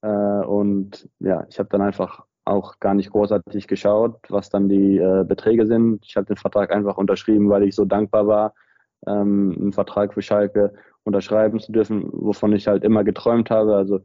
Äh, 0.02 0.08
und 0.08 1.08
ja, 1.20 1.46
ich 1.48 1.58
habe 1.58 1.68
dann 1.70 1.82
einfach 1.82 2.24
auch 2.44 2.80
gar 2.80 2.94
nicht 2.94 3.10
großartig 3.10 3.68
geschaut, 3.68 4.18
was 4.28 4.50
dann 4.50 4.68
die 4.68 4.98
äh, 4.98 5.24
Beträge 5.24 5.66
sind. 5.66 6.04
Ich 6.06 6.16
habe 6.16 6.26
den 6.26 6.36
Vertrag 6.36 6.72
einfach 6.72 6.96
unterschrieben, 6.96 7.50
weil 7.50 7.62
ich 7.64 7.74
so 7.74 7.84
dankbar 7.84 8.26
war, 8.26 8.54
ähm, 9.06 9.56
einen 9.58 9.72
Vertrag 9.72 10.14
für 10.14 10.22
Schalke 10.22 10.72
unterschreiben 11.04 11.60
zu 11.60 11.72
dürfen, 11.72 12.08
wovon 12.12 12.52
ich 12.52 12.66
halt 12.66 12.84
immer 12.84 13.04
geträumt 13.04 13.50
habe. 13.50 13.76
Also 13.76 14.00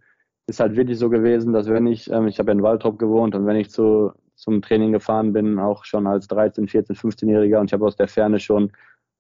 ist 0.48 0.60
halt 0.60 0.76
wirklich 0.76 1.00
so 1.00 1.10
gewesen, 1.10 1.54
dass 1.54 1.68
wenn 1.70 1.88
ich, 1.88 2.10
ähm, 2.12 2.28
ich 2.28 2.40
habe 2.40 2.52
in 2.52 2.62
Waldrop 2.62 3.00
gewohnt 3.00 3.36
und 3.36 3.46
wenn 3.46 3.56
ich 3.56 3.72
zu, 3.72 4.12
zum 4.36 4.62
Training 4.62 4.92
gefahren 4.92 5.34
bin, 5.34 5.60
auch 5.60 5.86
schon 5.86 6.08
als 6.08 6.28
13, 6.28 6.68
14, 6.68 6.96
15-Jähriger 6.96 7.60
und 7.60 7.68
ich 7.68 7.74
habe 7.74 7.86
aus 7.86 7.96
der 7.96 8.08
Ferne 8.08 8.40
schon 8.40 8.72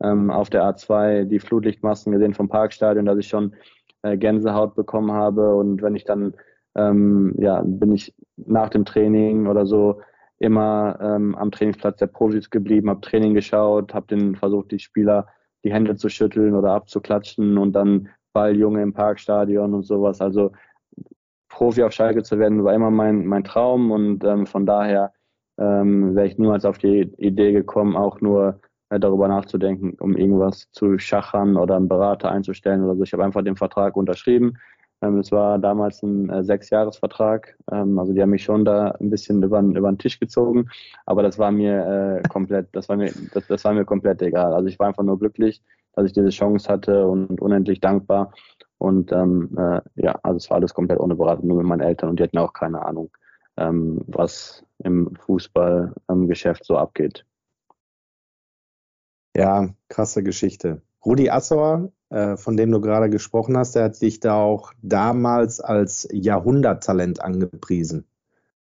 ähm, 0.04 0.30
auf 0.30 0.50
der 0.50 0.64
A2 0.64 1.26
die 1.26 1.40
Flutlichtmasten 1.40 2.12
gesehen 2.12 2.34
vom 2.34 2.50
Parkstadion, 2.50 3.06
dass 3.06 3.18
ich 3.18 3.28
schon 3.28 3.56
äh, 4.04 4.18
Gänsehaut 4.18 4.76
bekommen 4.76 5.12
habe 5.12 5.56
und 5.56 5.82
wenn 5.82 5.96
ich 5.96 6.04
dann, 6.04 6.34
ähm, 6.76 7.34
ja, 7.38 7.62
bin 7.66 7.94
ich 7.94 8.14
nach 8.36 8.70
dem 8.70 8.86
Training 8.86 9.48
oder 9.48 9.66
so 9.66 10.02
immer 10.38 11.00
ähm, 11.02 11.34
am 11.36 11.52
Trainingsplatz 11.52 11.98
der 11.98 12.08
Profis 12.08 12.50
geblieben, 12.50 12.90
habe 12.90 13.02
Training 13.02 13.34
geschaut, 13.34 13.94
habe 13.94 14.08
den 14.08 14.36
versucht, 14.36 14.72
die 14.72 14.80
Spieler 14.80 15.28
die 15.64 15.74
Hände 15.74 15.96
zu 15.96 16.10
schütteln 16.10 16.54
oder 16.54 16.74
abzuklatschen 16.74 17.58
und 17.58 17.72
dann 17.74 18.10
Balljunge 18.34 18.84
im 18.84 18.94
Parkstadion 18.94 19.74
und 19.74 19.84
sowas. 19.84 20.22
Also 20.22 20.52
Profi 21.50 21.84
auf 21.84 21.92
Schalke 21.92 22.24
zu 22.24 22.40
werden, 22.40 22.64
war 22.64 22.74
immer 22.74 22.92
mein, 22.92 23.26
mein 23.26 23.44
Traum 23.44 23.92
und 23.92 24.24
ähm, 24.24 24.46
von 24.46 24.66
daher 24.66 25.14
ähm, 25.58 26.16
wäre 26.16 26.28
ich 26.28 26.38
niemals 26.38 26.66
auf 26.66 26.78
die 26.78 27.02
Idee 27.18 27.52
gekommen, 27.54 27.96
auch 27.96 28.22
nur 28.22 28.60
äh, 28.90 29.00
darüber 29.00 29.28
nachzudenken, 29.28 29.96
um 30.00 30.16
irgendwas 30.16 30.70
zu 30.72 30.98
schachern 31.00 31.58
oder 31.58 31.76
einen 31.76 31.88
Berater 31.88 32.32
einzustellen 32.32 32.84
oder 32.84 32.96
so. 32.96 33.04
Ich 33.04 33.14
habe 33.14 33.24
einfach 33.24 33.44
den 33.44 33.56
Vertrag 33.56 33.96
unterschrieben. 33.96 34.58
Ähm, 35.02 35.20
es 35.20 35.32
war 35.32 35.60
damals 35.60 36.02
ein 36.04 36.30
äh, 36.30 36.44
Sechsjahresvertrag, 36.44 37.58
ähm, 37.72 38.00
also 38.00 38.14
die 38.14 38.22
haben 38.22 38.30
mich 38.30 38.44
schon 38.44 38.66
da 38.66 38.92
ein 38.92 39.10
bisschen 39.10 39.44
über, 39.44 39.60
über 39.60 39.92
den 39.92 39.98
Tisch 39.98 40.20
gezogen, 40.20 40.70
aber 41.06 41.24
das 41.24 41.38
war 41.38 41.52
mir 41.52 42.22
äh, 42.24 42.28
komplett, 42.30 42.68
das 42.74 42.88
war 42.90 42.96
mir, 42.96 43.12
das, 43.34 43.48
das 43.48 43.64
war 43.66 43.74
mir 43.74 43.86
komplett 43.86 44.22
egal. 44.22 44.54
Also 44.54 44.68
ich 44.68 44.80
war 44.80 44.88
einfach 44.88 45.04
nur 45.04 45.20
glücklich, 45.20 45.62
dass 45.94 46.06
ich 46.06 46.14
diese 46.14 46.30
Chance 46.30 46.72
hatte 46.72 47.08
und 47.08 47.42
unendlich 47.42 47.80
dankbar 47.80 48.32
und 48.78 49.12
ähm, 49.12 49.56
äh, 49.58 49.82
ja, 49.96 50.20
also 50.24 50.38
es 50.38 50.50
war 50.50 50.58
alles 50.58 50.74
komplett 50.74 51.00
ohne 51.00 51.16
Beratung, 51.16 51.48
nur 51.48 51.58
mit 51.58 51.68
meinen 51.68 51.82
Eltern 51.82 52.10
und 52.10 52.20
die 52.20 52.24
hatten 52.24 52.38
auch 52.38 52.54
keine 52.54 52.86
Ahnung, 52.86 53.10
ähm, 53.58 54.02
was 54.08 54.66
im 54.84 55.16
Fußballgeschäft 55.16 56.62
ähm, 56.62 56.66
so 56.66 56.78
abgeht. 56.78 57.26
Ja, 59.36 59.70
krasse 59.90 60.24
Geschichte. 60.24 60.82
Rudi 61.06 61.30
Assauer, 61.30 61.92
äh, 62.10 62.38
von 62.38 62.58
dem 62.58 62.72
du 62.72 62.82
gerade 62.82 63.10
gesprochen 63.10 63.58
hast, 63.58 63.76
der 63.76 63.86
hat 63.86 64.02
dich 64.02 64.20
da 64.20 64.36
auch 64.36 64.74
damals 64.82 65.60
als 65.60 66.08
Jahrhunderttalent 66.12 67.22
angepriesen. 67.22 68.06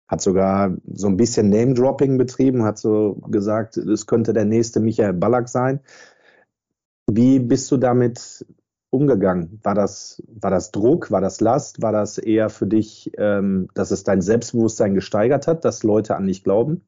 Hat 0.08 0.20
sogar 0.20 0.76
so 0.92 1.08
ein 1.08 1.16
bisschen 1.16 1.48
Name-Dropping 1.48 2.18
betrieben, 2.18 2.64
hat 2.64 2.78
so 2.78 3.14
gesagt, 3.28 3.76
es 3.76 4.06
könnte 4.06 4.32
der 4.32 4.44
nächste 4.44 4.80
Michael 4.80 5.14
Ballack 5.14 5.48
sein. 5.48 5.80
Wie 7.10 7.38
bist 7.38 7.70
du 7.70 7.76
damit 7.76 8.46
umgegangen? 8.92 9.58
War 9.62 9.74
das, 9.74 10.22
war 10.28 10.50
das 10.50 10.70
Druck, 10.70 11.10
war 11.10 11.20
das 11.20 11.40
Last, 11.40 11.80
war 11.82 11.92
das 11.92 12.18
eher 12.18 12.50
für 12.50 12.66
dich, 12.66 13.10
ähm, 13.16 13.68
dass 13.74 13.90
es 13.90 14.04
dein 14.04 14.20
Selbstbewusstsein 14.20 14.94
gesteigert 14.94 15.46
hat, 15.46 15.64
dass 15.64 15.82
Leute 15.82 16.14
an 16.14 16.26
dich 16.26 16.44
glauben? 16.44 16.86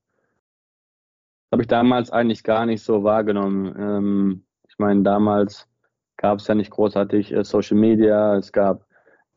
Habe 1.50 1.62
ich 1.62 1.68
damals 1.68 2.10
eigentlich 2.10 2.44
gar 2.44 2.66
nicht 2.66 2.82
so 2.82 3.04
wahrgenommen. 3.04 3.74
Ähm, 3.78 4.44
ich 4.68 4.78
meine, 4.78 5.02
damals 5.02 5.66
gab 6.16 6.40
es 6.40 6.46
ja 6.46 6.54
nicht 6.54 6.70
großartig 6.70 7.32
äh, 7.32 7.44
Social 7.44 7.78
Media, 7.78 8.36
es 8.36 8.52
gab 8.52 8.86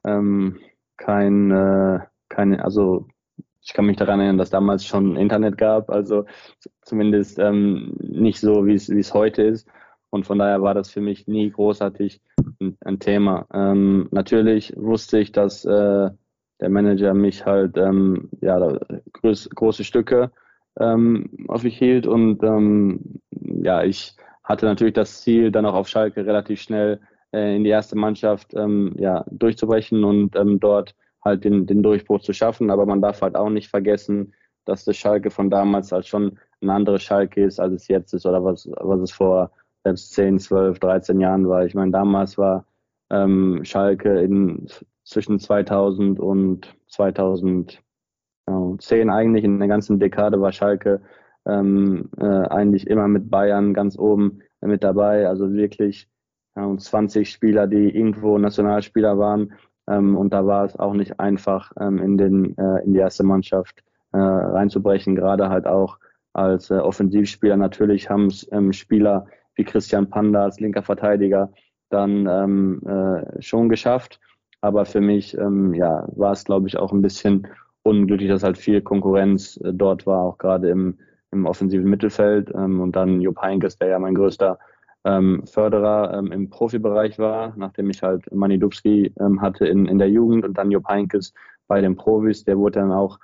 ähm, 0.03 0.59
kein, 0.97 1.51
äh, 1.51 1.99
keine, 2.27 2.63
also 2.65 3.07
ich 3.61 3.73
kann 3.73 3.85
mich 3.85 3.97
daran 3.97 4.19
erinnern, 4.19 4.37
dass 4.37 4.49
damals 4.49 4.85
schon 4.85 5.15
Internet 5.15 5.57
gab, 5.57 5.89
also 5.89 6.25
zumindest 6.81 7.39
ähm, 7.39 7.95
nicht 7.99 8.39
so, 8.39 8.65
wie 8.65 8.73
es 8.73 9.13
heute 9.13 9.43
ist. 9.43 9.67
Und 10.09 10.25
von 10.25 10.39
daher 10.39 10.61
war 10.61 10.73
das 10.73 10.89
für 10.89 11.01
mich 11.01 11.27
nie 11.27 11.49
großartig 11.49 12.21
ein, 12.61 12.77
ein 12.81 12.99
Thema. 12.99 13.45
Ähm, 13.53 14.07
natürlich 14.11 14.73
wusste 14.75 15.19
ich, 15.19 15.31
dass 15.31 15.65
äh, 15.65 16.09
der 16.59 16.69
Manager 16.69 17.13
mich 17.13 17.45
halt 17.45 17.77
ähm, 17.77 18.29
ja, 18.41 18.77
groß, 19.13 19.49
große 19.49 19.83
Stücke 19.83 20.31
ähm, 20.79 21.29
auf 21.47 21.63
mich 21.63 21.77
hielt 21.77 22.07
und 22.07 22.43
ähm, 22.43 23.19
ja, 23.31 23.83
ich 23.83 24.15
hatte 24.43 24.65
natürlich 24.65 24.93
das 24.93 25.21
Ziel, 25.21 25.51
dann 25.51 25.65
auch 25.65 25.73
auf 25.73 25.87
Schalke 25.87 26.25
relativ 26.25 26.61
schnell 26.61 26.99
äh, 27.33 27.55
in 27.55 27.63
die 27.63 27.69
erste 27.69 27.97
Mannschaft 27.97 28.53
ähm, 28.53 28.95
ja, 28.97 29.25
durchzubrechen 29.29 30.03
und 30.03 30.35
ähm, 30.35 30.59
dort 30.59 30.95
halt 31.23 31.43
den, 31.43 31.65
den 31.65 31.83
Durchbruch 31.83 32.21
zu 32.21 32.33
schaffen. 32.33 32.71
Aber 32.71 32.85
man 32.85 33.01
darf 33.01 33.21
halt 33.21 33.35
auch 33.35 33.49
nicht 33.49 33.69
vergessen, 33.69 34.33
dass 34.65 34.85
das 34.85 34.97
Schalke 34.97 35.29
von 35.29 35.49
damals 35.49 35.91
halt 35.91 36.05
schon 36.05 36.39
ein 36.61 36.69
anderes 36.69 37.03
Schalke 37.03 37.43
ist, 37.43 37.59
als 37.59 37.73
es 37.73 37.87
jetzt 37.87 38.13
ist 38.13 38.25
oder 38.25 38.43
was, 38.43 38.69
was 38.79 39.01
es 39.01 39.11
vor 39.11 39.51
selbst 39.87 40.13
10, 40.13 40.39
12, 40.39 40.79
13 40.79 41.19
Jahren 41.19 41.47
war. 41.47 41.65
Ich 41.65 41.73
meine, 41.73 41.91
damals 41.91 42.37
war 42.37 42.65
ähm, 43.09 43.61
Schalke 43.63 44.19
in, 44.21 44.67
zwischen 45.03 45.39
2000 45.39 46.19
und 46.19 46.75
2010 46.87 47.79
eigentlich, 49.09 49.45
in 49.45 49.59
der 49.59 49.67
ganzen 49.69 49.99
Dekade 49.99 50.41
war 50.41 50.51
Schalke 50.51 51.01
ähm, 51.45 52.09
äh, 52.19 52.25
eigentlich 52.25 52.87
immer 52.87 53.07
mit 53.07 53.29
Bayern 53.29 53.73
ganz 53.73 53.97
oben 53.97 54.41
mit 54.59 54.83
dabei. 54.83 55.27
Also 55.27 55.53
wirklich 55.53 56.09
ja, 56.57 56.75
20 56.77 57.29
Spieler, 57.29 57.67
die 57.67 57.95
irgendwo 57.95 58.37
Nationalspieler 58.37 59.17
waren. 59.17 59.53
Ähm, 59.89 60.17
und 60.17 60.33
da 60.33 60.45
war 60.45 60.65
es 60.65 60.77
auch 60.77 60.93
nicht 60.93 61.19
einfach, 61.19 61.71
ähm, 61.79 61.99
in, 61.99 62.17
den, 62.17 62.57
äh, 62.57 62.83
in 62.83 62.91
die 62.91 62.99
erste 62.99 63.23
Mannschaft 63.23 63.83
äh, 64.11 64.17
reinzubrechen, 64.17 65.15
gerade 65.15 65.47
halt 65.47 65.65
auch 65.65 65.97
als 66.33 66.69
äh, 66.69 66.75
Offensivspieler. 66.75 67.55
Natürlich 67.55 68.09
haben 68.09 68.25
es 68.25 68.45
ähm, 68.51 68.73
Spieler 68.73 69.27
wie 69.57 69.65
Christian 69.65 70.09
Panda 70.09 70.43
als 70.43 70.59
linker 70.59 70.83
Verteidiger 70.83 71.51
dann 71.89 72.27
ähm, 72.27 72.81
äh, 72.85 73.41
schon 73.41 73.69
geschafft. 73.69 74.19
Aber 74.61 74.85
für 74.85 75.01
mich 75.01 75.37
ähm, 75.37 75.73
ja, 75.73 76.07
war 76.15 76.31
es, 76.31 76.43
glaube 76.43 76.67
ich, 76.67 76.77
auch 76.77 76.91
ein 76.91 77.01
bisschen 77.01 77.47
unglücklich, 77.83 78.29
dass 78.29 78.43
halt 78.43 78.57
viel 78.57 78.81
Konkurrenz 78.81 79.57
äh, 79.57 79.71
dort 79.73 80.05
war, 80.05 80.21
auch 80.21 80.37
gerade 80.37 80.69
im, 80.69 80.97
im 81.31 81.45
offensiven 81.45 81.89
Mittelfeld. 81.89 82.51
Ähm, 82.53 82.81
und 82.81 82.95
dann 82.95 83.21
Jupp 83.21 83.41
Heynckes, 83.41 83.77
der 83.77 83.89
ja 83.89 83.99
mein 83.99 84.15
größter 84.15 84.59
ähm, 85.05 85.43
Förderer 85.45 86.13
ähm, 86.17 86.31
im 86.31 86.49
Profibereich 86.49 87.17
war, 87.19 87.53
nachdem 87.55 87.89
ich 87.89 88.03
halt 88.03 88.31
Mani 88.33 88.59
Dubski 88.59 89.13
ähm, 89.19 89.41
hatte 89.41 89.65
in, 89.67 89.85
in 89.85 89.99
der 89.99 90.09
Jugend 90.09 90.43
und 90.43 90.57
dann 90.57 90.71
Jupp 90.71 90.87
Heynckes 90.87 91.33
bei 91.67 91.81
den 91.81 91.95
Profis. 91.95 92.43
Der 92.43 92.57
wurde 92.57 92.79
dann 92.79 92.91
auch, 92.91 93.19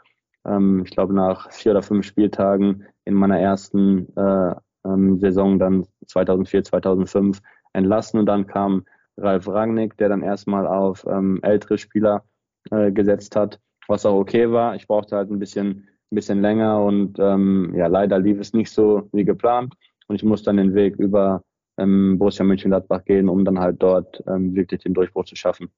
ähm, 0.45 0.83
ich 0.85 0.91
glaube, 0.91 1.13
nach 1.13 1.51
vier 1.51 1.71
oder 1.71 1.81
fünf 1.81 2.05
Spieltagen 2.05 2.85
in 3.05 3.15
meiner 3.15 3.39
ersten 3.39 4.15
äh, 4.15 4.55
ähm, 4.85 5.19
Saison 5.19 5.59
dann 5.59 5.85
2004, 6.05 6.63
2005 6.63 7.41
entlassen 7.73 8.19
und 8.19 8.25
dann 8.25 8.47
kam 8.47 8.85
Ralf 9.17 9.47
Rangnick, 9.47 9.97
der 9.97 10.09
dann 10.09 10.23
erstmal 10.23 10.67
auf 10.67 11.05
ähm, 11.07 11.39
ältere 11.43 11.77
Spieler 11.77 12.23
äh, 12.71 12.91
gesetzt 12.91 13.35
hat, 13.35 13.59
was 13.87 14.05
auch 14.05 14.17
okay 14.17 14.51
war. 14.51 14.75
Ich 14.75 14.87
brauchte 14.87 15.15
halt 15.15 15.29
ein 15.29 15.39
bisschen, 15.39 15.87
ein 16.11 16.15
bisschen 16.15 16.41
länger 16.41 16.83
und 16.83 17.19
ähm, 17.19 17.73
ja, 17.75 17.87
leider 17.87 18.19
lief 18.19 18.39
es 18.39 18.53
nicht 18.53 18.71
so 18.71 19.09
wie 19.11 19.25
geplant 19.25 19.75
und 20.07 20.15
ich 20.15 20.23
musste 20.23 20.45
dann 20.45 20.57
den 20.57 20.73
Weg 20.73 20.95
über 20.95 21.43
ähm, 21.77 22.17
Borussia 22.17 22.45
Mönchengladbach 22.45 23.03
gehen, 23.05 23.29
um 23.29 23.45
dann 23.45 23.59
halt 23.59 23.81
dort 23.81 24.23
ähm, 24.27 24.55
wirklich 24.55 24.81
den 24.83 24.93
Durchbruch 24.93 25.25
zu 25.25 25.35
schaffen. 25.35 25.71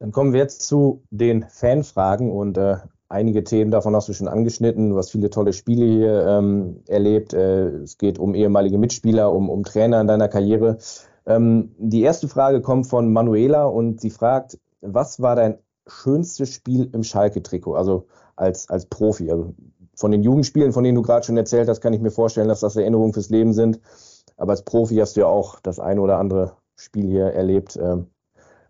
Dann 0.00 0.12
kommen 0.12 0.32
wir 0.32 0.40
jetzt 0.40 0.66
zu 0.66 1.02
den 1.10 1.42
Fanfragen 1.42 2.30
und 2.30 2.56
äh, 2.56 2.76
einige 3.08 3.44
Themen 3.44 3.70
davon 3.70 3.94
hast 3.96 4.08
du 4.08 4.12
schon 4.12 4.28
angeschnitten. 4.28 4.90
Du 4.90 4.98
hast 4.98 5.10
viele 5.10 5.30
tolle 5.30 5.52
Spiele 5.52 5.86
hier 5.86 6.26
ähm, 6.26 6.82
erlebt. 6.86 7.32
Äh, 7.32 7.68
es 7.78 7.98
geht 7.98 8.18
um 8.18 8.34
ehemalige 8.34 8.78
Mitspieler, 8.78 9.32
um, 9.32 9.48
um 9.50 9.64
Trainer 9.64 10.00
in 10.00 10.06
deiner 10.06 10.28
Karriere. 10.28 10.78
Ähm, 11.26 11.74
die 11.78 12.02
erste 12.02 12.28
Frage 12.28 12.60
kommt 12.60 12.86
von 12.86 13.12
Manuela 13.12 13.64
und 13.64 14.00
sie 14.00 14.10
fragt, 14.10 14.58
was 14.80 15.20
war 15.20 15.36
dein 15.36 15.58
schönstes 15.86 16.52
Spiel 16.52 16.90
im 16.92 17.02
Schalke-Trikot, 17.02 17.74
also 17.74 18.06
als, 18.36 18.68
als 18.68 18.86
Profi? 18.86 19.30
Also 19.30 19.54
von 19.94 20.12
den 20.12 20.22
Jugendspielen, 20.22 20.72
von 20.72 20.84
denen 20.84 20.94
du 20.94 21.02
gerade 21.02 21.26
schon 21.26 21.36
erzählt 21.36 21.68
hast, 21.68 21.80
kann 21.80 21.92
ich 21.92 22.00
mir 22.00 22.10
vorstellen, 22.10 22.48
dass 22.48 22.60
das 22.60 22.76
Erinnerungen 22.76 23.12
fürs 23.12 23.30
Leben 23.30 23.52
sind. 23.52 23.80
Aber 24.36 24.52
als 24.52 24.62
Profi 24.62 24.96
hast 24.96 25.16
du 25.16 25.20
ja 25.20 25.26
auch 25.26 25.58
das 25.60 25.80
eine 25.80 26.00
oder 26.00 26.18
andere 26.18 26.52
Spiel 26.76 27.06
hier 27.06 27.26
erlebt, 27.26 27.76
äh, 27.76 27.96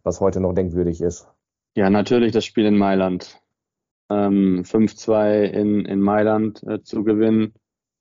was 0.02 0.20
heute 0.20 0.40
noch 0.40 0.54
denkwürdig 0.54 1.02
ist. 1.02 1.28
Ja, 1.76 1.90
natürlich 1.90 2.32
das 2.32 2.44
Spiel 2.44 2.64
in 2.64 2.78
Mailand. 2.78 3.40
Ähm, 4.10 4.62
5-2 4.64 5.44
in, 5.44 5.84
in 5.84 6.00
Mailand 6.00 6.62
äh, 6.64 6.82
zu 6.82 7.04
gewinnen 7.04 7.54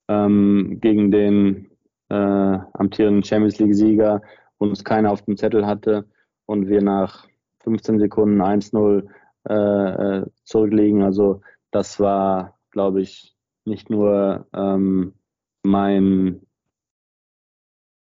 ähm, 0.08 0.78
gegen 0.80 1.12
den 1.12 1.70
äh, 2.10 2.16
amtierenden 2.16 3.24
Champions 3.24 3.60
League-Sieger, 3.60 4.22
wo 4.60 4.66
uns 4.66 4.84
keiner 4.84 5.12
auf 5.12 5.24
dem 5.24 5.38
Zettel 5.38 5.66
hatte 5.66 6.05
und 6.45 6.68
wir 6.68 6.82
nach 6.82 7.28
15 7.60 7.99
Sekunden 7.99 8.41
1-0 8.41 9.05
äh, 9.49 9.53
äh, 9.53 10.26
zurückliegen. 10.43 11.03
Also 11.03 11.41
das 11.72 11.99
war 11.99 12.58
glaube 12.78 13.01
ich, 13.01 13.36
nicht 13.66 13.89
nur 13.89 14.45
ähm, 14.53 15.16
mein 15.64 16.41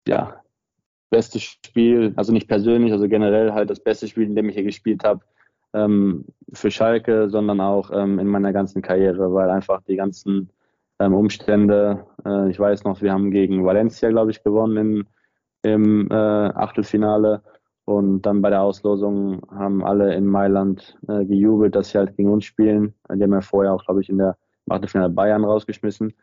ja, 0.07 0.43
bestes 1.09 1.41
Spiel, 1.41 2.13
also 2.15 2.31
nicht 2.31 2.47
persönlich, 2.47 2.91
also 2.91 3.07
generell 3.07 3.53
halt 3.53 3.71
das 3.71 3.79
beste 3.79 4.07
Spiel, 4.07 4.25
in 4.25 4.35
dem 4.35 4.47
ich 4.47 4.53
hier 4.55 4.63
gespielt 4.63 5.03
habe, 5.03 5.25
ähm, 5.73 6.25
für 6.53 6.71
Schalke, 6.71 7.29
sondern 7.29 7.61
auch 7.61 7.91
ähm, 7.91 8.19
in 8.19 8.27
meiner 8.27 8.53
ganzen 8.53 8.81
Karriere, 8.81 9.33
weil 9.33 9.49
einfach 9.49 9.81
die 9.83 9.95
ganzen 9.95 10.49
ähm, 10.99 11.13
Umstände, 11.13 12.05
äh, 12.25 12.49
ich 12.49 12.59
weiß 12.59 12.83
noch, 12.83 13.01
wir 13.01 13.11
haben 13.11 13.31
gegen 13.31 13.65
Valencia, 13.65 14.09
glaube 14.09 14.31
ich, 14.31 14.43
gewonnen 14.43 15.05
in, 15.63 15.71
im 15.71 16.11
äh, 16.11 16.13
Achtelfinale 16.13 17.41
und 17.89 18.21
dann 18.21 18.41
bei 18.43 18.51
der 18.51 18.61
Auslosung 18.61 19.41
haben 19.49 19.83
alle 19.83 20.13
in 20.13 20.27
Mailand 20.27 20.95
äh, 21.07 21.25
gejubelt, 21.25 21.75
dass 21.75 21.89
sie 21.89 21.97
halt 21.97 22.15
gegen 22.17 22.31
uns 22.31 22.45
spielen. 22.45 22.93
Die 23.11 23.23
haben 23.23 23.33
ja 23.33 23.41
vorher 23.41 23.73
auch, 23.73 23.83
glaube 23.83 24.01
ich, 24.01 24.09
in 24.09 24.19
der 24.19 24.37
Achtelfinale 24.69 25.09
Bayern 25.09 25.43
rausgeschmissen. 25.43 26.13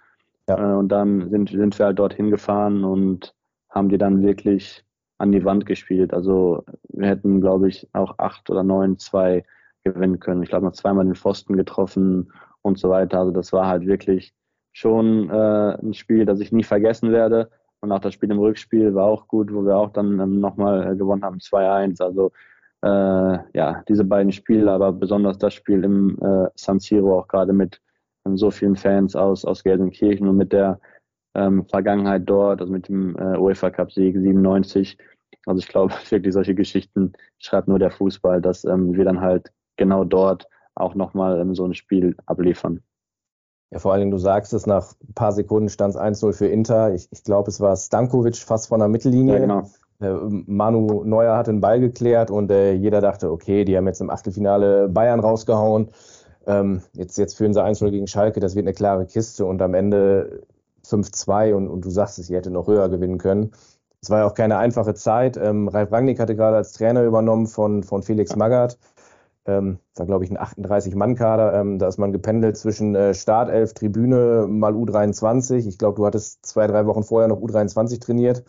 Ja. 0.49 0.59
Äh, 0.59 0.77
und 0.77 0.89
dann 0.91 1.29
sind, 1.29 1.51
sind 1.51 1.77
wir 1.77 1.87
halt 1.87 1.99
dorthin 1.99 2.31
gefahren 2.31 2.85
und 2.85 3.35
haben 3.69 3.89
die 3.89 3.99
dann 3.99 4.23
wirklich 4.23 4.85
an 5.19 5.33
die 5.33 5.45
Wand 5.45 5.67
gespielt. 5.67 6.13
Also 6.13 6.65
wir 6.89 7.09
hätten, 7.09 7.41
glaube 7.41 7.69
ich, 7.69 7.89
auch 7.93 8.19
acht 8.19 8.51
oder 8.51 8.63
neun, 8.63 8.99
zwei 8.99 9.45
gewinnen 9.85 10.21
können. 10.21 10.43
Ich 10.43 10.51
glaube, 10.51 10.67
noch 10.67 10.73
zweimal 10.73 11.05
den 11.05 11.15
Pfosten 11.15 11.57
getroffen 11.57 12.33
und 12.63 12.79
so 12.79 12.91
weiter. 12.91 13.21
Also 13.21 13.33
das 13.33 13.53
war 13.53 13.67
halt 13.67 13.87
wirklich 13.87 14.35
schon 14.73 15.31
äh, 15.31 15.79
ein 15.81 15.95
Spiel, 15.95 16.27
das 16.27 16.41
ich 16.41 16.53
nie 16.53 16.65
vergessen 16.65 17.13
werde. 17.13 17.51
Und 17.81 17.93
auch 17.93 18.01
das 18.01 18.15
Spiel 18.15 18.31
im 18.31 18.39
Rückspiel 18.39 18.95
war 18.95 19.07
auch 19.07 19.29
gut, 19.29 19.53
wo 19.53 19.65
wir 19.65 19.77
auch 19.77 19.93
dann 19.93 20.21
ähm, 20.21 20.41
nochmal 20.41 20.93
äh, 20.93 20.97
gewonnen 20.97 21.25
haben, 21.25 21.39
2-1. 21.39 22.03
Also 22.03 22.33
äh, 22.83 23.39
ja, 23.57 23.83
diese 23.89 24.05
beiden 24.05 24.33
Spiele, 24.33 24.71
aber 24.71 24.93
besonders 24.93 25.39
das 25.39 25.55
Spiel 25.55 25.85
im 25.85 26.19
äh, 26.21 26.49
San 26.57 26.79
Siro 26.79 27.19
auch 27.19 27.29
gerade 27.29 27.53
mit 27.53 27.81
so 28.35 28.51
vielen 28.51 28.77
Fans 28.77 29.15
aus, 29.15 29.45
aus 29.45 29.63
Gelsenkirchen 29.63 30.27
und 30.27 30.37
mit 30.37 30.53
der 30.53 30.81
ähm, 31.37 31.67
Vergangenheit 31.67 32.23
dort, 32.27 32.61
also 32.61 32.73
mit 32.73 32.89
dem 32.89 33.17
äh, 33.17 33.37
UEFA 33.37 33.71
Cup 33.71 33.93
Sieg 33.93 34.17
97. 34.17 34.99
Also 35.47 35.61
ich 35.61 35.69
glaube 35.69 35.95
wirklich 36.11 36.33
solche 36.33 36.55
Geschichten 36.55 37.13
schreibt 37.39 37.69
nur 37.69 37.79
der 37.79 37.91
Fußball, 37.91 38.41
dass 38.41 38.65
ähm, 38.65 38.95
wir 38.95 39.05
dann 39.05 39.21
halt 39.21 39.53
genau 39.77 40.05
dort 40.05 40.49
auch 40.75 40.95
nochmal 40.95 41.41
ähm, 41.41 41.55
so 41.55 41.65
ein 41.65 41.75
Spiel 41.75 42.17
abliefern. 42.27 42.81
Ja, 43.71 43.81
vor 43.81 43.93
allen 43.93 44.01
Dingen, 44.01 44.11
du 44.13 44.19
sagst 44.19 44.53
es, 44.53 44.67
nach 44.67 44.95
ein 45.03 45.15
paar 45.15 45.33
Sekunden 45.33 45.69
stand 45.69 45.95
es 45.95 46.01
1-0 46.01 46.33
für 46.33 46.47
Inter. 46.47 46.95
Ich, 46.95 47.09
ich 47.11 47.25
glaube, 47.25 47.51
es 47.51 47.61
war 47.61 47.77
Stankovic 47.77 48.37
fast 48.37 48.69
von 48.69 48.79
der 48.79 48.89
Mittellinie. 48.89 49.35
Ja, 49.35 49.41
genau. 49.41 49.71
Äh, 50.01 50.13
Manu 50.47 51.05
Neuer 51.05 51.37
hat 51.37 51.49
den 51.49 51.61
Ball 51.61 51.81
geklärt 51.81 52.31
und 52.31 52.51
äh, 52.51 52.73
jeder 52.73 53.01
dachte, 53.01 53.31
okay, 53.31 53.65
die 53.65 53.77
haben 53.77 53.87
jetzt 53.87 54.01
im 54.01 54.11
Achtelfinale 54.11 54.89
Bayern 54.89 55.21
rausgehauen. 55.21 55.89
Ähm, 56.47 56.83
jetzt, 56.93 57.19
jetzt 57.19 57.37
führen 57.37 57.55
sie 57.55 57.65
1-0 57.65 57.91
gegen 57.91 58.07
Schalke, 58.07 58.39
das 58.39 58.55
wird 58.55 58.67
eine 58.67 58.75
klare 58.75 59.07
Kiste 59.07 59.45
und 59.45 59.61
am 59.63 59.75
Ende 59.75 60.47
5-2 60.91 61.55
und, 61.55 61.69
und 61.69 61.85
du 61.85 61.91
sagst 61.91 62.19
es, 62.19 62.27
sie 62.27 62.37
hätte 62.37 62.51
noch 62.51 62.67
höher 62.67 62.89
gewinnen 62.89 63.19
können. 63.19 63.53
Es 64.03 64.11
war 64.11 64.21
ja 64.21 64.27
auch 64.27 64.35
keine 64.35 64.59
einfache 64.59 64.95
Zeit. 64.95 65.37
Ähm, 65.37 65.69
Ralf 65.69 65.91
Rangnick 65.91 66.21
hatte 66.21 66.37
gerade 66.37 66.57
als 66.57 66.73
Trainer 66.73 67.03
übernommen 67.05 67.47
von, 67.47 67.83
von 67.83 68.03
Felix 68.03 68.37
Magath. 68.37 68.79
Ähm, 69.47 69.79
war, 69.95 70.07
glaube 70.07 70.25
ich, 70.25 70.31
ein 70.31 70.39
38-Mann-Kader. 70.39 71.55
Ähm, 71.55 71.79
da 71.79 71.89
ist 71.89 71.99
man 71.99 72.13
gependelt 72.13 72.57
zwischen 72.57 72.95
äh, 72.95 73.15
Startelf, 73.15 73.75
Tribüne, 73.75 74.47
mal 74.49 74.75
U23. 74.75 75.67
Ich 75.69 75.79
glaube, 75.79 75.97
du 75.97 76.07
hattest 76.07 76.45
zwei, 76.45 76.67
drei 76.67 76.87
Wochen 76.87 77.05
vorher 77.05 77.29
noch 77.29 77.41
U23 77.41 78.01
trainiert. 78.01 78.45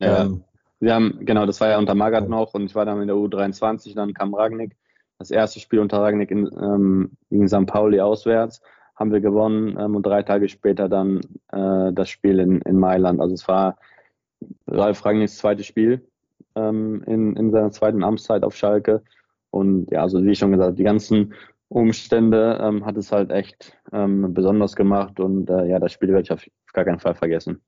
Ja, 0.00 0.22
ähm, 0.22 0.44
wir 0.80 0.94
haben, 0.94 1.18
genau, 1.20 1.46
das 1.46 1.60
war 1.60 1.68
ja 1.68 1.78
unter 1.78 1.94
Magath 1.94 2.28
noch 2.28 2.54
und 2.54 2.64
ich 2.64 2.74
war 2.74 2.84
dann 2.84 3.00
in 3.00 3.06
der 3.06 3.16
U23, 3.16 3.94
dann 3.94 4.14
kam 4.14 4.34
Ragnick 4.34 4.76
das 5.18 5.30
erste 5.30 5.60
Spiel 5.60 5.78
unter 5.78 6.00
Ragnick 6.00 6.30
in, 6.30 6.50
ähm, 6.60 7.12
gegen 7.30 7.46
St. 7.46 7.66
Pauli 7.66 8.00
auswärts 8.00 8.60
haben 9.02 9.12
wir 9.12 9.20
gewonnen 9.20 9.76
ähm, 9.78 9.96
und 9.96 10.06
drei 10.06 10.22
Tage 10.22 10.48
später 10.48 10.88
dann 10.88 11.20
äh, 11.50 11.92
das 11.92 12.08
Spiel 12.08 12.38
in, 12.38 12.60
in 12.62 12.78
Mailand. 12.78 13.20
Also 13.20 13.34
es 13.34 13.48
war 13.48 13.76
Ralf 14.68 15.04
Ragnicks 15.04 15.38
zweites 15.38 15.66
Spiel 15.66 16.06
ähm, 16.54 17.02
in, 17.06 17.34
in 17.36 17.50
seiner 17.50 17.72
zweiten 17.72 18.04
Amtszeit 18.04 18.44
auf 18.44 18.56
Schalke. 18.56 19.02
Und 19.50 19.90
ja, 19.90 20.02
also 20.02 20.24
wie 20.24 20.36
schon 20.36 20.52
gesagt, 20.52 20.78
die 20.78 20.84
ganzen 20.84 21.34
Umstände 21.68 22.60
ähm, 22.62 22.86
hat 22.86 22.96
es 22.96 23.10
halt 23.10 23.32
echt 23.32 23.76
ähm, 23.92 24.32
besonders 24.32 24.76
gemacht 24.76 25.18
und 25.18 25.50
äh, 25.50 25.66
ja, 25.66 25.80
das 25.80 25.92
Spiel 25.92 26.10
werde 26.10 26.22
ich 26.22 26.30
auf 26.30 26.44
gar 26.72 26.84
keinen 26.84 27.00
Fall 27.00 27.14
vergessen. 27.14 27.60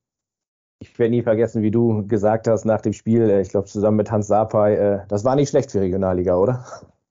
Ich 0.78 0.96
werde 0.98 1.10
nie 1.10 1.22
vergessen, 1.22 1.62
wie 1.62 1.70
du 1.70 2.06
gesagt 2.06 2.46
hast 2.46 2.64
nach 2.64 2.80
dem 2.80 2.92
Spiel, 2.92 3.28
äh, 3.28 3.40
ich 3.40 3.48
glaube 3.48 3.66
zusammen 3.66 3.96
mit 3.96 4.10
Hans 4.10 4.28
Sapai, 4.28 4.74
äh, 4.74 5.00
das 5.08 5.24
war 5.24 5.34
nicht 5.34 5.48
schlecht 5.48 5.72
für 5.72 5.80
Regionalliga, 5.80 6.36
oder? 6.36 6.64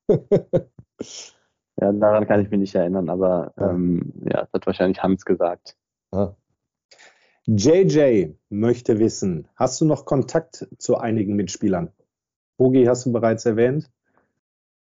ja, 1.80 1.92
daran 1.92 2.28
kann 2.28 2.42
ich 2.42 2.50
mich 2.50 2.60
nicht 2.60 2.76
erinnern, 2.76 3.10
aber 3.10 3.54
ja, 3.58 3.72
ähm, 3.72 4.14
ja 4.26 4.42
das 4.42 4.54
hat 4.54 4.66
wahrscheinlich 4.68 5.02
Hans 5.02 5.26
gesagt. 5.26 5.76
Ja. 6.12 6.36
JJ 7.46 8.36
möchte 8.50 9.00
wissen, 9.00 9.48
hast 9.56 9.82
du 9.82 9.86
noch 9.86 10.06
Kontakt 10.06 10.68
zu 10.78 10.98
einigen 10.98 11.36
Mitspielern? 11.36 11.92
Bogi 12.58 12.86
hast 12.86 13.06
du 13.06 13.12
bereits 13.12 13.46
erwähnt. 13.46 13.90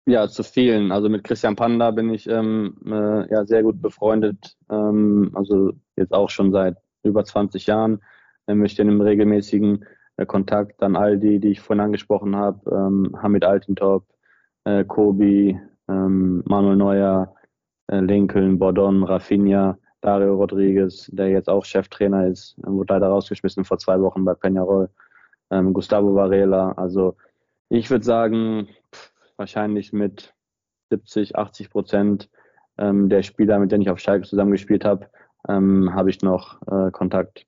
Ja, 0.07 0.27
zu 0.27 0.43
vielen. 0.43 0.91
Also 0.91 1.09
mit 1.09 1.23
Christian 1.23 1.55
Panda 1.55 1.89
bin 1.91 2.11
ich 2.11 2.29
ähm, 2.29 2.77
äh, 2.85 3.29
ja 3.29 3.45
sehr 3.45 3.63
gut 3.63 3.81
befreundet. 3.81 4.55
Ähm, 4.69 5.31
also 5.33 5.73
jetzt 5.95 6.13
auch 6.13 6.29
schon 6.29 6.51
seit 6.51 6.77
über 7.03 7.25
20 7.25 7.65
Jahren. 7.65 8.01
Ähm, 8.47 8.61
wir 8.61 8.69
stehen 8.69 8.87
im 8.87 9.01
regelmäßigen 9.01 9.83
äh, 10.17 10.25
Kontakt. 10.27 10.81
Dann 10.81 10.95
all 10.95 11.17
die, 11.17 11.39
die 11.39 11.49
ich 11.49 11.59
vorhin 11.59 11.83
angesprochen 11.83 12.35
habe, 12.35 12.69
ähm, 12.71 13.17
Hamid 13.21 13.43
Altentop, 13.43 14.05
äh, 14.63 14.85
Kobi, 14.85 15.59
ähm, 15.87 16.43
Manuel 16.45 16.75
Neuer, 16.75 17.35
äh, 17.87 17.99
Lincoln, 17.99 18.59
Bordon, 18.59 19.03
Rafinha, 19.03 19.77
Dario 20.01 20.35
Rodriguez, 20.35 21.09
der 21.11 21.29
jetzt 21.29 21.49
auch 21.49 21.65
Cheftrainer 21.65 22.27
ist, 22.27 22.55
wurde 22.57 22.93
leider 22.93 23.07
rausgeschmissen 23.07 23.65
vor 23.65 23.79
zwei 23.79 23.99
Wochen 24.01 24.23
bei 24.23 24.33
Peñarol, 24.33 24.89
ähm, 25.49 25.73
Gustavo 25.73 26.13
Varela. 26.13 26.73
Also 26.73 27.15
ich 27.69 27.89
würde 27.89 28.05
sagen, 28.05 28.67
wahrscheinlich 29.37 29.93
mit 29.93 30.33
70, 30.91 31.35
80 31.35 31.69
Prozent 31.69 32.29
ähm, 32.77 33.09
der 33.09 33.23
Spieler, 33.23 33.59
mit 33.59 33.71
denen 33.71 33.81
ich 33.81 33.89
auf 33.89 33.99
Schalke 33.99 34.27
zusammengespielt 34.27 34.85
habe, 34.85 35.09
ähm, 35.47 35.93
habe 35.93 36.09
ich 36.09 36.21
noch 36.21 36.61
äh, 36.67 36.91
Kontakt. 36.91 37.47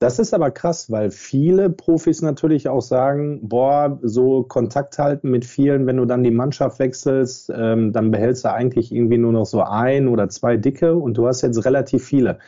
Das 0.00 0.18
ist 0.18 0.32
aber 0.32 0.50
krass, 0.50 0.90
weil 0.90 1.10
viele 1.10 1.68
Profis 1.68 2.22
natürlich 2.22 2.70
auch 2.70 2.80
sagen, 2.80 3.46
boah, 3.46 3.98
so 4.00 4.42
Kontakt 4.44 4.98
halten 4.98 5.30
mit 5.30 5.44
vielen, 5.44 5.86
wenn 5.86 5.98
du 5.98 6.06
dann 6.06 6.22
die 6.22 6.30
Mannschaft 6.30 6.78
wechselst, 6.78 7.52
ähm, 7.54 7.92
dann 7.92 8.10
behältst 8.10 8.46
du 8.46 8.50
eigentlich 8.50 8.92
irgendwie 8.92 9.18
nur 9.18 9.32
noch 9.32 9.44
so 9.44 9.60
ein 9.60 10.08
oder 10.08 10.30
zwei 10.30 10.56
Dicke 10.56 10.94
und 10.94 11.18
du 11.18 11.26
hast 11.26 11.42
jetzt 11.42 11.66
relativ 11.66 12.02
viele. 12.02 12.38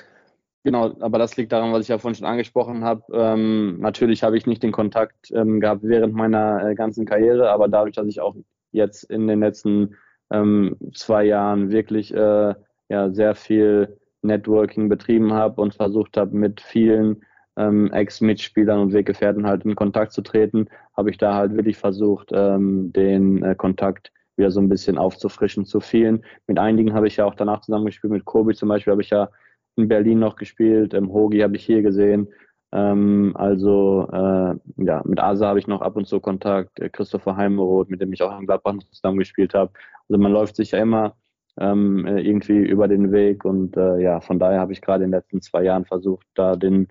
Genau, 0.64 0.94
aber 1.00 1.18
das 1.18 1.36
liegt 1.36 1.52
daran, 1.52 1.74
was 1.74 1.82
ich 1.82 1.88
ja 1.88 1.98
vorhin 1.98 2.14
schon 2.14 2.26
angesprochen 2.26 2.84
habe. 2.84 3.02
Ähm, 3.12 3.80
natürlich 3.80 4.22
habe 4.22 4.38
ich 4.38 4.46
nicht 4.46 4.62
den 4.62 4.72
Kontakt 4.72 5.30
ähm, 5.32 5.60
gehabt 5.60 5.82
während 5.82 6.14
meiner 6.14 6.70
äh, 6.70 6.74
ganzen 6.74 7.04
Karriere, 7.04 7.50
aber 7.50 7.68
dadurch, 7.68 7.96
dass 7.96 8.06
ich 8.06 8.22
auch 8.22 8.34
jetzt 8.70 9.04
in 9.04 9.26
den 9.26 9.40
letzten 9.40 9.96
ähm, 10.30 10.78
zwei 10.94 11.24
Jahren 11.24 11.70
wirklich 11.70 12.14
äh, 12.14 12.54
ja, 12.88 13.10
sehr 13.10 13.34
viel 13.34 13.98
Networking 14.22 14.88
betrieben 14.88 15.34
habe 15.34 15.60
und 15.60 15.74
versucht 15.74 16.16
habe, 16.16 16.34
mit 16.34 16.62
vielen 16.62 17.22
ähm, 17.56 17.92
Ex-Mitspielern 17.92 18.78
und 18.78 18.92
Weggefährten 18.92 19.46
halt 19.46 19.64
in 19.64 19.74
Kontakt 19.74 20.12
zu 20.12 20.22
treten, 20.22 20.68
habe 20.96 21.10
ich 21.10 21.18
da 21.18 21.34
halt 21.34 21.54
wirklich 21.56 21.76
versucht, 21.76 22.30
ähm, 22.32 22.92
den 22.92 23.42
äh, 23.42 23.54
Kontakt 23.54 24.12
wieder 24.36 24.50
so 24.50 24.60
ein 24.60 24.68
bisschen 24.68 24.98
aufzufrischen 24.98 25.66
zu 25.66 25.80
vielen. 25.80 26.24
Mit 26.46 26.58
einigen 26.58 26.94
habe 26.94 27.06
ich 27.06 27.16
ja 27.16 27.26
auch 27.26 27.34
danach 27.34 27.60
zusammengespielt, 27.60 28.12
mit 28.12 28.24
Kobi 28.24 28.54
zum 28.54 28.68
Beispiel 28.68 28.92
habe 28.92 29.02
ich 29.02 29.10
ja 29.10 29.28
in 29.76 29.88
Berlin 29.88 30.18
noch 30.18 30.36
gespielt, 30.36 30.94
im 30.94 31.12
Hogi 31.12 31.40
habe 31.40 31.56
ich 31.56 31.64
hier 31.64 31.82
gesehen. 31.82 32.28
Ähm, 32.72 33.32
also 33.34 34.08
äh, 34.10 34.54
ja, 34.84 35.02
mit 35.04 35.20
Asa 35.20 35.48
habe 35.48 35.58
ich 35.58 35.66
noch 35.66 35.82
ab 35.82 35.96
und 35.96 36.06
zu 36.06 36.20
Kontakt, 36.20 36.80
äh, 36.80 36.88
Christopher 36.88 37.36
Heimeroth, 37.36 37.90
mit 37.90 38.00
dem 38.00 38.12
ich 38.12 38.22
auch 38.22 38.38
in 38.38 38.46
Gladbach 38.46 38.76
zusammengespielt 38.90 39.54
habe. 39.54 39.72
Also 40.08 40.20
man 40.20 40.32
läuft 40.32 40.56
sich 40.56 40.70
ja 40.70 40.78
immer 40.78 41.14
ähm, 41.58 42.06
äh, 42.06 42.20
irgendwie 42.20 42.58
über 42.58 42.88
den 42.88 43.12
Weg 43.12 43.44
und 43.44 43.76
äh, 43.76 43.98
ja, 44.00 44.20
von 44.20 44.38
daher 44.38 44.60
habe 44.60 44.72
ich 44.72 44.80
gerade 44.80 45.04
in 45.04 45.10
den 45.10 45.18
letzten 45.18 45.42
zwei 45.42 45.64
Jahren 45.64 45.84
versucht, 45.84 46.26
da 46.34 46.56
den 46.56 46.88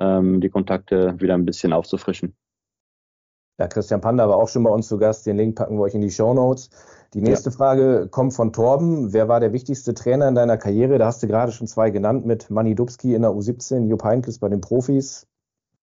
ähm, 0.00 0.40
die 0.40 0.50
Kontakte 0.50 1.20
wieder 1.20 1.34
ein 1.34 1.44
bisschen 1.44 1.72
aufzufrischen. 1.72 2.34
Ja, 3.58 3.68
Christian 3.68 4.00
Panda 4.00 4.28
war 4.28 4.36
auch 4.36 4.48
schon 4.48 4.64
bei 4.64 4.70
uns 4.70 4.88
zu 4.88 4.98
Gast. 4.98 5.26
Den 5.26 5.36
Link 5.36 5.54
packen 5.54 5.76
wir 5.76 5.82
euch 5.82 5.94
in 5.94 6.00
die 6.00 6.10
Show 6.10 6.34
Notes. 6.34 6.70
Die 7.14 7.20
nächste 7.20 7.50
ja. 7.50 7.56
Frage 7.56 8.08
kommt 8.10 8.34
von 8.34 8.52
Torben. 8.52 9.12
Wer 9.12 9.28
war 9.28 9.38
der 9.38 9.52
wichtigste 9.52 9.94
Trainer 9.94 10.26
in 10.26 10.34
deiner 10.34 10.56
Karriere? 10.56 10.98
Da 10.98 11.06
hast 11.06 11.22
du 11.22 11.28
gerade 11.28 11.52
schon 11.52 11.68
zwei 11.68 11.90
genannt 11.90 12.26
mit 12.26 12.50
Manny 12.50 12.74
Dubski 12.74 13.14
in 13.14 13.22
der 13.22 13.30
U17, 13.30 13.86
Jupp 13.86 14.02
Heynckes 14.02 14.40
bei 14.40 14.48
den 14.48 14.60
Profis. 14.60 15.28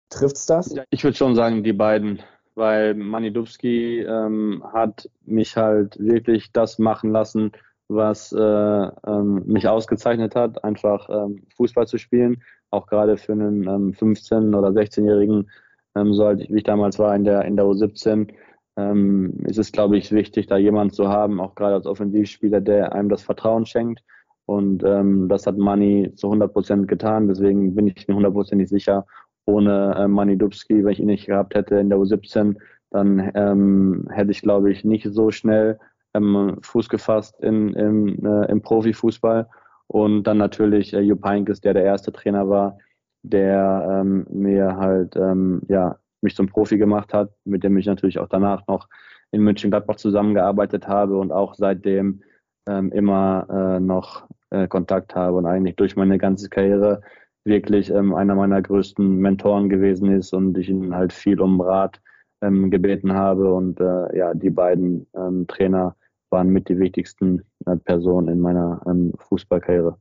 Trifft's 0.10 0.48
das? 0.48 0.74
Ja, 0.74 0.84
ich 0.90 1.04
würde 1.04 1.16
schon 1.16 1.36
sagen, 1.36 1.64
die 1.64 1.74
beiden, 1.74 2.24
weil 2.56 2.96
Manny 2.96 3.32
Dubski 3.32 4.00
ähm, 4.00 4.64
hat 4.74 5.08
mich 5.24 5.56
halt 5.56 6.00
wirklich 6.00 6.52
das 6.52 6.80
machen 6.80 7.12
lassen, 7.12 7.52
was 7.88 8.32
äh, 8.32 8.40
ähm, 8.40 9.44
mich 9.46 9.68
ausgezeichnet 9.68 10.34
hat, 10.34 10.64
einfach 10.64 11.08
ähm, 11.10 11.44
Fußball 11.56 11.86
zu 11.86 12.00
spielen 12.00 12.42
auch 12.72 12.88
gerade 12.88 13.18
für 13.18 13.34
einen 13.34 13.64
ähm, 13.68 13.92
15- 13.92 14.58
oder 14.58 14.70
16-Jährigen, 14.70 15.50
ähm, 15.96 16.14
so 16.14 16.26
alt 16.26 16.50
wie 16.50 16.58
ich 16.58 16.64
damals 16.64 16.98
war 17.00 17.16
in 17.16 17.24
der, 17.24 17.46
in 17.46 17.56
der 17.56 17.66
U17, 17.66 18.30
ähm, 18.78 19.34
ist 19.46 19.60
es, 19.60 19.72
glaube 19.72 19.98
ich, 19.98 20.12
wichtig, 20.12 20.48
da 20.48 20.58
jemanden 20.58 20.94
zu 20.94 21.10
haben, 21.10 21.40
auch 21.42 21.56
gerade 21.56 21.76
als 21.76 21.86
Offensivspieler, 21.86 22.62
der 22.62 22.94
einem 22.94 23.10
das 23.10 23.22
Vertrauen 23.22 23.66
schenkt. 23.66 24.02
Und 24.46 24.84
ähm, 24.84 25.30
das 25.30 25.46
hat 25.46 25.58
Mani 25.58 26.12
zu 26.16 26.28
100 26.28 26.52
Prozent 26.52 26.88
getan. 26.88 27.28
Deswegen 27.28 27.76
bin 27.76 27.88
ich 27.88 28.08
mir 28.08 28.16
hundertprozentig 28.16 28.70
sicher, 28.70 29.06
ohne 29.46 29.96
äh, 29.98 30.08
Mani 30.08 30.38
Dubski, 30.38 30.84
wenn 30.84 30.92
ich 30.92 31.00
ihn 31.00 31.08
nicht 31.08 31.28
gehabt 31.28 31.56
hätte 31.56 31.76
in 31.76 31.90
der 31.90 32.00
U17, 32.00 32.58
dann 32.90 33.32
ähm, 33.36 34.08
hätte 34.12 34.32
ich, 34.32 34.42
glaube 34.42 34.72
ich, 34.72 34.84
nicht 34.84 35.08
so 35.12 35.32
schnell 35.32 35.80
ähm, 36.14 36.58
Fuß 36.62 36.90
gefasst 36.90 37.40
in, 37.42 37.74
in, 37.74 38.26
äh, 38.26 38.52
im 38.52 38.62
Profifußball. 38.62 39.48
Und 39.92 40.24
dann 40.24 40.38
natürlich 40.38 40.94
äh, 40.94 41.02
Jupp 41.02 41.26
Heynckes, 41.26 41.60
der 41.60 41.74
der 41.74 41.84
erste 41.84 42.14
Trainer 42.14 42.48
war, 42.48 42.78
der 43.24 44.02
ähm, 44.02 44.26
mir 44.30 44.78
halt 44.78 45.18
ähm, 45.18 45.64
ja, 45.68 46.00
mich 46.22 46.34
zum 46.34 46.48
Profi 46.48 46.78
gemacht 46.78 47.14
hat, 47.14 47.34
mit 47.44 47.66
dem 47.66 47.78
ich 47.78 47.88
natürlich 47.88 48.18
auch 48.18 48.30
danach 48.30 48.66
noch 48.68 48.88
in 49.32 49.42
München-Gladbach 49.42 49.98
zusammengearbeitet 49.98 50.88
habe 50.88 51.18
und 51.18 51.34
auch 51.34 51.56
seitdem 51.56 52.22
ähm, 52.70 52.94
immer 52.94 53.48
äh, 53.50 53.80
noch 53.82 54.30
äh, 54.50 54.66
Kontakt 54.70 55.14
habe 55.14 55.36
und 55.36 55.46
eigentlich 55.46 55.76
durch 55.76 55.98
meine 55.98 56.18
ganze 56.18 56.48
Karriere 56.48 57.02
wirklich 57.44 57.90
ähm, 57.90 58.14
einer 58.14 58.36
meiner 58.36 58.62
größten 58.62 59.18
Mentoren 59.18 59.68
gewesen 59.68 60.10
ist 60.10 60.34
und 60.34 60.58
ich 60.58 60.70
ihn 60.70 60.96
halt 60.96 61.12
viel 61.12 61.42
um 61.42 61.60
Rat 61.60 62.00
ähm, 62.42 62.72
gebeten 62.72 63.12
habe 63.12 63.54
und 63.54 63.82
äh, 63.82 64.18
ja, 64.18 64.34
die 64.34 64.52
beiden 64.52 65.06
ähm, 65.18 65.48
Trainer 65.48 65.98
waren 66.32 66.50
mit 66.50 66.70
die 66.70 66.80
wichtigsten 66.80 67.44
äh, 67.66 67.76
Personen 67.78 68.30
in 68.30 68.40
meiner 68.40 68.82
ähm, 68.88 69.14
Fußballkarriere. 69.18 69.98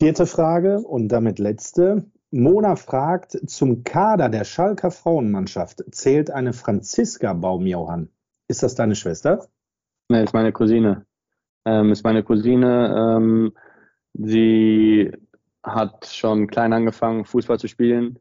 Vierte 0.00 0.26
Frage 0.26 0.78
und 0.80 1.08
damit 1.08 1.38
letzte. 1.38 2.04
Mona 2.30 2.76
fragt, 2.76 3.32
zum 3.48 3.82
Kader 3.82 4.28
der 4.28 4.44
Schalker 4.44 4.90
Frauenmannschaft 4.90 5.84
zählt 5.92 6.30
eine 6.30 6.52
Franziska 6.52 7.32
Baumjohann. 7.32 8.10
Ist 8.48 8.62
das 8.62 8.74
deine 8.74 8.94
Schwester? 8.94 9.46
Nee, 10.08 10.24
ist 10.24 10.34
meine 10.34 10.52
Cousine. 10.52 11.06
Ähm, 11.64 11.92
ist 11.92 12.04
meine 12.04 12.22
Cousine. 12.22 13.16
Ähm, 13.16 13.52
sie 14.12 15.12
hat 15.62 16.06
schon 16.06 16.46
klein 16.46 16.72
angefangen, 16.72 17.24
Fußball 17.24 17.58
zu 17.58 17.68
spielen. 17.68 18.18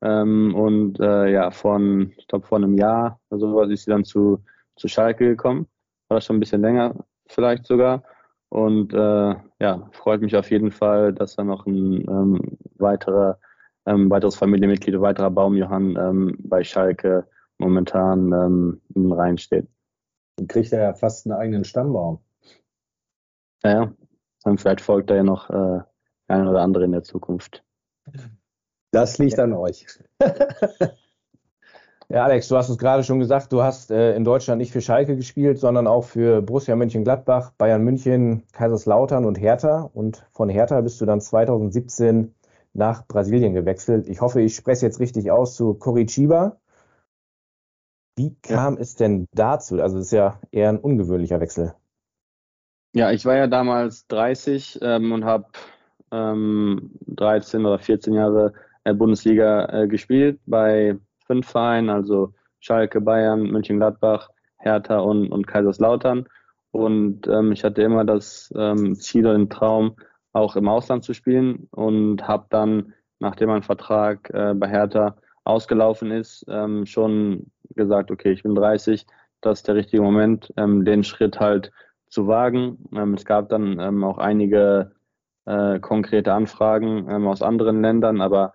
Ähm, 0.00 0.54
und 0.54 0.98
äh, 1.00 1.30
ja, 1.30 1.50
von, 1.50 2.12
ich 2.16 2.26
glaube, 2.26 2.46
vor 2.46 2.58
einem 2.58 2.74
Jahr 2.74 3.20
oder 3.30 3.40
so 3.40 3.62
ist 3.62 3.84
sie 3.84 3.90
dann 3.90 4.04
zu, 4.04 4.42
zu 4.76 4.88
Schalke 4.88 5.26
gekommen 5.26 5.66
war 6.08 6.20
schon 6.20 6.36
ein 6.36 6.40
bisschen 6.40 6.62
länger 6.62 6.94
vielleicht 7.26 7.66
sogar. 7.66 8.02
Und 8.50 8.94
äh, 8.94 9.34
ja, 9.60 9.90
freut 9.92 10.22
mich 10.22 10.34
auf 10.34 10.50
jeden 10.50 10.70
Fall, 10.70 11.12
dass 11.12 11.36
da 11.36 11.44
noch 11.44 11.66
ein 11.66 12.00
ähm, 12.08 12.58
weiterer, 12.76 13.38
ähm, 13.86 14.10
weiteres 14.10 14.36
Familienmitglied, 14.36 14.94
ein 14.94 15.02
weiterer 15.02 15.30
Baumjohann 15.30 15.96
ähm, 15.96 16.36
bei 16.40 16.64
Schalke 16.64 17.26
momentan 17.58 18.32
ähm, 18.32 19.12
reinsteht. 19.12 19.68
Dann 20.36 20.46
kriegt 20.46 20.72
er 20.72 20.82
ja 20.82 20.94
fast 20.94 21.26
einen 21.26 21.38
eigenen 21.38 21.64
Stammbaum. 21.64 22.20
Ja, 23.62 23.70
ja. 23.70 23.92
Dann 24.44 24.56
vielleicht 24.56 24.80
folgt 24.80 25.10
er 25.10 25.16
ja 25.16 25.24
noch 25.24 25.50
äh, 25.50 25.80
ein 26.28 26.46
oder 26.46 26.62
andere 26.62 26.84
in 26.84 26.92
der 26.92 27.02
Zukunft. 27.02 27.64
Das 28.92 29.18
liegt 29.18 29.36
ja. 29.36 29.44
an 29.44 29.52
euch. 29.52 29.86
Ja, 32.10 32.24
Alex, 32.24 32.48
du 32.48 32.56
hast 32.56 32.70
es 32.70 32.78
gerade 32.78 33.04
schon 33.04 33.18
gesagt, 33.18 33.52
du 33.52 33.62
hast 33.62 33.90
äh, 33.90 34.16
in 34.16 34.24
Deutschland 34.24 34.60
nicht 34.60 34.72
für 34.72 34.80
Schalke 34.80 35.14
gespielt, 35.14 35.58
sondern 35.58 35.86
auch 35.86 36.04
für 36.04 36.40
Borussia 36.40 36.74
Mönchengladbach, 36.74 37.52
Bayern 37.58 37.84
München, 37.84 38.44
Kaiserslautern 38.52 39.26
und 39.26 39.38
Hertha. 39.38 39.90
Und 39.92 40.26
von 40.32 40.48
Hertha 40.48 40.80
bist 40.80 40.98
du 41.02 41.04
dann 41.06 41.20
2017 41.20 42.34
nach 42.72 43.06
Brasilien 43.06 43.52
gewechselt. 43.52 44.08
Ich 44.08 44.22
hoffe, 44.22 44.40
ich 44.40 44.56
spreche 44.56 44.86
jetzt 44.86 45.00
richtig 45.00 45.30
aus 45.30 45.54
zu 45.54 45.74
Coritiba. 45.74 46.56
Wie 48.16 48.34
kam 48.40 48.76
ja. 48.76 48.80
es 48.80 48.94
denn 48.94 49.28
dazu? 49.32 49.78
Also 49.82 49.98
es 49.98 50.06
ist 50.06 50.12
ja 50.12 50.40
eher 50.50 50.70
ein 50.70 50.78
ungewöhnlicher 50.78 51.40
Wechsel. 51.40 51.74
Ja, 52.94 53.12
ich 53.12 53.26
war 53.26 53.36
ja 53.36 53.46
damals 53.48 54.06
30 54.06 54.78
ähm, 54.80 55.12
und 55.12 55.26
habe 55.26 55.44
ähm, 56.10 56.90
13 57.06 57.66
oder 57.66 57.78
14 57.78 58.14
Jahre 58.14 58.54
äh, 58.84 58.94
Bundesliga 58.94 59.82
äh, 59.82 59.88
gespielt 59.88 60.40
bei 60.46 60.96
fünf 61.28 61.48
Vereinen, 61.48 61.90
also 61.90 62.32
Schalke, 62.58 63.00
Bayern, 63.00 63.42
Mönchengladbach, 63.42 64.30
Hertha 64.56 64.98
und, 64.98 65.30
und 65.30 65.46
Kaiserslautern. 65.46 66.26
Und 66.72 67.28
ähm, 67.28 67.52
ich 67.52 67.62
hatte 67.64 67.82
immer 67.82 68.04
das 68.04 68.52
ähm, 68.56 68.96
Ziel 68.96 69.26
und 69.26 69.34
den 69.34 69.50
Traum, 69.50 69.96
auch 70.32 70.56
im 70.56 70.68
Ausland 70.68 71.04
zu 71.04 71.14
spielen 71.14 71.68
und 71.70 72.28
habe 72.28 72.46
dann, 72.50 72.92
nachdem 73.18 73.48
mein 73.48 73.62
Vertrag 73.62 74.30
äh, 74.30 74.54
bei 74.54 74.68
Hertha 74.68 75.16
ausgelaufen 75.44 76.10
ist, 76.10 76.44
ähm, 76.48 76.84
schon 76.86 77.50
gesagt, 77.74 78.10
okay, 78.10 78.32
ich 78.32 78.42
bin 78.42 78.54
30, 78.54 79.06
das 79.40 79.60
ist 79.60 79.68
der 79.68 79.76
richtige 79.76 80.02
Moment, 80.02 80.52
ähm, 80.56 80.84
den 80.84 81.04
Schritt 81.04 81.40
halt 81.40 81.72
zu 82.08 82.26
wagen. 82.26 82.88
Ähm, 82.94 83.14
es 83.14 83.24
gab 83.24 83.48
dann 83.48 83.80
ähm, 83.80 84.04
auch 84.04 84.18
einige 84.18 84.92
äh, 85.46 85.80
konkrete 85.80 86.32
Anfragen 86.34 87.08
aus 87.26 87.40
anderen 87.40 87.80
Ländern, 87.80 88.20
aber 88.20 88.52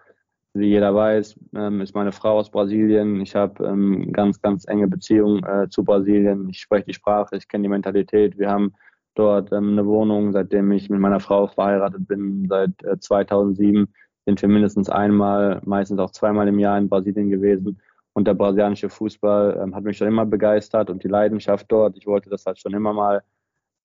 wie 0.53 0.67
jeder 0.67 0.93
weiß, 0.93 1.39
ähm, 1.55 1.81
ist 1.81 1.95
meine 1.95 2.11
Frau 2.11 2.37
aus 2.37 2.51
Brasilien. 2.51 3.21
Ich 3.21 3.35
habe 3.35 3.65
ähm, 3.65 4.11
ganz, 4.11 4.41
ganz 4.41 4.67
enge 4.67 4.87
Beziehungen 4.87 5.43
äh, 5.43 5.67
zu 5.69 5.83
Brasilien. 5.83 6.49
Ich 6.49 6.59
spreche 6.59 6.85
die 6.85 6.93
Sprache, 6.93 7.35
ich 7.35 7.47
kenne 7.47 7.63
die 7.63 7.69
Mentalität. 7.69 8.37
Wir 8.37 8.49
haben 8.49 8.73
dort 9.15 9.51
ähm, 9.51 9.71
eine 9.71 9.85
Wohnung, 9.85 10.31
seitdem 10.31 10.71
ich 10.71 10.89
mit 10.89 10.99
meiner 10.99 11.19
Frau 11.19 11.47
verheiratet 11.47 12.07
bin, 12.07 12.47
seit 12.47 12.83
äh, 12.83 12.99
2007 12.99 13.87
sind 14.25 14.41
wir 14.41 14.49
mindestens 14.49 14.89
einmal, 14.89 15.61
meistens 15.65 15.99
auch 15.99 16.11
zweimal 16.11 16.47
im 16.47 16.59
Jahr 16.59 16.77
in 16.77 16.89
Brasilien 16.89 17.29
gewesen. 17.29 17.81
Und 18.13 18.27
der 18.27 18.35
brasilianische 18.35 18.89
Fußball 18.89 19.59
ähm, 19.61 19.75
hat 19.75 19.83
mich 19.83 19.97
schon 19.97 20.07
immer 20.07 20.25
begeistert 20.25 20.89
und 20.89 21.03
die 21.03 21.07
Leidenschaft 21.07 21.65
dort. 21.71 21.97
Ich 21.97 22.05
wollte 22.05 22.29
das 22.29 22.45
halt 22.45 22.59
schon 22.59 22.73
immer 22.73 22.93
mal 22.93 23.23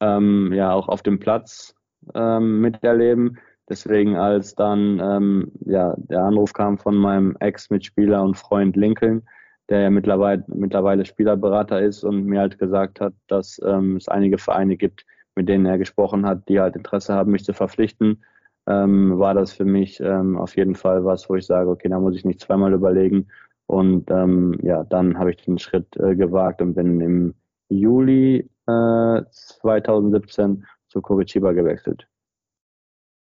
ähm, 0.01 0.53
ja 0.53 0.73
auch 0.73 0.89
auf 0.89 1.03
dem 1.03 1.19
Platz 1.19 1.75
ähm, 2.15 2.61
miterleben. 2.61 3.39
Deswegen, 3.69 4.17
als 4.17 4.55
dann 4.55 4.99
ähm, 5.01 5.53
ja, 5.67 5.95
der 5.99 6.23
Anruf 6.23 6.53
kam 6.53 6.79
von 6.79 6.97
meinem 6.97 7.37
Ex-Mitspieler 7.39 8.23
und 8.23 8.37
Freund 8.37 8.77
Lincoln, 8.77 9.23
der 9.69 9.81
ja 9.81 9.91
mittlerweile, 9.91 10.45
mittlerweile 10.49 11.05
Spielerberater 11.05 11.81
ist 11.81 12.03
und 12.05 12.25
mir 12.25 12.41
halt 12.41 12.59
gesagt 12.59 13.01
hat, 13.01 13.13
dass 13.27 13.61
ähm, 13.65 13.97
es 13.97 14.09
einige 14.09 14.39
Vereine 14.39 14.77
gibt, 14.77 15.05
mit 15.35 15.49
denen 15.49 15.67
er 15.67 15.79
gesprochen 15.79 16.27
hat, 16.27 16.49
die 16.49 16.61
halt 16.61 16.77
Interesse 16.77 17.15
haben, 17.15 17.33
mich 17.33 17.45
zu 17.45 17.53
verpflichten, 17.53 18.25
ähm, 18.67 19.19
war 19.19 19.35
das 19.35 19.53
für 19.53 19.65
mich 19.65 20.01
ähm, 20.01 20.37
auf 20.39 20.57
jeden 20.57 20.75
Fall 20.75 21.05
was, 21.05 21.29
wo 21.29 21.35
ich 21.37 21.47
sage, 21.47 21.71
okay, 21.71 21.89
da 21.89 22.01
muss 22.01 22.17
ich 22.17 22.25
nicht 22.25 22.41
zweimal 22.41 22.73
überlegen. 22.73 23.29
Und 23.67 24.11
ähm, 24.11 24.59
ja, 24.63 24.85
dann 24.85 25.19
habe 25.19 25.31
ich 25.31 25.37
den 25.37 25.59
Schritt 25.59 25.95
äh, 25.97 26.17
gewagt 26.17 26.63
und 26.63 26.75
bin 26.75 27.01
im 27.01 27.35
Juli 27.69 28.49
äh, 28.67 29.23
2017 29.31 30.67
zu 30.89 31.03
Curitiba 31.03 31.53
gewechselt. 31.53 32.07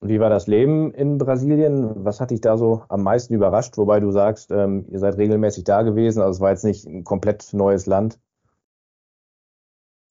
Wie 0.02 0.20
war 0.20 0.30
das 0.30 0.48
Leben 0.48 0.94
in 0.94 1.18
Brasilien? 1.18 2.06
Was 2.06 2.22
hat 2.22 2.32
dich 2.32 2.40
da 2.40 2.58
so 2.58 2.84
am 2.88 3.04
meisten 3.04 3.34
überrascht? 3.34 3.78
Wobei 3.78 4.00
du 4.00 4.12
sagst, 4.12 4.50
ähm, 4.52 4.86
ihr 4.90 5.00
seid 5.00 5.18
regelmäßig 5.18 5.66
da 5.66 5.82
gewesen, 5.82 6.22
also 6.22 6.38
es 6.38 6.40
war 6.40 6.52
jetzt 6.52 6.64
nicht 6.64 6.86
ein 6.86 7.04
komplett 7.04 7.54
neues 7.54 7.86
Land. 7.86 8.20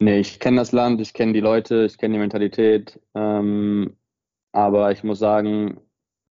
Nee, 0.00 0.20
ich 0.20 0.38
kenne 0.40 0.58
das 0.58 0.72
Land, 0.72 1.00
ich 1.00 1.14
kenne 1.14 1.32
die 1.32 1.40
Leute, 1.40 1.84
ich 1.84 1.98
kenne 1.98 2.14
die 2.14 2.20
Mentalität. 2.20 3.00
Ähm, 3.14 3.96
aber 4.52 4.92
ich 4.92 5.02
muss 5.04 5.18
sagen, 5.18 5.80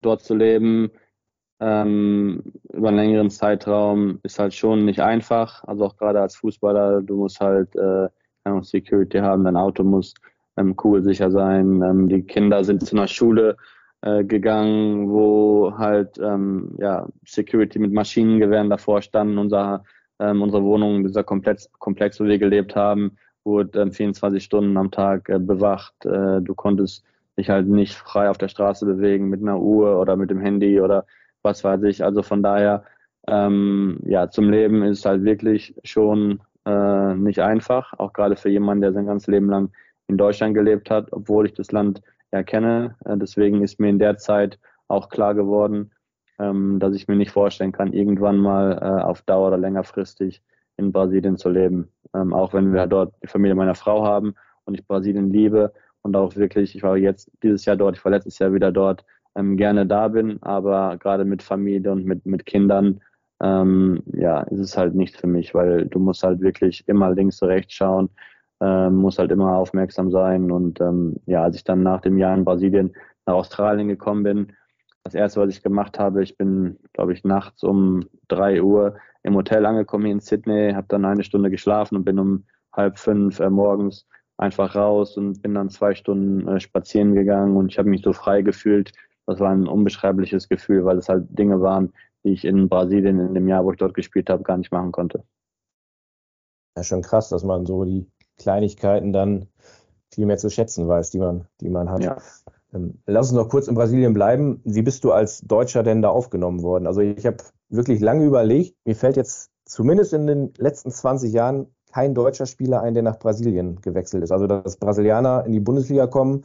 dort 0.01 0.23
zu 0.23 0.35
leben 0.35 0.91
ähm, 1.61 2.43
über 2.73 2.89
einen 2.89 2.97
längeren 2.97 3.31
Zeitraum 3.31 4.21
ist 4.23 4.39
halt 4.39 4.55
schon 4.55 4.85
nicht 4.85 5.01
einfach. 5.01 5.63
Also 5.65 5.85
auch 5.85 5.97
gerade 5.97 6.21
als 6.21 6.37
Fußballer, 6.37 7.03
du 7.03 7.17
musst 7.17 7.41
halt 7.41 7.75
äh, 7.77 8.09
Security 8.63 9.19
haben, 9.19 9.45
dein 9.45 9.57
Auto 9.57 9.85
muss 9.85 10.15
ähm, 10.61 10.77
kugelsicher 10.77 11.31
sein. 11.31 11.83
Ähm, 11.83 12.09
die 12.09 12.23
Kinder 12.23 12.65
sind 12.65 12.87
zu 12.87 12.97
einer 12.97 13.09
Schule 13.09 13.57
äh, 14.03 14.25
gegangen, 14.25 15.11
wo 15.11 15.75
halt 15.77 16.19
ähm, 16.19 16.75
ja, 16.79 17.07
Security 17.27 17.79
mit 17.79 17.93
Maschinengewehren 17.93 18.71
davor 18.71 19.03
standen. 19.03 19.39
Unser, 19.39 19.85
ähm, 20.19 20.43
unsere 20.43 20.63
Wohnung, 20.63 21.05
dieser 21.05 21.25
Komplex, 21.25 21.71
Komplex, 21.79 22.21
wo 22.21 22.25
wir 22.25 22.39
gelebt 22.39 22.77
haben, 22.77 23.17
wurde 23.45 23.81
ähm, 23.81 23.93
24 23.93 24.43
Stunden 24.43 24.77
am 24.77 24.91
Tag 24.91 25.29
äh, 25.29 25.39
bewacht. 25.39 25.95
Äh, 26.05 26.41
du 26.41 26.55
konntest 26.55 27.05
dich 27.39 27.51
halt 27.51 27.69
nicht 27.69 27.95
frei 27.95 28.31
auf 28.31 28.39
der 28.39 28.49
Straße 28.49 28.87
bewegen 28.87 29.29
mit 29.29 29.41
einer 29.41 29.61
Uhr 29.61 30.01
oder 30.01 30.17
mit 30.17 30.31
dem 30.31 30.41
Handy 30.41 30.81
oder 30.81 31.07
was 31.43 31.65
weiß 31.65 31.83
ich. 31.85 32.05
Also 32.05 32.23
von 32.23 32.43
daher, 32.43 32.85
ähm, 33.27 33.99
ja, 34.05 34.31
zum 34.31 34.51
Leben 34.51 34.83
ist 34.83 35.07
halt 35.07 35.25
wirklich 35.25 35.75
schon 35.85 36.41
äh, 36.67 37.15
nicht 37.15 37.41
einfach, 37.41 37.95
auch 37.99 38.13
gerade 38.13 38.37
für 38.37 38.51
jemanden, 38.51 38.83
der 38.83 38.93
sein 38.93 39.07
ganzes 39.07 39.29
Leben 39.29 39.49
lang 39.49 39.71
in 40.11 40.19
Deutschland 40.19 40.55
gelebt 40.55 40.91
hat, 40.91 41.13
obwohl 41.13 41.47
ich 41.47 41.55
das 41.55 41.73
Land 41.73 42.03
ja 42.33 42.43
kenne. 42.43 42.97
Äh, 43.05 43.17
deswegen 43.17 43.63
ist 43.63 43.81
mir 43.81 43.89
in 43.89 43.99
der 43.99 44.19
Zeit 44.19 44.59
auch 44.89 45.09
klar 45.09 45.35
geworden, 45.35 45.93
ähm, 46.39 46.79
dass 46.81 46.95
ich 46.95 47.09
mir 47.09 47.17
nicht 47.17 47.31
vorstellen 47.31 47.73
kann, 47.73 47.93
irgendwann 47.93 48.37
mal 48.37 48.79
äh, 48.81 49.03
auf 49.03 49.23
Dauer 49.23 49.49
oder 49.49 49.59
längerfristig 49.59 50.43
in 50.77 50.93
Brasilien 50.93 51.37
zu 51.37 51.49
leben. 51.49 51.89
Ähm, 52.15 52.33
auch 52.33 52.53
wenn 52.53 52.73
wir 52.73 52.87
dort 52.87 53.15
die 53.23 53.29
Familie 53.29 53.55
meiner 53.55 53.75
Frau 53.75 54.05
haben 54.05 54.35
und 54.65 54.75
ich 54.75 54.87
Brasilien 54.87 55.31
liebe 55.31 55.73
und 56.03 56.17
auch 56.17 56.37
wirklich, 56.37 56.75
ich 56.75 56.83
war 56.83 56.97
jetzt 56.97 57.31
dieses 57.43 57.65
Jahr 57.65 57.77
dort, 57.77 57.97
ich 57.97 58.05
war 58.05 58.13
letztes 58.13 58.39
Jahr 58.39 58.53
wieder 58.53 58.73
dort, 58.73 59.05
ähm, 59.37 59.57
gerne 59.57 59.87
da 59.87 60.09
bin, 60.09 60.43
aber 60.43 60.97
gerade 60.99 61.25
mit 61.25 61.43
Familie 61.43 61.93
und 61.93 62.05
mit, 62.05 62.27
mit 62.27 62.47
Kindern, 62.47 63.01
ähm, 63.43 64.03
ja, 64.13 64.43
ist 64.43 64.59
es 64.59 64.77
halt 64.77 64.95
nichts 64.95 65.21
für 65.21 65.27
mich, 65.27 65.55
weil 65.55 65.87
du 65.87 65.99
musst 65.99 66.23
halt 66.23 66.41
wirklich 66.41 66.87
immer 66.89 67.15
links 67.15 67.41
und 67.43 67.49
rechts 67.49 67.75
schauen, 67.75 68.11
ähm, 68.61 68.97
muss 68.97 69.19
halt 69.19 69.31
immer 69.33 69.57
aufmerksam 69.57 70.11
sein. 70.11 70.51
Und 70.51 70.81
ähm, 70.81 71.17
ja, 71.27 71.43
als 71.43 71.57
ich 71.57 71.65
dann 71.65 71.83
nach 71.83 72.01
dem 72.01 72.19
Jahr 72.19 72.35
in 72.35 72.45
Brasilien 72.45 72.95
nach 73.27 73.35
Australien 73.35 73.89
gekommen 73.89 74.23
bin, 74.23 74.53
das 75.05 75.15
erste, 75.15 75.41
was 75.41 75.51
ich 75.51 75.63
gemacht 75.63 75.99
habe, 75.99 76.23
ich 76.23 76.37
bin, 76.37 76.79
glaube 76.93 77.13
ich, 77.13 77.25
nachts 77.25 77.63
um 77.63 78.05
drei 78.29 78.63
Uhr 78.63 78.97
im 79.23 79.35
Hotel 79.35 79.65
angekommen 79.67 80.05
hier 80.05 80.15
in 80.15 80.21
Sydney, 80.21 80.73
habe 80.75 80.87
dann 80.89 81.05
eine 81.05 81.25
Stunde 81.25 81.51
geschlafen 81.51 81.97
und 81.97 82.05
bin 82.05 82.19
um 82.19 82.45
halb 82.73 82.99
fünf 82.99 83.41
äh, 83.41 83.51
morgens 83.51 84.07
einfach 84.37 84.75
raus 84.75 85.17
und 85.17 85.43
bin 85.43 85.55
dann 85.55 85.69
zwei 85.69 85.95
Stunden 85.95 86.49
äh, 86.49 86.61
spazieren 86.61 87.15
gegangen 87.15 87.57
und 87.57 87.71
ich 87.73 87.79
habe 87.79 87.91
mich 87.91 88.03
so 88.03 88.13
frei 88.13 88.43
gefühlt. 88.43 88.93
Das 89.27 89.39
war 89.39 89.51
ein 89.51 89.67
unbeschreibliches 89.67 90.49
Gefühl, 90.49 90.85
weil 90.85 90.99
es 90.99 91.09
halt 91.09 91.27
Dinge 91.39 91.61
waren, 91.61 91.93
die 92.25 92.33
ich 92.33 92.45
in 92.45 92.69
Brasilien 92.69 93.21
in 93.21 93.35
dem 93.35 93.49
Jahr, 93.49 93.65
wo 93.65 93.73
ich 93.73 93.79
dort 93.79 93.95
gespielt 93.95 94.31
habe, 94.31 94.43
gar 94.43 94.57
nicht 94.57 94.73
machen 94.73 94.93
konnte. 94.93 95.25
Ja, 96.77 96.83
schon 96.83 97.03
krass, 97.03 97.29
dass 97.29 97.45
man 97.45 97.67
so 97.67 97.85
die 97.85 98.07
Kleinigkeiten 98.41 99.13
dann 99.13 99.47
viel 100.13 100.27
mehr 100.27 100.39
zu 100.39 100.51
schätzen 100.51 100.89
weiß, 100.89 101.11
die 101.11 101.19
man, 101.19 101.47
die 101.61 101.71
man 101.71 101.91
hat. 101.91 102.03
Ja. 102.03 102.19
Ähm, 102.73 102.99
lass 103.07 103.31
uns 103.31 103.37
noch 103.37 103.49
kurz 103.49 103.69
in 103.69 103.75
Brasilien 103.75 104.13
bleiben. 104.13 104.61
Wie 104.65 104.83
bist 104.83 105.05
du 105.05 105.13
als 105.13 105.41
Deutscher 105.41 105.83
denn 105.83 106.03
da 106.03 106.09
aufgenommen 106.09 106.63
worden? 106.63 106.87
Also 106.87 107.01
ich 107.01 107.27
habe 107.27 107.39
wirklich 107.69 108.01
lange 108.01 108.25
überlegt. 108.25 108.75
Mir 108.85 108.97
fällt 108.97 109.17
jetzt 109.17 109.51
zumindest 109.65 110.13
in 110.13 110.27
den 110.27 110.53
letzten 110.57 110.91
20 110.91 111.33
Jahren 111.33 111.69
kein 111.93 112.15
deutscher 112.15 112.47
Spieler 112.47 112.83
ein, 112.83 112.95
der 112.95 113.03
nach 113.03 113.19
Brasilien 113.19 113.81
gewechselt 113.81 114.23
ist. 114.23 114.31
Also 114.31 114.47
dass 114.47 114.77
Brasilianer 114.77 115.45
in 115.45 115.53
die 115.53 115.61
Bundesliga 115.61 116.07
kommen, 116.07 116.45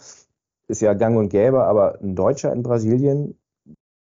ist 0.67 0.81
ja 0.81 0.93
gang 0.93 1.17
und 1.17 1.29
gäbe, 1.29 1.63
aber 1.63 1.99
ein 2.01 2.15
Deutscher 2.15 2.51
in 2.51 2.63
Brasilien 2.63 3.37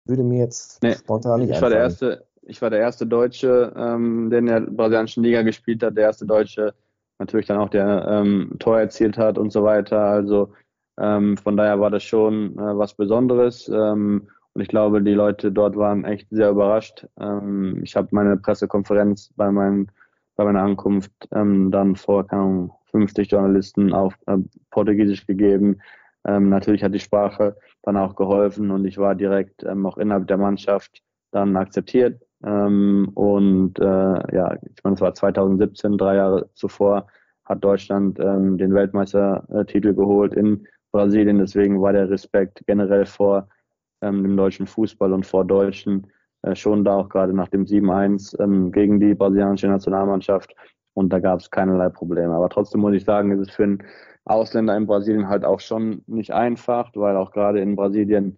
würde 0.06 0.24
mir 0.24 0.39
jetzt 0.39 0.82
nee, 0.84 0.94
spontan 0.94 1.39
nicht 1.39 1.50
ich 1.50 1.56
einfallen. 1.56 1.74
War 1.74 1.80
der 1.80 1.84
erste, 1.84 2.26
ich 2.44 2.62
war 2.62 2.70
der 2.70 2.80
erste 2.80 3.08
Deutsche, 3.08 3.74
ähm, 3.76 4.30
der 4.30 4.39
in 4.39 4.46
der 4.46 4.62
brasilianischen 4.62 5.24
Liga 5.24 5.42
gespielt 5.42 5.82
hat, 5.84 5.98
der 5.98 6.06
erste 6.06 6.26
Deutsche, 6.26 6.74
natürlich 7.22 7.46
dann 7.46 7.60
auch 7.60 7.70
der 7.70 8.08
ähm, 8.10 8.56
Tor 8.60 8.80
erzielt 8.80 9.18
hat 9.18 9.38
und 9.38 9.52
so 9.52 9.64
weiter. 9.64 10.00
Also 10.00 10.54
ähm, 11.00 11.38
von 11.38 11.56
daher 11.56 11.80
war 11.80 11.92
das 11.92 12.04
schon 12.04 12.58
äh, 12.58 12.78
was 12.78 12.96
Besonderes. 12.96 13.70
Ähm, 13.70 14.28
und 14.54 14.62
ich 14.62 14.68
glaube, 14.68 15.02
die 15.02 15.14
Leute 15.14 15.52
dort 15.52 15.78
waren 15.78 16.04
echt 16.04 16.28
sehr 16.32 16.50
überrascht. 16.50 17.08
Ähm, 17.20 17.80
ich 17.84 17.96
habe 17.96 18.10
meine 18.12 18.38
Pressekonferenz 18.38 19.32
bei, 19.36 19.52
meinem, 19.52 19.88
bei 20.36 20.44
meiner 20.44 20.64
Ankunft 20.64 21.12
ähm, 21.32 21.72
dann 21.72 21.96
vor 21.96 22.28
keine 22.28 22.42
Ahnung, 22.42 22.74
50 22.90 23.32
Journalisten 23.32 23.94
auf 23.94 24.16
äh, 24.26 24.38
Portugiesisch 24.72 25.26
gegeben. 25.28 25.80
Ähm, 26.26 26.50
natürlich 26.50 26.84
hat 26.84 26.94
die 26.94 27.00
Sprache 27.00 27.56
dann 27.84 27.98
auch 27.98 28.16
geholfen 28.16 28.72
und 28.72 28.86
ich 28.86 28.98
war 28.98 29.16
direkt 29.16 29.66
auch 29.66 29.98
innerhalb 29.98 30.28
der 30.28 30.38
Mannschaft 30.38 31.02
dann 31.32 31.56
akzeptiert. 31.56 32.22
Ähm, 32.44 33.12
und 33.14 33.80
äh, 33.80 34.36
ja, 34.36 34.54
ich 34.54 34.84
meine, 34.84 34.96
es 34.96 35.02
war 35.02 35.14
2017, 35.14 35.98
drei 35.98 36.16
Jahre 36.16 36.50
zuvor, 36.54 37.08
hat 37.46 37.64
Deutschland 37.64 38.20
ähm, 38.20 38.58
den 38.58 38.74
Weltmeistertitel 38.74 39.94
geholt 39.94 40.34
in 40.34 40.68
Brasilien. 40.92 41.39
Deswegen 41.39 41.82
war 41.82 41.94
der 41.94 42.10
Respekt 42.10 42.64
generell 42.66 43.06
vor 43.06 43.48
ähm, 44.02 44.24
dem 44.24 44.38
deutschen 44.38 44.68
Fußball 44.68 45.14
und 45.14 45.26
vor 45.26 45.46
Deutschen 45.46 46.08
äh, 46.44 46.56
schon 46.56 46.84
da, 46.84 46.96
auch 46.96 47.10
gerade 47.10 47.34
nach 47.34 47.50
dem 47.50 47.66
7-1 47.66 48.42
ähm, 48.42 48.72
gegen 48.72 49.00
die 49.00 49.14
brasilianische 49.14 49.68
Nationalmannschaft. 49.68 50.56
Und 50.94 51.14
da 51.14 51.20
gab 51.20 51.39
es 51.39 51.50
keinerlei 51.50 51.89
Probleme. 51.89 52.34
Aber 52.34 52.50
trotzdem 52.50 52.82
muss 52.82 52.94
ich 52.94 53.06
sagen, 53.06 53.32
ist 53.32 53.50
es 53.50 53.56
für 53.56 53.64
einen 53.64 53.84
Ausländer 54.26 54.76
in 54.76 54.88
Brasilien 54.88 55.28
halt 55.28 55.46
auch 55.46 55.60
schon 55.60 56.04
nicht 56.08 56.32
einfach, 56.32 56.92
weil 56.96 57.16
auch 57.16 57.32
gerade 57.32 57.62
in 57.62 57.76
Brasilien 57.76 58.38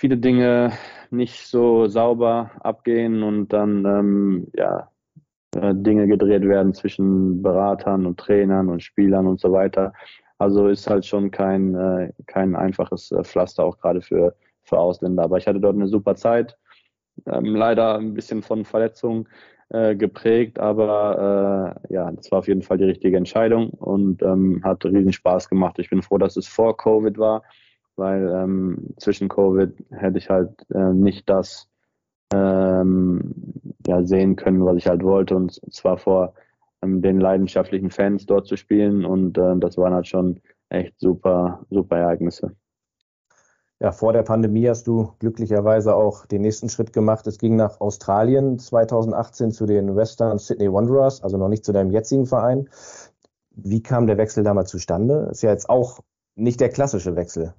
viele 0.00 0.16
Dinge 0.16 0.72
nicht 1.10 1.46
so 1.46 1.86
sauber 1.86 2.50
abgehen 2.60 3.22
und 3.22 3.48
dann 3.48 3.84
ähm, 3.84 4.46
ja, 4.54 4.90
äh, 5.54 5.74
Dinge 5.74 6.06
gedreht 6.08 6.42
werden 6.42 6.72
zwischen 6.72 7.42
Beratern 7.42 8.06
und 8.06 8.18
Trainern 8.18 8.70
und 8.70 8.82
Spielern 8.82 9.26
und 9.26 9.40
so 9.40 9.52
weiter. 9.52 9.92
Also 10.38 10.68
ist 10.68 10.88
halt 10.88 11.04
schon 11.04 11.30
kein, 11.30 11.74
äh, 11.74 12.12
kein 12.26 12.56
einfaches 12.56 13.12
äh, 13.12 13.22
Pflaster, 13.24 13.62
auch 13.62 13.78
gerade 13.78 14.00
für, 14.00 14.34
für 14.62 14.78
Ausländer. 14.78 15.24
Aber 15.24 15.36
ich 15.36 15.46
hatte 15.46 15.60
dort 15.60 15.76
eine 15.76 15.88
super 15.88 16.14
Zeit. 16.14 16.56
Ähm, 17.26 17.54
leider 17.54 17.98
ein 17.98 18.14
bisschen 18.14 18.42
von 18.42 18.64
Verletzungen 18.64 19.28
äh, 19.68 19.94
geprägt, 19.96 20.58
aber 20.58 21.76
äh, 21.88 21.94
ja, 21.94 22.10
das 22.10 22.32
war 22.32 22.38
auf 22.38 22.48
jeden 22.48 22.62
Fall 22.62 22.78
die 22.78 22.84
richtige 22.84 23.18
Entscheidung 23.18 23.70
und 23.70 24.22
ähm, 24.22 24.62
hat 24.64 24.84
riesen 24.86 25.12
Spaß 25.12 25.50
gemacht. 25.50 25.78
Ich 25.78 25.90
bin 25.90 26.00
froh, 26.00 26.16
dass 26.16 26.38
es 26.38 26.48
vor 26.48 26.76
Covid 26.76 27.18
war, 27.18 27.42
weil 28.00 28.28
ähm, 28.28 28.94
zwischen 28.96 29.28
Covid 29.28 29.72
hätte 29.90 30.18
ich 30.18 30.28
halt 30.28 30.66
äh, 30.70 30.92
nicht 30.92 31.28
das 31.30 31.68
ähm, 32.34 33.34
ja, 33.86 34.02
sehen 34.02 34.34
können, 34.34 34.64
was 34.64 34.76
ich 34.76 34.88
halt 34.88 35.04
wollte 35.04 35.36
und 35.36 35.60
zwar 35.72 35.98
vor 35.98 36.34
ähm, 36.82 37.02
den 37.02 37.20
leidenschaftlichen 37.20 37.90
Fans 37.90 38.26
dort 38.26 38.46
zu 38.48 38.56
spielen 38.56 39.04
und 39.04 39.38
äh, 39.38 39.56
das 39.58 39.76
waren 39.76 39.94
halt 39.94 40.08
schon 40.08 40.40
echt 40.68 40.98
super, 40.98 41.64
super 41.70 41.98
Ereignisse. 41.98 42.56
Ja, 43.82 43.92
vor 43.92 44.12
der 44.12 44.22
Pandemie 44.22 44.68
hast 44.68 44.86
du 44.86 45.12
glücklicherweise 45.20 45.94
auch 45.94 46.26
den 46.26 46.42
nächsten 46.42 46.68
Schritt 46.68 46.92
gemacht. 46.92 47.26
Es 47.26 47.38
ging 47.38 47.56
nach 47.56 47.80
Australien 47.80 48.58
2018 48.58 49.52
zu 49.52 49.64
den 49.64 49.96
Western 49.96 50.38
Sydney 50.38 50.70
Wanderers, 50.70 51.22
also 51.22 51.38
noch 51.38 51.48
nicht 51.48 51.64
zu 51.64 51.72
deinem 51.72 51.90
jetzigen 51.90 52.26
Verein. 52.26 52.68
Wie 53.52 53.82
kam 53.82 54.06
der 54.06 54.18
Wechsel 54.18 54.44
damals 54.44 54.70
zustande? 54.70 55.28
Ist 55.30 55.42
ja 55.42 55.50
jetzt 55.50 55.70
auch 55.70 56.00
nicht 56.34 56.60
der 56.60 56.68
klassische 56.68 57.16
Wechsel. 57.16 57.54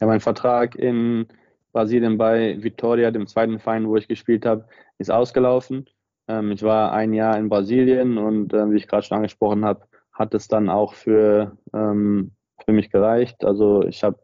Ja, 0.00 0.06
mein 0.06 0.20
Vertrag 0.20 0.76
in 0.76 1.26
Brasilien 1.72 2.16
bei 2.16 2.56
Vitória, 2.62 3.10
dem 3.10 3.26
zweiten 3.26 3.58
Verein, 3.58 3.86
wo 3.86 3.96
ich 3.96 4.08
gespielt 4.08 4.46
habe, 4.46 4.64
ist 4.98 5.10
ausgelaufen. 5.10 5.86
Ähm, 6.26 6.52
ich 6.52 6.62
war 6.62 6.92
ein 6.92 7.12
Jahr 7.12 7.36
in 7.38 7.48
Brasilien 7.50 8.16
und 8.18 8.52
äh, 8.54 8.70
wie 8.70 8.76
ich 8.76 8.88
gerade 8.88 9.02
schon 9.04 9.16
angesprochen 9.16 9.64
habe, 9.64 9.82
hat 10.12 10.32
es 10.34 10.48
dann 10.48 10.70
auch 10.70 10.94
für, 10.94 11.56
ähm, 11.74 12.32
für 12.64 12.72
mich 12.72 12.90
gereicht. 12.90 13.44
Also 13.44 13.84
ich 13.84 14.02
habe 14.02 14.18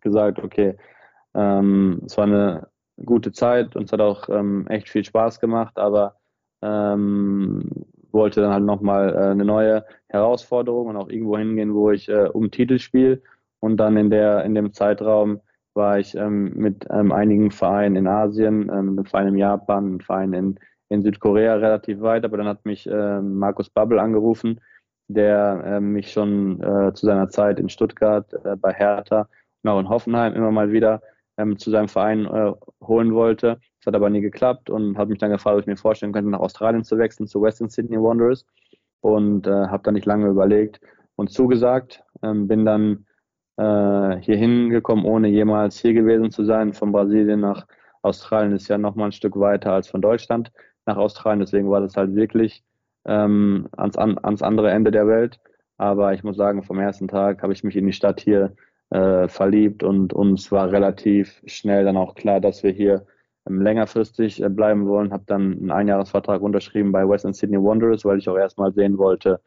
gesagt, 0.00 0.38
okay, 0.38 0.76
ähm, 1.34 2.02
es 2.06 2.16
war 2.16 2.24
eine 2.24 2.68
gute 3.04 3.32
Zeit 3.32 3.74
und 3.76 3.84
es 3.84 3.92
hat 3.92 4.00
auch 4.00 4.28
ähm, 4.28 4.66
echt 4.68 4.88
viel 4.88 5.04
Spaß 5.04 5.40
gemacht, 5.40 5.78
aber 5.78 6.16
ähm, 6.62 7.68
wollte 8.12 8.40
dann 8.40 8.52
halt 8.52 8.64
nochmal 8.64 9.14
äh, 9.14 9.30
eine 9.32 9.44
neue 9.44 9.84
Herausforderung 10.08 10.88
und 10.88 10.96
auch 10.96 11.08
irgendwo 11.08 11.36
hingehen, 11.38 11.74
wo 11.74 11.90
ich 11.90 12.08
äh, 12.08 12.28
um 12.32 12.50
Titel 12.50 12.78
spiele. 12.78 13.20
Und 13.60 13.76
dann 13.78 13.96
in 13.96 14.10
der 14.10 14.44
in 14.44 14.54
dem 14.54 14.72
Zeitraum 14.72 15.40
war 15.74 15.98
ich 15.98 16.14
ähm, 16.14 16.52
mit 16.54 16.86
ähm, 16.90 17.12
einigen 17.12 17.50
Vereinen 17.50 17.96
in 17.96 18.06
Asien, 18.06 18.62
ähm, 18.62 18.90
einem 18.90 19.04
Verein 19.04 19.28
in 19.28 19.36
Japan, 19.36 19.86
einem 19.86 20.00
Verein 20.00 20.32
in, 20.32 20.58
in 20.88 21.02
Südkorea 21.02 21.54
relativ 21.54 22.00
weit, 22.00 22.24
aber 22.24 22.36
dann 22.36 22.48
hat 22.48 22.64
mich 22.64 22.86
äh, 22.86 23.20
Markus 23.20 23.70
Babbel 23.70 23.98
angerufen, 23.98 24.60
der 25.08 25.62
äh, 25.64 25.80
mich 25.80 26.12
schon 26.12 26.60
äh, 26.62 26.92
zu 26.94 27.06
seiner 27.06 27.28
Zeit 27.28 27.60
in 27.60 27.68
Stuttgart 27.68 28.32
äh, 28.44 28.56
bei 28.56 28.72
Hertha 28.72 29.28
und 29.62 29.70
auch 29.70 29.80
in 29.80 29.88
Hoffenheim 29.88 30.34
immer 30.34 30.50
mal 30.50 30.72
wieder 30.72 31.00
ähm, 31.38 31.56
zu 31.58 31.70
seinem 31.70 31.88
Verein 31.88 32.26
äh, 32.26 32.52
holen 32.82 33.14
wollte. 33.14 33.60
Das 33.78 33.86
hat 33.86 33.94
aber 33.94 34.10
nie 34.10 34.20
geklappt 34.20 34.70
und 34.70 34.98
hat 34.98 35.08
mich 35.08 35.18
dann 35.18 35.30
gefragt, 35.30 35.54
ob 35.54 35.60
ich 35.60 35.66
mir 35.66 35.76
vorstellen 35.76 36.12
könnte, 36.12 36.30
nach 36.30 36.40
Australien 36.40 36.84
zu 36.84 36.98
wechseln, 36.98 37.26
zu 37.26 37.40
Western 37.40 37.70
Sydney 37.70 37.96
Wanderers. 37.96 38.44
Und 39.00 39.46
äh, 39.46 39.68
habe 39.68 39.84
dann 39.84 39.94
nicht 39.94 40.06
lange 40.06 40.26
überlegt 40.26 40.80
und 41.14 41.30
zugesagt. 41.30 42.02
Ähm, 42.22 42.48
bin 42.48 42.64
dann 42.64 43.06
äh, 43.58 44.16
hier 44.20 44.36
hingekommen, 44.36 45.04
ohne 45.04 45.28
jemals 45.28 45.78
hier 45.80 45.92
gewesen 45.92 46.30
zu 46.30 46.44
sein. 46.44 46.72
Von 46.72 46.92
Brasilien 46.92 47.40
nach 47.40 47.66
Australien 48.02 48.52
ist 48.52 48.68
ja 48.68 48.78
nochmal 48.78 49.08
ein 49.08 49.12
Stück 49.12 49.38
weiter 49.38 49.72
als 49.72 49.88
von 49.88 50.00
Deutschland 50.00 50.52
nach 50.86 50.96
Australien. 50.96 51.40
Deswegen 51.40 51.70
war 51.70 51.80
das 51.80 51.96
halt 51.96 52.14
wirklich 52.14 52.62
ähm, 53.04 53.68
ans, 53.76 53.96
an, 53.98 54.18
ans 54.22 54.42
andere 54.42 54.70
Ende 54.70 54.90
der 54.90 55.06
Welt. 55.08 55.40
Aber 55.76 56.14
ich 56.14 56.24
muss 56.24 56.36
sagen, 56.36 56.62
vom 56.62 56.78
ersten 56.78 57.08
Tag 57.08 57.42
habe 57.42 57.52
ich 57.52 57.64
mich 57.64 57.76
in 57.76 57.86
die 57.86 57.92
Stadt 57.92 58.20
hier 58.20 58.54
äh, 58.90 59.28
verliebt 59.28 59.82
und 59.82 60.12
uns 60.12 60.50
war 60.50 60.70
relativ 60.72 61.42
schnell 61.46 61.84
dann 61.84 61.96
auch 61.96 62.14
klar, 62.14 62.40
dass 62.40 62.62
wir 62.62 62.70
hier 62.70 63.06
ähm, 63.48 63.60
längerfristig 63.60 64.42
äh, 64.42 64.48
bleiben 64.48 64.86
wollen. 64.86 65.12
Habe 65.12 65.24
dann 65.26 65.52
einen 65.52 65.70
Einjahresvertrag 65.70 66.42
unterschrieben 66.42 66.92
bei 66.92 67.08
Western 67.08 67.34
Sydney 67.34 67.58
Wanderers, 67.58 68.04
weil 68.04 68.18
ich 68.18 68.28
auch 68.28 68.38
erstmal 68.38 68.72
sehen 68.72 68.98
wollte, 68.98 69.40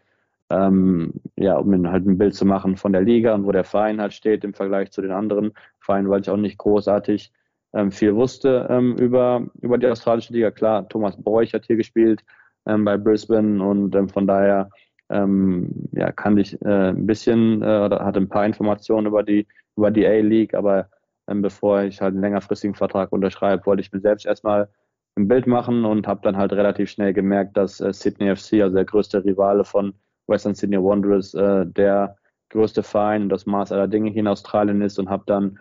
ähm, 0.51 1.13
ja, 1.35 1.57
um 1.57 1.89
halt 1.89 2.05
ein 2.05 2.17
Bild 2.17 2.35
zu 2.35 2.45
machen 2.45 2.77
von 2.77 2.93
der 2.93 3.01
Liga 3.01 3.33
und 3.33 3.45
wo 3.45 3.51
der 3.51 3.63
Verein 3.63 4.01
halt 4.01 4.13
steht 4.13 4.43
im 4.43 4.53
Vergleich 4.53 4.91
zu 4.91 5.01
den 5.01 5.11
anderen 5.11 5.53
Vereinen, 5.79 6.09
weil 6.09 6.21
ich 6.21 6.29
auch 6.29 6.37
nicht 6.37 6.57
großartig 6.57 7.31
ähm, 7.73 7.91
viel 7.91 8.15
wusste 8.15 8.67
ähm, 8.69 8.95
über, 8.97 9.47
über 9.61 9.77
die 9.77 9.87
australische 9.87 10.33
Liga. 10.33 10.51
Klar, 10.51 10.87
Thomas 10.89 11.15
Bräuch 11.21 11.53
hat 11.53 11.65
hier 11.65 11.77
gespielt 11.77 12.23
ähm, 12.65 12.85
bei 12.85 12.97
Brisbane 12.97 13.63
und 13.63 13.95
ähm, 13.95 14.09
von 14.09 14.27
daher 14.27 14.69
ähm, 15.09 15.69
ja, 15.93 16.11
kannte 16.11 16.41
ich 16.41 16.61
äh, 16.61 16.89
ein 16.89 17.05
bisschen 17.05 17.61
äh, 17.61 17.85
oder 17.85 18.03
hatte 18.05 18.19
ein 18.19 18.29
paar 18.29 18.45
Informationen 18.45 19.07
über 19.07 19.23
die, 19.23 19.47
über 19.77 19.91
die 19.91 20.05
A-League, 20.05 20.53
aber 20.53 20.89
bevor 21.33 21.83
ich 21.83 22.01
halt 22.01 22.13
einen 22.13 22.23
längerfristigen 22.23 22.75
Vertrag 22.75 23.13
unterschreibe, 23.13 23.65
wollte 23.65 23.81
ich 23.81 23.93
mir 23.93 24.01
selbst 24.01 24.25
erstmal 24.25 24.67
ein 25.15 25.27
Bild 25.27 25.47
machen 25.47 25.85
und 25.85 26.07
habe 26.07 26.21
dann 26.23 26.37
halt 26.37 26.53
relativ 26.53 26.89
schnell 26.89 27.13
gemerkt, 27.13 27.57
dass 27.57 27.79
äh, 27.81 27.93
Sydney 27.93 28.35
FC, 28.35 28.61
also 28.61 28.75
der 28.75 28.85
größte 28.85 29.23
Rivale 29.23 29.63
von 29.63 29.93
Western 30.31 30.55
Sydney 30.55 30.77
Wanderers, 30.77 31.33
äh, 31.33 31.65
der 31.65 32.17
größte 32.49 32.83
Verein 32.83 33.23
und 33.23 33.29
das 33.29 33.45
Maß 33.45 33.71
aller 33.71 33.87
Dinge 33.87 34.09
hier 34.09 34.21
in 34.21 34.27
Australien 34.27 34.81
ist 34.81 34.99
und 34.99 35.09
habe 35.09 35.23
dann 35.25 35.59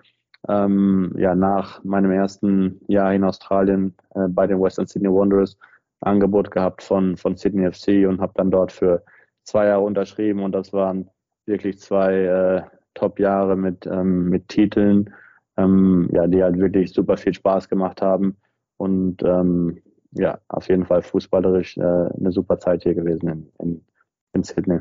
ähm, 0.48 1.12
ja 1.18 1.34
nach 1.34 1.84
meinem 1.84 2.10
ersten 2.10 2.80
Jahr 2.88 3.12
in 3.14 3.24
Australien 3.24 3.94
äh, 4.14 4.28
bei 4.28 4.46
den 4.46 4.60
Western 4.60 4.86
Sydney 4.86 5.08
Wanderers 5.08 5.58
Angebot 6.00 6.50
gehabt 6.50 6.82
von 6.82 7.16
von 7.16 7.36
Sydney 7.36 7.70
FC 7.70 8.08
und 8.08 8.20
habe 8.20 8.32
dann 8.36 8.50
dort 8.50 8.72
für 8.72 9.04
zwei 9.44 9.66
Jahre 9.66 9.82
unterschrieben 9.82 10.42
und 10.42 10.52
das 10.52 10.72
waren 10.72 11.10
wirklich 11.46 11.78
zwei 11.78 12.14
äh, 12.14 12.62
Top-Jahre 12.94 13.56
mit, 13.56 13.86
ähm, 13.86 14.28
mit 14.28 14.48
Titeln, 14.48 15.12
ähm, 15.56 16.08
ja, 16.12 16.26
die 16.26 16.42
halt 16.42 16.58
wirklich 16.58 16.92
super 16.92 17.16
viel 17.16 17.34
Spaß 17.34 17.68
gemacht 17.68 18.02
haben 18.02 18.36
und 18.76 19.22
ähm, 19.22 19.82
ja, 20.12 20.38
auf 20.48 20.68
jeden 20.68 20.86
Fall 20.86 21.02
fußballerisch 21.02 21.76
äh, 21.78 21.82
eine 21.82 22.32
super 22.32 22.58
Zeit 22.58 22.82
hier 22.82 22.94
gewesen 22.94 23.28
in, 23.28 23.52
in, 23.58 23.84
in 24.32 24.42
Sydney. 24.42 24.80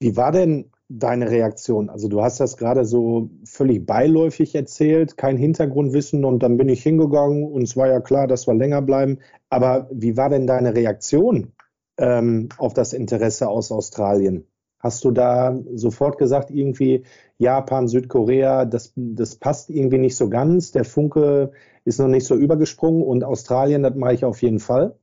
Wie 0.00 0.16
war 0.16 0.32
denn 0.32 0.70
deine 0.88 1.30
Reaktion? 1.30 1.90
Also 1.90 2.08
du 2.08 2.22
hast 2.22 2.40
das 2.40 2.56
gerade 2.56 2.84
so 2.84 3.30
völlig 3.44 3.84
beiläufig 3.84 4.54
erzählt, 4.54 5.16
kein 5.16 5.36
Hintergrundwissen 5.36 6.24
und 6.24 6.42
dann 6.42 6.56
bin 6.56 6.68
ich 6.68 6.82
hingegangen 6.82 7.44
und 7.44 7.62
es 7.62 7.76
war 7.76 7.88
ja 7.88 8.00
klar, 8.00 8.26
dass 8.26 8.46
wir 8.46 8.54
länger 8.54 8.82
bleiben. 8.82 9.18
Aber 9.50 9.88
wie 9.92 10.16
war 10.16 10.30
denn 10.30 10.46
deine 10.46 10.74
Reaktion 10.74 11.52
ähm, 11.98 12.48
auf 12.58 12.74
das 12.74 12.92
Interesse 12.92 13.48
aus 13.48 13.72
Australien? 13.72 14.46
Hast 14.80 15.04
du 15.04 15.10
da 15.10 15.58
sofort 15.74 16.18
gesagt, 16.18 16.50
irgendwie 16.52 17.04
Japan, 17.36 17.88
Südkorea, 17.88 18.64
das, 18.64 18.92
das 18.94 19.34
passt 19.34 19.70
irgendwie 19.70 19.98
nicht 19.98 20.16
so 20.16 20.30
ganz, 20.30 20.70
der 20.70 20.84
Funke 20.84 21.50
ist 21.84 21.98
noch 21.98 22.06
nicht 22.06 22.26
so 22.26 22.36
übergesprungen 22.36 23.02
und 23.02 23.24
Australien, 23.24 23.82
das 23.82 23.96
mache 23.96 24.14
ich 24.14 24.24
auf 24.24 24.40
jeden 24.42 24.60
Fall? 24.60 24.96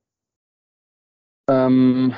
Ähm, 1.50 2.14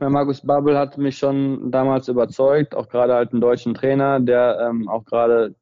Markus 0.00 0.42
Babbel 0.42 0.76
hat 0.76 0.98
mich 0.98 1.18
schon 1.18 1.70
damals 1.70 2.08
überzeugt, 2.08 2.74
auch 2.74 2.88
gerade 2.88 3.14
halt 3.14 3.32
einen 3.32 3.40
deutschen 3.40 3.74
Trainer, 3.74 4.20
der 4.20 4.58
ähm, 4.60 4.88
auch 4.88 5.04
gerade 5.04 5.54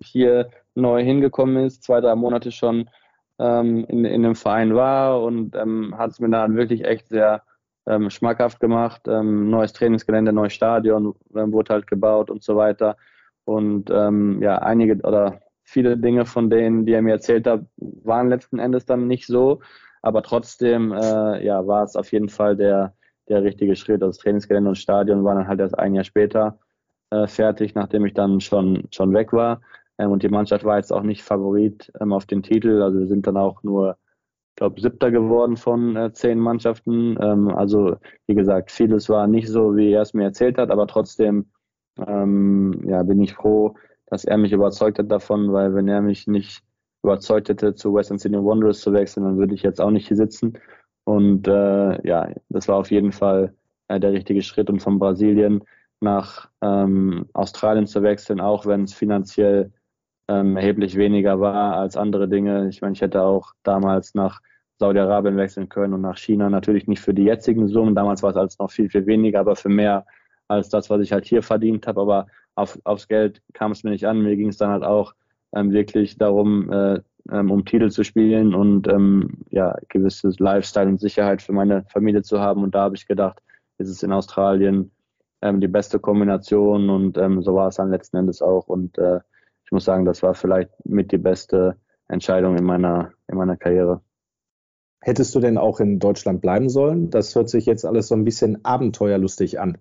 hier 0.00 0.50
neu 0.74 1.02
hingekommen 1.02 1.64
ist, 1.64 1.82
zwei, 1.82 2.00
drei 2.00 2.14
Monate 2.14 2.50
schon 2.50 2.90
ähm, 3.38 3.84
in, 3.88 4.04
in 4.04 4.22
dem 4.22 4.34
Verein 4.34 4.74
war 4.74 5.22
und 5.22 5.54
ähm, 5.56 5.94
hat 5.96 6.10
es 6.10 6.20
mir 6.20 6.30
dann 6.30 6.56
wirklich 6.56 6.84
echt 6.84 7.08
sehr 7.08 7.42
ähm, 7.86 8.10
schmackhaft 8.10 8.60
gemacht. 8.60 9.02
Ähm, 9.06 9.50
neues 9.50 9.72
Trainingsgelände, 9.72 10.32
neues 10.32 10.52
Stadion 10.52 11.14
ähm, 11.34 11.52
wurde 11.52 11.74
halt 11.74 11.86
gebaut 11.86 12.30
und 12.30 12.42
so 12.42 12.56
weiter. 12.56 12.96
Und 13.44 13.90
ja, 13.90 14.58
einige 14.58 15.00
oder 15.06 15.40
viele 15.62 15.96
Dinge 15.96 16.26
von 16.26 16.50
denen, 16.50 16.84
die 16.84 16.94
er 16.94 17.02
mir 17.02 17.12
erzählt 17.12 17.46
hat, 17.46 17.64
waren 17.76 18.28
letzten 18.28 18.58
Endes 18.58 18.86
dann 18.86 19.06
nicht 19.06 19.26
so. 19.26 19.60
Aber 20.02 20.22
trotzdem 20.22 20.92
äh, 20.92 21.44
ja, 21.44 21.64
war 21.66 21.84
es 21.84 21.94
auf 21.94 22.10
jeden 22.10 22.28
Fall 22.28 22.56
der, 22.56 22.94
der 23.28 23.42
richtige 23.42 23.76
Schritt. 23.76 24.02
Also 24.02 24.08
das 24.08 24.18
Trainingsgelände 24.18 24.68
und 24.68 24.76
Stadion 24.76 25.24
waren 25.24 25.38
dann 25.38 25.48
halt 25.48 25.60
erst 25.60 25.78
ein 25.78 25.94
Jahr 25.94 26.04
später 26.04 26.58
äh, 27.10 27.26
fertig, 27.26 27.74
nachdem 27.74 28.06
ich 28.06 28.14
dann 28.14 28.40
schon, 28.40 28.88
schon 28.90 29.12
weg 29.14 29.32
war. 29.32 29.60
Ähm, 29.98 30.10
und 30.10 30.22
die 30.22 30.28
Mannschaft 30.28 30.64
war 30.64 30.76
jetzt 30.76 30.92
auch 30.92 31.02
nicht 31.02 31.22
Favorit 31.22 31.92
ähm, 32.00 32.12
auf 32.12 32.26
den 32.26 32.42
Titel. 32.42 32.82
Also 32.82 32.98
wir 33.00 33.06
sind 33.06 33.26
dann 33.26 33.36
auch 33.36 33.62
nur 33.62 33.96
glaube, 34.56 34.80
siebter 34.80 35.10
geworden 35.10 35.56
von 35.56 35.96
äh, 35.96 36.12
zehn 36.12 36.38
Mannschaften. 36.38 37.16
Ähm, 37.20 37.48
also, 37.48 37.96
wie 38.26 38.34
gesagt, 38.34 38.70
vieles 38.72 39.08
war 39.08 39.26
nicht 39.26 39.48
so, 39.48 39.76
wie 39.76 39.92
er 39.92 40.02
es 40.02 40.14
mir 40.14 40.24
erzählt 40.24 40.58
hat, 40.58 40.70
aber 40.70 40.86
trotzdem 40.86 41.46
ähm, 42.06 42.82
ja, 42.86 43.02
bin 43.02 43.22
ich 43.22 43.34
froh, 43.34 43.74
dass 44.06 44.24
er 44.24 44.38
mich 44.38 44.52
überzeugt 44.52 44.98
hat 44.98 45.10
davon, 45.10 45.52
weil 45.52 45.74
wenn 45.74 45.88
er 45.88 46.00
mich 46.02 46.26
nicht 46.26 46.62
überzeugt 47.02 47.48
hätte, 47.48 47.74
zu 47.74 47.94
Western 47.94 48.18
Sydney 48.18 48.38
Wanderers 48.38 48.80
zu 48.80 48.92
wechseln, 48.92 49.24
dann 49.24 49.38
würde 49.38 49.54
ich 49.54 49.62
jetzt 49.62 49.80
auch 49.80 49.90
nicht 49.90 50.08
hier 50.08 50.16
sitzen. 50.16 50.58
Und 51.06 51.46
äh, 51.46 52.06
ja, 52.06 52.28
das 52.48 52.66
war 52.66 52.76
auf 52.76 52.90
jeden 52.90 53.12
Fall 53.12 53.54
äh, 53.86 54.00
der 54.00 54.12
richtige 54.12 54.42
Schritt. 54.42 54.68
Und 54.68 54.80
von 54.80 54.98
Brasilien 54.98 55.62
nach 56.00 56.50
ähm, 56.62 57.26
Australien 57.32 57.86
zu 57.86 58.02
wechseln, 58.02 58.40
auch 58.40 58.66
wenn 58.66 58.82
es 58.84 58.92
finanziell 58.92 59.72
ähm, 60.28 60.56
erheblich 60.56 60.96
weniger 60.96 61.40
war 61.40 61.76
als 61.76 61.96
andere 61.96 62.28
Dinge. 62.28 62.68
Ich 62.68 62.82
meine, 62.82 62.94
ich 62.94 63.00
hätte 63.00 63.22
auch 63.22 63.52
damals 63.62 64.14
nach 64.14 64.40
Saudi-Arabien 64.78 65.36
wechseln 65.36 65.68
können 65.68 65.94
und 65.94 66.00
nach 66.00 66.18
China. 66.18 66.50
Natürlich 66.50 66.88
nicht 66.88 67.00
für 67.00 67.14
die 67.14 67.24
jetzigen 67.24 67.68
Summen. 67.68 67.94
Damals 67.94 68.24
war 68.24 68.30
es 68.30 68.36
alles 68.36 68.58
noch 68.58 68.72
viel, 68.72 68.90
viel 68.90 69.06
weniger, 69.06 69.38
aber 69.40 69.54
für 69.54 69.68
mehr 69.68 70.06
als 70.48 70.68
das, 70.68 70.90
was 70.90 71.00
ich 71.00 71.12
halt 71.12 71.24
hier 71.24 71.42
verdient 71.42 71.86
habe. 71.86 72.00
Aber 72.00 72.26
auf, 72.56 72.78
aufs 72.82 73.06
Geld 73.06 73.40
kam 73.52 73.70
es 73.70 73.84
mir 73.84 73.90
nicht 73.90 74.06
an. 74.06 74.22
Mir 74.22 74.36
ging 74.36 74.48
es 74.48 74.58
dann 74.58 74.70
halt 74.70 74.82
auch 74.82 75.14
ähm, 75.54 75.70
wirklich 75.70 76.18
darum, 76.18 76.70
äh, 76.72 77.00
ähm, 77.30 77.50
um 77.50 77.64
Titel 77.64 77.90
zu 77.90 78.04
spielen 78.04 78.54
und 78.54 78.88
ähm, 78.88 79.44
ja, 79.50 79.76
gewisses 79.88 80.38
Lifestyle 80.38 80.88
und 80.88 81.00
Sicherheit 81.00 81.42
für 81.42 81.52
meine 81.52 81.84
Familie 81.84 82.22
zu 82.22 82.40
haben. 82.40 82.62
Und 82.62 82.74
da 82.74 82.82
habe 82.82 82.96
ich 82.96 83.06
gedacht, 83.06 83.42
ist 83.78 83.88
es 83.88 84.02
in 84.02 84.12
Australien 84.12 84.90
ähm, 85.42 85.60
die 85.60 85.68
beste 85.68 85.98
Kombination 85.98 86.90
und 86.90 87.18
ähm, 87.18 87.42
so 87.42 87.54
war 87.54 87.68
es 87.68 87.76
dann 87.76 87.90
letzten 87.90 88.16
Endes 88.16 88.42
auch. 88.42 88.68
Und 88.68 88.98
äh, 88.98 89.20
ich 89.64 89.72
muss 89.72 89.84
sagen, 89.84 90.04
das 90.04 90.22
war 90.22 90.34
vielleicht 90.34 90.70
mit 90.84 91.12
die 91.12 91.18
beste 91.18 91.76
Entscheidung 92.08 92.56
in 92.56 92.64
meiner, 92.64 93.12
in 93.28 93.36
meiner 93.36 93.56
Karriere. 93.56 94.00
Hättest 95.00 95.34
du 95.34 95.40
denn 95.40 95.58
auch 95.58 95.80
in 95.80 95.98
Deutschland 95.98 96.40
bleiben 96.40 96.68
sollen? 96.68 97.10
Das 97.10 97.34
hört 97.34 97.48
sich 97.48 97.66
jetzt 97.66 97.84
alles 97.84 98.08
so 98.08 98.14
ein 98.14 98.24
bisschen 98.24 98.64
abenteuerlustig 98.64 99.60
an. 99.60 99.78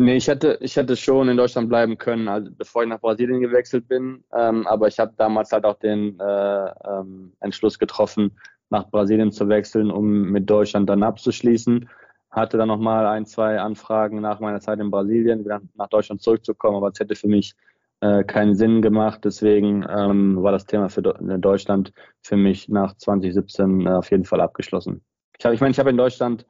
Nee, 0.00 0.16
ich 0.16 0.28
hätte, 0.28 0.56
ich 0.62 0.76
hätte 0.76 0.96
schon 0.96 1.28
in 1.28 1.36
Deutschland 1.36 1.68
bleiben 1.68 1.98
können, 1.98 2.26
also 2.26 2.50
bevor 2.56 2.82
ich 2.82 2.88
nach 2.88 3.00
Brasilien 3.00 3.42
gewechselt 3.42 3.86
bin. 3.86 4.24
Ähm, 4.32 4.66
aber 4.66 4.88
ich 4.88 4.98
habe 4.98 5.12
damals 5.18 5.52
halt 5.52 5.66
auch 5.66 5.78
den 5.78 6.18
äh, 6.18 6.70
ähm, 6.88 7.34
Entschluss 7.40 7.78
getroffen, 7.78 8.34
nach 8.70 8.88
Brasilien 8.88 9.30
zu 9.30 9.50
wechseln, 9.50 9.90
um 9.90 10.22
mit 10.30 10.48
Deutschland 10.48 10.88
dann 10.88 11.02
abzuschließen. 11.02 11.86
Hatte 12.30 12.56
dann 12.56 12.68
nochmal 12.68 13.04
ein, 13.08 13.26
zwei 13.26 13.60
Anfragen 13.60 14.22
nach 14.22 14.40
meiner 14.40 14.60
Zeit 14.60 14.80
in 14.80 14.90
Brasilien, 14.90 15.44
wieder 15.44 15.60
nach 15.74 15.90
Deutschland 15.90 16.22
zurückzukommen, 16.22 16.78
aber 16.78 16.88
es 16.88 16.98
hätte 16.98 17.14
für 17.14 17.28
mich 17.28 17.52
äh, 18.00 18.24
keinen 18.24 18.54
Sinn 18.54 18.80
gemacht. 18.80 19.20
Deswegen 19.24 19.84
ähm, 19.86 20.42
war 20.42 20.52
das 20.52 20.64
Thema 20.64 20.88
für 20.88 21.04
äh, 21.04 21.38
Deutschland 21.38 21.92
für 22.22 22.38
mich 22.38 22.70
nach 22.70 22.96
2017 22.96 23.86
äh, 23.86 23.90
auf 23.90 24.10
jeden 24.10 24.24
Fall 24.24 24.40
abgeschlossen. 24.40 25.02
Ich, 25.38 25.44
hab, 25.44 25.52
ich 25.52 25.60
meine, 25.60 25.72
ich 25.72 25.78
habe 25.78 25.90
in 25.90 25.98
Deutschland 25.98 26.46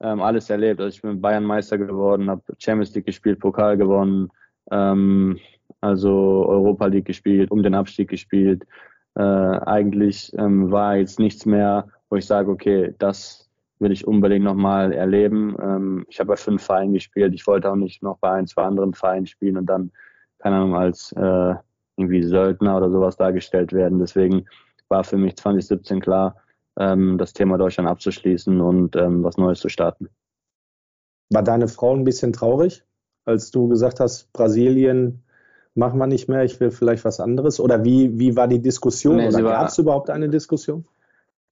ähm, 0.00 0.20
alles 0.20 0.50
erlebt. 0.50 0.80
Also 0.80 0.96
ich 0.96 1.02
bin 1.02 1.20
Bayern 1.20 1.44
Meister 1.44 1.78
geworden, 1.78 2.30
habe 2.30 2.42
Champions 2.58 2.94
League 2.94 3.06
gespielt, 3.06 3.40
Pokal 3.40 3.76
gewonnen, 3.76 4.28
ähm, 4.70 5.38
also 5.80 6.46
Europa 6.46 6.86
League 6.86 7.06
gespielt, 7.06 7.50
um 7.50 7.62
den 7.62 7.74
Abstieg 7.74 8.08
gespielt. 8.08 8.64
Äh, 9.14 9.22
eigentlich 9.22 10.32
ähm, 10.38 10.70
war 10.70 10.96
jetzt 10.96 11.18
nichts 11.18 11.46
mehr, 11.46 11.88
wo 12.10 12.16
ich 12.16 12.26
sage, 12.26 12.50
okay, 12.50 12.94
das 12.98 13.48
will 13.78 13.92
ich 13.92 14.06
unbedingt 14.06 14.44
nochmal 14.44 14.92
erleben. 14.92 15.56
Ähm, 15.60 16.06
ich 16.08 16.18
habe 16.20 16.28
bei 16.28 16.36
fünf 16.36 16.62
Vereinen 16.62 16.94
gespielt. 16.94 17.34
Ich 17.34 17.46
wollte 17.46 17.70
auch 17.70 17.76
nicht 17.76 18.02
noch 18.02 18.18
bei 18.18 18.32
ein, 18.32 18.46
zwei 18.46 18.62
anderen 18.62 18.94
Vereinen 18.94 19.26
spielen 19.26 19.56
und 19.56 19.66
dann, 19.66 19.92
keine 20.38 20.56
Ahnung, 20.56 20.76
als 20.76 21.12
äh, 21.12 21.54
irgendwie 21.96 22.22
Söldner 22.22 22.76
oder 22.76 22.90
sowas 22.90 23.16
dargestellt 23.16 23.72
werden. 23.72 23.98
Deswegen 23.98 24.46
war 24.88 25.04
für 25.04 25.16
mich 25.16 25.36
2017 25.36 26.00
klar, 26.00 26.36
ähm, 26.78 27.18
das 27.18 27.32
Thema 27.32 27.58
Deutschland 27.58 27.88
abzuschließen 27.88 28.60
und 28.60 28.96
ähm, 28.96 29.24
was 29.24 29.36
Neues 29.36 29.60
zu 29.60 29.68
starten. 29.68 30.08
War 31.30 31.42
deine 31.42 31.68
Frau 31.68 31.94
ein 31.94 32.04
bisschen 32.04 32.32
traurig, 32.32 32.84
als 33.24 33.50
du 33.50 33.68
gesagt 33.68 34.00
hast, 34.00 34.32
Brasilien 34.32 35.24
machen 35.74 35.98
wir 35.98 36.06
nicht 36.06 36.28
mehr, 36.28 36.44
ich 36.44 36.58
will 36.60 36.70
vielleicht 36.70 37.04
was 37.04 37.20
anderes? 37.20 37.60
Oder 37.60 37.84
wie, 37.84 38.18
wie 38.18 38.36
war 38.36 38.48
die 38.48 38.60
Diskussion? 38.60 39.16
Nee, 39.16 39.28
oder 39.28 39.42
gab 39.42 39.68
es 39.68 39.78
überhaupt 39.78 40.10
eine 40.10 40.28
Diskussion? 40.28 40.86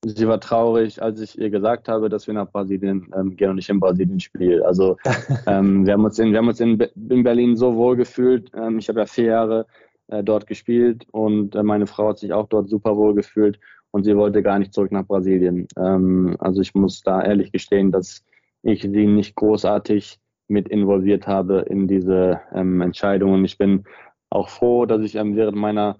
Sie 0.04 0.28
war 0.28 0.40
traurig, 0.40 1.02
als 1.02 1.20
ich 1.20 1.38
ihr 1.38 1.50
gesagt 1.50 1.88
habe, 1.88 2.08
dass 2.08 2.26
wir 2.26 2.34
nach 2.34 2.50
Brasilien 2.50 3.12
ähm, 3.16 3.36
gehen 3.36 3.50
und 3.50 3.56
nicht 3.56 3.68
in 3.68 3.80
Brasilien 3.80 4.20
spielen. 4.20 4.62
Also 4.62 4.96
ähm, 5.46 5.86
wir 5.86 5.94
haben 5.94 6.04
uns, 6.04 6.18
in, 6.18 6.32
wir 6.32 6.38
haben 6.38 6.48
uns 6.48 6.60
in, 6.60 6.78
in 6.78 7.22
Berlin 7.22 7.56
so 7.56 7.74
wohl 7.76 7.96
gefühlt. 7.96 8.50
Ähm, 8.54 8.78
ich 8.78 8.88
habe 8.88 9.00
ja 9.00 9.06
vier 9.06 9.24
Jahre 9.24 9.66
äh, 10.08 10.22
dort 10.22 10.46
gespielt 10.46 11.06
und 11.10 11.54
äh, 11.54 11.62
meine 11.62 11.86
Frau 11.86 12.08
hat 12.08 12.18
sich 12.18 12.32
auch 12.32 12.46
dort 12.48 12.68
super 12.68 12.96
wohl 12.96 13.14
gefühlt 13.14 13.58
und 13.90 14.04
sie 14.04 14.16
wollte 14.16 14.42
gar 14.42 14.58
nicht 14.58 14.72
zurück 14.74 14.92
nach 14.92 15.06
Brasilien. 15.06 15.66
Ähm, 15.78 16.36
also 16.38 16.60
ich 16.60 16.74
muss 16.74 17.00
da 17.02 17.22
ehrlich 17.22 17.52
gestehen, 17.52 17.92
dass 17.92 18.24
ich 18.62 18.82
sie 18.82 19.06
nicht 19.06 19.34
großartig 19.36 20.18
mit 20.48 20.68
involviert 20.68 21.26
habe 21.26 21.60
in 21.68 21.88
diese 21.88 22.40
ähm, 22.54 22.80
Entscheidungen. 22.80 23.44
Ich 23.44 23.58
bin 23.58 23.84
auch 24.30 24.48
froh, 24.48 24.86
dass 24.86 25.02
ich 25.02 25.14
ähm, 25.14 25.36
während 25.36 25.56
meiner 25.56 25.96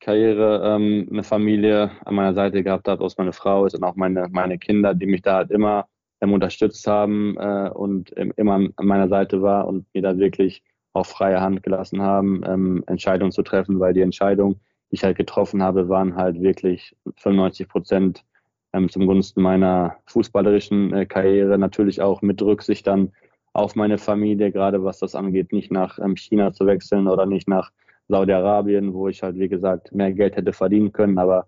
Karriere 0.00 0.62
ähm, 0.64 1.08
eine 1.10 1.22
Familie 1.22 1.90
an 2.04 2.14
meiner 2.14 2.34
Seite 2.34 2.62
gehabt 2.62 2.88
habe, 2.88 3.04
was 3.04 3.18
meine 3.18 3.32
Frau 3.32 3.66
ist 3.66 3.74
und 3.74 3.84
auch 3.84 3.96
meine, 3.96 4.28
meine 4.30 4.58
Kinder, 4.58 4.94
die 4.94 5.06
mich 5.06 5.22
da 5.22 5.36
halt 5.36 5.50
immer 5.50 5.86
ähm, 6.20 6.32
unterstützt 6.32 6.86
haben 6.86 7.36
äh, 7.38 7.70
und 7.72 8.12
ähm, 8.16 8.32
immer 8.36 8.54
an 8.54 8.86
meiner 8.86 9.08
Seite 9.08 9.42
war 9.42 9.66
und 9.66 9.86
mir 9.94 10.02
da 10.02 10.18
wirklich 10.18 10.62
auf 10.92 11.08
freie 11.08 11.40
Hand 11.40 11.62
gelassen 11.62 12.02
haben, 12.02 12.42
ähm, 12.46 12.84
Entscheidungen 12.86 13.32
zu 13.32 13.42
treffen, 13.42 13.78
weil 13.78 13.94
die 13.94 14.00
Entscheidungen, 14.00 14.60
die 14.90 14.96
ich 14.96 15.04
halt 15.04 15.16
getroffen 15.16 15.62
habe, 15.62 15.88
waren 15.88 16.16
halt 16.16 16.40
wirklich 16.40 16.96
95 17.16 17.68
Prozent 17.68 18.24
ähm, 18.72 18.88
zum 18.88 19.06
Gunsten 19.06 19.42
meiner 19.42 19.96
fußballerischen 20.06 20.92
äh, 20.94 21.06
Karriere, 21.06 21.58
natürlich 21.58 22.00
auch 22.00 22.22
mit 22.22 22.40
Rücksicht 22.42 22.86
dann 22.86 23.12
auf 23.52 23.74
meine 23.74 23.98
Familie, 23.98 24.52
gerade 24.52 24.84
was 24.84 24.98
das 24.98 25.14
angeht, 25.14 25.52
nicht 25.52 25.72
nach 25.72 25.98
ähm, 25.98 26.16
China 26.16 26.52
zu 26.52 26.66
wechseln 26.66 27.08
oder 27.08 27.26
nicht 27.26 27.48
nach 27.48 27.70
Saudi-Arabien, 28.08 28.94
wo 28.94 29.08
ich 29.08 29.22
halt, 29.22 29.36
wie 29.36 29.48
gesagt, 29.48 29.92
mehr 29.92 30.12
Geld 30.12 30.36
hätte 30.36 30.52
verdienen 30.52 30.92
können, 30.92 31.18
aber 31.18 31.46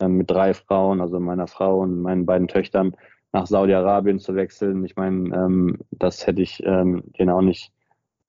ähm, 0.00 0.16
mit 0.16 0.30
drei 0.30 0.54
Frauen, 0.54 1.00
also 1.00 1.20
meiner 1.20 1.46
Frau 1.46 1.80
und 1.80 2.00
meinen 2.00 2.26
beiden 2.26 2.48
Töchtern, 2.48 2.96
nach 3.32 3.46
Saudi-Arabien 3.46 4.18
zu 4.18 4.34
wechseln. 4.34 4.84
Ich 4.84 4.96
meine, 4.96 5.34
ähm, 5.34 5.78
das 5.90 6.26
hätte 6.26 6.42
ich 6.42 6.62
ähm, 6.64 7.02
denen 7.18 7.30
auch 7.30 7.40
nicht 7.40 7.72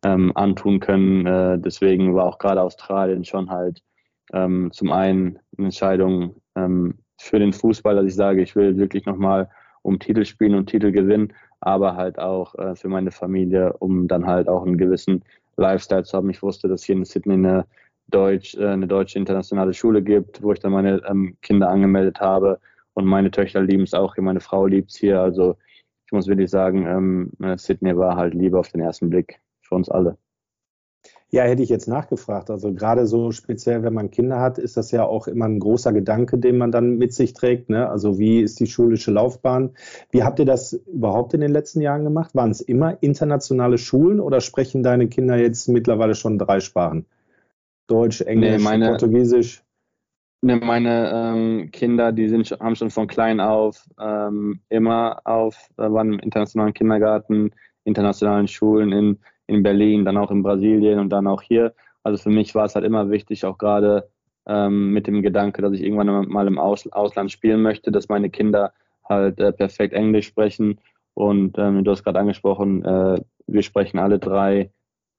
ähm, 0.03 0.32
antun 0.36 0.80
können. 0.80 1.26
Äh, 1.26 1.59
deswegen 1.59 2.16
war 2.16 2.26
auch 2.26 2.38
gerade 2.38 2.61
Australien 2.61 3.26
schon 3.26 3.49
halt 3.49 3.84
ähm, 4.32 4.69
zum 4.71 4.91
einen 4.91 5.39
eine 5.57 5.67
Entscheidung 5.67 6.36
ähm, 6.55 6.95
für 7.19 7.39
den 7.39 7.53
Fußball, 7.53 7.95
dass 7.95 8.05
ich 8.05 8.15
sage, 8.15 8.41
ich 8.41 8.55
will 8.55 8.78
wirklich 8.78 9.05
nochmal 9.05 9.49
um 9.82 9.99
Titel 9.99 10.26
spielen 10.26 10.55
und 10.55 10.67
Titel 10.67 10.91
gewinnen, 10.91 11.34
aber 11.59 11.95
halt 11.95 12.19
auch 12.19 12.55
äh, 12.55 12.76
für 12.76 12.89
meine 12.89 13.11
Familie, 13.11 13.74
um 13.74 14.07
dann 14.07 14.26
halt 14.26 14.47
auch 14.47 14.65
einen 14.65 14.78
gewissen 14.78 15.24
Lifestyle 15.57 16.03
zu 16.03 16.17
haben. 16.17 16.30
Ich 16.30 16.41
wusste, 16.41 16.67
dass 16.67 16.84
hier 16.84 16.95
in 16.95 17.05
Sydney 17.05 17.34
eine, 17.34 17.65
Deutsch, 18.07 18.55
äh, 18.55 18.67
eine 18.67 18.88
deutsche 18.88 19.19
internationale 19.19 19.74
Schule 19.74 20.01
gibt, 20.01 20.41
wo 20.41 20.51
ich 20.51 20.59
dann 20.59 20.71
meine 20.71 21.01
ähm, 21.07 21.38
Kinder 21.41 21.69
angemeldet 21.69 22.19
habe. 22.19 22.59
Und 22.93 23.05
meine 23.05 23.32
Töchter 23.32 23.61
lieben 23.61 23.84
es 23.84 23.93
auch 23.93 24.15
hier, 24.15 24.24
meine 24.24 24.39
Frau 24.39 24.65
liebt 24.67 24.91
es 24.91 24.97
hier. 24.97 25.19
Also 25.19 25.57
ich 26.05 26.11
muss 26.11 26.28
wirklich 26.28 26.49
sagen, 26.49 26.86
ähm, 26.86 27.32
äh, 27.41 27.57
Sydney 27.57 27.95
war 27.97 28.15
halt 28.15 28.34
Liebe 28.34 28.59
auf 28.59 28.69
den 28.69 28.82
ersten 28.82 29.09
Blick 29.09 29.39
für 29.61 29.76
uns 29.76 29.89
alle. 29.89 30.17
Ja, 31.34 31.45
hätte 31.45 31.63
ich 31.63 31.69
jetzt 31.69 31.88
nachgefragt. 31.88 32.51
Also 32.51 32.71
gerade 32.75 33.07
so 33.07 33.31
speziell, 33.31 33.81
wenn 33.81 33.95
man 33.95 34.11
Kinder 34.11 34.39
hat, 34.39 34.59
ist 34.59 34.77
das 34.77 34.91
ja 34.91 35.03
auch 35.03 35.25
immer 35.25 35.45
ein 35.45 35.57
großer 35.57 35.91
Gedanke, 35.91 36.38
den 36.38 36.59
man 36.59 36.71
dann 36.71 36.99
mit 36.99 37.11
sich 37.11 37.34
trägt. 37.34 37.71
Ne? 37.71 37.89
Also 37.89 38.19
wie 38.19 38.41
ist 38.41 38.59
die 38.59 38.67
schulische 38.67 39.09
Laufbahn? 39.09 39.71
Wie 40.11 40.21
habt 40.21 40.38
ihr 40.38 40.45
das 40.45 40.73
überhaupt 40.73 41.34
in 41.34 41.41
den 41.41 41.51
letzten 41.51 41.81
Jahren 41.81 42.03
gemacht? 42.03 42.36
Waren 42.36 42.51
es 42.51 42.61
immer 42.61 43.01
internationale 43.01 43.79
Schulen 43.79 44.19
oder 44.19 44.41
sprechen 44.41 44.84
deine 44.84 45.07
Kinder 45.07 45.36
jetzt 45.36 45.67
mittlerweile 45.69 46.13
schon 46.13 46.38
drei 46.38 46.59
Sprachen? 46.59 47.07
Deutsch, 47.88 48.21
Englisch, 48.21 48.57
nee, 48.57 48.63
meine, 48.63 48.89
Portugiesisch? 48.89 49.63
Nee, 50.43 50.57
meine 50.57 51.11
ähm, 51.15 51.71
Kinder, 51.71 52.11
die 52.11 52.29
sind, 52.29 52.51
haben 52.59 52.75
schon 52.75 52.91
von 52.91 53.07
klein 53.07 53.39
auf 53.39 53.89
ähm, 53.99 54.59
immer 54.69 55.21
auf, 55.23 55.71
äh, 55.77 55.91
waren 55.91 56.13
im 56.13 56.19
internationalen 56.19 56.75
Kindergarten, 56.75 57.53
internationalen 57.86 58.47
Schulen 58.47 58.91
in 58.91 59.19
in 59.47 59.63
Berlin, 59.63 60.05
dann 60.05 60.17
auch 60.17 60.31
in 60.31 60.43
Brasilien 60.43 60.99
und 60.99 61.09
dann 61.09 61.27
auch 61.27 61.41
hier. 61.41 61.73
Also 62.03 62.21
für 62.21 62.29
mich 62.29 62.53
war 62.55 62.65
es 62.65 62.75
halt 62.75 62.85
immer 62.85 63.09
wichtig, 63.09 63.45
auch 63.45 63.57
gerade 63.57 64.09
ähm, 64.45 64.91
mit 64.91 65.07
dem 65.07 65.21
Gedanke, 65.21 65.61
dass 65.61 65.73
ich 65.73 65.81
irgendwann 65.81 66.27
mal 66.29 66.47
im 66.47 66.59
Aus 66.59 66.91
Ausland 66.91 67.31
spielen 67.31 67.61
möchte, 67.61 67.91
dass 67.91 68.09
meine 68.09 68.29
Kinder 68.29 68.73
halt 69.07 69.39
äh, 69.39 69.51
perfekt 69.51 69.93
Englisch 69.93 70.27
sprechen. 70.27 70.79
Und 71.13 71.57
ähm, 71.57 71.83
du 71.83 71.91
hast 71.91 72.03
gerade 72.03 72.19
angesprochen, 72.19 72.83
äh, 72.83 73.21
wir 73.47 73.61
sprechen 73.61 73.99
alle 73.99 74.19
drei, 74.19 74.71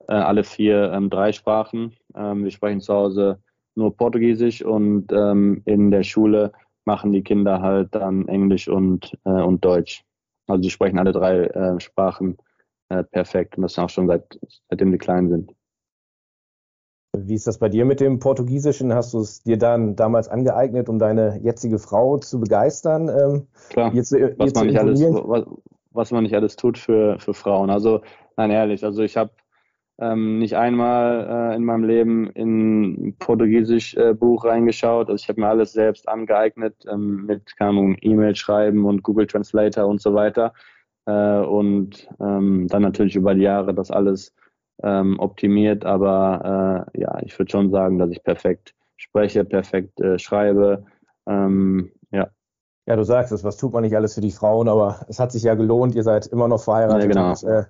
äh, 0.09 0.13
alle 0.13 0.45
vier 0.45 0.93
ähm, 0.93 1.11
drei 1.11 1.33
Sprachen. 1.33 1.95
Ähm, 2.15 2.45
wir 2.45 2.51
sprechen 2.51 2.81
zu 2.81 2.93
Hause 2.93 3.39
nur 3.77 3.97
Portugiesisch 3.97 4.63
und 4.63 5.13
ähm, 5.13 5.63
in 5.65 5.91
der 5.91 6.03
Schule 6.03 6.53
machen 6.85 7.13
die 7.13 7.23
Kinder 7.23 7.61
halt 7.61 7.95
dann 7.95 8.29
Englisch 8.29 8.69
und, 8.69 9.17
äh, 9.25 9.31
und 9.31 9.65
Deutsch. 9.65 10.05
Also 10.47 10.63
sie 10.63 10.71
sprechen 10.71 10.99
alle 10.99 11.13
drei 11.13 11.45
äh, 11.45 11.81
Sprachen 11.81 12.37
äh, 12.89 13.05
perfekt. 13.05 13.57
Und 13.57 13.63
das 13.63 13.79
auch 13.79 13.91
schon 13.91 14.07
seit, 14.07 14.39
seitdem 14.69 14.93
die 14.93 14.99
klein 14.99 15.29
sind. 15.29 15.55
Wie 17.17 17.35
ist 17.35 17.47
das 17.47 17.59
bei 17.59 17.69
dir 17.69 17.85
mit 17.85 18.01
dem 18.01 18.19
Portugiesischen? 18.19 18.93
Hast 18.93 19.15
du 19.15 19.21
es 19.21 19.43
dir 19.43 19.57
dann 19.57 19.95
damals 19.95 20.29
angeeignet, 20.29 20.89
um 20.89 20.99
deine 20.99 21.39
jetzige 21.43 21.79
Frau 21.79 22.19
zu 22.19 22.41
begeistern? 22.41 23.09
Ähm, 23.09 23.47
Klar, 23.71 23.95
jetzt, 23.95 24.13
was, 24.13 24.53
man 24.55 24.67
nicht 24.67 24.79
alles, 24.79 25.01
was, 25.01 25.45
was, 25.93 26.11
man 26.11 26.25
nicht 26.25 26.35
alles 26.35 26.57
tut 26.57 26.77
für, 26.77 27.19
für 27.21 27.35
Frauen. 27.35 27.71
Also, 27.71 28.01
nein, 28.37 28.51
ehrlich, 28.51 28.85
also 28.85 29.03
ich 29.03 29.17
habe 29.17 29.31
ähm, 29.99 30.41
nicht 30.41 30.57
einmal 30.57 31.53
äh, 31.53 31.57
in 31.57 31.65
meinem 31.65 31.85
Leben 31.85 32.31
in 32.31 33.09
ein 33.09 33.17
Portugiesisch 33.17 33.95
äh, 33.95 34.13
Buch 34.13 34.45
reingeschaut. 34.45 35.09
Also 35.09 35.23
ich 35.23 35.29
habe 35.29 35.41
mir 35.41 35.49
alles 35.49 35.73
selbst 35.73 36.09
angeeignet 36.09 36.85
ähm, 36.91 37.27
mit, 37.27 37.57
keine 37.57 37.71
Ahnung, 37.71 37.97
E-Mail 38.01 38.35
schreiben 38.35 38.87
und 38.87 39.05
Google 39.05 39.29
Translator 39.29 39.87
und 39.87 40.01
so 40.01 40.15
weiter 40.15 40.53
äh, 41.07 41.39
und 41.41 42.09
ähm, 42.21 42.67
dann 42.69 42.83
natürlich 42.83 43.17
über 43.17 43.35
die 43.35 43.43
Jahre 43.43 43.75
das 43.75 43.91
alles 43.91 44.35
ähm, 44.83 45.19
optimiert. 45.19 45.85
Aber 45.85 46.89
äh, 46.95 47.01
ja, 47.01 47.19
ich 47.23 47.39
würde 47.39 47.51
schon 47.51 47.71
sagen, 47.71 47.99
dass 47.99 48.11
ich 48.11 48.23
perfekt 48.23 48.75
spreche, 48.97 49.45
perfekt 49.45 50.01
äh, 50.01 50.19
schreibe. 50.19 50.85
Ähm, 51.27 51.93
ja. 52.11 52.29
Ja, 52.87 52.97
du 52.97 53.05
sagst 53.05 53.33
es, 53.33 53.45
was 53.45 53.57
tut 53.57 53.73
man 53.73 53.83
nicht 53.83 53.97
alles 53.97 54.15
für 54.15 54.21
die 54.21 54.31
Frauen, 54.31 54.69
aber 54.69 55.07
es 55.09 55.19
hat 55.19 55.33
sich 55.33 55.43
ja 55.43 55.55
gelohnt, 55.55 55.95
ihr 55.95 56.03
seid 56.03 56.27
immer 56.27 56.49
noch 56.49 56.63
verheiratet. 56.63 57.03
Ja, 57.03 57.09
genau. 57.09 57.31
Und, 57.31 57.43
äh, 57.45 57.65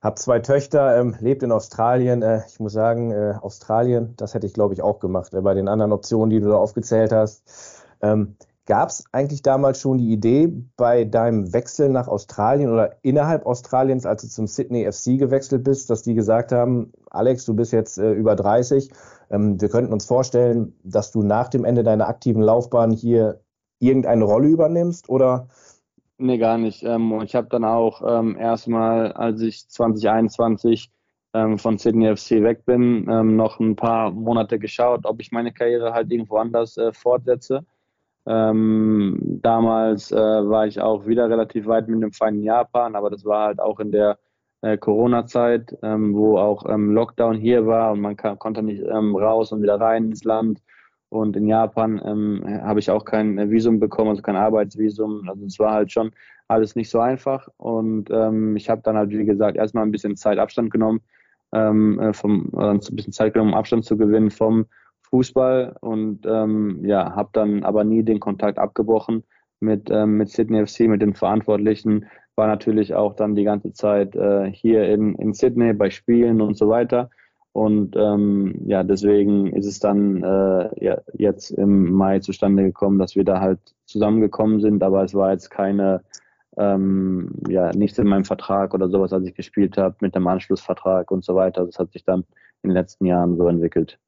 habt 0.00 0.20
zwei 0.20 0.38
Töchter, 0.38 1.00
ähm, 1.00 1.16
lebt 1.20 1.42
in 1.42 1.50
Australien. 1.50 2.22
Äh, 2.22 2.42
ich 2.46 2.60
muss 2.60 2.72
sagen, 2.72 3.10
äh, 3.10 3.34
Australien, 3.40 4.14
das 4.16 4.34
hätte 4.34 4.46
ich 4.46 4.54
glaube 4.54 4.74
ich 4.74 4.82
auch 4.82 5.00
gemacht, 5.00 5.34
äh, 5.34 5.40
bei 5.40 5.54
den 5.54 5.68
anderen 5.68 5.92
Optionen, 5.92 6.30
die 6.30 6.40
du 6.40 6.48
da 6.48 6.56
aufgezählt 6.56 7.12
hast. 7.12 7.84
Ähm, 8.00 8.36
Gab 8.66 8.88
es 8.88 9.04
eigentlich 9.12 9.42
damals 9.42 9.80
schon 9.80 9.98
die 9.98 10.12
Idee 10.12 10.52
bei 10.76 11.04
deinem 11.04 11.52
Wechsel 11.52 11.88
nach 11.88 12.08
Australien 12.08 12.72
oder 12.72 12.96
innerhalb 13.02 13.46
Australiens, 13.46 14.04
als 14.06 14.22
du 14.22 14.28
zum 14.28 14.48
Sydney 14.48 14.90
FC 14.90 15.18
gewechselt 15.18 15.62
bist, 15.62 15.88
dass 15.88 16.02
die 16.02 16.14
gesagt 16.14 16.50
haben, 16.50 16.92
Alex, 17.10 17.44
du 17.44 17.54
bist 17.54 17.72
jetzt 17.72 17.96
äh, 17.98 18.12
über 18.12 18.34
30, 18.34 18.90
ähm, 19.30 19.60
wir 19.60 19.68
könnten 19.68 19.92
uns 19.92 20.04
vorstellen, 20.04 20.74
dass 20.82 21.12
du 21.12 21.22
nach 21.22 21.48
dem 21.48 21.64
Ende 21.64 21.84
deiner 21.84 22.08
aktiven 22.08 22.42
Laufbahn 22.42 22.90
hier 22.90 23.40
irgendeine 23.78 24.24
Rolle 24.24 24.48
übernimmst 24.48 25.08
oder? 25.08 25.46
Nee, 26.18 26.38
gar 26.38 26.58
nicht. 26.58 26.82
Ähm, 26.82 27.20
ich 27.22 27.36
habe 27.36 27.46
dann 27.48 27.64
auch 27.64 28.02
ähm, 28.04 28.36
erstmal, 28.36 29.12
als 29.12 29.42
ich 29.42 29.68
2021 29.68 30.90
ähm, 31.34 31.58
von 31.58 31.78
Sydney 31.78 32.16
FC 32.16 32.42
weg 32.42 32.64
bin, 32.64 33.06
ähm, 33.08 33.36
noch 33.36 33.60
ein 33.60 33.76
paar 33.76 34.10
Monate 34.10 34.58
geschaut, 34.58 35.04
ob 35.04 35.20
ich 35.20 35.30
meine 35.30 35.52
Karriere 35.52 35.92
halt 35.92 36.10
irgendwo 36.10 36.38
anders 36.38 36.76
äh, 36.78 36.92
fortsetze 36.92 37.64
ähm, 38.26 39.18
damals 39.42 40.10
äh, 40.12 40.16
war 40.16 40.66
ich 40.66 40.80
auch 40.80 41.06
wieder 41.06 41.30
relativ 41.30 41.66
weit 41.66 41.88
mit 41.88 42.02
dem 42.02 42.12
Verein 42.12 42.36
in 42.36 42.42
Japan, 42.42 42.96
aber 42.96 43.10
das 43.10 43.24
war 43.24 43.46
halt 43.46 43.60
auch 43.60 43.78
in 43.80 43.92
der 43.92 44.18
äh, 44.62 44.76
Corona-Zeit, 44.78 45.76
ähm, 45.82 46.14
wo 46.14 46.38
auch 46.38 46.64
ähm, 46.68 46.92
Lockdown 46.92 47.36
hier 47.36 47.66
war 47.66 47.92
und 47.92 48.00
man 48.00 48.16
kann, 48.16 48.38
konnte 48.38 48.62
nicht 48.62 48.82
ähm, 48.82 49.14
raus 49.14 49.52
und 49.52 49.62
wieder 49.62 49.80
rein 49.80 50.06
ins 50.06 50.24
Land. 50.24 50.60
Und 51.08 51.36
in 51.36 51.46
Japan 51.46 52.00
ähm, 52.04 52.44
habe 52.62 52.80
ich 52.80 52.90
auch 52.90 53.04
kein 53.04 53.38
äh, 53.38 53.48
Visum 53.48 53.78
bekommen, 53.78 54.10
also 54.10 54.22
kein 54.22 54.36
Arbeitsvisum. 54.36 55.28
Also 55.28 55.44
es 55.46 55.58
war 55.58 55.72
halt 55.72 55.92
schon 55.92 56.10
alles 56.48 56.74
nicht 56.74 56.90
so 56.90 56.98
einfach. 57.00 57.48
Und 57.58 58.10
ähm, 58.10 58.56
ich 58.56 58.68
habe 58.68 58.82
dann 58.82 58.96
halt, 58.96 59.10
wie 59.10 59.24
gesagt, 59.24 59.56
erstmal 59.56 59.84
ein 59.84 59.92
bisschen 59.92 60.16
Zeit 60.16 60.38
Abstand 60.38 60.72
genommen, 60.72 61.00
ähm, 61.52 62.00
äh, 62.00 62.12
vom, 62.12 62.50
äh, 62.56 62.70
ein 62.70 62.80
bisschen 62.92 63.12
Zeit 63.12 63.34
genommen, 63.34 63.52
um 63.52 63.58
Abstand 63.58 63.84
zu 63.84 63.96
gewinnen 63.96 64.30
vom 64.30 64.66
Fußball 65.10 65.76
und 65.80 66.26
ähm, 66.26 66.84
ja, 66.84 67.14
habe 67.14 67.30
dann 67.32 67.64
aber 67.64 67.84
nie 67.84 68.02
den 68.02 68.20
Kontakt 68.20 68.58
abgebrochen 68.58 69.24
mit, 69.60 69.90
ähm, 69.90 70.16
mit 70.16 70.30
Sydney 70.30 70.66
FC, 70.66 70.80
mit 70.80 71.02
den 71.02 71.14
Verantwortlichen, 71.14 72.06
war 72.34 72.46
natürlich 72.46 72.94
auch 72.94 73.14
dann 73.14 73.34
die 73.34 73.44
ganze 73.44 73.72
Zeit 73.72 74.14
äh, 74.14 74.50
hier 74.52 74.88
in, 74.88 75.14
in 75.14 75.32
Sydney 75.32 75.72
bei 75.72 75.90
Spielen 75.90 76.40
und 76.40 76.56
so 76.56 76.68
weiter. 76.68 77.10
Und 77.52 77.96
ähm, 77.96 78.54
ja, 78.66 78.82
deswegen 78.82 79.46
ist 79.54 79.64
es 79.64 79.78
dann 79.78 80.22
äh, 80.22 80.84
ja, 80.84 81.00
jetzt 81.14 81.50
im 81.50 81.90
Mai 81.90 82.18
zustande 82.18 82.62
gekommen, 82.64 82.98
dass 82.98 83.16
wir 83.16 83.24
da 83.24 83.40
halt 83.40 83.60
zusammengekommen 83.86 84.60
sind, 84.60 84.82
aber 84.82 85.04
es 85.04 85.14
war 85.14 85.32
jetzt 85.32 85.50
keine, 85.50 86.02
ähm, 86.58 87.30
ja, 87.48 87.70
nichts 87.72 87.98
in 87.98 88.08
meinem 88.08 88.26
Vertrag 88.26 88.74
oder 88.74 88.90
sowas, 88.90 89.14
als 89.14 89.24
ich 89.26 89.34
gespielt 89.34 89.78
habe, 89.78 89.96
mit 90.00 90.14
dem 90.14 90.26
Anschlussvertrag 90.26 91.10
und 91.10 91.24
so 91.24 91.34
weiter. 91.34 91.64
Das 91.64 91.78
hat 91.78 91.92
sich 91.92 92.04
dann 92.04 92.24
in 92.62 92.68
den 92.68 92.72
letzten 92.72 93.06
Jahren 93.06 93.38
so 93.38 93.48
entwickelt. 93.48 93.98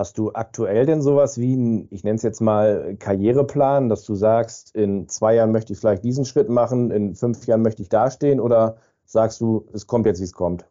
Hast 0.00 0.16
du 0.16 0.32
aktuell 0.32 0.86
denn 0.86 1.02
sowas 1.02 1.38
wie 1.38 1.54
ein, 1.54 1.86
ich 1.90 2.04
nenne 2.04 2.16
es 2.16 2.22
jetzt 2.22 2.40
mal 2.40 2.96
Karriereplan, 2.98 3.90
dass 3.90 4.02
du 4.06 4.14
sagst, 4.14 4.74
in 4.74 5.10
zwei 5.10 5.34
Jahren 5.34 5.52
möchte 5.52 5.74
ich 5.74 5.78
vielleicht 5.78 6.04
diesen 6.04 6.24
Schritt 6.24 6.48
machen, 6.48 6.90
in 6.90 7.14
fünf 7.14 7.46
Jahren 7.46 7.60
möchte 7.60 7.82
ich 7.82 7.90
dastehen 7.90 8.40
oder 8.40 8.78
sagst 9.04 9.42
du, 9.42 9.68
es 9.74 9.86
kommt 9.86 10.06
jetzt, 10.06 10.18
wie 10.20 10.24
es 10.24 10.32
kommt? 10.32 10.64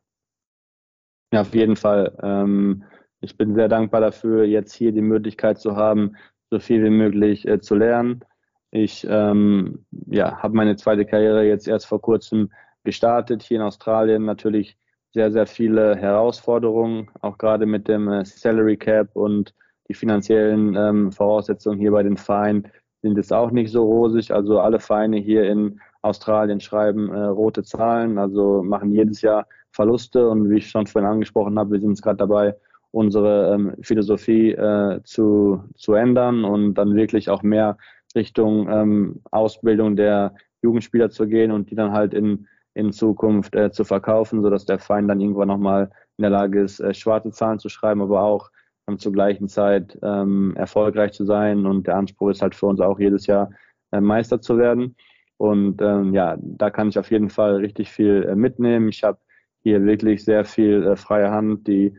Ja, 1.31 1.41
auf 1.41 1.53
jeden 1.53 1.75
Fall. 1.75 2.17
Ähm, 2.23 2.85
ich 3.21 3.37
bin 3.37 3.53
sehr 3.53 3.67
dankbar 3.67 4.01
dafür, 4.01 4.45
jetzt 4.45 4.73
hier 4.73 4.93
die 4.93 5.03
Möglichkeit 5.03 5.59
zu 5.59 5.75
haben, 5.75 6.15
so 6.49 6.57
viel 6.59 6.83
wie 6.83 6.89
möglich 6.89 7.47
äh, 7.47 7.59
zu 7.59 7.75
lernen. 7.75 8.25
Ich 8.71 9.05
ähm, 9.07 9.85
ja, 10.07 10.41
habe 10.41 10.55
meine 10.55 10.75
zweite 10.75 11.05
Karriere 11.05 11.45
jetzt 11.45 11.67
erst 11.67 11.85
vor 11.85 12.01
kurzem 12.01 12.51
gestartet, 12.83 13.43
hier 13.43 13.57
in 13.57 13.63
Australien. 13.63 14.25
Natürlich 14.25 14.75
sehr, 15.13 15.31
sehr 15.31 15.47
viele 15.47 15.95
Herausforderungen, 15.95 17.09
auch 17.21 17.37
gerade 17.37 17.65
mit 17.65 17.87
dem 17.87 18.07
äh, 18.07 18.25
Salary 18.25 18.77
Cap 18.77 19.15
und 19.15 19.53
die 19.87 19.93
finanziellen 19.95 20.75
ähm, 20.75 21.11
Voraussetzungen 21.11 21.79
hier 21.79 21.91
bei 21.91 22.03
den 22.03 22.17
Vereinen 22.17 22.67
sind 23.01 23.17
jetzt 23.17 23.33
auch 23.33 23.51
nicht 23.51 23.71
so 23.71 23.83
rosig. 23.83 24.31
Also 24.31 24.59
alle 24.59 24.79
Vereine 24.79 25.17
hier 25.17 25.49
in 25.49 25.79
Australien 26.01 26.59
schreiben 26.59 27.11
äh, 27.11 27.23
rote 27.25 27.63
Zahlen, 27.63 28.17
also 28.17 28.61
machen 28.63 28.91
jedes 28.91 29.21
Jahr 29.21 29.47
Verluste. 29.71 30.29
Und 30.29 30.49
wie 30.49 30.57
ich 30.57 30.69
schon 30.69 30.87
vorhin 30.87 31.09
angesprochen 31.09 31.57
habe, 31.57 31.71
wir 31.71 31.79
sind 31.79 31.91
jetzt 31.91 32.03
gerade 32.03 32.17
dabei, 32.17 32.55
unsere 32.91 33.53
ähm, 33.53 33.75
Philosophie 33.81 34.51
äh, 34.51 35.01
zu, 35.03 35.63
zu 35.75 35.93
ändern 35.93 36.43
und 36.43 36.73
dann 36.73 36.95
wirklich 36.95 37.29
auch 37.29 37.43
mehr 37.43 37.77
Richtung 38.15 38.67
ähm, 38.69 39.21
Ausbildung 39.31 39.95
der 39.95 40.33
Jugendspieler 40.61 41.09
zu 41.09 41.27
gehen 41.27 41.51
und 41.51 41.69
die 41.69 41.75
dann 41.75 41.91
halt 41.91 42.13
in 42.13 42.47
in 42.73 42.91
Zukunft 42.91 43.55
äh, 43.55 43.71
zu 43.71 43.83
verkaufen, 43.83 44.41
sodass 44.41 44.65
der 44.65 44.79
Verein 44.79 45.07
dann 45.07 45.19
irgendwann 45.19 45.47
nochmal 45.47 45.89
in 46.17 46.23
der 46.23 46.31
Lage 46.31 46.61
ist, 46.61 46.79
äh, 46.79 46.93
schwarze 46.93 47.31
Zahlen 47.31 47.59
zu 47.59 47.69
schreiben, 47.69 48.01
aber 48.01 48.21
auch 48.21 48.51
ähm, 48.87 48.99
zur 48.99 49.11
gleichen 49.11 49.47
Zeit 49.47 49.97
ähm, 50.01 50.53
erfolgreich 50.55 51.13
zu 51.13 51.25
sein. 51.25 51.65
Und 51.65 51.87
der 51.87 51.95
Anspruch 51.95 52.29
ist 52.29 52.41
halt 52.41 52.55
für 52.55 52.67
uns 52.67 52.79
auch 52.79 52.99
jedes 52.99 53.27
Jahr 53.27 53.49
äh, 53.91 54.01
Meister 54.01 54.41
zu 54.41 54.57
werden. 54.57 54.95
Und 55.37 55.81
ähm, 55.81 56.13
ja, 56.13 56.37
da 56.41 56.69
kann 56.69 56.89
ich 56.89 56.99
auf 56.99 57.11
jeden 57.11 57.29
Fall 57.29 57.55
richtig 57.57 57.91
viel 57.91 58.23
äh, 58.29 58.35
mitnehmen. 58.35 58.89
Ich 58.89 59.03
habe 59.03 59.19
hier 59.61 59.83
wirklich 59.83 60.23
sehr 60.23 60.45
viel 60.45 60.83
äh, 60.83 60.95
freie 60.95 61.31
Hand. 61.31 61.67
Die 61.67 61.97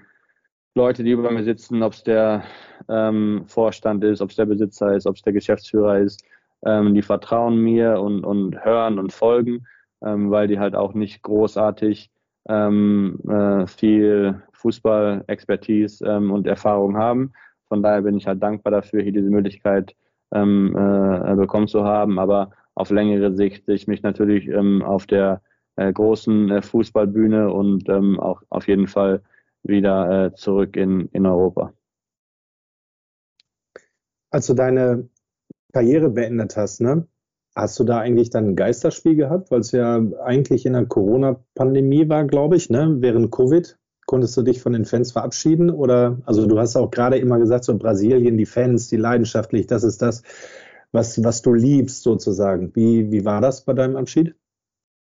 Leute, 0.75 1.03
die 1.03 1.11
über 1.11 1.31
mir 1.31 1.45
sitzen, 1.45 1.83
ob 1.83 1.95
es 1.95 2.03
der 2.05 2.45
ähm, 2.89 3.45
Vorstand 3.47 4.05
ist, 4.05 4.21
ob 4.21 4.31
es 4.31 4.37
der 4.37 4.47
Besitzer 4.47 4.95
ist, 4.95 5.07
ob 5.07 5.17
es 5.17 5.23
der 5.23 5.33
Geschäftsführer 5.33 5.99
ist, 5.99 6.25
ähm, 6.65 6.95
die 6.95 7.03
vertrauen 7.03 7.57
mir 7.57 8.01
und, 8.01 8.25
und 8.25 8.65
hören 8.65 8.99
und 8.99 9.13
folgen 9.13 9.67
ähm, 10.03 10.31
weil 10.31 10.49
die 10.49 10.59
halt 10.59 10.75
auch 10.75 10.95
nicht 10.95 11.23
großartig 11.23 12.11
ähm, 12.49 13.19
äh, 13.29 13.67
viel 13.67 14.43
Fußball-Expertise 14.53 16.05
ähm, 16.07 16.31
und 16.31 16.47
Erfahrung 16.47 16.97
haben. 16.97 17.33
Von 17.69 17.83
daher 17.83 18.03
bin 18.03 18.17
ich 18.17 18.27
halt 18.27 18.43
dankbar 18.43 18.73
dafür, 18.73 19.03
hier 19.03 19.13
diese 19.13 19.31
Möglichkeit 19.31 19.95
ähm, 20.33 20.75
äh, 20.77 21.35
bekommen 21.37 21.69
zu 21.69 21.85
haben. 21.85 22.19
Aber 22.19 22.51
auf 22.75 22.91
längere 22.91 23.33
Sicht 23.35 23.67
sehe 23.67 23.75
ich 23.75 23.87
mich 23.87 24.03
natürlich 24.03 24.49
ähm, 24.49 24.83
auf 24.83 25.07
der 25.07 25.43
äh, 25.77 25.93
großen 25.93 26.51
äh, 26.51 26.63
Fußballbühne 26.63 27.53
und 27.53 27.89
ähm, 27.89 28.19
auch 28.19 28.43
auf 28.51 28.69
jeden 28.69 28.87
Fall 28.87 29.23
wieder 29.63 30.27
äh, 30.27 30.35
zurück 30.35 30.77
in, 30.77 31.09
in 31.13 31.27
Europa. 31.27 31.73
Als 34.31 34.47
du 34.47 34.55
deine 34.55 35.09
Karriere 35.73 36.09
beendet 36.09 36.57
hast, 36.57 36.81
ne? 36.81 37.07
Hast 37.55 37.79
du 37.81 37.85
da 37.85 37.99
eigentlich 37.99 38.31
dann 38.31 38.49
ein 38.49 38.57
Geisterspiel 38.57 39.17
gehabt, 39.17 39.51
weil 39.51 39.61
es 39.61 39.73
ja 39.73 40.01
eigentlich 40.25 40.67
in 40.67 40.75
der 40.75 40.87
Corona-Pandemie 40.87 42.09
war, 42.09 42.25
glaube 42.25 42.57
ich, 42.57 42.71
ne? 42.71 42.97
während 43.01 43.33
Covid? 43.33 43.77
Konntest 44.07 44.37
du 44.37 44.43
dich 44.43 44.61
von 44.61 44.73
den 44.73 44.85
Fans 44.85 45.13
verabschieden? 45.13 45.71
Oder, 45.71 46.19
also 46.27 46.47
du 46.47 46.59
hast 46.59 46.77
auch 46.77 46.91
gerade 46.91 47.19
immer 47.19 47.39
gesagt, 47.39 47.65
so 47.65 47.77
Brasilien, 47.77 48.37
die 48.37 48.47
Fans, 48.47 48.89
die 48.89 48.97
leidenschaftlich, 48.97 49.67
das 49.67 49.85
ist 49.85 50.03
das, 50.03 50.23
was, 50.93 51.23
was 51.23 51.43
du 51.43 51.55
liebst 51.55 52.03
sozusagen. 52.03 52.75
Wie, 52.75 53.11
wie 53.11 53.25
war 53.25 53.41
das 53.41 53.65
bei 53.65 53.73
deinem 53.73 53.97
Abschied? 53.97 54.35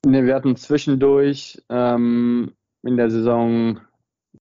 Ne, 0.06 0.24
wir 0.24 0.34
hatten 0.34 0.56
zwischendurch 0.56 1.62
ähm, 1.68 2.52
in 2.82 2.96
der 2.96 3.10
Saison 3.10 3.80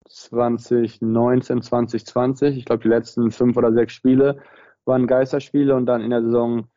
2019, 0.08 1.62
2020, 1.62 2.56
ich 2.56 2.64
glaube 2.64 2.82
die 2.82 2.88
letzten 2.88 3.30
fünf 3.30 3.56
oder 3.56 3.72
sechs 3.72 3.92
Spiele 3.92 4.38
waren 4.84 5.06
Geisterspiele 5.06 5.74
und 5.74 5.86
dann 5.86 6.02
in 6.02 6.10
der 6.10 6.22
Saison 6.22 6.68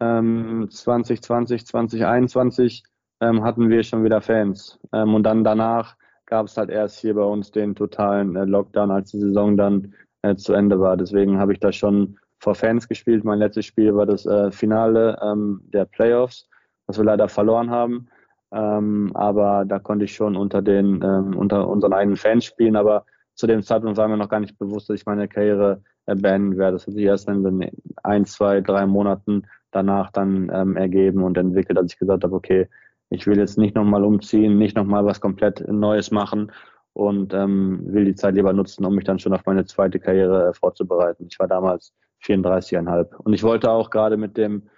ähm, 0.00 0.68
2020, 0.70 1.66
2021 1.66 2.84
ähm, 3.20 3.42
hatten 3.42 3.68
wir 3.68 3.82
schon 3.82 4.04
wieder 4.04 4.20
Fans. 4.20 4.78
Ähm, 4.92 5.14
und 5.14 5.24
dann 5.24 5.44
danach 5.44 5.96
gab 6.26 6.46
es 6.46 6.56
halt 6.56 6.70
erst 6.70 7.00
hier 7.00 7.14
bei 7.14 7.22
uns 7.22 7.50
den 7.50 7.74
totalen 7.74 8.36
äh, 8.36 8.44
Lockdown, 8.44 8.90
als 8.90 9.10
die 9.10 9.20
Saison 9.20 9.56
dann 9.56 9.94
äh, 10.22 10.36
zu 10.36 10.52
Ende 10.52 10.78
war. 10.80 10.96
Deswegen 10.96 11.38
habe 11.38 11.52
ich 11.52 11.60
da 11.60 11.72
schon 11.72 12.18
vor 12.38 12.54
Fans 12.54 12.88
gespielt. 12.88 13.24
Mein 13.24 13.38
letztes 13.38 13.66
Spiel 13.66 13.94
war 13.94 14.06
das 14.06 14.26
äh, 14.26 14.50
Finale 14.52 15.18
ähm, 15.22 15.60
der 15.72 15.86
Playoffs, 15.86 16.48
was 16.86 16.98
wir 16.98 17.04
leider 17.04 17.28
verloren 17.28 17.70
haben. 17.70 18.08
Ähm, 18.52 19.10
aber 19.14 19.64
da 19.66 19.78
konnte 19.78 20.04
ich 20.04 20.14
schon 20.14 20.36
unter 20.36 20.62
den 20.62 21.02
ähm, 21.02 21.36
unter 21.36 21.68
unseren 21.68 21.92
eigenen 21.92 22.16
Fans 22.16 22.44
spielen. 22.44 22.76
Aber 22.76 23.04
zu 23.34 23.46
dem 23.46 23.62
Zeitpunkt 23.62 23.98
war 23.98 24.08
mir 24.08 24.16
noch 24.16 24.28
gar 24.28 24.40
nicht 24.40 24.58
bewusst, 24.58 24.88
dass 24.88 25.00
ich 25.00 25.06
meine 25.06 25.28
Karriere 25.28 25.82
äh, 26.06 26.14
beenden 26.14 26.56
werde. 26.56 26.76
Das 26.76 26.86
hat 26.86 26.94
sich 26.94 27.04
erst 27.04 27.28
in 27.28 27.70
ein, 28.02 28.24
zwei, 28.24 28.60
drei 28.60 28.86
Monaten 28.86 29.44
danach 29.70 30.10
dann 30.10 30.50
ähm, 30.52 30.76
ergeben 30.76 31.22
und 31.22 31.36
entwickelt, 31.36 31.78
als 31.78 31.92
ich 31.92 31.98
gesagt 31.98 32.24
habe, 32.24 32.34
okay, 32.34 32.68
ich 33.10 33.26
will 33.26 33.38
jetzt 33.38 33.58
nicht 33.58 33.74
nochmal 33.74 34.04
umziehen, 34.04 34.58
nicht 34.58 34.76
nochmal 34.76 35.04
was 35.04 35.20
komplett 35.20 35.66
Neues 35.68 36.10
machen 36.10 36.52
und 36.92 37.32
ähm, 37.32 37.80
will 37.84 38.04
die 38.04 38.14
Zeit 38.14 38.34
lieber 38.34 38.52
nutzen, 38.52 38.84
um 38.84 38.94
mich 38.94 39.04
dann 39.04 39.18
schon 39.18 39.32
auf 39.32 39.46
meine 39.46 39.64
zweite 39.64 39.98
Karriere 39.98 40.48
äh, 40.48 40.52
vorzubereiten. 40.54 41.26
Ich 41.30 41.38
war 41.38 41.48
damals 41.48 41.94
34,5 42.24 43.14
und 43.16 43.32
ich 43.32 43.42
wollte 43.42 43.70
auch 43.70 43.90
gerade 43.90 44.16
mit 44.16 44.36
dem 44.36 44.68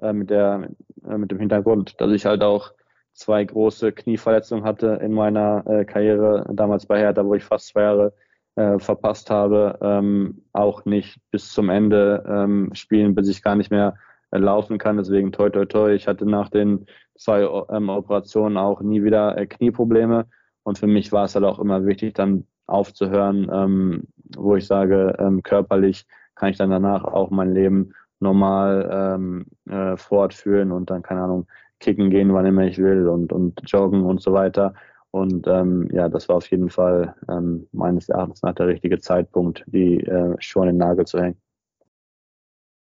äh, 0.00 0.12
mit 0.12 0.30
der 0.30 0.68
äh, 1.08 1.18
mit 1.18 1.30
dem 1.30 1.38
Hintergrund, 1.38 2.00
dass 2.00 2.12
ich 2.12 2.26
halt 2.26 2.42
auch 2.42 2.72
zwei 3.14 3.44
große 3.44 3.92
Knieverletzungen 3.92 4.64
hatte 4.64 4.98
in 5.02 5.12
meiner 5.12 5.64
äh, 5.66 5.84
Karriere 5.84 6.46
damals 6.52 6.86
bei 6.86 6.98
Hertha, 6.98 7.24
wo 7.24 7.34
ich 7.34 7.44
fast 7.44 7.68
zwei 7.68 7.82
Jahre 7.82 8.14
äh, 8.56 8.78
verpasst 8.78 9.30
habe, 9.30 9.78
ähm, 9.80 10.44
auch 10.52 10.84
nicht 10.84 11.18
bis 11.30 11.52
zum 11.52 11.70
Ende 11.70 12.24
ähm, 12.26 12.70
spielen, 12.74 13.14
bis 13.14 13.28
ich 13.28 13.42
gar 13.42 13.56
nicht 13.56 13.70
mehr 13.70 13.96
laufen 14.38 14.78
kann. 14.78 14.96
Deswegen 14.96 15.32
toi 15.32 15.50
toi 15.50 15.64
toi. 15.66 15.92
Ich 15.92 16.08
hatte 16.08 16.26
nach 16.26 16.48
den 16.48 16.86
zwei 17.16 17.42
ähm, 17.70 17.88
Operationen 17.88 18.56
auch 18.56 18.80
nie 18.80 19.02
wieder 19.02 19.36
äh, 19.36 19.46
Knieprobleme. 19.46 20.26
Und 20.64 20.78
für 20.78 20.86
mich 20.86 21.12
war 21.12 21.24
es 21.24 21.34
halt 21.34 21.44
auch 21.44 21.58
immer 21.58 21.84
wichtig, 21.86 22.14
dann 22.14 22.46
aufzuhören, 22.66 23.50
ähm, 23.52 24.04
wo 24.36 24.56
ich 24.56 24.66
sage, 24.66 25.16
ähm, 25.18 25.42
körperlich 25.42 26.06
kann 26.34 26.50
ich 26.50 26.58
dann 26.58 26.70
danach 26.70 27.04
auch 27.04 27.30
mein 27.30 27.52
Leben 27.52 27.92
normal 28.20 28.88
ähm, 28.90 29.46
äh, 29.68 29.96
fortführen 29.96 30.72
und 30.72 30.90
dann, 30.90 31.02
keine 31.02 31.22
Ahnung, 31.22 31.46
kicken 31.80 32.10
gehen, 32.10 32.32
wann 32.32 32.46
immer 32.46 32.62
ich 32.62 32.78
will 32.78 33.08
und, 33.08 33.32
und 33.32 33.60
joggen 33.66 34.04
und 34.04 34.22
so 34.22 34.32
weiter. 34.32 34.74
Und 35.10 35.46
ähm, 35.46 35.88
ja, 35.92 36.08
das 36.08 36.28
war 36.28 36.36
auf 36.36 36.50
jeden 36.50 36.70
Fall 36.70 37.14
ähm, 37.28 37.68
meines 37.72 38.08
Erachtens 38.08 38.42
nach 38.42 38.54
der 38.54 38.68
richtige 38.68 38.98
Zeitpunkt, 38.98 39.64
die 39.66 40.00
äh, 40.00 40.34
Schuhe 40.38 40.62
an 40.62 40.68
den 40.68 40.76
Nagel 40.78 41.04
zu 41.04 41.20
hängen. 41.20 41.36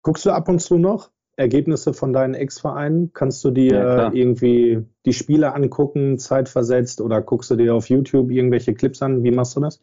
Guckst 0.03 0.25
du 0.25 0.31
ab 0.31 0.49
und 0.49 0.61
zu 0.61 0.79
noch? 0.79 1.11
Ergebnisse 1.37 1.93
von 1.93 2.13
deinen 2.13 2.35
Ex-Vereinen? 2.35 3.13
Kannst 3.13 3.45
du 3.45 3.51
dir 3.51 3.75
ja, 3.75 4.13
irgendwie 4.13 4.85
die 5.05 5.13
Spiele 5.13 5.55
angucken, 5.55 6.19
zeitversetzt 6.19 7.01
oder 7.01 7.23
guckst 7.23 7.51
du 7.51 7.57
dir 7.57 7.75
auf 7.75 7.89
YouTube 7.89 8.31
irgendwelche 8.31 8.75
Clips 8.75 9.03
an? 9.03 9.25
Wie 9.25 9.31
machst 9.31 9.57
du 9.57 9.61
das? 9.61 9.83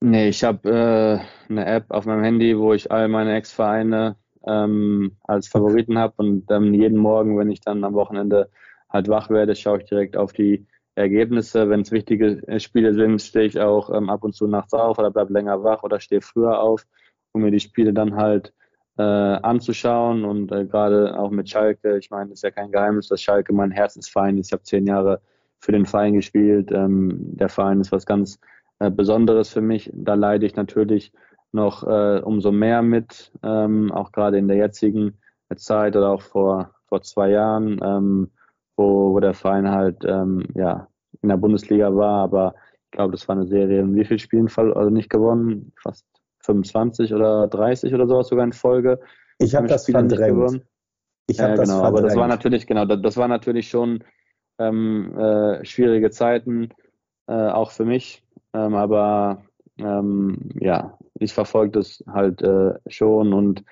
Nee, 0.00 0.28
ich 0.28 0.44
habe 0.44 0.68
äh, 0.68 1.50
eine 1.50 1.66
App 1.66 1.86
auf 1.88 2.04
meinem 2.04 2.22
Handy, 2.22 2.58
wo 2.58 2.74
ich 2.74 2.90
all 2.90 3.08
meine 3.08 3.34
Ex-Vereine 3.34 4.16
ähm, 4.46 5.16
als 5.24 5.48
Favoriten 5.48 5.98
habe 5.98 6.14
und 6.18 6.46
dann 6.46 6.74
jeden 6.74 6.98
Morgen, 6.98 7.38
wenn 7.38 7.50
ich 7.50 7.60
dann 7.60 7.82
am 7.84 7.94
Wochenende 7.94 8.50
halt 8.88 9.08
wach 9.08 9.30
werde, 9.30 9.56
schaue 9.56 9.78
ich 9.78 9.84
direkt 9.84 10.16
auf 10.16 10.32
die 10.32 10.66
Ergebnisse. 10.94 11.68
Wenn 11.68 11.80
es 11.80 11.92
wichtige 11.92 12.42
Spiele 12.60 12.94
sind, 12.94 13.20
stehe 13.20 13.46
ich 13.46 13.58
auch 13.58 13.90
ähm, 13.90 14.10
ab 14.10 14.24
und 14.24 14.34
zu 14.34 14.46
nachts 14.46 14.74
auf 14.74 14.98
oder 14.98 15.10
bleibe 15.10 15.32
länger 15.32 15.62
wach 15.62 15.82
oder 15.82 16.00
stehe 16.00 16.20
früher 16.20 16.60
auf, 16.60 16.86
um 17.32 17.42
mir 17.42 17.50
die 17.50 17.60
Spiele 17.60 17.92
dann 17.92 18.16
halt 18.16 18.52
äh, 18.98 19.02
anzuschauen. 19.02 20.24
Und 20.24 20.52
äh, 20.52 20.64
gerade 20.64 21.18
auch 21.18 21.30
mit 21.30 21.48
Schalke, 21.48 21.98
ich 21.98 22.10
meine, 22.10 22.32
es 22.32 22.38
ist 22.38 22.42
ja 22.42 22.50
kein 22.50 22.72
Geheimnis, 22.72 23.08
dass 23.08 23.22
Schalke 23.22 23.52
mein 23.52 23.70
Herzensverein 23.70 24.38
ist. 24.38 24.48
Ich 24.48 24.52
habe 24.52 24.62
zehn 24.62 24.86
Jahre 24.86 25.20
für 25.58 25.72
den 25.72 25.86
Verein 25.86 26.14
gespielt. 26.14 26.70
Ähm, 26.72 27.36
der 27.36 27.48
Verein 27.48 27.80
ist 27.80 27.92
was 27.92 28.06
ganz 28.06 28.38
äh, 28.78 28.90
Besonderes 28.90 29.50
für 29.50 29.62
mich. 29.62 29.90
Da 29.94 30.14
leide 30.14 30.46
ich 30.46 30.56
natürlich 30.56 31.12
noch 31.52 31.82
äh, 31.84 32.20
umso 32.20 32.52
mehr 32.52 32.82
mit, 32.82 33.32
ähm, 33.42 33.92
auch 33.92 34.12
gerade 34.12 34.38
in 34.38 34.48
der 34.48 34.56
jetzigen 34.56 35.18
Zeit 35.54 35.96
oder 35.96 36.10
auch 36.10 36.22
vor, 36.22 36.72
vor 36.88 37.02
zwei 37.02 37.30
Jahren. 37.30 37.80
Ähm, 37.82 38.30
wo, 38.76 39.14
wo 39.14 39.20
der 39.20 39.34
Verein 39.34 39.70
halt 39.70 40.04
ähm, 40.04 40.44
ja, 40.54 40.88
in 41.22 41.28
der 41.28 41.36
Bundesliga 41.36 41.94
war, 41.94 42.22
aber 42.22 42.54
ich 42.84 42.90
glaube, 42.92 43.12
das 43.12 43.26
war 43.28 43.36
eine 43.36 43.46
Serie 43.46 43.80
in 43.80 43.94
wie 43.94 44.04
vielen 44.04 44.18
Spielen 44.18 44.48
also 44.56 44.90
nicht 44.90 45.10
gewonnen? 45.10 45.72
Fast 45.82 46.06
25 46.46 47.12
oder 47.12 47.48
30 47.48 47.92
oder 47.94 48.06
sowas 48.06 48.28
sogar 48.28 48.44
in 48.44 48.52
Folge. 48.52 49.00
Ich 49.38 49.54
habe 49.54 49.66
das 49.66 49.82
Spiele 49.82 50.08
verdrängt. 50.08 50.62
Ich 51.28 51.40
habe 51.40 51.50
ja, 51.50 51.56
das 51.56 51.68
genau, 51.68 51.80
verdrängt. 51.80 51.98
aber 51.98 52.02
das 52.02 52.16
war 52.16 52.28
natürlich 52.28 52.66
genau, 52.66 52.84
das, 52.84 53.02
das 53.02 53.16
war 53.16 53.28
natürlich 53.28 53.68
schon 53.68 54.02
ähm, 54.58 55.16
äh, 55.18 55.64
schwierige 55.64 56.10
Zeiten, 56.10 56.70
äh, 57.26 57.32
auch 57.32 57.70
für 57.70 57.84
mich. 57.84 58.22
Ähm, 58.54 58.74
aber 58.74 59.42
ähm, 59.78 60.50
ja, 60.60 60.96
ich 61.18 61.34
verfolge 61.34 61.72
das 61.72 62.02
halt 62.06 62.42
äh, 62.42 62.74
schon 62.88 63.32
und 63.32 63.64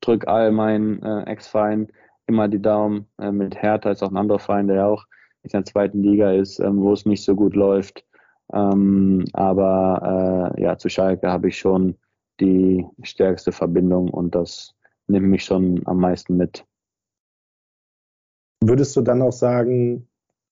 drücke 0.00 0.28
all 0.28 0.52
meinen 0.52 1.02
äh, 1.02 1.22
Ex-Verein 1.24 1.88
immer 2.26 2.48
die 2.48 2.62
Daumen. 2.62 3.06
Äh, 3.18 3.32
mit 3.32 3.60
Hertha 3.60 3.90
ist 3.90 4.02
auch 4.02 4.10
ein 4.10 4.16
anderer 4.16 4.38
Verein, 4.38 4.68
der 4.68 4.76
ja 4.76 4.86
auch 4.86 5.06
in 5.42 5.50
der 5.50 5.64
zweiten 5.64 6.02
Liga 6.02 6.32
ist, 6.32 6.60
ähm, 6.60 6.80
wo 6.80 6.92
es 6.92 7.06
nicht 7.06 7.24
so 7.24 7.34
gut 7.34 7.54
läuft. 7.54 8.04
Ähm, 8.52 9.24
aber 9.32 10.52
äh, 10.56 10.62
ja, 10.62 10.76
zu 10.76 10.88
Schalke 10.88 11.30
habe 11.30 11.48
ich 11.48 11.58
schon 11.58 11.96
die 12.40 12.86
stärkste 13.02 13.52
Verbindung 13.52 14.08
und 14.08 14.34
das 14.34 14.74
nimmt 15.06 15.28
mich 15.28 15.44
schon 15.44 15.82
am 15.86 15.98
meisten 15.98 16.36
mit. 16.36 16.64
Würdest 18.62 18.96
du 18.96 19.00
dann 19.00 19.22
auch 19.22 19.32
sagen, 19.32 20.08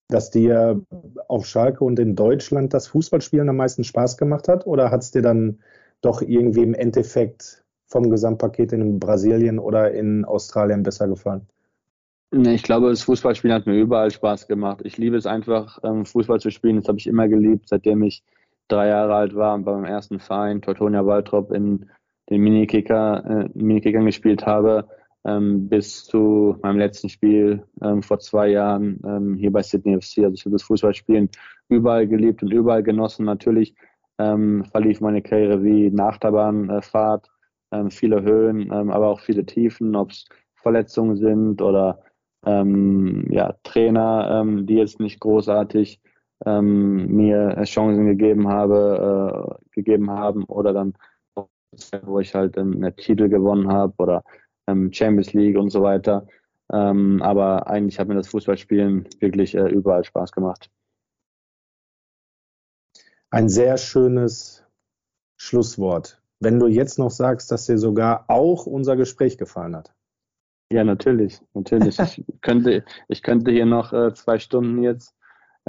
dass 0.08 0.30
dir 0.30 0.80
auf 1.28 1.46
Schalke 1.46 1.84
und 1.84 1.98
in 1.98 2.16
Deutschland 2.16 2.72
das 2.72 2.88
Fußballspielen 2.88 3.48
am 3.48 3.56
meisten 3.56 3.84
Spaß 3.84 4.16
gemacht 4.16 4.48
hat? 4.48 4.66
Oder 4.66 4.90
hat 4.90 5.02
es 5.02 5.10
dir 5.10 5.22
dann 5.22 5.58
doch 6.00 6.22
irgendwie 6.22 6.62
im 6.62 6.74
Endeffekt 6.74 7.64
vom 7.86 8.10
Gesamtpaket 8.10 8.72
in 8.72 8.98
Brasilien 8.98 9.58
oder 9.58 9.92
in 9.92 10.24
Australien 10.24 10.82
besser 10.82 11.08
gefallen? 11.08 11.46
Nee, 12.30 12.54
ich 12.54 12.62
glaube, 12.62 12.90
das 12.90 13.02
Fußballspielen 13.02 13.54
hat 13.54 13.66
mir 13.66 13.78
überall 13.78 14.10
Spaß 14.10 14.48
gemacht. 14.48 14.80
Ich 14.84 14.98
liebe 14.98 15.16
es 15.16 15.24
einfach, 15.24 15.78
ähm, 15.82 16.04
Fußball 16.04 16.40
zu 16.40 16.50
spielen. 16.50 16.76
Das 16.76 16.88
habe 16.88 16.98
ich 16.98 17.06
immer 17.06 17.26
geliebt, 17.26 17.68
seitdem 17.68 18.02
ich 18.02 18.22
drei 18.68 18.88
Jahre 18.88 19.14
alt 19.14 19.34
war 19.34 19.54
und 19.54 19.64
beim 19.64 19.84
ersten 19.84 20.20
Verein 20.20 20.62
Teutonia 20.62 21.04
Waltrop 21.04 21.50
in 21.52 21.90
den 22.30 22.42
Minikicker, 22.42 23.24
äh, 23.24 23.48
Minikickern 23.54 24.04
gespielt 24.04 24.46
habe, 24.46 24.88
ähm, 25.24 25.68
bis 25.68 26.04
zu 26.04 26.56
meinem 26.62 26.78
letzten 26.78 27.08
Spiel 27.08 27.64
ähm, 27.82 28.02
vor 28.02 28.18
zwei 28.18 28.48
Jahren 28.48 29.00
ähm, 29.04 29.34
hier 29.36 29.50
bei 29.50 29.62
Sydney 29.62 29.96
FC. 30.00 30.18
Also 30.18 30.34
ich 30.34 30.44
habe 30.44 30.52
das 30.52 30.62
Fußballspielen 30.62 31.30
überall 31.68 32.06
geliebt 32.06 32.42
und 32.42 32.52
überall 32.52 32.82
genossen. 32.82 33.24
Natürlich 33.24 33.74
ähm, 34.18 34.64
verlief 34.64 35.00
meine 35.00 35.22
Karriere 35.22 35.62
wie 35.62 35.90
Nachterbahnfahrt, 35.90 37.30
ähm, 37.72 37.90
viele 37.90 38.22
Höhen, 38.22 38.70
ähm, 38.72 38.90
aber 38.90 39.08
auch 39.08 39.20
viele 39.20 39.44
Tiefen, 39.44 39.96
ob 39.96 40.10
es 40.10 40.26
Verletzungen 40.56 41.16
sind 41.16 41.62
oder 41.62 42.02
ähm, 42.44 43.26
ja, 43.30 43.54
Trainer, 43.62 44.40
ähm, 44.40 44.66
die 44.66 44.74
jetzt 44.74 45.00
nicht 45.00 45.20
großartig 45.20 46.00
ähm, 46.46 47.08
mir 47.14 47.62
Chancen 47.64 48.06
gegeben 48.06 48.48
habe, 48.48 49.58
äh, 49.60 49.74
gegeben 49.74 50.10
haben 50.10 50.44
oder 50.44 50.72
dann 50.72 50.94
wo 52.02 52.20
ich 52.20 52.34
halt 52.34 52.56
ähm, 52.56 52.74
einen 52.74 52.96
Titel 52.96 53.28
gewonnen 53.28 53.70
habe 53.70 53.94
oder 53.98 54.24
ähm, 54.66 54.92
Champions 54.92 55.32
League 55.32 55.56
und 55.56 55.70
so 55.70 55.82
weiter. 55.82 56.26
Ähm, 56.72 57.22
aber 57.22 57.66
eigentlich 57.66 57.98
hat 57.98 58.08
mir 58.08 58.14
das 58.14 58.28
Fußballspielen 58.28 59.08
wirklich 59.20 59.54
äh, 59.54 59.68
überall 59.68 60.04
Spaß 60.04 60.32
gemacht. 60.32 60.70
Ein 63.30 63.48
sehr 63.48 63.76
schönes 63.76 64.64
Schlusswort. 65.36 66.20
Wenn 66.40 66.58
du 66.58 66.66
jetzt 66.66 66.98
noch 66.98 67.10
sagst, 67.10 67.50
dass 67.50 67.66
dir 67.66 67.78
sogar 67.78 68.24
auch 68.28 68.66
unser 68.66 68.96
Gespräch 68.96 69.38
gefallen 69.38 69.76
hat. 69.76 69.94
Ja, 70.70 70.84
natürlich, 70.84 71.40
natürlich. 71.54 71.98
ich 71.98 72.24
könnte, 72.40 72.84
ich 73.08 73.22
könnte 73.22 73.50
hier 73.50 73.66
noch 73.66 73.92
äh, 73.92 74.12
zwei 74.14 74.38
Stunden 74.38 74.82
jetzt 74.82 75.17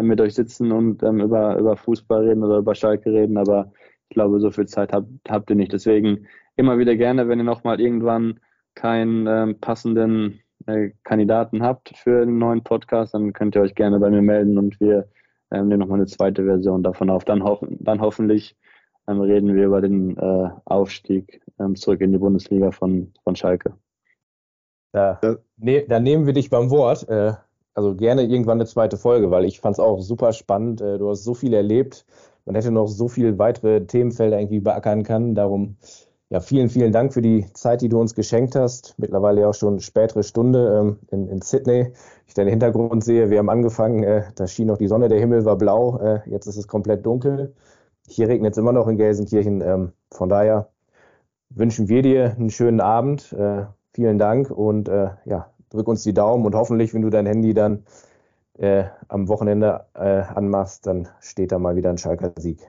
mit 0.07 0.21
euch 0.21 0.33
sitzen 0.35 0.71
und 0.71 1.03
ähm, 1.03 1.19
über, 1.21 1.57
über 1.57 1.75
Fußball 1.75 2.27
reden 2.27 2.43
oder 2.43 2.57
über 2.57 2.75
Schalke 2.75 3.11
reden, 3.11 3.37
aber 3.37 3.71
ich 4.09 4.15
glaube, 4.15 4.39
so 4.39 4.51
viel 4.51 4.67
Zeit 4.67 4.91
habt, 4.91 5.07
habt 5.27 5.49
ihr 5.49 5.55
nicht. 5.55 5.71
Deswegen 5.71 6.27
immer 6.55 6.77
wieder 6.77 6.95
gerne, 6.95 7.27
wenn 7.27 7.39
ihr 7.39 7.45
nochmal 7.45 7.79
irgendwann 7.79 8.39
keinen 8.75 9.27
ähm, 9.27 9.59
passenden 9.59 10.39
äh, 10.65 10.91
Kandidaten 11.03 11.63
habt 11.63 11.95
für 11.97 12.21
einen 12.21 12.37
neuen 12.37 12.63
Podcast, 12.63 13.13
dann 13.13 13.33
könnt 13.33 13.55
ihr 13.55 13.61
euch 13.61 13.75
gerne 13.75 13.99
bei 13.99 14.09
mir 14.09 14.21
melden 14.21 14.57
und 14.57 14.79
wir 14.79 15.07
ähm, 15.51 15.67
nehmen 15.67 15.79
nochmal 15.79 15.99
eine 15.99 16.07
zweite 16.07 16.43
Version 16.43 16.83
davon 16.83 17.09
auf. 17.09 17.23
Dann, 17.25 17.43
hoffen, 17.43 17.77
dann 17.79 18.01
hoffentlich 18.01 18.57
ähm, 19.07 19.21
reden 19.21 19.55
wir 19.55 19.65
über 19.65 19.81
den 19.81 20.17
äh, 20.17 20.49
Aufstieg 20.65 21.41
ähm, 21.59 21.75
zurück 21.75 22.01
in 22.01 22.11
die 22.11 22.17
Bundesliga 22.17 22.71
von, 22.71 23.13
von 23.23 23.35
Schalke. 23.35 23.73
Da, 24.91 25.19
ne, 25.57 25.85
da 25.87 25.99
nehmen 25.99 26.25
wir 26.25 26.33
dich 26.33 26.49
beim 26.49 26.69
Wort. 26.69 27.07
Äh, 27.09 27.33
also 27.79 27.95
gerne 27.95 28.23
irgendwann 28.23 28.57
eine 28.57 28.65
zweite 28.65 28.97
Folge, 28.97 29.31
weil 29.31 29.45
ich 29.45 29.61
fand 29.61 29.75
es 29.75 29.79
auch 29.79 30.01
super 30.01 30.33
spannend. 30.33 30.81
Äh, 30.81 30.97
du 30.97 31.09
hast 31.09 31.23
so 31.23 31.33
viel 31.33 31.53
erlebt. 31.53 32.05
Man 32.45 32.55
hätte 32.55 32.71
noch 32.71 32.87
so 32.87 33.07
viele 33.07 33.37
weitere 33.39 33.85
Themenfelder 33.85 34.37
irgendwie 34.37 34.59
beackern 34.59 35.03
können. 35.03 35.33
Darum 35.33 35.77
ja, 36.29 36.41
vielen, 36.41 36.69
vielen 36.69 36.91
Dank 36.91 37.13
für 37.13 37.21
die 37.21 37.45
Zeit, 37.53 37.81
die 37.81 37.89
du 37.89 37.99
uns 37.99 38.13
geschenkt 38.15 38.55
hast. 38.55 38.95
Mittlerweile 38.97 39.41
ja 39.41 39.49
auch 39.49 39.53
schon 39.53 39.79
spätere 39.79 40.23
Stunde 40.23 40.77
ähm, 40.79 40.99
in, 41.09 41.27
in, 41.29 41.41
Sydney. 41.41 41.93
Ich 42.27 42.33
deinen 42.33 42.49
Hintergrund 42.49 43.03
sehe, 43.03 43.29
wir 43.29 43.39
haben 43.39 43.49
angefangen, 43.49 44.03
äh, 44.03 44.23
da 44.35 44.45
schien 44.45 44.67
noch 44.67 44.77
die 44.77 44.87
Sonne, 44.87 45.07
der 45.07 45.19
Himmel 45.19 45.45
war 45.45 45.57
blau, 45.57 45.97
äh, 45.99 46.21
jetzt 46.29 46.45
ist 46.45 46.57
es 46.57 46.67
komplett 46.67 47.05
dunkel. 47.05 47.55
Hier 48.07 48.27
regnet 48.27 48.53
es 48.53 48.57
immer 48.57 48.73
noch 48.73 48.87
in 48.87 48.97
Gelsenkirchen. 48.97 49.61
Ähm, 49.61 49.93
von 50.11 50.29
daher 50.29 50.69
wünschen 51.49 51.87
wir 51.87 52.01
dir 52.03 52.35
einen 52.35 52.51
schönen 52.51 52.81
Abend. 52.81 53.33
Äh, 53.33 53.65
vielen 53.93 54.19
Dank 54.19 54.51
und 54.51 54.89
äh, 54.89 55.09
ja, 55.25 55.49
drück 55.69 55.87
uns 55.87 56.03
die 56.03 56.13
Daumen 56.13 56.45
und 56.45 56.55
hoffentlich, 56.55 56.93
wenn 56.93 57.01
du 57.01 57.09
dein 57.09 57.25
Handy 57.25 57.53
dann 57.53 57.83
äh, 58.57 58.85
am 59.07 59.27
Wochenende 59.27 59.85
äh, 59.93 60.21
anmachst, 60.21 60.85
dann 60.87 61.07
steht 61.21 61.51
da 61.51 61.59
mal 61.59 61.75
wieder 61.75 61.89
ein 61.89 61.97
Schalker 61.97 62.33
Sieg. 62.37 62.59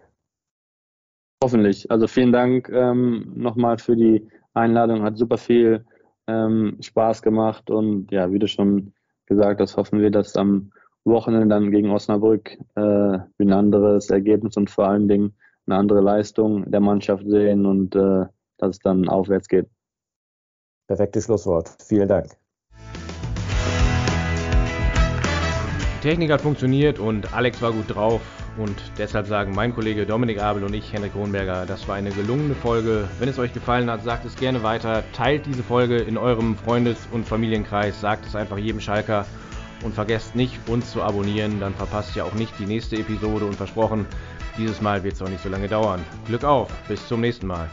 Hoffentlich. 1.43 1.91
Also 1.91 2.07
vielen 2.07 2.33
Dank 2.33 2.69
ähm, 2.69 3.33
nochmal 3.35 3.79
für 3.79 3.97
die 3.97 4.29
Einladung. 4.53 5.03
Hat 5.03 5.17
super 5.17 5.39
viel 5.39 5.85
ähm, 6.27 6.77
Spaß 6.81 7.23
gemacht 7.23 7.71
und 7.71 8.11
ja, 8.11 8.31
wie 8.31 8.39
du 8.39 8.47
schon 8.47 8.93
gesagt 9.27 9.61
hast, 9.61 9.77
hoffen 9.77 10.01
wir, 10.01 10.11
dass 10.11 10.37
am 10.37 10.73
Wochenende 11.05 11.49
dann 11.49 11.71
gegen 11.71 11.91
Osnabrück 11.91 12.59
äh, 12.75 13.19
ein 13.39 13.53
anderes 13.53 14.11
Ergebnis 14.11 14.57
und 14.57 14.71
vor 14.71 14.89
allen 14.89 15.09
Dingen 15.09 15.35
eine 15.67 15.77
andere 15.77 16.01
Leistung 16.01 16.71
der 16.71 16.81
Mannschaft 16.81 17.25
sehen 17.27 17.65
und 17.65 17.95
äh, 17.95 18.27
dass 18.59 18.77
es 18.77 18.79
dann 18.81 19.09
aufwärts 19.09 19.49
geht. 19.49 19.69
Perfektes 20.87 21.25
Schlusswort. 21.25 21.75
Vielen 21.81 22.09
Dank. 22.09 22.40
Technik 26.01 26.31
hat 26.31 26.41
funktioniert 26.41 26.99
und 26.99 27.33
Alex 27.35 27.61
war 27.61 27.73
gut 27.73 27.95
drauf. 27.95 28.21
Und 28.57 28.77
deshalb 28.99 29.27
sagen 29.27 29.55
mein 29.55 29.75
Kollege 29.75 30.07
Dominik 30.07 30.41
Abel 30.41 30.65
und 30.65 30.75
ich, 30.75 30.93
Henrik 30.93 31.13
Kronberger, 31.13 31.67
das 31.67 31.87
war 31.89 31.95
eine 31.95 32.11
gelungene 32.11 32.55
Folge. 32.55 33.09
Wenn 33.19 33.29
es 33.29 33.39
euch 33.39 33.53
gefallen 33.53 33.91
hat, 33.91 34.03
sagt 34.03 34.25
es 34.25 34.37
gerne 34.37 34.63
weiter. 34.63 35.05
Teilt 35.13 35.47
diese 35.47 35.63
Folge 35.63 35.97
in 35.97 36.19
eurem 36.19 36.57
Freundes- 36.57 37.07
und 37.13 37.27
Familienkreis. 37.27 38.01
Sagt 38.01 38.27
es 38.27 38.35
einfach 38.35 38.59
jedem 38.59 38.81
Schalker. 38.81 39.27
Und 39.85 39.95
vergesst 39.95 40.37
nicht, 40.37 40.59
uns 40.69 40.91
zu 40.91 41.03
abonnieren. 41.03 41.61
Dann 41.61 41.75
verpasst 41.75 42.17
ihr 42.17 42.25
auch 42.25 42.35
nicht 42.35 42.59
die 42.59 42.67
nächste 42.67 42.97
Episode. 42.97 43.45
Und 43.45 43.55
versprochen, 43.55 44.07
dieses 44.59 44.81
Mal 44.81 45.03
wird 45.05 45.15
es 45.15 45.23
auch 45.23 45.29
nicht 45.29 45.43
so 45.43 45.49
lange 45.49 45.69
dauern. 45.69 46.05
Glück 46.27 46.45
auf. 46.45 46.71
Bis 46.89 47.07
zum 47.07 47.21
nächsten 47.21 47.47
Mal. 47.47 47.69